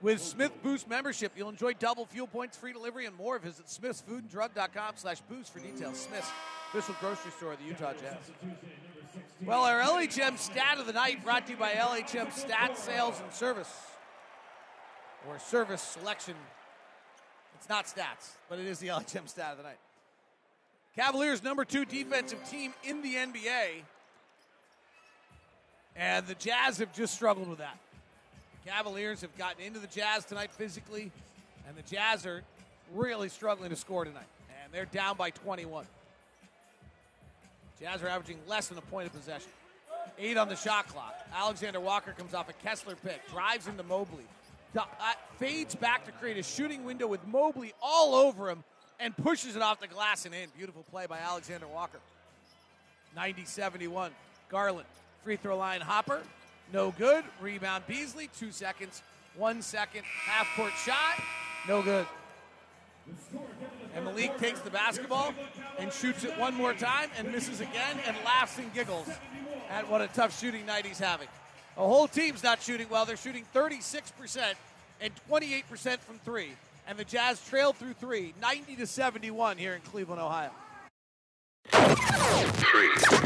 With 0.00 0.20
Smith 0.20 0.52
Boost 0.62 0.88
membership, 0.88 1.32
you'll 1.36 1.48
enjoy 1.48 1.72
double 1.72 2.06
fuel 2.06 2.28
points, 2.28 2.56
free 2.56 2.72
delivery, 2.72 3.06
and 3.06 3.16
more. 3.16 3.38
Visit 3.38 3.66
smithsfoodanddrug.com 3.66 4.94
slash 4.96 5.20
boost 5.22 5.52
for 5.52 5.58
details. 5.58 5.98
Smith's 5.98 6.30
official 6.72 6.94
grocery 7.00 7.32
store 7.32 7.52
of 7.54 7.58
the 7.58 7.64
Utah 7.64 7.92
Jazz. 7.94 8.16
Well, 9.44 9.64
our 9.64 9.80
LHM 9.80 10.38
stat 10.38 10.78
of 10.78 10.86
the 10.86 10.92
night 10.92 11.24
brought 11.24 11.46
to 11.46 11.52
you 11.52 11.58
by 11.58 11.72
LHM 11.72 12.32
Stat 12.32 12.78
Sales 12.78 13.20
and 13.20 13.32
Service, 13.32 13.72
or 15.28 15.38
Service 15.38 15.82
Selection. 15.82 16.34
It's 17.56 17.68
not 17.68 17.86
stats, 17.86 18.36
but 18.48 18.60
it 18.60 18.66
is 18.66 18.78
the 18.78 18.88
LHM 18.88 19.28
stat 19.28 19.52
of 19.52 19.56
the 19.58 19.64
night. 19.64 19.78
Cavaliers' 20.96 21.42
number 21.42 21.64
two 21.64 21.84
defensive 21.84 22.42
team 22.50 22.74
in 22.84 23.02
the 23.02 23.14
NBA, 23.14 23.82
and 25.96 26.26
the 26.26 26.34
Jazz 26.34 26.78
have 26.78 26.94
just 26.94 27.14
struggled 27.14 27.48
with 27.48 27.58
that. 27.58 27.78
The 28.64 28.70
Cavaliers 28.70 29.20
have 29.20 29.36
gotten 29.38 29.64
into 29.64 29.78
the 29.78 29.86
Jazz 29.86 30.24
tonight 30.24 30.52
physically, 30.52 31.10
and 31.66 31.76
the 31.76 31.82
Jazz 31.82 32.26
are 32.26 32.42
really 32.94 33.28
struggling 33.28 33.70
to 33.70 33.76
score 33.76 34.04
tonight. 34.04 34.26
And 34.64 34.72
they're 34.72 34.86
down 34.86 35.16
by 35.16 35.30
21. 35.30 35.86
Jazz 37.80 38.02
are 38.02 38.08
averaging 38.08 38.38
less 38.48 38.68
than 38.68 38.78
a 38.78 38.82
point 38.82 39.06
of 39.06 39.12
possession. 39.12 39.50
Eight 40.18 40.36
on 40.36 40.48
the 40.48 40.56
shot 40.56 40.88
clock. 40.88 41.14
Alexander 41.34 41.80
Walker 41.80 42.12
comes 42.12 42.34
off 42.34 42.48
a 42.48 42.52
Kessler 42.54 42.96
pick, 42.96 43.28
drives 43.30 43.68
into 43.68 43.82
Mobley, 43.84 44.24
uh, 44.76 44.84
fades 45.38 45.74
back 45.74 46.04
to 46.06 46.12
create 46.12 46.38
a 46.38 46.42
shooting 46.42 46.84
window 46.84 47.06
with 47.06 47.24
Mobley 47.26 47.72
all 47.80 48.14
over 48.14 48.50
him, 48.50 48.64
and 49.00 49.16
pushes 49.16 49.56
it 49.56 49.62
off 49.62 49.80
the 49.80 49.86
glass 49.86 50.24
and 50.24 50.34
in. 50.34 50.48
Beautiful 50.56 50.84
play 50.90 51.06
by 51.06 51.18
Alexander 51.18 51.66
Walker. 51.66 51.98
90 53.14 53.44
71. 53.44 54.12
Garland, 54.48 54.86
free 55.24 55.36
throw 55.36 55.56
line 55.58 55.80
hopper, 55.80 56.22
no 56.72 56.90
good. 56.92 57.24
Rebound 57.40 57.84
Beasley, 57.86 58.30
two 58.38 58.50
seconds, 58.50 59.02
one 59.36 59.60
second, 59.62 60.02
half 60.04 60.46
court 60.56 60.72
shot, 60.84 61.22
no 61.66 61.82
good. 61.82 62.06
And 63.94 64.04
Malik 64.04 64.38
takes 64.38 64.60
the 64.60 64.70
basketball 64.70 65.34
and 65.78 65.92
shoots 65.92 66.24
it 66.24 66.38
one 66.38 66.54
more 66.54 66.74
time 66.74 67.10
and 67.18 67.30
misses 67.32 67.60
again 67.60 67.98
and 68.06 68.16
laughs 68.24 68.58
and 68.58 68.72
giggles 68.74 69.08
at 69.70 69.88
what 69.90 70.00
a 70.00 70.08
tough 70.08 70.38
shooting 70.38 70.66
night 70.66 70.86
he's 70.86 70.98
having. 70.98 71.28
The 71.76 71.82
whole 71.82 72.08
team's 72.08 72.42
not 72.42 72.60
shooting 72.60 72.88
well. 72.90 73.04
They're 73.04 73.16
shooting 73.16 73.44
36% 73.54 74.54
and 75.00 75.12
28% 75.30 75.98
from 76.00 76.18
three. 76.24 76.50
And 76.88 76.96
the 76.98 77.04
Jazz 77.04 77.38
trail 77.46 77.74
through 77.74 77.92
three, 77.92 78.32
90 78.40 78.76
to 78.76 78.86
71 78.86 79.58
here 79.58 79.74
in 79.74 79.82
Cleveland, 79.82 80.22
Ohio. 80.22 80.50
Three, 81.70 82.88
two, 82.96 83.16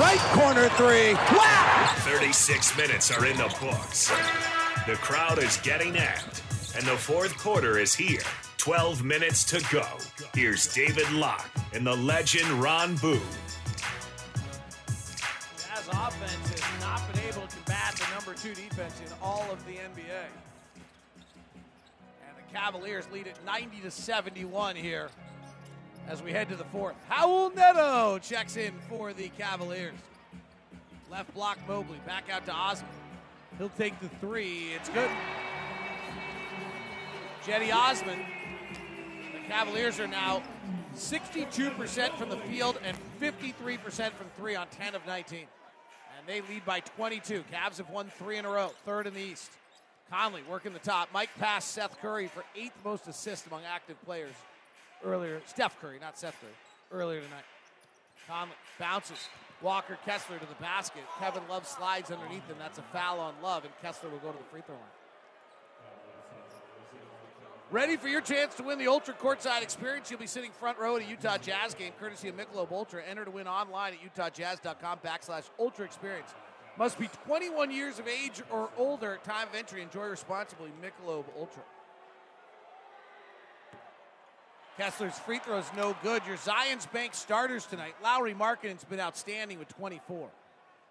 Right 0.00 0.18
corner 0.32 0.70
three. 0.70 1.12
Wow! 1.36 1.92
36 1.98 2.74
minutes 2.78 3.10
are 3.10 3.26
in 3.26 3.36
the 3.36 3.54
books. 3.60 4.10
The 4.86 4.94
crowd 4.94 5.42
is 5.42 5.58
getting 5.58 5.92
amped, 5.92 6.74
and 6.74 6.86
the 6.86 6.96
fourth 6.96 7.36
quarter 7.36 7.78
is 7.78 7.94
here. 7.94 8.22
12 8.56 9.04
minutes 9.04 9.44
to 9.44 9.62
go. 9.70 9.86
Here's 10.32 10.72
David 10.72 11.12
Locke 11.12 11.50
and 11.74 11.86
the 11.86 11.96
legend 11.96 12.48
Ron 12.62 12.96
Boone. 12.96 13.20
Jazz 14.86 15.86
offense 15.88 16.60
has 16.60 16.80
not 16.80 17.12
been 17.12 17.24
able 17.24 17.46
to 17.46 17.56
combat 17.56 17.94
the 17.96 18.14
number 18.14 18.32
two 18.32 18.54
defense 18.54 19.00
in 19.04 19.12
all 19.20 19.46
of 19.52 19.64
the 19.66 19.72
NBA. 19.72 20.45
Cavaliers 22.56 23.06
lead 23.12 23.26
at 23.26 23.44
90 23.44 23.80
to 23.82 23.90
71 23.90 24.76
here 24.76 25.10
as 26.08 26.22
we 26.22 26.32
head 26.32 26.48
to 26.48 26.56
the 26.56 26.64
fourth. 26.64 26.96
Raul 27.10 27.54
Neto 27.54 28.18
checks 28.18 28.56
in 28.56 28.72
for 28.88 29.12
the 29.12 29.28
Cavaliers. 29.36 29.92
Left 31.10 31.32
block 31.34 31.58
Mobley, 31.68 31.98
back 32.06 32.30
out 32.30 32.46
to 32.46 32.52
Osman. 32.52 32.90
He'll 33.58 33.68
take 33.68 34.00
the 34.00 34.08
three. 34.20 34.68
It's 34.74 34.88
good. 34.88 35.10
Cedi 37.44 37.74
Osman. 37.74 38.20
The 39.34 39.48
Cavaliers 39.48 40.00
are 40.00 40.08
now 40.08 40.42
62% 40.94 42.16
from 42.16 42.30
the 42.30 42.38
field 42.38 42.78
and 42.82 42.96
53% 43.20 44.12
from 44.12 44.26
three 44.38 44.56
on 44.56 44.66
10 44.68 44.94
of 44.94 45.06
19. 45.06 45.40
And 45.40 46.26
they 46.26 46.40
lead 46.50 46.64
by 46.64 46.80
22. 46.80 47.44
Cavs 47.52 47.76
have 47.76 47.90
won 47.90 48.10
three 48.18 48.38
in 48.38 48.46
a 48.46 48.50
row, 48.50 48.70
third 48.86 49.06
in 49.06 49.12
the 49.12 49.20
East. 49.20 49.52
Conley 50.10 50.42
working 50.48 50.72
the 50.72 50.78
top. 50.78 51.08
Mike 51.12 51.30
passed 51.38 51.72
Seth 51.72 52.00
Curry 52.00 52.28
for 52.28 52.44
eighth 52.54 52.76
most 52.84 53.08
assists 53.08 53.46
among 53.46 53.62
active 53.64 54.00
players 54.04 54.34
earlier. 55.04 55.40
Steph 55.46 55.80
Curry, 55.80 55.98
not 56.00 56.18
Seth 56.18 56.36
Curry, 56.40 56.52
earlier 56.92 57.20
tonight. 57.20 57.44
Conley 58.28 58.54
bounces. 58.78 59.28
Walker 59.62 59.96
Kessler 60.04 60.38
to 60.38 60.46
the 60.46 60.54
basket. 60.56 61.02
Kevin 61.18 61.42
Love 61.48 61.66
slides 61.66 62.10
underneath 62.10 62.46
him. 62.46 62.56
That's 62.58 62.78
a 62.78 62.82
foul 62.82 63.20
on 63.20 63.34
Love, 63.42 63.64
and 63.64 63.72
Kessler 63.80 64.10
will 64.10 64.18
go 64.18 64.30
to 64.30 64.38
the 64.38 64.44
free 64.44 64.60
throw 64.60 64.74
line. 64.74 64.84
Ready 67.70 67.96
for 67.96 68.06
your 68.06 68.20
chance 68.20 68.54
to 68.56 68.62
win 68.62 68.78
the 68.78 68.86
Ultra 68.86 69.14
Courtside 69.14 69.62
Experience? 69.62 70.08
You'll 70.08 70.20
be 70.20 70.28
sitting 70.28 70.52
front 70.52 70.78
row 70.78 70.96
at 70.96 71.02
a 71.02 71.04
Utah 71.04 71.36
Jazz 71.36 71.74
game, 71.74 71.92
courtesy 71.98 72.28
of 72.28 72.36
Michelob 72.36 72.70
Ultra. 72.70 73.02
Enter 73.02 73.24
to 73.24 73.30
win 73.30 73.48
online 73.48 73.94
at 73.94 74.14
utahjazz.com 74.14 75.00
backslash 75.04 75.44
Ultra 75.58 75.84
Experience. 75.84 76.32
Must 76.78 76.98
be 76.98 77.08
21 77.26 77.70
years 77.70 77.98
of 77.98 78.06
age 78.06 78.42
or 78.50 78.68
older 78.76 79.18
time 79.24 79.48
of 79.48 79.54
entry. 79.54 79.80
Enjoy 79.82 80.04
responsibly. 80.06 80.70
Michelob 80.82 81.24
Ultra. 81.38 81.62
Kessler's 84.78 85.18
free 85.18 85.38
throw 85.38 85.56
is 85.56 85.70
no 85.74 85.96
good. 86.02 86.22
Your 86.26 86.36
Zions 86.36 86.90
Bank 86.92 87.14
starters 87.14 87.64
tonight. 87.64 87.94
Lauri 88.02 88.34
Markkanen's 88.34 88.84
been 88.84 89.00
outstanding 89.00 89.58
with 89.58 89.68
24. 89.68 90.28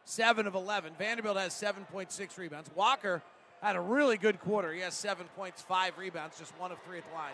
7 0.05 0.47
of 0.47 0.55
11. 0.55 0.93
Vanderbilt 0.97 1.37
has 1.37 1.53
7.6 1.53 2.37
rebounds. 2.37 2.69
Walker 2.75 3.21
had 3.61 3.75
a 3.75 3.79
really 3.79 4.17
good 4.17 4.39
quarter. 4.39 4.73
He 4.73 4.81
has 4.81 4.95
7 4.95 5.27
points, 5.35 5.61
5 5.61 5.97
rebounds, 5.99 6.39
just 6.39 6.57
1 6.59 6.71
of 6.71 6.79
3 6.85 6.97
at 6.97 7.03
the 7.07 7.13
line. 7.13 7.33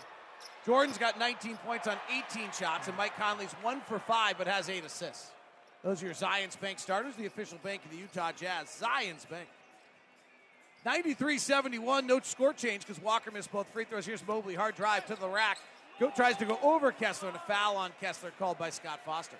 Jordan's 0.65 0.97
got 0.97 1.17
19 1.17 1.57
points 1.57 1.87
on 1.87 1.97
18 2.33 2.51
shots, 2.51 2.87
and 2.87 2.97
Mike 2.97 3.15
Conley's 3.17 3.53
1 3.61 3.81
for 3.81 3.99
5 3.99 4.37
but 4.37 4.47
has 4.47 4.69
8 4.69 4.83
assists. 4.83 5.31
Those 5.83 6.03
are 6.03 6.05
your 6.05 6.15
Zions 6.15 6.59
Bank 6.59 6.79
starters, 6.79 7.15
the 7.15 7.25
official 7.25 7.57
bank 7.63 7.83
of 7.85 7.91
the 7.91 7.97
Utah 7.97 8.31
Jazz. 8.31 8.81
Zions 8.81 9.27
Bank. 9.29 9.47
93 10.85 11.37
71, 11.37 12.07
no 12.07 12.19
score 12.21 12.53
change 12.53 12.85
because 12.85 13.01
Walker 13.01 13.31
missed 13.31 13.51
both 13.51 13.67
free 13.67 13.85
throws. 13.85 14.05
Here's 14.05 14.25
Mobley, 14.25 14.55
hard 14.55 14.75
drive 14.75 15.05
to 15.07 15.15
the 15.15 15.27
rack. 15.27 15.59
Go, 15.99 16.11
tries 16.15 16.37
to 16.37 16.45
go 16.45 16.57
over 16.63 16.91
Kessler 16.91 17.29
and 17.29 17.37
a 17.37 17.41
foul 17.41 17.77
on 17.77 17.91
Kessler 17.99 18.31
called 18.39 18.57
by 18.57 18.71
Scott 18.71 18.99
Foster. 19.05 19.35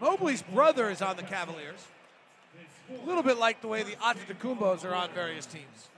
Mobley's 0.00 0.42
brother 0.42 0.90
is 0.90 1.02
on 1.02 1.16
the 1.16 1.22
Cavaliers. 1.22 1.84
A 3.02 3.06
little 3.06 3.22
bit 3.22 3.38
like 3.38 3.60
the 3.60 3.68
way 3.68 3.82
the 3.82 3.96
Antetokounmpos 3.96 4.84
are 4.84 4.94
on 4.94 5.10
various 5.10 5.46
teams. 5.46 5.88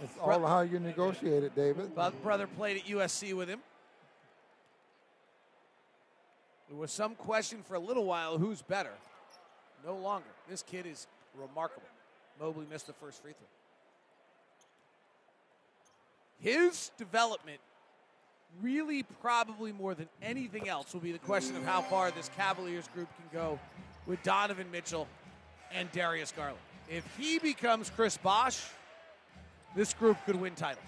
It's 0.00 0.12
all 0.20 0.46
how 0.46 0.60
you 0.60 0.78
negotiate 0.78 1.42
it, 1.42 1.54
David. 1.56 1.92
Brother 2.22 2.46
played 2.46 2.78
at 2.78 2.84
USC 2.84 3.34
with 3.34 3.48
him. 3.48 3.60
There 6.68 6.78
was 6.78 6.90
some 6.92 7.14
question 7.14 7.62
for 7.62 7.74
a 7.74 7.78
little 7.80 8.04
while 8.04 8.38
who's 8.38 8.62
better. 8.62 8.92
No 9.86 9.96
longer. 9.96 10.28
This 10.48 10.62
kid 10.62 10.86
is 10.86 11.06
remarkable. 11.34 11.86
Mobley 12.40 12.66
missed 12.70 12.86
the 12.86 12.92
first 12.92 13.22
free 13.22 13.32
throw 13.32 13.46
his 16.40 16.90
development 16.96 17.58
really 18.62 19.02
probably 19.20 19.72
more 19.72 19.94
than 19.94 20.08
anything 20.22 20.68
else 20.68 20.92
will 20.92 21.00
be 21.00 21.12
the 21.12 21.18
question 21.18 21.56
of 21.56 21.64
how 21.64 21.82
far 21.82 22.10
this 22.10 22.30
Cavaliers 22.36 22.88
group 22.94 23.08
can 23.16 23.38
go 23.38 23.58
with 24.06 24.22
Donovan 24.22 24.70
Mitchell 24.70 25.06
and 25.72 25.90
Darius 25.92 26.32
Garland. 26.32 26.58
If 26.88 27.04
he 27.18 27.38
becomes 27.38 27.90
Chris 27.90 28.16
Bosh, 28.16 28.64
this 29.76 29.92
group 29.92 30.16
could 30.24 30.36
win 30.36 30.54
titles. 30.54 30.86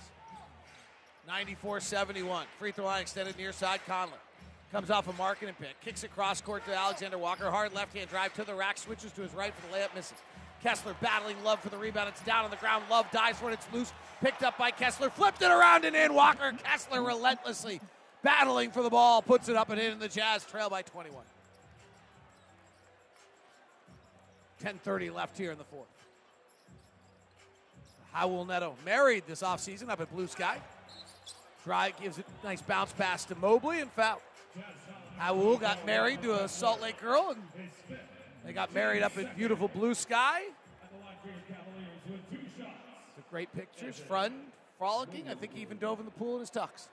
94 1.27 1.81
71. 1.81 2.47
Free 2.59 2.73
throw 2.73 2.87
line 2.87 3.03
extended 3.03 3.37
near 3.37 3.53
side. 3.53 3.81
Conley 3.87 4.15
comes 4.73 4.91
off 4.91 5.09
a 5.09 5.13
Markkanen 5.13 5.57
pick. 5.59 5.81
Kicks 5.83 6.05
it 6.05 6.15
cross 6.15 6.41
court 6.41 6.65
to 6.67 6.75
Alexander 6.75 7.19
Walker. 7.19 7.51
Hard 7.51 7.75
left 7.75 7.97
hand 7.97 8.09
drive 8.09 8.35
to 8.35 8.45
the 8.45 8.55
rack. 8.55 8.79
Switches 8.79 9.13
to 9.13 9.23
his 9.23 9.33
right 9.35 9.53
for 9.55 9.67
the 9.69 9.79
layup. 9.79 9.95
Misses. 9.95 10.19
Kessler 10.63 10.95
battling 11.01 11.43
Love 11.43 11.61
for 11.61 11.71
the 11.71 11.79
rebound. 11.79 12.09
It's 12.09 12.23
down 12.23 12.45
on 12.45 12.51
the 12.51 12.57
ground. 12.57 12.85
Love 12.91 13.11
dives 13.11 13.41
when 13.41 13.53
it's 13.53 13.67
loose. 13.73 13.93
Picked 14.21 14.43
up 14.43 14.59
by 14.59 14.71
Kessler. 14.71 15.11
Flipped 15.11 15.43
it 15.43 15.51
around 15.51 15.85
and 15.85 15.97
in. 15.97 16.15
Walker 16.15 16.53
Kessler 16.63 17.03
relentlessly 17.03 17.81
battling 18.23 18.71
for 18.71 18.83
the 18.83 18.91
ball. 18.91 19.23
Puts 19.23 19.49
it 19.49 19.57
up 19.57 19.71
and 19.71 19.81
in. 19.81 19.93
And 19.93 20.01
the 20.01 20.09
Jazz 20.09 20.45
trail 20.45 20.69
by 20.69 20.83
21. 20.83 21.23
10.30 24.63 25.15
left 25.15 25.39
here 25.39 25.53
in 25.53 25.59
the 25.59 25.65
fourth. 25.65 25.89
Raul 28.15 28.47
Neto 28.47 28.75
married 28.85 29.25
this 29.27 29.43
offseason 29.43 29.89
up 29.89 30.01
at 30.01 30.13
Blue 30.13 30.27
Sky. 30.27 30.59
Try 31.65 31.93
gives 32.03 32.19
a 32.19 32.25
nice 32.45 32.61
bounce 32.61 32.93
pass 32.93 33.25
to 33.27 33.35
Mobley 33.37 33.81
and 33.81 33.91
foul. 33.93 34.21
Raul 35.21 35.61
got 35.61 35.85
married 35.85 36.23
to 36.23 36.43
a 36.45 36.49
Salt 36.49 36.81
Lake 36.81 37.01
girl 37.01 37.35
and 37.37 37.99
they 38.45 38.53
got 38.53 38.73
married 38.73 39.03
up 39.03 39.17
in 39.19 39.29
beautiful 39.37 39.69
blue 39.69 39.95
sky. 39.95 40.43
great 43.31 43.53
pictures. 43.55 43.97
Fun, 43.97 44.33
frolicking. 44.79 45.29
I 45.29 45.35
think 45.35 45.55
he 45.55 45.63
even 45.63 45.79
dove 45.79 46.01
in 46.01 46.05
the 46.05 46.11
pool 46.11 46.35
in 46.35 46.41
his 46.41 46.51
tux. 46.51 46.89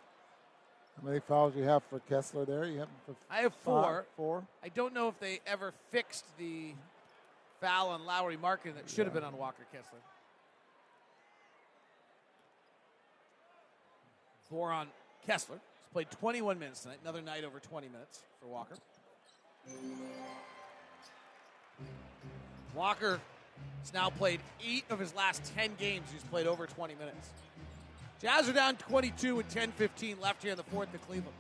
How 0.97 1.07
many 1.07 1.19
fouls 1.19 1.53
do 1.53 1.59
you 1.59 1.65
have 1.65 1.83
for 1.89 1.99
Kessler 1.99 2.45
there? 2.45 2.65
You 2.65 2.79
have 2.79 2.89
I 3.29 3.37
have 3.37 3.53
four. 3.63 3.83
Five, 3.83 4.05
four. 4.15 4.47
I 4.63 4.69
don't 4.69 4.93
know 4.93 5.07
if 5.07 5.19
they 5.19 5.39
ever 5.47 5.73
fixed 5.91 6.25
the 6.37 6.73
foul 7.61 7.89
on 7.89 8.05
Lauri 8.05 8.37
Markkanen 8.37 8.75
that 8.75 8.89
should 8.89 9.05
have 9.05 9.13
been 9.13 9.23
on 9.23 9.37
Walker 9.37 9.63
Kessler. 9.71 9.99
Four 14.49 14.71
on 14.71 14.87
Kessler. 15.25 15.59
He's 15.87 15.93
played 15.93 16.11
21 16.11 16.59
minutes 16.59 16.81
tonight. 16.81 16.97
Another 17.01 17.21
night 17.21 17.45
over 17.45 17.59
20 17.59 17.87
minutes 17.87 18.19
for 18.41 18.47
Walker. 18.47 18.75
Walker 22.75 23.21
has 23.81 23.93
now 23.93 24.09
played 24.09 24.41
eight 24.65 24.83
of 24.89 24.99
his 24.99 25.15
last 25.15 25.41
10 25.55 25.71
games. 25.79 26.07
He's 26.11 26.23
played 26.23 26.45
over 26.45 26.67
20 26.67 26.95
minutes. 26.95 27.29
Jazz 28.21 28.49
are 28.49 28.53
down 28.53 28.75
22 28.75 29.35
with 29.35 29.49
10 29.49 29.71
15 29.71 30.19
left 30.19 30.41
here 30.41 30.51
in 30.51 30.57
the 30.57 30.63
fourth 30.63 30.91
to 30.91 30.97
Cleveland. 30.97 31.33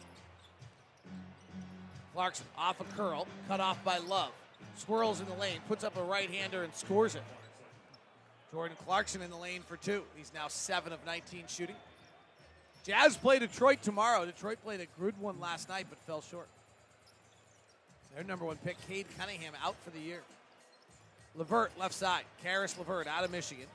Clarkson 2.13 2.45
off 2.57 2.79
a 2.79 2.85
curl, 2.95 3.27
cut 3.47 3.59
off 3.59 3.83
by 3.83 3.97
Love. 3.97 4.31
Swirls 4.77 5.19
in 5.19 5.27
the 5.27 5.35
lane, 5.35 5.59
puts 5.67 5.83
up 5.83 5.97
a 5.97 6.03
right 6.03 6.29
hander 6.29 6.63
and 6.63 6.73
scores 6.73 7.15
it. 7.15 7.23
Jordan 8.51 8.77
Clarkson 8.85 9.21
in 9.21 9.29
the 9.29 9.37
lane 9.37 9.61
for 9.61 9.75
two. 9.75 10.03
He's 10.15 10.31
now 10.33 10.47
7 10.47 10.93
of 10.93 11.05
19 11.05 11.43
shooting. 11.47 11.75
Jazz 12.87 13.17
play 13.17 13.37
Detroit 13.37 13.81
tomorrow. 13.81 14.25
Detroit 14.25 14.59
played 14.63 14.79
a 14.79 14.87
good 14.97 15.13
one 15.19 15.41
last 15.41 15.67
night 15.67 15.87
but 15.89 15.99
fell 16.07 16.21
short. 16.21 16.47
Their 18.15 18.23
number 18.23 18.45
one 18.45 18.55
pick, 18.63 18.77
Cade 18.87 19.05
Cunningham, 19.19 19.51
out 19.61 19.75
for 19.83 19.89
the 19.89 19.99
year. 19.99 20.21
LeVert, 21.35 21.77
left 21.77 21.93
side. 21.93 22.23
Caris 22.41 22.77
LeVert 22.77 23.07
out 23.07 23.25
of 23.25 23.31
Michigan. 23.31 23.65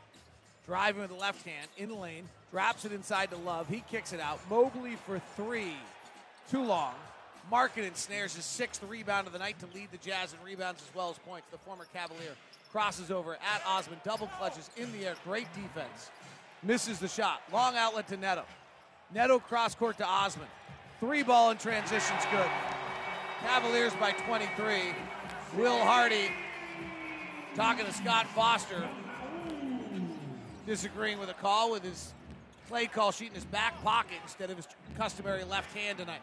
Driving 0.66 1.02
with 1.02 1.10
the 1.10 1.16
left 1.16 1.46
hand 1.46 1.68
in 1.76 1.90
the 1.90 1.94
lane. 1.94 2.24
Drops 2.50 2.86
it 2.86 2.92
inside 2.92 3.30
to 3.32 3.36
Love. 3.36 3.68
He 3.68 3.84
kicks 3.90 4.14
it 4.14 4.20
out. 4.20 4.40
Mobley 4.48 4.96
for 5.06 5.20
three. 5.36 5.76
Too 6.50 6.64
long. 6.64 6.94
Markkanen 7.52 7.94
snares 7.94 8.34
his 8.34 8.46
sixth 8.46 8.82
rebound 8.88 9.26
of 9.26 9.34
the 9.34 9.38
night 9.38 9.58
to 9.60 9.66
lead 9.74 9.88
the 9.92 9.98
Jazz 9.98 10.32
in 10.32 10.38
rebounds 10.42 10.80
as 10.80 10.94
well 10.94 11.10
as 11.10 11.18
points. 11.18 11.46
The 11.50 11.58
former 11.58 11.84
Cavalier 11.92 12.32
crosses 12.72 13.10
over 13.10 13.34
at 13.34 13.62
Osman. 13.66 14.00
Double 14.04 14.28
clutches 14.38 14.70
in 14.78 14.90
the 14.92 15.06
air. 15.06 15.16
Great 15.22 15.52
defense. 15.52 16.10
Misses 16.62 16.98
the 16.98 17.08
shot. 17.08 17.42
Long 17.52 17.76
outlet 17.76 18.08
to 18.08 18.16
Neto. 18.16 18.44
Neto 19.14 19.38
cross 19.38 19.74
court 19.74 19.98
to 19.98 20.06
Osman. 20.06 20.46
Three 21.00 21.22
ball 21.22 21.50
in 21.50 21.58
transition's 21.58 22.24
good. 22.30 22.48
Cavaliers 23.42 23.92
by 23.94 24.12
23. 24.12 24.94
Will 25.56 25.78
Hardy 25.78 26.30
talking 27.54 27.84
to 27.84 27.92
Scott 27.92 28.26
Foster, 28.28 28.88
disagreeing 30.66 31.18
with 31.18 31.28
a 31.28 31.34
call 31.34 31.70
with 31.70 31.82
his 31.82 32.14
play 32.68 32.86
call 32.86 33.12
sheet 33.12 33.28
in 33.28 33.34
his 33.34 33.44
back 33.44 33.82
pocket 33.82 34.16
instead 34.22 34.48
of 34.48 34.56
his 34.56 34.66
customary 34.96 35.44
left 35.44 35.76
hand 35.76 35.98
tonight. 35.98 36.22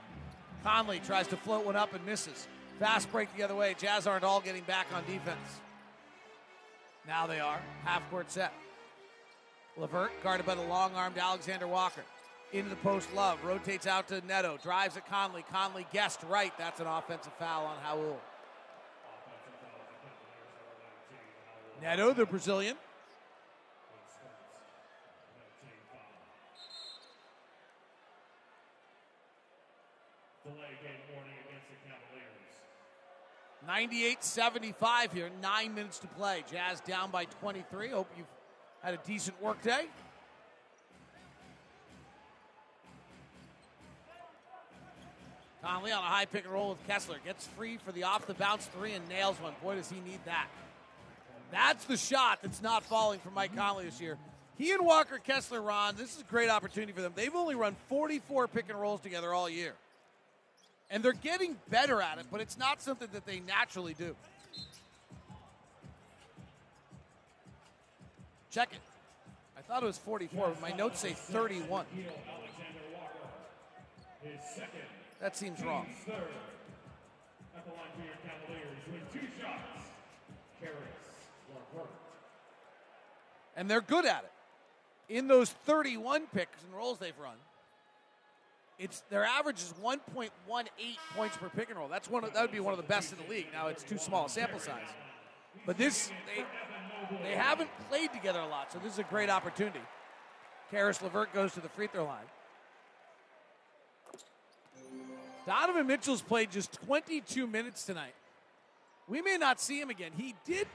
Conley 0.64 1.00
tries 1.06 1.28
to 1.28 1.38
float 1.38 1.66
one 1.66 1.76
up 1.76 1.94
and 1.94 2.04
misses. 2.06 2.48
Fast 2.80 3.12
break 3.12 3.36
the 3.38 3.44
other 3.44 3.56
way. 3.56 3.76
Jazz 3.78 4.08
aren't 4.08 4.24
all 4.24 4.42
getting 4.42 4.64
back 4.64 4.88
on 4.94 5.04
defense. 5.06 5.60
Now 7.08 7.28
they 7.28 7.40
are. 7.40 7.60
Half 7.84 8.10
court 8.10 8.32
set. 8.32 8.54
LeVert 9.78 10.12
guarded 10.24 10.46
by 10.46 10.56
the 10.56 10.64
long 10.64 10.96
armed 10.96 11.18
Alexander 11.18 11.68
Walker. 11.68 12.02
Into 12.52 12.72
the 12.72 12.76
post, 12.78 13.14
Love 13.14 13.44
rotates 13.44 13.86
out 13.86 14.08
to 14.08 14.22
Neto, 14.22 14.58
drives 14.58 14.98
at 14.98 15.08
Conley. 15.08 15.46
Conley 15.52 15.86
guessed 15.94 16.22
right. 16.28 16.52
That's 16.58 16.80
an 16.80 16.88
offensive 16.88 17.34
foul 17.38 17.66
on 17.66 17.78
Raul. 17.78 18.16
Neto, 21.82 22.12
the 22.14 22.26
Brazilian. 22.26 22.76
Cavaliers. 33.68 34.18
98-75 34.20 35.14
here, 35.14 35.30
nine 35.42 35.76
minutes 35.76 36.00
to 36.00 36.08
play. 36.08 36.44
Jazz 36.52 36.82
down 36.82 37.12
by 37.12 37.26
23. 37.26 37.90
Hope 37.90 38.10
you've 38.18 38.26
had 38.82 38.96
a 38.96 39.00
decent 39.06 39.40
work 39.40 39.62
day. 39.62 39.86
Conley 45.64 45.92
on 45.92 46.00
a 46.00 46.08
high 46.08 46.26
pick 46.26 46.46
and 46.46 46.54
roll 46.54 46.70
with 46.70 46.88
Kessler. 46.88 47.18
Gets 47.26 47.48
free 47.48 47.78
for 47.78 47.92
the 47.92 48.04
off 48.04 48.28
the 48.28 48.34
bounce 48.34 48.66
three 48.68 48.94
and 48.94 49.08
nails 49.10 49.38
one. 49.42 49.54
Boy, 49.62 49.76
does 49.76 49.90
he 49.90 50.00
need 50.00 50.20
that. 50.26 50.48
That's 51.52 51.86
the 51.86 51.98
shot 51.98 52.40
that's 52.42 52.62
not 52.62 52.84
falling 52.84 53.20
for 53.20 53.32
Mike 53.32 53.56
Conley 53.56 53.86
this 53.86 54.00
year. 54.00 54.18
He 54.58 54.72
and 54.72 54.86
Walker 54.86 55.20
Kessler, 55.20 55.62
Ron, 55.62 55.96
this 55.96 56.16
is 56.16 56.22
a 56.22 56.26
great 56.26 56.50
opportunity 56.50 56.92
for 56.92 57.02
them. 57.02 57.14
They've 57.16 57.34
only 57.34 57.56
run 57.56 57.76
44 57.88 58.48
pick 58.50 58.70
and 58.70 58.80
rolls 58.80 59.02
together 59.02 59.34
all 59.34 59.50
year. 59.50 59.74
And 60.92 61.02
they're 61.04 61.14
getting 61.14 61.56
better 61.70 62.02
at 62.02 62.18
it, 62.18 62.26
but 62.32 62.42
it's 62.42 62.58
not 62.58 62.82
something 62.82 63.08
that 63.14 63.26
they 63.26 63.40
naturally 63.40 63.94
do. 63.94 64.16
Check 68.52 68.70
it. 68.74 68.80
I 69.58 69.62
thought 69.62 69.84
it 69.84 69.86
was 69.86 70.00
44, 70.00 70.50
but 70.50 70.62
my 70.62 70.76
notes 70.76 71.00
say 71.00 71.14
31. 71.14 71.86
His 74.22 74.34
second. 74.56 74.99
That 75.22 75.36
seems 75.36 75.62
wrong. 75.64 75.88
Third. 76.06 76.16
At 77.56 77.66
the 77.66 77.72
line 77.72 77.90
for 77.96 78.06
your 78.06 78.16
Cavaliers 78.24 78.78
with 78.92 79.14
two 79.14 79.28
shots. 79.42 79.90
Caris 80.62 80.76
LeVert. 81.54 81.90
And 83.58 83.70
they're 83.70 83.82
good 83.82 84.06
at 84.06 84.24
it. 84.24 85.14
In 85.14 85.28
those 85.28 85.50
31 85.50 86.28
picks 86.34 86.64
and 86.64 86.74
rolls 86.74 87.00
they've 87.00 87.18
run, 87.20 87.36
it's 88.78 89.02
their 89.10 89.26
average 89.26 89.58
is 89.58 89.74
1.18 89.84 90.30
points 91.16 91.36
per 91.36 91.50
pick 91.50 91.70
and 91.70 91.78
roll. 91.78 91.90
That's 91.90 92.10
one 92.10 92.24
of, 92.24 92.34
that 92.34 92.42
would 92.42 92.52
be 92.52 92.62
one 92.62 92.74
of 92.74 92.78
the 92.78 92.88
best 92.88 93.12
in 93.12 93.18
the 93.18 93.30
league. 93.30 93.48
Now 93.52 93.68
it's 93.68 93.84
too 93.84 93.98
small 93.98 94.28
a 94.28 94.30
sample 94.30 94.60
size. 94.60 94.88
But 95.66 95.78
this 95.78 96.12
they 96.34 96.46
they 97.24 97.36
haven't 97.36 97.70
played 97.90 98.14
together 98.14 98.40
a 98.40 98.48
lot, 98.48 98.72
so 98.72 98.80
this 98.80 98.94
is 98.94 99.00
a 99.00 99.04
great 99.04 99.30
opportunity. 99.30 99.82
Caris 100.72 101.02
LeVert 101.02 101.34
goes 101.34 101.54
to 101.54 101.60
the 101.60 101.70
free 101.70 101.88
throw 101.88 102.06
line. 102.06 102.26
Donovan 105.46 105.88
Mitchell's 105.88 106.22
played 106.22 106.52
just 106.52 106.74
22 106.86 107.48
minutes 107.48 107.86
tonight. 107.86 108.14
We 109.08 109.22
may 109.22 109.38
not 109.38 109.60
see 109.60 109.80
him 109.80 109.90
again. 109.90 110.12
He 110.16 110.36
did, 110.46 110.68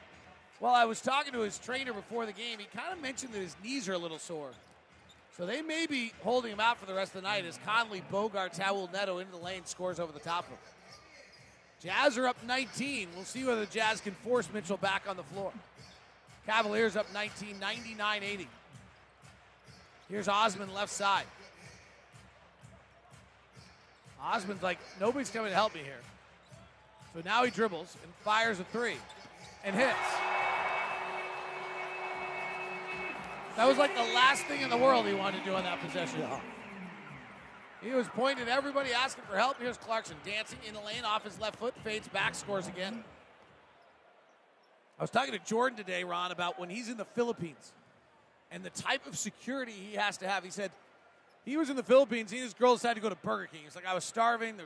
while 0.59 0.75
I 0.75 0.85
was 0.85 1.01
talking 1.01 1.33
to 1.35 1.41
his 1.41 1.59
trainer 1.59 1.93
before 1.93 2.27
the 2.27 2.33
game, 2.33 2.59
he 2.59 2.67
kind 2.77 2.93
of 2.93 3.01
mentioned 3.01 3.33
that 3.33 3.41
his 3.41 3.55
knees 3.63 3.89
are 3.89 3.93
a 3.93 3.99
little 3.99 4.19
sore. 4.19 4.51
So 5.37 5.47
they 5.47 5.63
may 5.63 5.87
be 5.87 6.13
holding 6.23 6.53
him 6.53 6.61
out 6.61 6.79
for 6.79 6.87
the 6.87 6.95
rest 6.95 7.15
of 7.15 7.23
the 7.23 7.29
night 7.29 7.45
as 7.45 7.59
Conley 7.65 8.03
Bogarts 8.13 8.59
Raul 8.59 8.93
Neto 8.93 9.19
into 9.19 9.33
the 9.33 9.39
lane 9.39 9.65
scores 9.65 9.99
over 9.99 10.13
the 10.13 10.21
top 10.21 10.45
of 10.45 10.51
him. 10.51 10.59
Jazz 11.83 12.17
are 12.17 12.27
up 12.27 12.37
19. 12.47 13.09
We'll 13.15 13.25
see 13.25 13.45
whether 13.45 13.65
the 13.65 13.73
Jazz 13.73 14.01
can 14.01 14.13
force 14.13 14.49
Mitchell 14.53 14.77
back 14.77 15.05
on 15.09 15.17
the 15.17 15.23
floor. 15.23 15.53
Cavaliers 16.47 16.97
up 16.97 17.13
19, 17.13 17.59
99 17.59 18.23
80. 18.23 18.49
Here's 20.09 20.29
Osman 20.29 20.73
left 20.73 20.93
side. 20.93 21.25
Osman's 24.25 24.63
like, 24.63 24.79
nobody's 25.01 25.31
coming 25.31 25.51
to 25.51 25.55
help 25.55 25.75
me 25.75 25.81
here. 25.81 26.01
So 27.15 27.21
now 27.25 27.45
he 27.45 27.51
dribbles 27.51 27.97
and 28.03 28.13
fires 28.25 28.59
a 28.59 28.65
three 28.65 28.97
and 29.65 29.77
hits. 29.77 29.95
That 33.57 33.69
was 33.69 33.79
like 33.79 33.95
the 33.95 34.03
last 34.15 34.45
thing 34.47 34.63
in 34.63 34.71
the 34.71 34.77
world 34.77 35.07
he 35.07 35.13
wanted 35.13 35.39
to 35.39 35.45
do 35.45 35.55
on 35.55 35.63
that 35.63 35.81
possession. 35.81 36.23
He 37.81 37.91
was 37.91 38.09
pointing 38.09 38.49
at 38.49 38.49
everybody, 38.49 38.93
asking 38.93 39.25
for 39.31 39.37
help. 39.37 39.59
Here's 39.61 39.77
Clarkson 39.77 40.17
dancing 40.25 40.59
in 40.67 40.75
the 40.75 40.81
lane 40.81 41.05
off 41.05 41.23
his 41.23 41.39
left 41.39 41.57
foot, 41.57 41.75
fades 41.85 42.09
back, 42.09 42.35
scores 42.35 42.67
again. 42.67 43.05
I 44.99 45.03
was 45.03 45.11
talking 45.11 45.33
to 45.33 45.39
Jordan 45.45 45.77
today, 45.77 46.03
Ron, 46.03 46.33
about 46.33 46.59
when 46.59 46.71
he's 46.71 46.89
in 46.89 46.97
the 46.97 47.05
Philippines 47.05 47.73
and 48.51 48.65
the 48.65 48.71
type 48.71 49.07
of 49.07 49.19
security 49.19 49.73
he 49.73 49.97
has 49.97 50.17
to 50.19 50.29
have. 50.29 50.45
He 50.45 50.51
said 50.51 50.71
he 51.45 51.57
was 51.57 51.71
in 51.71 51.77
the 51.77 51.83
Philippines. 51.83 52.31
He 52.31 52.39
and 52.39 52.45
his 52.45 52.55
girl 52.55 52.75
decided 52.75 52.97
to 52.97 53.01
go 53.01 53.09
to 53.09 53.17
Burger 53.17 53.49
King. 53.53 53.63
He's 53.65 53.75
like, 53.75 53.87
I 53.87 53.95
was 53.95 54.05
starving. 54.05 54.57
The 54.57 54.65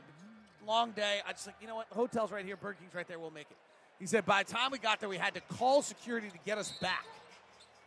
long 0.65 0.91
day. 0.91 1.19
I 1.27 1.31
just 1.31 1.47
like, 1.47 1.55
you 1.61 1.67
know 1.67 1.75
what? 1.75 1.89
The 1.89 1.95
hotel's 1.95 2.31
right 2.31 2.45
here. 2.45 2.55
Burger 2.55 2.77
King's 2.79 2.93
right 2.93 3.07
there. 3.07 3.19
We'll 3.19 3.31
make 3.31 3.47
it. 3.49 3.57
He 3.99 4.05
said 4.05 4.25
by 4.25 4.43
the 4.43 4.51
time 4.51 4.71
we 4.71 4.77
got 4.77 4.99
there, 4.99 5.09
we 5.09 5.17
had 5.17 5.33
to 5.33 5.41
call 5.41 5.81
security 5.81 6.29
to 6.29 6.37
get 6.45 6.57
us 6.57 6.71
back 6.81 7.05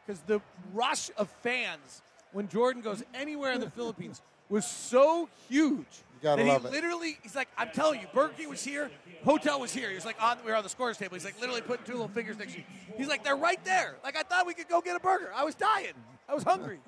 because 0.05 0.21
the 0.27 0.41
rush 0.75 1.11
of 1.17 1.31
fans 1.43 2.03
when 2.33 2.49
Jordan 2.49 2.83
goes 2.83 3.03
anywhere 3.15 3.53
in 3.53 3.61
the 3.61 3.71
Philippines 3.71 4.21
was 4.49 4.67
so 4.67 5.29
huge. 5.49 5.87
that 6.23 6.39
love 6.39 6.63
he 6.63 6.69
it. 6.69 6.73
literally, 6.73 7.19
he's 7.23 7.35
like, 7.35 7.49
I'm 7.57 7.71
telling 7.71 8.01
you, 8.01 8.07
Burger 8.13 8.35
King 8.37 8.49
was 8.51 8.63
here, 8.63 8.91
hotel 9.25 9.59
was 9.59 9.73
here. 9.73 9.89
He 9.89 9.95
was 9.95 10.05
like, 10.05 10.23
on, 10.23 10.39
we 10.45 10.51
were 10.51 10.57
on 10.57 10.63
the 10.63 10.69
scores 10.69 10.99
table. 10.99 11.15
He's 11.15 11.25
like, 11.25 11.41
literally 11.41 11.63
putting 11.63 11.85
two 11.87 11.93
little 11.93 12.09
fingers 12.09 12.39
next 12.39 12.53
to 12.53 12.59
you. 12.59 12.65
He's 12.97 13.09
like, 13.09 13.25
they're 13.25 13.37
right 13.37 13.63
there. 13.65 13.97
Like 14.05 14.17
I 14.17 14.23
thought 14.23 14.47
we 14.47 14.55
could 14.55 14.69
go 14.69 14.81
get 14.81 14.97
a 14.97 15.01
burger. 15.01 15.33
I 15.35 15.45
was 15.45 15.55
dying. 15.55 15.95
I 16.29 16.35
was 16.35 16.43
hungry. 16.43 16.79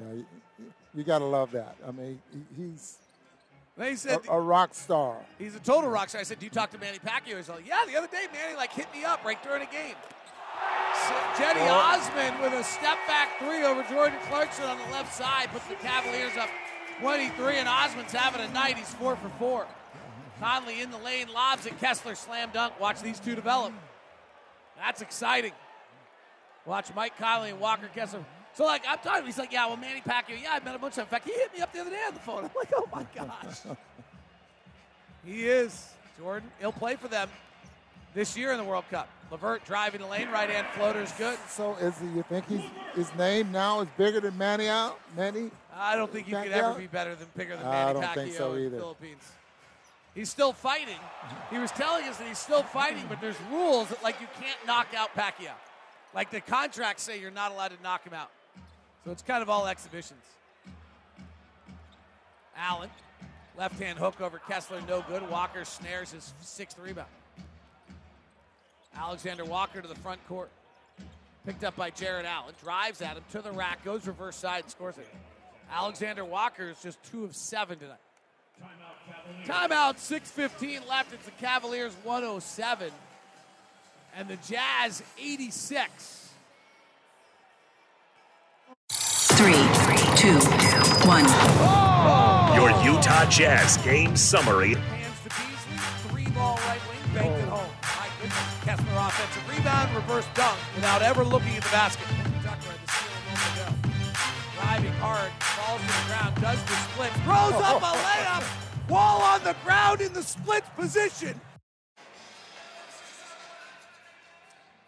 Yeah, 0.00 0.12
you, 0.12 0.26
you 0.94 1.04
got 1.04 1.18
to 1.20 1.24
love 1.24 1.52
that. 1.52 1.76
I 1.86 1.90
mean, 1.90 2.20
he's 2.56 2.98
They 3.76 3.96
said 3.96 4.20
a, 4.28 4.32
a 4.32 4.40
rock 4.40 4.74
star. 4.74 5.16
He's 5.38 5.54
a 5.54 5.60
total 5.60 5.90
rock 5.90 6.08
star. 6.08 6.20
I 6.20 6.24
said, 6.24 6.38
"Do 6.38 6.46
you 6.46 6.50
talk 6.50 6.70
to 6.72 6.78
Manny 6.78 6.98
Pacquiao?" 6.98 7.36
He's 7.36 7.48
like, 7.48 7.66
"Yeah, 7.66 7.84
the 7.86 7.96
other 7.96 8.08
day, 8.08 8.26
Manny 8.32 8.56
like 8.56 8.72
hit 8.72 8.86
me 8.92 9.04
up 9.04 9.24
right 9.24 9.42
during 9.42 9.62
a 9.62 9.70
game." 9.70 9.94
So 11.06 11.14
Cedi 11.34 11.68
Osman 11.70 12.40
with 12.40 12.52
a 12.54 12.64
step 12.64 12.98
back 13.06 13.38
three 13.38 13.64
over 13.64 13.82
Jordan 13.84 14.18
Clarkson 14.28 14.64
on 14.64 14.78
the 14.78 14.84
left 14.92 15.12
side 15.12 15.48
puts 15.52 15.66
the 15.66 15.74
Cavaliers 15.74 16.36
up 16.36 16.48
23, 17.00 17.58
and 17.58 17.68
Osman's 17.68 18.12
having 18.12 18.40
a 18.40 18.48
night. 18.52 18.76
He's 18.78 18.94
four 18.94 19.16
for 19.16 19.28
four. 19.38 19.66
Conley 20.40 20.80
in 20.80 20.90
the 20.90 20.98
lane, 20.98 21.28
lobs 21.32 21.66
it. 21.66 21.78
Kessler 21.80 22.14
slam 22.14 22.50
dunk. 22.52 22.78
Watch 22.80 23.02
these 23.02 23.20
two 23.20 23.34
develop. 23.34 23.72
That's 24.76 25.02
exciting. 25.02 25.52
Watch 26.66 26.94
Mike 26.94 27.18
Conley 27.18 27.50
and 27.50 27.60
Walker 27.60 27.88
Kessler. 27.94 28.24
So, 28.54 28.64
like, 28.64 28.82
I'm 28.88 28.98
talking, 28.98 29.26
he's 29.26 29.38
like, 29.38 29.52
yeah, 29.52 29.66
well, 29.66 29.76
Manny 29.76 30.00
Pacquiao, 30.00 30.40
yeah, 30.40 30.52
I 30.52 30.64
met 30.64 30.76
a 30.76 30.78
bunch 30.78 30.92
of 30.92 30.96
times. 30.96 31.06
In 31.06 31.06
fact, 31.06 31.26
he 31.26 31.32
hit 31.32 31.52
me 31.52 31.60
up 31.60 31.72
the 31.72 31.80
other 31.80 31.90
day 31.90 32.02
on 32.06 32.14
the 32.14 32.20
phone. 32.20 32.44
I'm 32.44 32.50
like, 32.56 32.72
oh 32.76 32.88
my 32.92 33.06
gosh. 33.14 33.58
he 35.24 35.46
is. 35.46 35.90
Jordan, 36.18 36.48
he'll 36.60 36.70
play 36.70 36.94
for 36.94 37.08
them 37.08 37.28
this 38.14 38.36
year 38.36 38.52
in 38.52 38.58
the 38.58 38.64
World 38.64 38.84
Cup. 38.90 39.08
LeVert 39.32 39.64
driving 39.64 40.00
the 40.00 40.06
lane, 40.06 40.28
right 40.28 40.48
hand 40.48 40.66
floater 40.76 41.00
is 41.00 41.10
good. 41.12 41.36
So, 41.48 41.74
is 41.76 41.98
he, 41.98 42.06
you 42.06 42.22
think 42.28 42.46
he's, 42.46 42.60
his 42.94 43.12
name 43.16 43.50
now 43.50 43.80
is 43.80 43.88
bigger 43.98 44.20
than 44.20 44.38
Manny 44.38 44.68
out? 44.68 45.00
Manny? 45.16 45.50
I 45.74 45.96
don't 45.96 46.12
think 46.12 46.28
you 46.28 46.36
could 46.36 46.52
ever 46.52 46.74
be 46.74 46.86
better 46.86 47.16
than 47.16 47.26
bigger 47.36 47.56
than 47.56 47.64
Manny 47.64 47.90
I 47.90 47.92
don't 47.92 48.02
Pacquiao 48.04 48.14
think 48.14 48.34
so 48.34 48.52
in 48.52 48.60
either. 48.60 48.70
the 48.70 48.76
Philippines. 48.76 49.32
He's 50.14 50.30
still 50.30 50.52
fighting. 50.52 51.00
He 51.50 51.58
was 51.58 51.72
telling 51.72 52.04
us 52.04 52.18
that 52.18 52.28
he's 52.28 52.38
still 52.38 52.62
fighting, 52.62 53.04
but 53.08 53.20
there's 53.20 53.34
rules 53.50 53.88
that 53.88 54.00
like 54.04 54.20
you 54.20 54.28
can't 54.40 54.58
knock 54.64 54.88
out 54.96 55.12
Pacquiao. 55.16 55.54
Like 56.14 56.30
the 56.30 56.40
contracts 56.40 57.02
say 57.02 57.20
you're 57.20 57.32
not 57.32 57.50
allowed 57.50 57.72
to 57.76 57.82
knock 57.82 58.06
him 58.06 58.14
out. 58.14 58.30
So 59.04 59.10
it's 59.10 59.22
kind 59.22 59.42
of 59.42 59.50
all 59.50 59.66
exhibitions. 59.66 60.22
Allen, 62.56 62.88
left 63.58 63.78
hand 63.78 63.98
hook 63.98 64.20
over 64.20 64.38
Kessler, 64.38 64.80
no 64.88 65.04
good. 65.08 65.28
Walker 65.28 65.64
snares 65.64 66.12
his 66.12 66.32
sixth 66.40 66.78
rebound. 66.78 67.08
Alexander 68.96 69.44
Walker 69.44 69.82
to 69.82 69.88
the 69.88 69.96
front 69.96 70.26
court. 70.28 70.50
Picked 71.44 71.64
up 71.64 71.76
by 71.76 71.90
Jarrett 71.90 72.24
Allen. 72.24 72.54
Drives 72.62 73.02
at 73.02 73.16
him 73.16 73.24
to 73.32 73.42
the 73.42 73.52
rack, 73.52 73.84
goes 73.84 74.06
reverse 74.06 74.36
side, 74.36 74.62
and 74.62 74.70
scores 74.70 74.96
it. 74.96 75.08
Alexander 75.70 76.24
Walker 76.24 76.70
is 76.70 76.80
just 76.80 77.02
two 77.10 77.24
of 77.24 77.36
seven 77.36 77.78
tonight. 77.78 77.98
Timeout, 79.44 79.96
6.15 79.96 80.88
left. 80.88 81.12
It's 81.12 81.24
the 81.24 81.32
Cavaliers 81.32 81.92
107 82.04 82.90
and 84.16 84.28
the 84.28 84.36
Jazz 84.36 85.02
86. 85.18 86.23
Two, 90.24 90.40
one. 91.06 91.24
Your 92.56 92.70
Utah 92.82 93.28
Jazz 93.28 93.76
game 93.78 94.16
summary. 94.16 94.74
Hands 94.74 95.20
to 95.22 95.28
Beasley, 95.28 95.76
three 96.08 96.30
ball 96.32 96.56
right 96.66 96.80
wing, 96.88 96.98
banked 97.12 97.38
it 97.40 97.48
home. 97.48 97.68
My 97.82 98.08
goodness. 98.20 98.64
Kessler 98.64 98.86
offensive 98.96 99.48
rebound, 99.50 99.94
reverse 99.94 100.26
dunk 100.34 100.58
without 100.74 101.02
ever 101.02 101.24
looking 101.24 101.54
at 101.56 101.62
the 101.62 101.68
basket. 101.68 102.06
Tucker 102.42 102.72
at 102.72 102.86
the 102.86 102.92
steal 102.92 103.12
a 103.12 103.24
moment 103.28 103.52
ago. 103.52 103.90
Driving 104.56 104.92
hard, 104.92 105.30
falls 105.40 105.80
to 105.82 105.86
the 105.86 106.06
ground, 106.08 106.40
does 106.40 106.64
the 106.64 106.76
split, 106.88 107.12
throws 107.24 107.60
up 107.62 107.82
a 107.82 107.92
layup. 107.92 108.88
Wall 108.88 109.20
on 109.20 109.44
the 109.44 109.54
ground 109.62 110.00
in 110.00 110.12
the 110.14 110.22
split 110.22 110.64
position. 110.74 111.38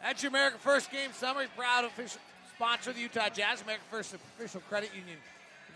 That's 0.00 0.22
your 0.22 0.30
America 0.30 0.56
First 0.58 0.90
Game 0.90 1.10
Summary. 1.12 1.46
Proud 1.56 1.84
official 1.84 2.20
sponsor 2.56 2.92
the 2.92 3.00
Utah 3.00 3.28
Jazz. 3.28 3.62
America 3.62 3.84
First 3.90 4.14
official 4.14 4.60
credit 4.68 4.90
union 4.94 5.18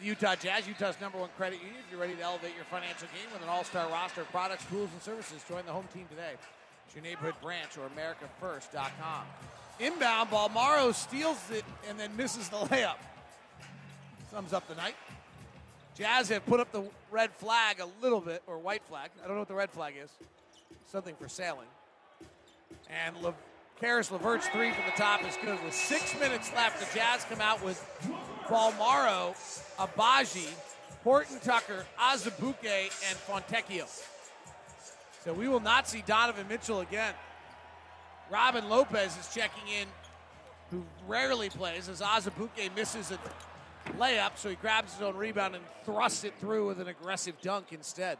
the 0.00 0.06
Utah 0.06 0.34
Jazz, 0.34 0.66
Utah's 0.66 0.98
number 1.00 1.18
one 1.18 1.28
credit 1.36 1.58
union. 1.58 1.76
If 1.84 1.92
you're 1.92 2.00
ready 2.00 2.14
to 2.14 2.22
elevate 2.22 2.56
your 2.56 2.64
financial 2.64 3.06
game 3.08 3.30
with 3.32 3.42
an 3.42 3.48
all-star 3.48 3.88
roster 3.90 4.22
of 4.22 4.30
products, 4.30 4.64
tools, 4.66 4.88
and 4.92 5.02
services, 5.02 5.44
join 5.46 5.66
the 5.66 5.72
home 5.72 5.86
team 5.92 6.06
today. 6.08 6.32
It's 6.86 6.94
your 6.94 7.04
neighborhood 7.04 7.34
branch 7.42 7.76
or 7.76 7.88
AmericaFirst.com. 7.90 9.24
Inbound 9.78 10.30
ball, 10.30 10.48
Morrow 10.48 10.92
steals 10.92 11.38
it 11.50 11.64
and 11.88 12.00
then 12.00 12.16
misses 12.16 12.48
the 12.48 12.56
layup. 12.56 12.96
Sums 14.30 14.52
up 14.52 14.66
the 14.68 14.74
night. 14.74 14.94
Jazz 15.96 16.30
have 16.30 16.46
put 16.46 16.60
up 16.60 16.72
the 16.72 16.84
red 17.10 17.30
flag 17.32 17.80
a 17.80 17.88
little 18.02 18.20
bit, 18.20 18.42
or 18.46 18.58
white 18.58 18.82
flag. 18.88 19.10
I 19.22 19.26
don't 19.26 19.36
know 19.36 19.40
what 19.40 19.48
the 19.48 19.54
red 19.54 19.70
flag 19.70 19.94
is. 20.02 20.10
Something 20.86 21.14
for 21.16 21.28
sailing. 21.28 21.68
And 22.88 23.16
Le- 23.18 23.34
Caris 23.80 24.10
LeVert's 24.10 24.46
three 24.48 24.72
from 24.72 24.84
the 24.84 24.92
top 24.92 25.24
is 25.26 25.38
good. 25.42 25.58
With 25.64 25.72
six 25.72 26.14
minutes 26.20 26.52
left, 26.54 26.80
the 26.80 26.98
Jazz 26.98 27.24
come 27.24 27.40
out 27.40 27.64
with 27.64 27.82
Bolmaro, 28.46 29.34
Agbaji, 29.78 30.48
Horton 31.02 31.40
Tucker, 31.40 31.86
Azubuike, 31.98 32.92
and 33.08 33.18
Fontecchio. 33.26 33.86
So 35.24 35.32
we 35.32 35.48
will 35.48 35.60
not 35.60 35.88
see 35.88 36.02
Donovan 36.06 36.46
Mitchell 36.46 36.80
again. 36.80 37.14
Robin 38.30 38.68
Lopez 38.68 39.16
is 39.16 39.34
checking 39.34 39.66
in, 39.68 39.88
who 40.70 40.84
rarely 41.08 41.48
plays, 41.48 41.88
as 41.88 42.02
Azubuike 42.02 42.76
misses 42.76 43.10
a 43.10 43.18
layup, 43.98 44.32
so 44.36 44.50
he 44.50 44.56
grabs 44.56 44.92
his 44.92 45.00
own 45.00 45.16
rebound 45.16 45.54
and 45.54 45.64
thrusts 45.86 46.24
it 46.24 46.34
through 46.38 46.66
with 46.66 46.80
an 46.80 46.88
aggressive 46.88 47.40
dunk 47.40 47.72
instead. 47.72 48.18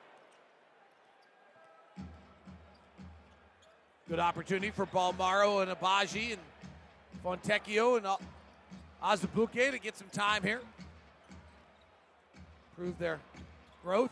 Good 4.10 4.18
opportunity 4.18 4.72
for 4.72 4.86
Bolmaro 4.86 5.62
and 5.62 5.70
Agbaji 5.70 6.32
and 6.32 6.40
Fontecchio 7.24 7.96
and 7.96 8.06
Azubuike 9.00 9.70
to 9.70 9.78
get 9.78 9.96
some 9.96 10.08
time 10.08 10.42
here. 10.42 10.60
Prove 12.76 12.98
their 12.98 13.20
growth. 13.84 14.10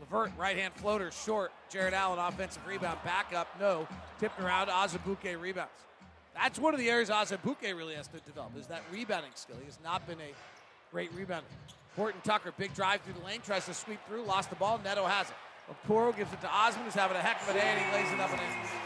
LeVert, 0.00 0.32
right 0.36 0.56
hand 0.56 0.74
floater, 0.74 1.12
short. 1.12 1.52
Jarrett 1.70 1.94
Allen, 1.94 2.18
offensive 2.18 2.66
rebound, 2.66 2.98
back 3.04 3.32
up, 3.36 3.46
no. 3.60 3.86
Tipped 4.18 4.40
around, 4.40 4.66
Azubuike 4.66 5.40
rebounds. 5.40 5.70
That's 6.34 6.58
one 6.58 6.74
of 6.74 6.80
the 6.80 6.90
areas 6.90 7.08
Azubuike 7.08 7.72
really 7.76 7.94
has 7.94 8.08
to 8.08 8.18
develop, 8.26 8.50
is 8.58 8.66
that 8.66 8.82
rebounding 8.92 9.30
skill. 9.36 9.54
He 9.60 9.66
has 9.66 9.78
not 9.84 10.04
been 10.08 10.18
a 10.18 10.34
great 10.90 11.14
rebounder. 11.16 11.42
Horton 11.94 12.20
Tucker, 12.24 12.52
big 12.58 12.74
drive 12.74 13.00
through 13.02 13.14
the 13.14 13.24
lane, 13.24 13.42
tries 13.46 13.66
to 13.66 13.74
sweep 13.74 14.00
through, 14.08 14.24
lost 14.24 14.50
the 14.50 14.56
ball. 14.56 14.80
Neto 14.82 15.04
has 15.04 15.30
it. 15.30 15.36
Okoro 15.70 16.16
gives 16.16 16.32
it 16.32 16.40
to 16.40 16.48
Osman, 16.48 16.84
who's 16.84 16.94
having 16.94 17.16
a 17.16 17.20
heck 17.20 17.40
of 17.42 17.50
a 17.50 17.52
day, 17.52 17.60
and 17.60 17.80
he 17.80 17.92
lays 17.92 18.12
it 18.12 18.18
up 18.18 18.30
and 18.32 18.40
in. 18.40 18.85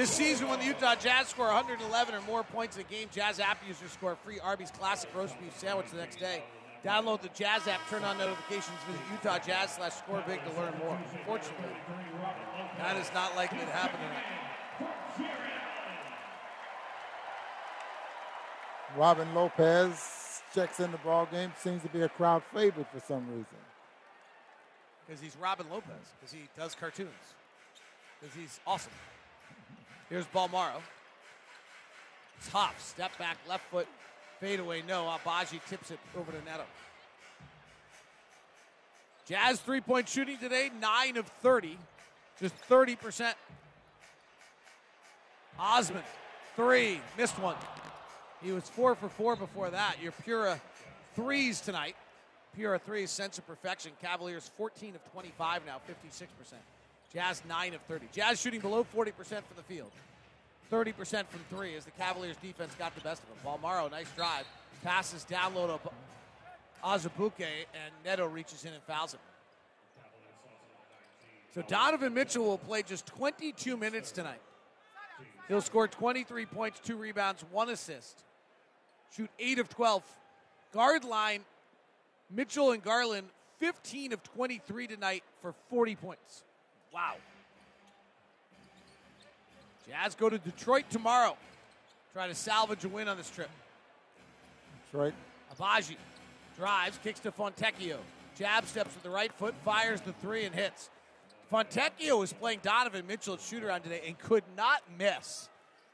This 0.00 0.12
season, 0.12 0.48
when 0.48 0.58
the 0.60 0.64
Utah 0.64 0.94
Jazz 0.94 1.28
score 1.28 1.48
111 1.48 2.14
or 2.14 2.22
more 2.22 2.42
points 2.42 2.74
in 2.74 2.80
a 2.80 2.84
game, 2.84 3.08
Jazz 3.12 3.38
app 3.38 3.58
users 3.68 3.92
score 3.92 4.12
a 4.12 4.16
free 4.16 4.40
Arby's 4.40 4.70
Classic 4.70 5.10
Roast 5.14 5.38
Beef 5.38 5.54
Sandwich 5.58 5.90
the 5.90 5.98
next 5.98 6.18
day. 6.18 6.42
Download 6.82 7.20
the 7.20 7.28
Jazz 7.34 7.68
app, 7.68 7.80
turn 7.90 8.02
on 8.04 8.16
notifications, 8.16 8.78
visit 8.86 9.02
Utah 9.12 9.38
Jazz 9.38 9.74
slash 9.74 9.92
score 9.92 10.24
big 10.26 10.42
to 10.42 10.58
learn 10.58 10.72
more. 10.78 10.98
Unfortunately, 11.12 11.76
that 12.78 12.96
is 12.96 13.12
not 13.12 13.36
likely 13.36 13.58
to 13.58 13.66
happen 13.66 14.00
tonight. 14.00 15.30
Robin 18.96 19.34
Lopez 19.34 20.40
checks 20.54 20.80
in 20.80 20.92
the 20.92 20.98
ball 21.04 21.28
game. 21.30 21.52
Seems 21.58 21.82
to 21.82 21.90
be 21.90 22.00
a 22.00 22.08
crowd 22.08 22.42
favorite 22.54 22.86
for 22.90 23.00
some 23.00 23.28
reason. 23.28 23.44
Because 25.06 25.20
he's 25.20 25.36
Robin 25.36 25.66
Lopez, 25.70 25.92
because 26.18 26.32
he 26.32 26.48
does 26.56 26.74
cartoons, 26.74 27.10
because 28.18 28.34
he's 28.34 28.60
awesome. 28.66 28.92
Here's 30.10 30.26
Bolmaro. 30.26 30.82
Top 32.50 32.74
Step 32.80 33.16
back, 33.18 33.38
left 33.48 33.64
foot, 33.70 33.86
fade 34.40 34.60
away. 34.60 34.82
No. 34.86 35.04
Agbaji 35.04 35.60
tips 35.68 35.90
it 35.90 36.00
over 36.18 36.32
to 36.32 36.38
Neto. 36.38 36.64
Jazz 39.26 39.60
three 39.60 39.80
point 39.80 40.08
shooting 40.08 40.36
today, 40.38 40.70
9 40.80 41.16
of 41.16 41.26
30. 41.42 41.78
Just 42.40 42.54
30%. 42.68 43.34
Osman, 45.58 46.02
three. 46.56 47.00
Missed 47.16 47.38
one. 47.38 47.56
He 48.42 48.50
was 48.50 48.68
four 48.68 48.94
for 48.94 49.08
four 49.08 49.36
before 49.36 49.70
that. 49.70 49.96
Your 50.02 50.12
Pura 50.12 50.60
threes 51.14 51.60
tonight. 51.60 51.94
Pura 52.56 52.78
threes, 52.78 53.10
sense 53.10 53.38
of 53.38 53.46
perfection. 53.46 53.92
Cavaliers 54.02 54.50
14 54.56 54.94
of 54.96 55.12
25 55.12 55.62
now, 55.66 55.76
56%. 55.88 56.54
Jazz 57.12 57.42
9 57.48 57.74
of 57.74 57.80
30. 57.82 58.06
Jazz 58.12 58.40
shooting 58.40 58.60
below 58.60 58.84
40% 58.84 59.12
from 59.14 59.56
the 59.56 59.62
field. 59.62 59.90
30% 60.70 61.26
from 61.26 61.40
three 61.50 61.74
as 61.74 61.84
the 61.84 61.90
Cavaliers 61.92 62.36
defense 62.36 62.72
got 62.78 62.94
the 62.94 63.00
best 63.00 63.22
of 63.22 63.28
them. 63.28 63.38
Bolmaro, 63.44 63.90
nice 63.90 64.10
drive. 64.16 64.44
Passes 64.84 65.24
down 65.24 65.54
low 65.54 65.66
to 65.66 65.90
Azubuike, 66.84 67.40
and 67.40 67.92
Neto 68.04 68.26
reaches 68.26 68.64
in 68.64 68.72
and 68.72 68.82
fouls 68.84 69.14
him. 69.14 69.20
So 71.54 71.62
Donovan 71.62 72.14
Mitchell 72.14 72.44
will 72.44 72.58
play 72.58 72.82
just 72.82 73.06
22 73.06 73.76
minutes 73.76 74.12
tonight. 74.12 74.40
He'll 75.48 75.60
score 75.60 75.88
23 75.88 76.46
points, 76.46 76.78
two 76.78 76.96
rebounds, 76.96 77.44
one 77.50 77.70
assist. 77.70 78.22
Shoot 79.16 79.30
8 79.40 79.58
of 79.58 79.68
12. 79.68 80.04
Guard 80.72 81.04
line, 81.04 81.40
Mitchell 82.30 82.70
and 82.70 82.80
Garland, 82.80 83.26
15 83.58 84.12
of 84.12 84.22
23 84.22 84.86
tonight 84.86 85.24
for 85.42 85.54
40 85.68 85.96
points. 85.96 86.44
Wow. 86.92 87.14
Jazz 89.88 90.14
go 90.14 90.28
to 90.28 90.38
Detroit 90.38 90.84
tomorrow. 90.90 91.36
Try 92.12 92.28
to 92.28 92.34
salvage 92.34 92.84
a 92.84 92.88
win 92.88 93.08
on 93.08 93.16
this 93.16 93.30
trip. 93.30 93.50
Detroit. 94.86 95.14
Agbaji 95.54 95.96
drives, 96.56 96.98
kicks 97.02 97.20
to 97.20 97.32
Fontecchio. 97.32 97.96
Jab 98.36 98.66
steps 98.66 98.94
with 98.94 99.02
the 99.02 99.10
right 99.10 99.32
foot, 99.32 99.54
fires 99.64 100.00
the 100.00 100.12
three, 100.14 100.44
and 100.44 100.54
hits. 100.54 100.90
Fontecchio 101.52 102.18
was 102.18 102.32
playing 102.32 102.60
Donovan 102.62 103.06
Mitchell 103.06 103.34
at 103.34 103.40
shoot 103.40 103.62
around 103.62 103.82
today 103.82 104.02
and 104.06 104.18
could 104.18 104.44
not 104.56 104.82
miss. 104.98 105.48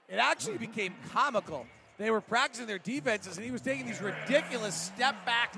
It 0.08 0.16
actually 0.16 0.58
became 0.58 0.94
comical. 1.10 1.66
They 1.98 2.10
were 2.10 2.20
practicing 2.20 2.66
their 2.66 2.78
defenses, 2.78 3.36
and 3.36 3.44
he 3.44 3.50
was 3.50 3.62
taking 3.62 3.86
these 3.86 4.02
ridiculous 4.02 4.74
step 4.74 5.24
back 5.24 5.54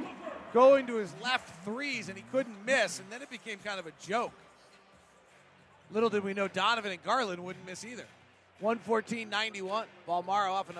going 0.54 0.86
to 0.86 0.96
his 0.96 1.12
left 1.22 1.64
threes, 1.64 2.08
and 2.08 2.16
he 2.16 2.24
couldn't 2.30 2.64
miss, 2.64 3.00
and 3.00 3.10
then 3.10 3.22
it 3.22 3.30
became 3.30 3.58
kind 3.58 3.78
of 3.80 3.86
a 3.86 3.92
joke. 4.06 4.32
Little 5.90 6.10
did 6.10 6.22
we 6.24 6.34
know 6.34 6.48
Donovan 6.48 6.92
and 6.92 7.02
Garland 7.02 7.42
wouldn't 7.42 7.64
miss 7.66 7.84
either. 7.84 8.04
114-91. 8.62 9.84
Bolmaro 10.06 10.50
off 10.52 10.68
an 10.70 10.76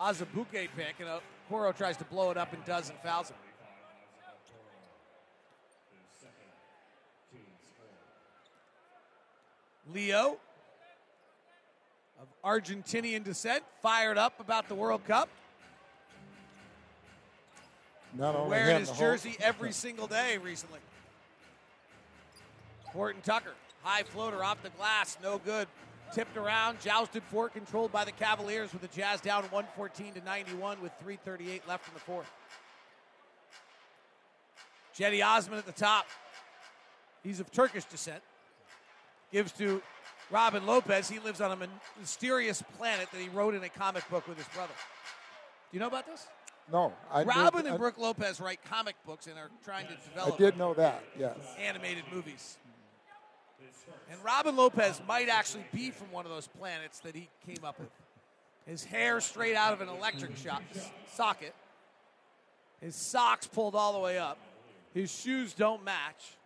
Azubuike 0.00 0.68
pick, 0.76 0.94
and 0.98 1.08
a 1.08 1.20
Coro 1.48 1.72
tries 1.72 1.96
to 1.98 2.04
blow 2.04 2.30
it 2.30 2.36
up 2.36 2.52
and 2.52 2.64
does 2.64 2.90
and 2.90 2.98
fouls 3.00 3.30
him. 3.30 3.36
Leo 9.92 10.36
of 12.20 12.26
Argentinian 12.44 13.22
descent, 13.22 13.62
fired 13.82 14.18
up 14.18 14.40
about 14.40 14.68
the 14.68 14.74
World 14.74 15.04
Cup. 15.06 15.28
Not 18.14 18.34
only 18.34 18.50
Wearing 18.50 18.78
his 18.78 18.88
the 18.88 18.94
whole- 18.94 19.04
jersey 19.06 19.36
every 19.40 19.72
single 19.72 20.06
day 20.06 20.38
recently. 20.38 20.80
Horton 22.92 23.20
Tucker, 23.20 23.54
high 23.86 24.02
floater 24.02 24.42
off 24.42 24.60
the 24.62 24.70
glass, 24.70 25.16
no 25.22 25.38
good. 25.38 25.68
Tipped 26.12 26.36
around, 26.36 26.80
jousted 26.80 27.22
for, 27.30 27.48
controlled 27.48 27.92
by 27.92 28.04
the 28.04 28.12
Cavaliers 28.12 28.72
with 28.72 28.82
the 28.82 28.88
Jazz 28.88 29.20
down 29.20 29.42
114 29.44 30.14
to 30.14 30.20
91 30.24 30.80
with 30.80 30.92
3:38 31.04 31.66
left 31.66 31.86
in 31.88 31.94
the 31.94 32.00
fourth. 32.00 32.30
Cedi 34.96 35.24
Osman 35.24 35.58
at 35.58 35.66
the 35.66 35.72
top. 35.72 36.06
He's 37.22 37.40
of 37.40 37.50
Turkish 37.50 37.84
descent. 37.84 38.22
Gives 39.32 39.52
to 39.52 39.82
Robin 40.30 40.64
Lopez. 40.64 41.08
He 41.08 41.18
lives 41.18 41.40
on 41.40 41.50
a 41.60 41.68
mysterious 42.00 42.62
planet 42.78 43.08
that 43.12 43.20
he 43.20 43.28
wrote 43.28 43.54
in 43.54 43.62
a 43.64 43.68
comic 43.68 44.08
book 44.08 44.26
with 44.28 44.38
his 44.38 44.46
brother. 44.48 44.72
Do 45.70 45.76
you 45.76 45.80
know 45.80 45.88
about 45.88 46.06
this? 46.06 46.26
No, 46.70 46.94
I 47.10 47.24
did- 47.24 47.28
Robin 47.28 47.66
and 47.66 47.74
I- 47.74 47.78
Brooke 47.78 47.98
Lopez 47.98 48.40
write 48.40 48.62
comic 48.64 48.96
books 49.04 49.26
and 49.26 49.38
are 49.38 49.50
trying 49.64 49.86
to 49.88 49.94
develop. 49.96 50.34
I 50.34 50.36
did 50.36 50.56
know 50.56 50.72
that. 50.74 51.02
Yes. 51.16 51.36
animated 51.58 52.04
movies. 52.12 52.58
And 54.10 54.22
Robin 54.24 54.56
Lopez 54.56 55.00
might 55.06 55.28
actually 55.28 55.64
be 55.72 55.90
from 55.90 56.10
one 56.12 56.24
of 56.24 56.30
those 56.30 56.46
planets 56.46 57.00
that 57.00 57.14
he 57.14 57.28
came 57.46 57.64
up 57.64 57.78
with. 57.78 57.88
His 58.66 58.84
hair 58.84 59.20
straight 59.20 59.54
out 59.54 59.72
of 59.72 59.80
an 59.80 59.88
electric 59.88 60.36
shock, 60.36 60.62
socket. 61.12 61.54
His 62.80 62.94
socks 62.94 63.46
pulled 63.46 63.74
all 63.74 63.92
the 63.92 63.98
way 63.98 64.18
up. 64.18 64.38
His 64.92 65.12
shoes 65.12 65.52
don't 65.54 65.84
match. 65.84 66.36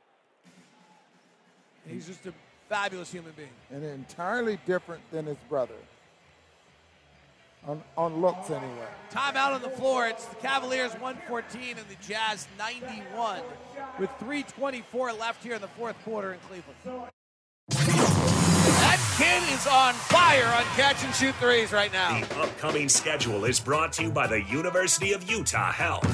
He's 1.86 2.06
just 2.06 2.26
a 2.26 2.34
fabulous 2.68 3.10
human 3.10 3.32
being. 3.36 3.48
and 3.70 3.82
entirely 3.84 4.58
different 4.66 5.02
than 5.10 5.26
his 5.26 5.38
brother. 5.48 5.74
On, 7.66 7.82
on 7.96 8.20
looks, 8.22 8.48
anyway. 8.48 8.88
Timeout 9.10 9.54
on 9.54 9.60
the 9.60 9.68
floor. 9.68 10.08
It's 10.08 10.24
the 10.24 10.36
Cavaliers 10.36 10.92
114 10.92 11.76
and 11.76 11.86
the 11.88 12.06
Jazz 12.06 12.48
91 12.58 13.42
with 13.98 14.08
3.24 14.18 15.18
left 15.18 15.42
here 15.42 15.54
in 15.54 15.60
the 15.60 15.68
fourth 15.68 15.96
quarter 16.04 16.32
in 16.32 16.38
Cleveland. 16.40 17.10
That 19.20 19.42
kid 19.42 19.52
is 19.52 19.66
on 19.66 19.92
fire 19.92 20.46
on 20.46 20.64
catch 20.76 21.04
and 21.04 21.14
shoot 21.14 21.34
threes 21.34 21.72
right 21.72 21.92
now. 21.92 22.20
The 22.20 22.40
upcoming 22.40 22.88
schedule 22.88 23.44
is 23.44 23.60
brought 23.60 23.92
to 23.94 24.04
you 24.04 24.10
by 24.10 24.26
the 24.26 24.42
University 24.44 25.12
of 25.12 25.30
Utah 25.30 25.72
Health. 25.72 26.08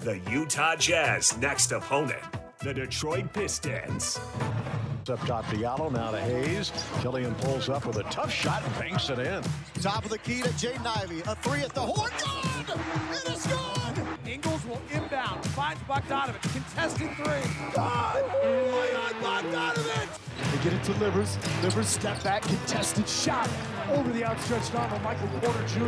The 0.00 0.20
Utah 0.30 0.76
Jazz 0.76 1.36
next 1.38 1.72
opponent, 1.72 2.22
the 2.60 2.72
Detroit 2.72 3.32
Pistons. 3.32 4.20
Up 5.10 5.18
top, 5.26 5.46
Diallo 5.46 5.90
now 5.90 6.12
to 6.12 6.20
Hayes. 6.20 6.70
Killian 7.00 7.34
pulls 7.36 7.68
up 7.68 7.86
with 7.86 7.96
a 7.96 8.04
tough 8.04 8.30
shot 8.30 8.62
and 8.62 8.78
banks 8.78 9.10
it 9.10 9.18
in. 9.18 9.42
Top 9.80 10.04
of 10.04 10.10
the 10.10 10.18
key 10.18 10.42
to 10.42 10.50
Jaden 10.50 10.86
Ivey. 10.86 11.22
A 11.26 11.34
three 11.36 11.62
at 11.62 11.74
the 11.74 11.80
horn. 11.80 12.12
Good! 12.66 12.78
It 13.26 13.36
is 13.36 13.46
good! 13.46 14.06
Ingles 14.28 14.64
will 14.66 14.80
inbound. 14.92 15.44
Finds 15.46 15.80
Bogdanovich. 15.88 16.52
Contested 16.52 17.10
three. 17.16 17.72
God! 17.74 18.22
Oh 18.44 18.70
my 18.70 19.22
God, 19.22 19.44
Bogdanovich! 19.44 20.27
They 20.50 20.64
get 20.64 20.72
it 20.72 20.82
to 20.84 20.92
Livers. 20.94 21.36
Livers 21.62 21.88
step 21.88 22.22
back, 22.24 22.42
contested 22.42 23.08
shot 23.08 23.48
over 23.90 24.10
the 24.12 24.24
outstretched 24.24 24.74
arm 24.74 24.92
of 24.92 25.02
Michael 25.02 25.28
Porter 25.40 25.66
Jr. 25.68 25.84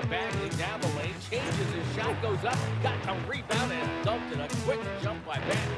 The 0.00 0.06
Bagley 0.08 0.50
down 0.50 0.80
the 0.80 0.88
lane, 0.88 1.14
changes 1.30 1.72
his 1.72 1.96
shot, 1.96 2.20
goes 2.20 2.44
up, 2.44 2.56
got 2.82 2.94
a 3.08 3.28
rebound 3.28 3.72
and 3.72 4.04
dumped 4.04 4.32
it. 4.32 4.40
A 4.40 4.48
quick 4.64 4.80
jump 5.02 5.24
by 5.24 5.38
Bagley. 5.38 5.76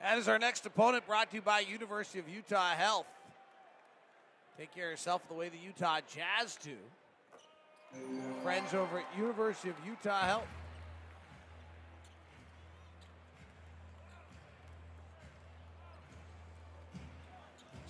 That 0.00 0.18
is 0.18 0.28
our 0.28 0.38
next 0.38 0.66
opponent 0.66 1.06
brought 1.06 1.30
to 1.30 1.36
you 1.36 1.42
by 1.42 1.60
University 1.60 2.18
of 2.18 2.28
Utah 2.28 2.70
Health. 2.70 3.06
Take 4.58 4.74
care 4.74 4.86
of 4.86 4.90
yourself 4.92 5.26
the 5.28 5.34
way 5.34 5.48
the 5.48 5.58
Utah 5.58 6.00
Jazz 6.14 6.58
do. 6.62 6.76
Friends 8.42 8.74
over 8.74 8.98
at 8.98 9.06
University 9.18 9.70
of 9.70 9.76
Utah 9.86 10.20
Health. 10.20 10.46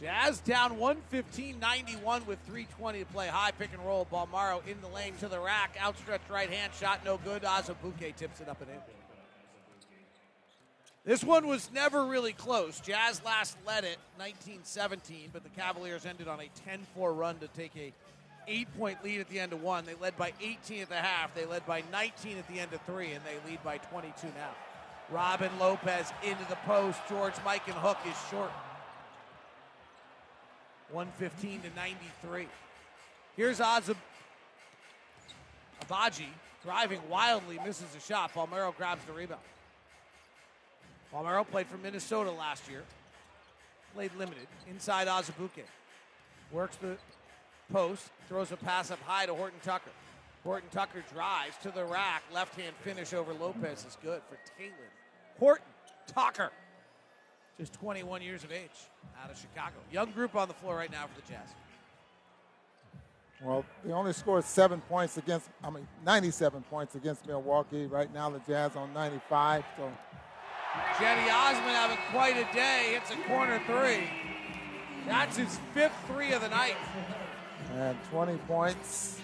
Jazz 0.00 0.40
down 0.40 0.78
115-91 0.78 2.26
with 2.26 2.38
320 2.46 3.00
to 3.00 3.04
play. 3.06 3.26
High 3.26 3.50
pick 3.50 3.70
and 3.72 3.84
roll. 3.84 4.06
Bolmaro 4.12 4.64
in 4.66 4.80
the 4.80 4.88
lane 4.88 5.14
to 5.20 5.28
the 5.28 5.40
rack. 5.40 5.76
Outstretched 5.82 6.30
right 6.30 6.50
hand 6.50 6.72
shot, 6.78 7.04
no 7.04 7.18
good. 7.18 7.42
Azubuike 7.42 8.14
tips 8.16 8.40
it 8.40 8.48
up 8.48 8.60
and 8.60 8.70
in. 8.70 8.76
This 11.04 11.24
one 11.24 11.46
was 11.46 11.70
never 11.72 12.04
really 12.04 12.34
close. 12.34 12.80
Jazz 12.80 13.24
last 13.24 13.56
led 13.66 13.84
it 13.84 13.96
1917, 14.18 15.30
but 15.32 15.42
the 15.42 15.48
Cavaliers 15.50 16.04
ended 16.04 16.28
on 16.28 16.38
a 16.38 16.50
10-4 16.98 17.16
run 17.16 17.38
to 17.38 17.48
take 17.48 17.74
a 17.76 17.92
eight-point 18.46 19.02
lead 19.02 19.20
at 19.20 19.28
the 19.28 19.40
end 19.40 19.52
of 19.52 19.62
one. 19.62 19.84
They 19.84 19.94
led 19.94 20.16
by 20.16 20.32
18 20.40 20.82
at 20.82 20.88
the 20.88 20.96
half. 20.96 21.34
They 21.34 21.46
led 21.46 21.66
by 21.66 21.82
19 21.92 22.38
at 22.38 22.46
the 22.48 22.60
end 22.60 22.72
of 22.72 22.80
three, 22.82 23.12
and 23.12 23.22
they 23.24 23.50
lead 23.50 23.62
by 23.64 23.78
22 23.78 24.26
now. 24.28 24.50
Robin 25.10 25.50
Lopez 25.58 26.12
into 26.22 26.44
the 26.48 26.56
post. 26.66 27.00
George 27.08 27.34
Mikan 27.36 27.72
Hook 27.72 27.98
is 28.06 28.16
short. 28.30 28.50
115 30.90 31.62
to 31.62 31.68
93. 31.76 32.46
Here's 33.36 33.60
Azab 33.60 33.96
Agbaji 35.84 36.26
driving 36.64 37.00
wildly, 37.08 37.58
misses 37.64 37.94
a 37.96 38.00
shot. 38.00 38.34
Bolmaro 38.34 38.76
grabs 38.76 39.04
the 39.04 39.12
rebound. 39.12 39.40
Bolmaro 41.12 41.46
played 41.48 41.66
for 41.66 41.78
Minnesota 41.78 42.30
last 42.30 42.68
year. 42.68 42.82
Played 43.94 44.10
limited. 44.18 44.46
Inside 44.68 45.06
Azubuike. 45.06 45.64
Works 46.52 46.76
the 46.76 46.96
post. 47.72 48.10
Throws 48.28 48.52
a 48.52 48.56
pass 48.56 48.90
up 48.90 49.00
high 49.02 49.26
to 49.26 49.34
Horton 49.34 49.58
Tucker. 49.64 49.90
Horton 50.44 50.68
Tucker 50.70 51.02
drives 51.12 51.56
to 51.62 51.70
the 51.70 51.84
rack. 51.84 52.22
Left 52.32 52.58
hand 52.60 52.74
finish 52.82 53.12
over 53.12 53.32
Lopez 53.32 53.84
is 53.86 53.96
good 54.02 54.20
for 54.28 54.36
Talen. 54.60 54.72
Horton 55.38 55.64
Tucker. 56.06 56.50
Just 57.58 57.72
21 57.74 58.22
years 58.22 58.44
of 58.44 58.52
age 58.52 58.70
out 59.22 59.30
of 59.30 59.36
Chicago. 59.36 59.74
Young 59.92 60.12
group 60.12 60.36
on 60.36 60.46
the 60.46 60.54
floor 60.54 60.76
right 60.76 60.90
now 60.90 61.06
for 61.06 61.20
the 61.20 61.26
Jazz. 61.26 61.48
Well, 63.42 63.64
they 63.84 63.92
only 63.92 64.12
scored 64.12 64.44
seven 64.44 64.80
points 64.82 65.16
against, 65.16 65.48
I 65.62 65.70
mean, 65.70 65.86
97 66.04 66.62
points 66.70 66.94
against 66.94 67.26
Milwaukee. 67.26 67.86
Right 67.86 68.12
now, 68.12 68.30
the 68.30 68.40
Jazz 68.40 68.76
on 68.76 68.92
95. 68.92 69.64
So 69.76 69.92
Cedi 70.94 71.32
Osman 71.32 71.70
having 71.70 71.98
quite 72.10 72.36
a 72.36 72.52
day. 72.54 72.94
Hits 72.94 73.10
a 73.10 73.16
corner 73.28 73.60
three. 73.66 74.08
That's 75.06 75.36
his 75.36 75.58
fifth 75.74 75.94
three 76.06 76.32
of 76.32 76.42
the 76.42 76.48
night. 76.48 76.76
and 77.74 77.96
20 78.10 78.36
points. 78.48 79.20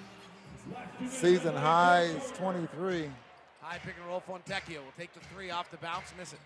Season 1.08 1.54
high 1.54 2.02
is 2.02 2.30
23. 2.32 3.10
High 3.60 3.78
pick 3.78 3.94
and 3.98 4.06
roll. 4.06 4.22
Fontecchio 4.26 4.78
will 4.78 4.92
take 4.98 5.12
the 5.12 5.20
three 5.32 5.50
off 5.50 5.70
the 5.70 5.76
bounce, 5.76 6.12
miss 6.18 6.32
it. 6.32 6.38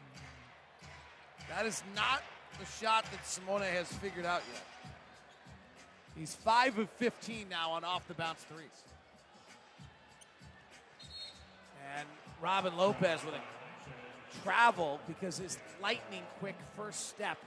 That 1.49 1.66
is 1.66 1.83
not 1.95 2.23
the 2.59 2.66
shot 2.81 3.05
that 3.11 3.27
Simone 3.27 3.62
has 3.62 3.89
figured 3.95 4.27
out 4.27 4.43
yet. 4.53 4.62
He's 6.16 6.35
5 6.35 6.79
of 6.79 6.91
15 6.91 7.49
now 7.49 7.70
on 7.73 7.85
off 7.85 8.07
the 8.09 8.15
bounce 8.15 8.43
threes. 8.45 8.66
And 11.97 12.07
Robin 12.43 12.77
Lopez 12.77 13.25
with 13.25 13.35
a 13.35 14.43
travel 14.43 15.01
because 15.07 15.39
his 15.39 15.59
lightning 15.83 16.23
quick 16.41 16.57
first 16.77 17.09
step 17.09 17.39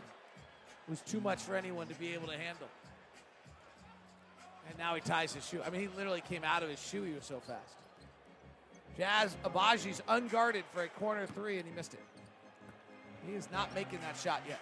was 0.87 1.01
too 1.01 1.21
much 1.21 1.39
for 1.39 1.55
anyone 1.55 1.87
to 1.87 1.95
be 1.95 2.13
able 2.13 2.27
to 2.27 2.37
handle. 2.37 2.67
And 4.69 4.77
now 4.77 4.95
he 4.95 5.01
ties 5.01 5.33
his 5.33 5.47
shoe. 5.47 5.61
I 5.65 5.69
mean, 5.69 5.81
he 5.81 5.87
literally 5.95 6.21
came 6.21 6.43
out 6.43 6.63
of 6.63 6.69
his 6.69 6.81
shoe. 6.81 7.03
He 7.03 7.13
was 7.13 7.25
so 7.25 7.39
fast. 7.39 7.75
Jazz 8.97 9.35
Agbaji's 9.43 10.01
unguarded 10.07 10.63
for 10.73 10.83
a 10.83 10.87
corner 10.87 11.25
three, 11.25 11.57
and 11.57 11.67
he 11.67 11.73
missed 11.73 11.93
it. 11.93 11.99
He 13.27 13.33
is 13.33 13.47
not 13.51 13.73
making 13.75 13.99
that 14.01 14.17
shot 14.17 14.41
yet. 14.47 14.59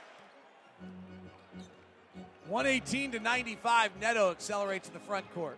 118 2.47 3.11
to 3.11 3.19
95. 3.19 3.91
Neto 4.01 4.31
accelerates 4.31 4.87
in 4.87 4.93
the 4.93 4.99
front 4.99 5.31
court. 5.33 5.57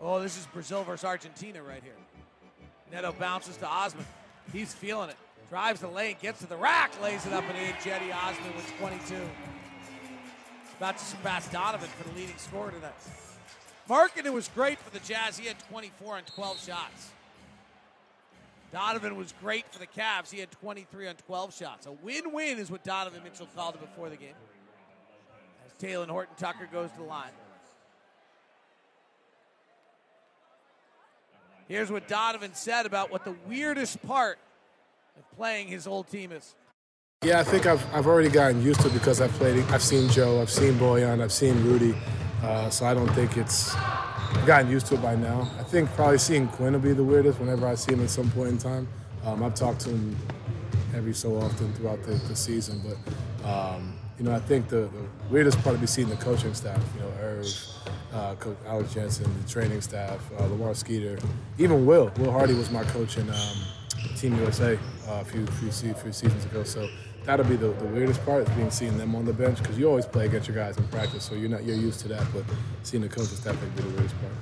Oh, 0.00 0.20
this 0.20 0.36
is 0.36 0.46
Brazil 0.46 0.84
versus 0.84 1.04
Argentina 1.04 1.62
right 1.62 1.82
here. 1.82 1.94
Neto 2.92 3.12
bounces 3.12 3.56
to 3.58 3.66
Osman. 3.66 4.04
He's 4.52 4.74
feeling 4.74 5.10
it. 5.10 5.16
Drives 5.48 5.80
the 5.80 5.88
lane, 5.88 6.16
gets 6.20 6.40
to 6.40 6.46
the 6.46 6.56
rack, 6.56 6.92
lays 7.02 7.26
it 7.26 7.32
up 7.32 7.44
and 7.48 7.56
in. 7.56 7.74
Cedi 7.74 8.14
Osman 8.14 8.54
with 8.56 8.70
22. 8.78 9.14
About 10.78 10.98
to 10.98 11.04
surpass 11.04 11.48
Donovan 11.50 11.88
for 11.88 12.08
the 12.08 12.14
leading 12.18 12.36
scorer 12.36 12.70
tonight. 12.70 12.92
Markkanen 13.88 14.32
was 14.32 14.48
great 14.48 14.78
for 14.78 14.90
the 14.90 15.04
Jazz. 15.06 15.38
He 15.38 15.46
had 15.46 15.58
24 15.70 16.16
on 16.16 16.22
12 16.22 16.64
shots. 16.64 17.10
Donovan 18.74 19.14
was 19.14 19.32
great 19.40 19.64
for 19.70 19.78
the 19.78 19.86
Cavs. 19.86 20.32
He 20.32 20.40
had 20.40 20.50
23 20.50 21.06
on 21.06 21.14
12 21.14 21.54
shots. 21.54 21.86
A 21.86 21.92
win-win 21.92 22.58
is 22.58 22.72
what 22.72 22.82
Donovan 22.82 23.22
Mitchell 23.22 23.46
called 23.54 23.76
it 23.76 23.80
before 23.80 24.10
the 24.10 24.16
game. 24.16 24.34
As 25.64 25.72
Talen 25.80 26.08
Horton 26.08 26.34
Tucker 26.36 26.68
goes 26.72 26.90
to 26.90 26.96
the 26.96 27.04
line. 27.04 27.30
Here's 31.68 31.88
what 31.88 32.08
Donovan 32.08 32.52
said 32.54 32.84
about 32.84 33.12
what 33.12 33.24
the 33.24 33.36
weirdest 33.46 34.04
part 34.04 34.38
of 35.16 35.36
playing 35.36 35.68
his 35.68 35.86
old 35.86 36.08
team 36.08 36.32
is. 36.32 36.56
Yeah, 37.22 37.38
I 37.38 37.44
think 37.44 37.66
I've, 37.66 37.94
I've 37.94 38.08
already 38.08 38.28
gotten 38.28 38.60
used 38.60 38.80
to 38.80 38.88
it 38.88 38.92
because 38.92 39.20
I've 39.20 39.32
played. 39.34 39.64
I've 39.70 39.84
seen 39.84 40.10
Joe, 40.10 40.42
I've 40.42 40.50
seen 40.50 40.74
Bojan, 40.74 41.22
I've 41.22 41.32
seen 41.32 41.62
Rudy, 41.64 41.94
uh, 42.42 42.70
so 42.70 42.86
I 42.86 42.92
don't 42.92 43.08
think 43.10 43.36
it's. 43.36 43.72
I've 44.34 44.46
gotten 44.46 44.70
used 44.70 44.86
to 44.88 44.94
it 44.94 45.02
by 45.02 45.16
now. 45.16 45.48
I 45.58 45.62
think 45.62 45.90
probably 45.92 46.18
seeing 46.18 46.48
Quinn 46.48 46.72
will 46.74 46.80
be 46.80 46.92
the 46.92 47.04
weirdest 47.04 47.40
whenever 47.40 47.66
I 47.66 47.74
see 47.74 47.92
him 47.92 48.02
at 48.02 48.10
some 48.10 48.30
point 48.30 48.50
in 48.50 48.58
time. 48.58 48.88
Um, 49.24 49.42
I've 49.42 49.54
talked 49.54 49.80
to 49.82 49.90
him 49.90 50.16
every 50.94 51.14
so 51.14 51.36
often 51.36 51.72
throughout 51.74 52.02
the, 52.02 52.12
the 52.12 52.36
season, 52.36 52.82
but 52.84 53.48
um, 53.48 53.94
you 54.18 54.24
know, 54.24 54.34
I 54.34 54.38
think 54.38 54.68
the, 54.68 54.82
the, 54.82 55.06
weirdest 55.30 55.60
part 55.62 55.72
would 55.74 55.80
be 55.80 55.86
seeing 55.86 56.08
the 56.08 56.16
coaching 56.16 56.54
staff. 56.54 56.80
You 56.94 57.00
know, 57.00 57.12
Irv, 57.20 57.46
uh, 58.12 58.34
Coach 58.36 58.56
Alex 58.66 58.94
Jensen, 58.94 59.26
the 59.42 59.48
training 59.48 59.80
staff, 59.80 60.20
uh, 60.38 60.44
Lamar 60.44 60.74
Skeeter, 60.74 61.18
even 61.58 61.84
Will. 61.86 62.12
Will 62.18 62.30
Hardy 62.30 62.54
was 62.54 62.70
my 62.70 62.84
coach 62.84 63.16
in 63.16 63.28
um, 63.30 63.56
Team 64.16 64.36
USA 64.36 64.78
uh, 65.08 65.20
a 65.20 65.24
few 65.24 65.46
few, 65.46 65.70
few 65.70 66.12
seasons 66.12 66.44
ago. 66.44 66.62
So 66.62 66.88
that'll 67.24 67.46
be 67.46 67.56
the, 67.56 67.68
the 67.68 67.86
weirdest 67.86 68.24
part 68.24 68.48
is 68.48 68.54
being 68.54 68.70
seeing 68.70 68.96
them 68.98 69.14
on 69.14 69.24
the 69.24 69.32
bench 69.32 69.58
because 69.58 69.78
you 69.78 69.88
always 69.88 70.06
play 70.06 70.26
against 70.26 70.48
your 70.48 70.56
guys 70.56 70.76
in 70.76 70.86
practice, 70.88 71.24
so 71.24 71.34
you're 71.34 71.50
not 71.50 71.64
you're 71.64 71.76
used 71.76 72.00
to 72.00 72.08
that. 72.08 72.26
But 72.32 72.44
seeing 72.82 73.02
the 73.02 73.08
staff 73.10 73.60
would 73.60 73.76
be 73.76 73.82
the 73.82 73.88
weirdest 73.88 74.14
part. 74.20 74.32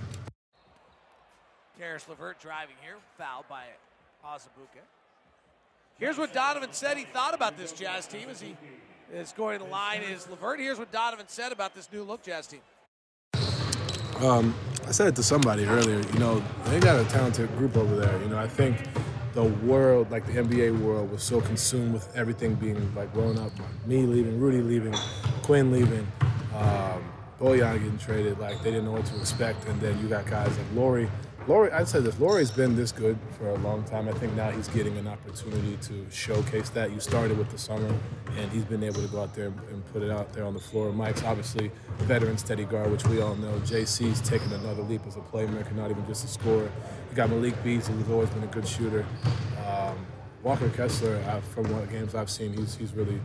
Caris 1.78 2.08
LeVert 2.08 2.40
driving 2.40 2.76
here, 2.80 2.96
fouled 3.18 3.48
by 3.48 3.64
Azubuike. 4.24 4.82
Here's 5.98 6.18
what 6.18 6.32
Donovan 6.32 6.72
said 6.72 6.96
he 6.96 7.04
thought 7.04 7.34
about 7.34 7.56
this 7.56 7.72
Jazz 7.72 8.06
team 8.06 8.28
as 8.28 8.40
he 8.40 8.56
is 9.12 9.32
going 9.32 9.58
to 9.58 9.64
the 9.64 9.70
line. 9.70 10.02
Is 10.02 10.28
LeVert? 10.28 10.60
Here's 10.60 10.78
what 10.78 10.90
Donovan 10.92 11.26
said 11.28 11.52
about 11.52 11.74
this 11.74 11.88
new 11.92 12.02
look 12.02 12.22
Jazz 12.22 12.46
team. 12.46 12.60
Um, 14.20 14.54
I 14.86 14.92
said 14.92 15.08
it 15.08 15.16
to 15.16 15.22
somebody 15.22 15.64
earlier. 15.64 16.00
You 16.12 16.18
know, 16.18 16.42
they 16.66 16.80
got 16.80 17.00
a 17.00 17.04
talented 17.08 17.48
group 17.56 17.76
over 17.76 17.96
there. 17.96 18.20
You 18.22 18.28
know, 18.28 18.38
I 18.38 18.46
think 18.46 18.76
the 19.34 19.44
world, 19.44 20.10
like 20.10 20.26
the 20.26 20.32
NBA 20.32 20.78
world, 20.80 21.10
was 21.10 21.22
so 21.22 21.40
consumed 21.40 21.94
with 21.94 22.14
everything 22.16 22.54
being 22.54 22.94
like 22.94 23.12
blown 23.12 23.38
up. 23.38 23.52
Me 23.86 24.04
leaving, 24.04 24.38
Rudy 24.38 24.60
leaving, 24.60 24.94
Quinn 25.42 25.72
leaving, 25.72 26.06
um, 26.54 27.02
getting 27.40 27.98
traded. 27.98 28.38
Like 28.38 28.62
they 28.62 28.70
didn't 28.70 28.84
know 28.84 28.92
what 28.92 29.06
to 29.06 29.16
expect. 29.18 29.66
And 29.66 29.80
then 29.80 29.98
you 30.00 30.08
got 30.08 30.26
guys 30.26 30.56
like 30.56 30.66
Lauri. 30.74 31.08
Lauri, 31.48 31.72
I'd 31.72 31.88
say 31.88 32.00
this. 32.00 32.18
Lauri's 32.20 32.52
been 32.52 32.76
this 32.76 32.92
good 32.92 33.18
for 33.36 33.48
a 33.48 33.56
long 33.58 33.82
time. 33.84 34.08
I 34.08 34.12
think 34.12 34.34
now 34.34 34.50
he's 34.50 34.68
getting 34.68 34.96
an 34.96 35.08
opportunity 35.08 35.76
to 35.82 36.06
showcase 36.10 36.68
that. 36.70 36.92
You 36.92 37.00
started 37.00 37.36
with 37.36 37.50
the 37.50 37.58
summer, 37.58 37.92
and 38.36 38.50
he's 38.52 38.64
been 38.64 38.84
able 38.84 39.02
to 39.02 39.08
go 39.08 39.22
out 39.22 39.34
there 39.34 39.46
and, 39.46 39.82
put 39.92 40.02
it 40.02 40.10
out 40.10 40.32
there 40.32 40.44
on 40.44 40.54
the 40.54 40.60
floor. 40.60 40.92
Mike's 40.92 41.22
obviously 41.24 41.70
a 41.98 42.02
veteran 42.04 42.38
steady 42.38 42.64
guard, 42.64 42.90
which 42.90 43.04
we 43.06 43.20
all 43.20 43.34
know. 43.34 43.52
JC's 43.60 44.20
taken 44.22 44.52
another 44.52 44.82
leap 44.82 45.02
as 45.06 45.16
a 45.16 45.20
playmaker, 45.20 45.74
not 45.74 45.90
even 45.90 46.06
just 46.06 46.24
a 46.24 46.28
scorer. 46.28 46.70
You 47.10 47.16
got 47.16 47.28
Malik 47.28 47.62
Beasley, 47.64 47.94
who's 47.96 48.08
always 48.08 48.30
been 48.30 48.44
a 48.44 48.46
good 48.46 48.66
shooter. 48.66 49.04
Um, 49.66 50.06
Walker 50.42 50.70
Kessler, 50.70 51.22
uh, 51.26 51.40
from 51.40 51.70
what 51.72 51.90
games 51.90 52.14
I've 52.14 52.30
seen, 52.30 52.52
he's 52.52 52.74
he's 52.74 52.94
really 52.94 53.20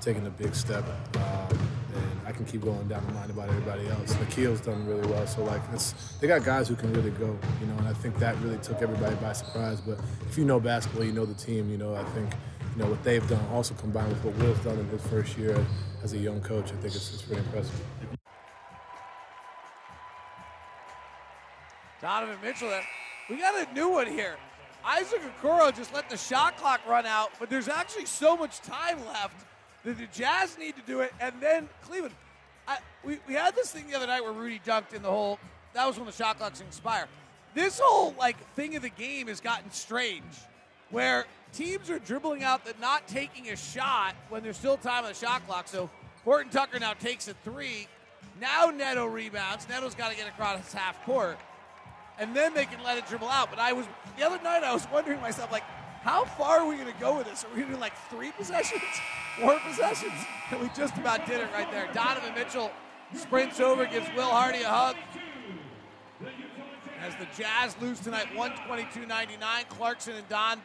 taken 0.00 0.26
a 0.26 0.30
big 0.30 0.54
step. 0.54 0.84
Um, 1.16 1.58
I 2.24 2.32
can 2.32 2.44
keep 2.44 2.62
going 2.62 2.86
down 2.88 3.06
the 3.06 3.14
line 3.14 3.30
about 3.30 3.48
everybody 3.48 3.88
else. 3.88 4.14
Nickeil's 4.14 4.60
done 4.60 4.86
really 4.86 5.06
well. 5.08 5.26
So 5.26 5.44
like, 5.44 5.60
it's, 5.72 5.92
they 6.20 6.26
got 6.26 6.44
guys 6.44 6.68
who 6.68 6.76
can 6.76 6.92
really 6.92 7.10
go, 7.10 7.36
you 7.60 7.66
know. 7.66 7.76
And 7.78 7.88
I 7.88 7.92
think 7.92 8.18
that 8.18 8.38
really 8.40 8.58
took 8.58 8.80
everybody 8.80 9.16
by 9.16 9.32
surprise. 9.32 9.80
But 9.80 9.98
if 10.28 10.38
you 10.38 10.44
know 10.44 10.60
basketball, 10.60 11.04
you 11.04 11.12
know 11.12 11.24
the 11.24 11.34
team. 11.34 11.70
You 11.70 11.78
know, 11.78 11.94
I 11.94 12.04
think 12.04 12.32
you 12.74 12.82
know 12.82 12.88
what 12.88 13.02
they've 13.02 13.26
done, 13.28 13.44
also 13.52 13.74
combined 13.74 14.08
with 14.08 14.24
what 14.24 14.36
Will's 14.36 14.58
done 14.60 14.78
in 14.78 14.88
his 14.88 15.02
first 15.08 15.36
year 15.36 15.64
as 16.02 16.12
a 16.12 16.18
young 16.18 16.40
coach. 16.40 16.66
I 16.72 16.76
think 16.76 16.94
it's, 16.94 17.12
it's 17.12 17.22
pretty 17.22 17.42
impressive. 17.42 17.80
Donovan 22.00 22.38
Mitchell, 22.42 22.72
we 23.30 23.36
got 23.36 23.68
a 23.68 23.72
new 23.74 23.90
one 23.90 24.06
here. 24.06 24.36
Isaac 24.84 25.20
Okoro 25.40 25.74
just 25.74 25.94
let 25.94 26.10
the 26.10 26.16
shot 26.16 26.56
clock 26.56 26.80
run 26.88 27.06
out, 27.06 27.30
but 27.38 27.48
there's 27.48 27.68
actually 27.68 28.06
so 28.06 28.36
much 28.36 28.60
time 28.60 28.98
left 29.06 29.46
that 29.84 29.98
the 29.98 30.06
Jazz 30.06 30.58
need 30.58 30.76
to 30.76 30.82
do 30.82 31.00
it, 31.00 31.12
and 31.20 31.34
then 31.40 31.68
Cleveland. 31.82 32.14
I, 32.66 32.78
we, 33.04 33.18
we 33.26 33.34
had 33.34 33.54
this 33.54 33.72
thing 33.72 33.88
the 33.88 33.96
other 33.96 34.06
night 34.06 34.22
where 34.22 34.32
Rudy 34.32 34.60
dunked 34.64 34.94
in 34.94 35.02
the 35.02 35.10
hole. 35.10 35.38
That 35.74 35.86
was 35.86 35.96
when 35.96 36.06
the 36.06 36.12
shot 36.12 36.38
clocks 36.38 36.60
expire. 36.60 37.06
This 37.54 37.80
whole 37.82 38.14
like 38.18 38.36
thing 38.54 38.76
of 38.76 38.82
the 38.82 38.88
game 38.88 39.26
has 39.26 39.40
gotten 39.40 39.70
strange, 39.70 40.22
where 40.90 41.26
teams 41.52 41.90
are 41.90 41.98
dribbling 41.98 42.44
out 42.44 42.64
that 42.64 42.80
not 42.80 43.08
taking 43.08 43.50
a 43.50 43.56
shot 43.56 44.14
when 44.28 44.42
there's 44.42 44.56
still 44.56 44.76
time 44.76 45.04
on 45.04 45.10
the 45.10 45.14
shot 45.14 45.46
clock. 45.46 45.68
So 45.68 45.90
Horton 46.24 46.50
Tucker 46.50 46.78
now 46.78 46.94
takes 46.94 47.28
a 47.28 47.34
three. 47.34 47.88
Now 48.40 48.72
Neto 48.74 49.06
rebounds. 49.06 49.68
Neto's 49.68 49.94
got 49.94 50.10
to 50.10 50.16
get 50.16 50.28
across 50.28 50.72
half 50.72 51.04
court 51.04 51.38
and 52.18 52.36
then 52.36 52.54
they 52.54 52.64
can 52.64 52.82
let 52.84 52.98
it 52.98 53.06
dribble 53.08 53.28
out. 53.28 53.50
But 53.50 53.58
I 53.58 53.72
was 53.72 53.86
the 54.16 54.24
other 54.24 54.42
night 54.42 54.62
I 54.62 54.72
was 54.72 54.86
wondering 54.92 55.20
myself 55.20 55.50
like, 55.50 55.64
how 56.02 56.24
far 56.24 56.60
are 56.60 56.66
we 56.66 56.74
going 56.76 56.92
to 56.92 57.00
go 57.00 57.16
with 57.16 57.28
this? 57.28 57.44
Are 57.44 57.48
we 57.48 57.56
going 57.56 57.68
to 57.68 57.74
do 57.74 57.80
like 57.80 57.96
three 58.10 58.32
possessions, 58.32 58.82
four 59.40 59.58
possessions? 59.60 60.12
And 60.50 60.60
we 60.60 60.68
just 60.76 60.96
about 60.96 61.26
did 61.26 61.40
it 61.40 61.48
right 61.52 61.70
there. 61.70 61.88
Donovan 61.92 62.34
Mitchell 62.34 62.72
sprints 63.14 63.60
over, 63.60 63.86
gives 63.86 64.08
Will 64.16 64.28
Hardy 64.28 64.62
a 64.62 64.68
hug. 64.68 64.96
As 67.00 67.14
the 67.16 67.26
Jazz 67.36 67.76
lose 67.80 68.00
tonight, 68.00 68.26
122-99. 68.34 69.68
Clarkson 69.68 70.14
and 70.14 70.28
Don, 70.28 70.60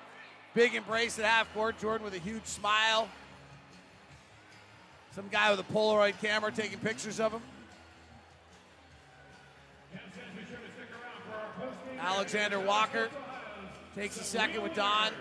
big 0.53 0.75
embrace 0.75 1.19
at 1.19 1.25
half 1.25 1.53
court. 1.53 1.79
Jordan 1.79 2.05
with 2.05 2.13
a 2.13 2.19
huge 2.19 2.45
smile. 2.45 3.07
Some 5.13 5.27
guy 5.31 5.51
with 5.51 5.59
a 5.59 5.73
Polaroid 5.73 6.19
camera 6.21 6.51
taking 6.51 6.79
pictures 6.79 7.19
of 7.19 7.31
him. 7.31 7.41
Alexander 11.99 12.59
Walker 12.59 13.09
takes 13.95 14.19
a 14.19 14.23
second 14.23 14.61
with 14.61 14.75
Don. 14.75 15.11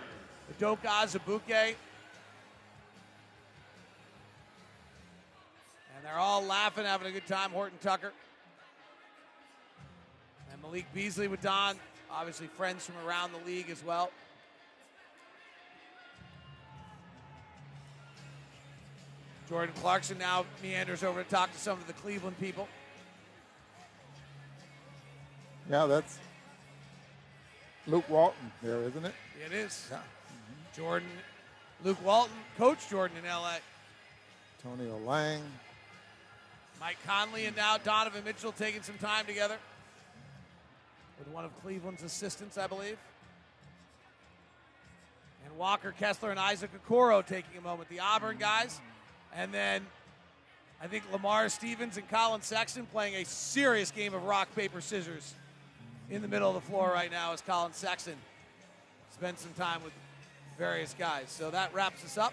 Udoka 0.52 0.86
Azubuike. 0.86 1.74
And 5.94 6.04
they're 6.04 6.18
all 6.18 6.44
laughing, 6.44 6.84
having 6.84 7.08
a 7.08 7.12
good 7.12 7.26
time. 7.26 7.50
Horton 7.50 7.78
Tucker. 7.82 8.12
And 10.52 10.62
Malik 10.62 10.86
Beasley 10.94 11.28
with 11.28 11.40
Don. 11.40 11.76
Obviously, 12.10 12.46
friends 12.46 12.86
from 12.86 12.94
around 13.06 13.32
the 13.32 13.50
league 13.50 13.70
as 13.70 13.84
well. 13.84 14.10
Jordan 19.48 19.74
Clarkson 19.80 20.18
now 20.18 20.44
meanders 20.62 21.04
over 21.04 21.22
to 21.22 21.30
talk 21.30 21.52
to 21.52 21.58
some 21.58 21.78
of 21.78 21.86
the 21.86 21.92
Cleveland 21.92 22.38
people. 22.40 22.68
Yeah, 25.70 25.86
that's 25.86 26.18
Luke 27.86 28.08
Walton 28.08 28.50
there, 28.62 28.82
isn't 28.82 29.04
it? 29.04 29.14
It 29.44 29.52
is. 29.52 29.88
Yeah. 29.90 29.98
Jordan, 30.76 31.08
Luke 31.82 32.04
Walton, 32.04 32.36
Coach 32.58 32.90
Jordan 32.90 33.16
in 33.16 33.24
LA. 33.24 33.56
Tony 34.62 34.90
Lang. 35.06 35.40
Mike 36.78 36.98
Conley 37.06 37.46
and 37.46 37.56
now 37.56 37.78
Donovan 37.78 38.22
Mitchell 38.24 38.52
taking 38.52 38.82
some 38.82 38.98
time 38.98 39.24
together 39.24 39.56
with 41.18 41.28
one 41.28 41.46
of 41.46 41.62
Cleveland's 41.62 42.02
assistants, 42.02 42.58
I 42.58 42.66
believe. 42.66 42.98
And 45.46 45.56
Walker 45.56 45.94
Kessler 45.98 46.30
and 46.30 46.38
Isaac 46.38 46.70
Okoro 46.86 47.24
taking 47.24 47.56
a 47.56 47.62
moment. 47.62 47.88
The 47.88 48.00
Auburn 48.00 48.36
guys. 48.36 48.78
And 49.34 49.54
then 49.54 49.86
I 50.82 50.88
think 50.88 51.04
Lamar 51.10 51.48
Stevens 51.48 51.96
and 51.96 52.06
Collin 52.10 52.42
Sexton 52.42 52.84
playing 52.86 53.14
a 53.14 53.24
serious 53.24 53.90
game 53.90 54.12
of 54.12 54.24
rock, 54.24 54.54
paper, 54.54 54.82
scissors 54.82 55.34
in 56.10 56.20
the 56.20 56.28
middle 56.28 56.54
of 56.54 56.62
the 56.62 56.70
floor 56.70 56.90
right 56.92 57.10
now 57.10 57.32
as 57.32 57.40
Collin 57.40 57.72
Sexton 57.72 58.16
spends 59.14 59.40
some 59.40 59.52
time 59.54 59.82
with 59.82 59.92
various 60.58 60.94
guys. 60.98 61.26
So 61.28 61.50
that 61.50 61.72
wraps 61.74 62.04
us 62.04 62.18
up. 62.18 62.32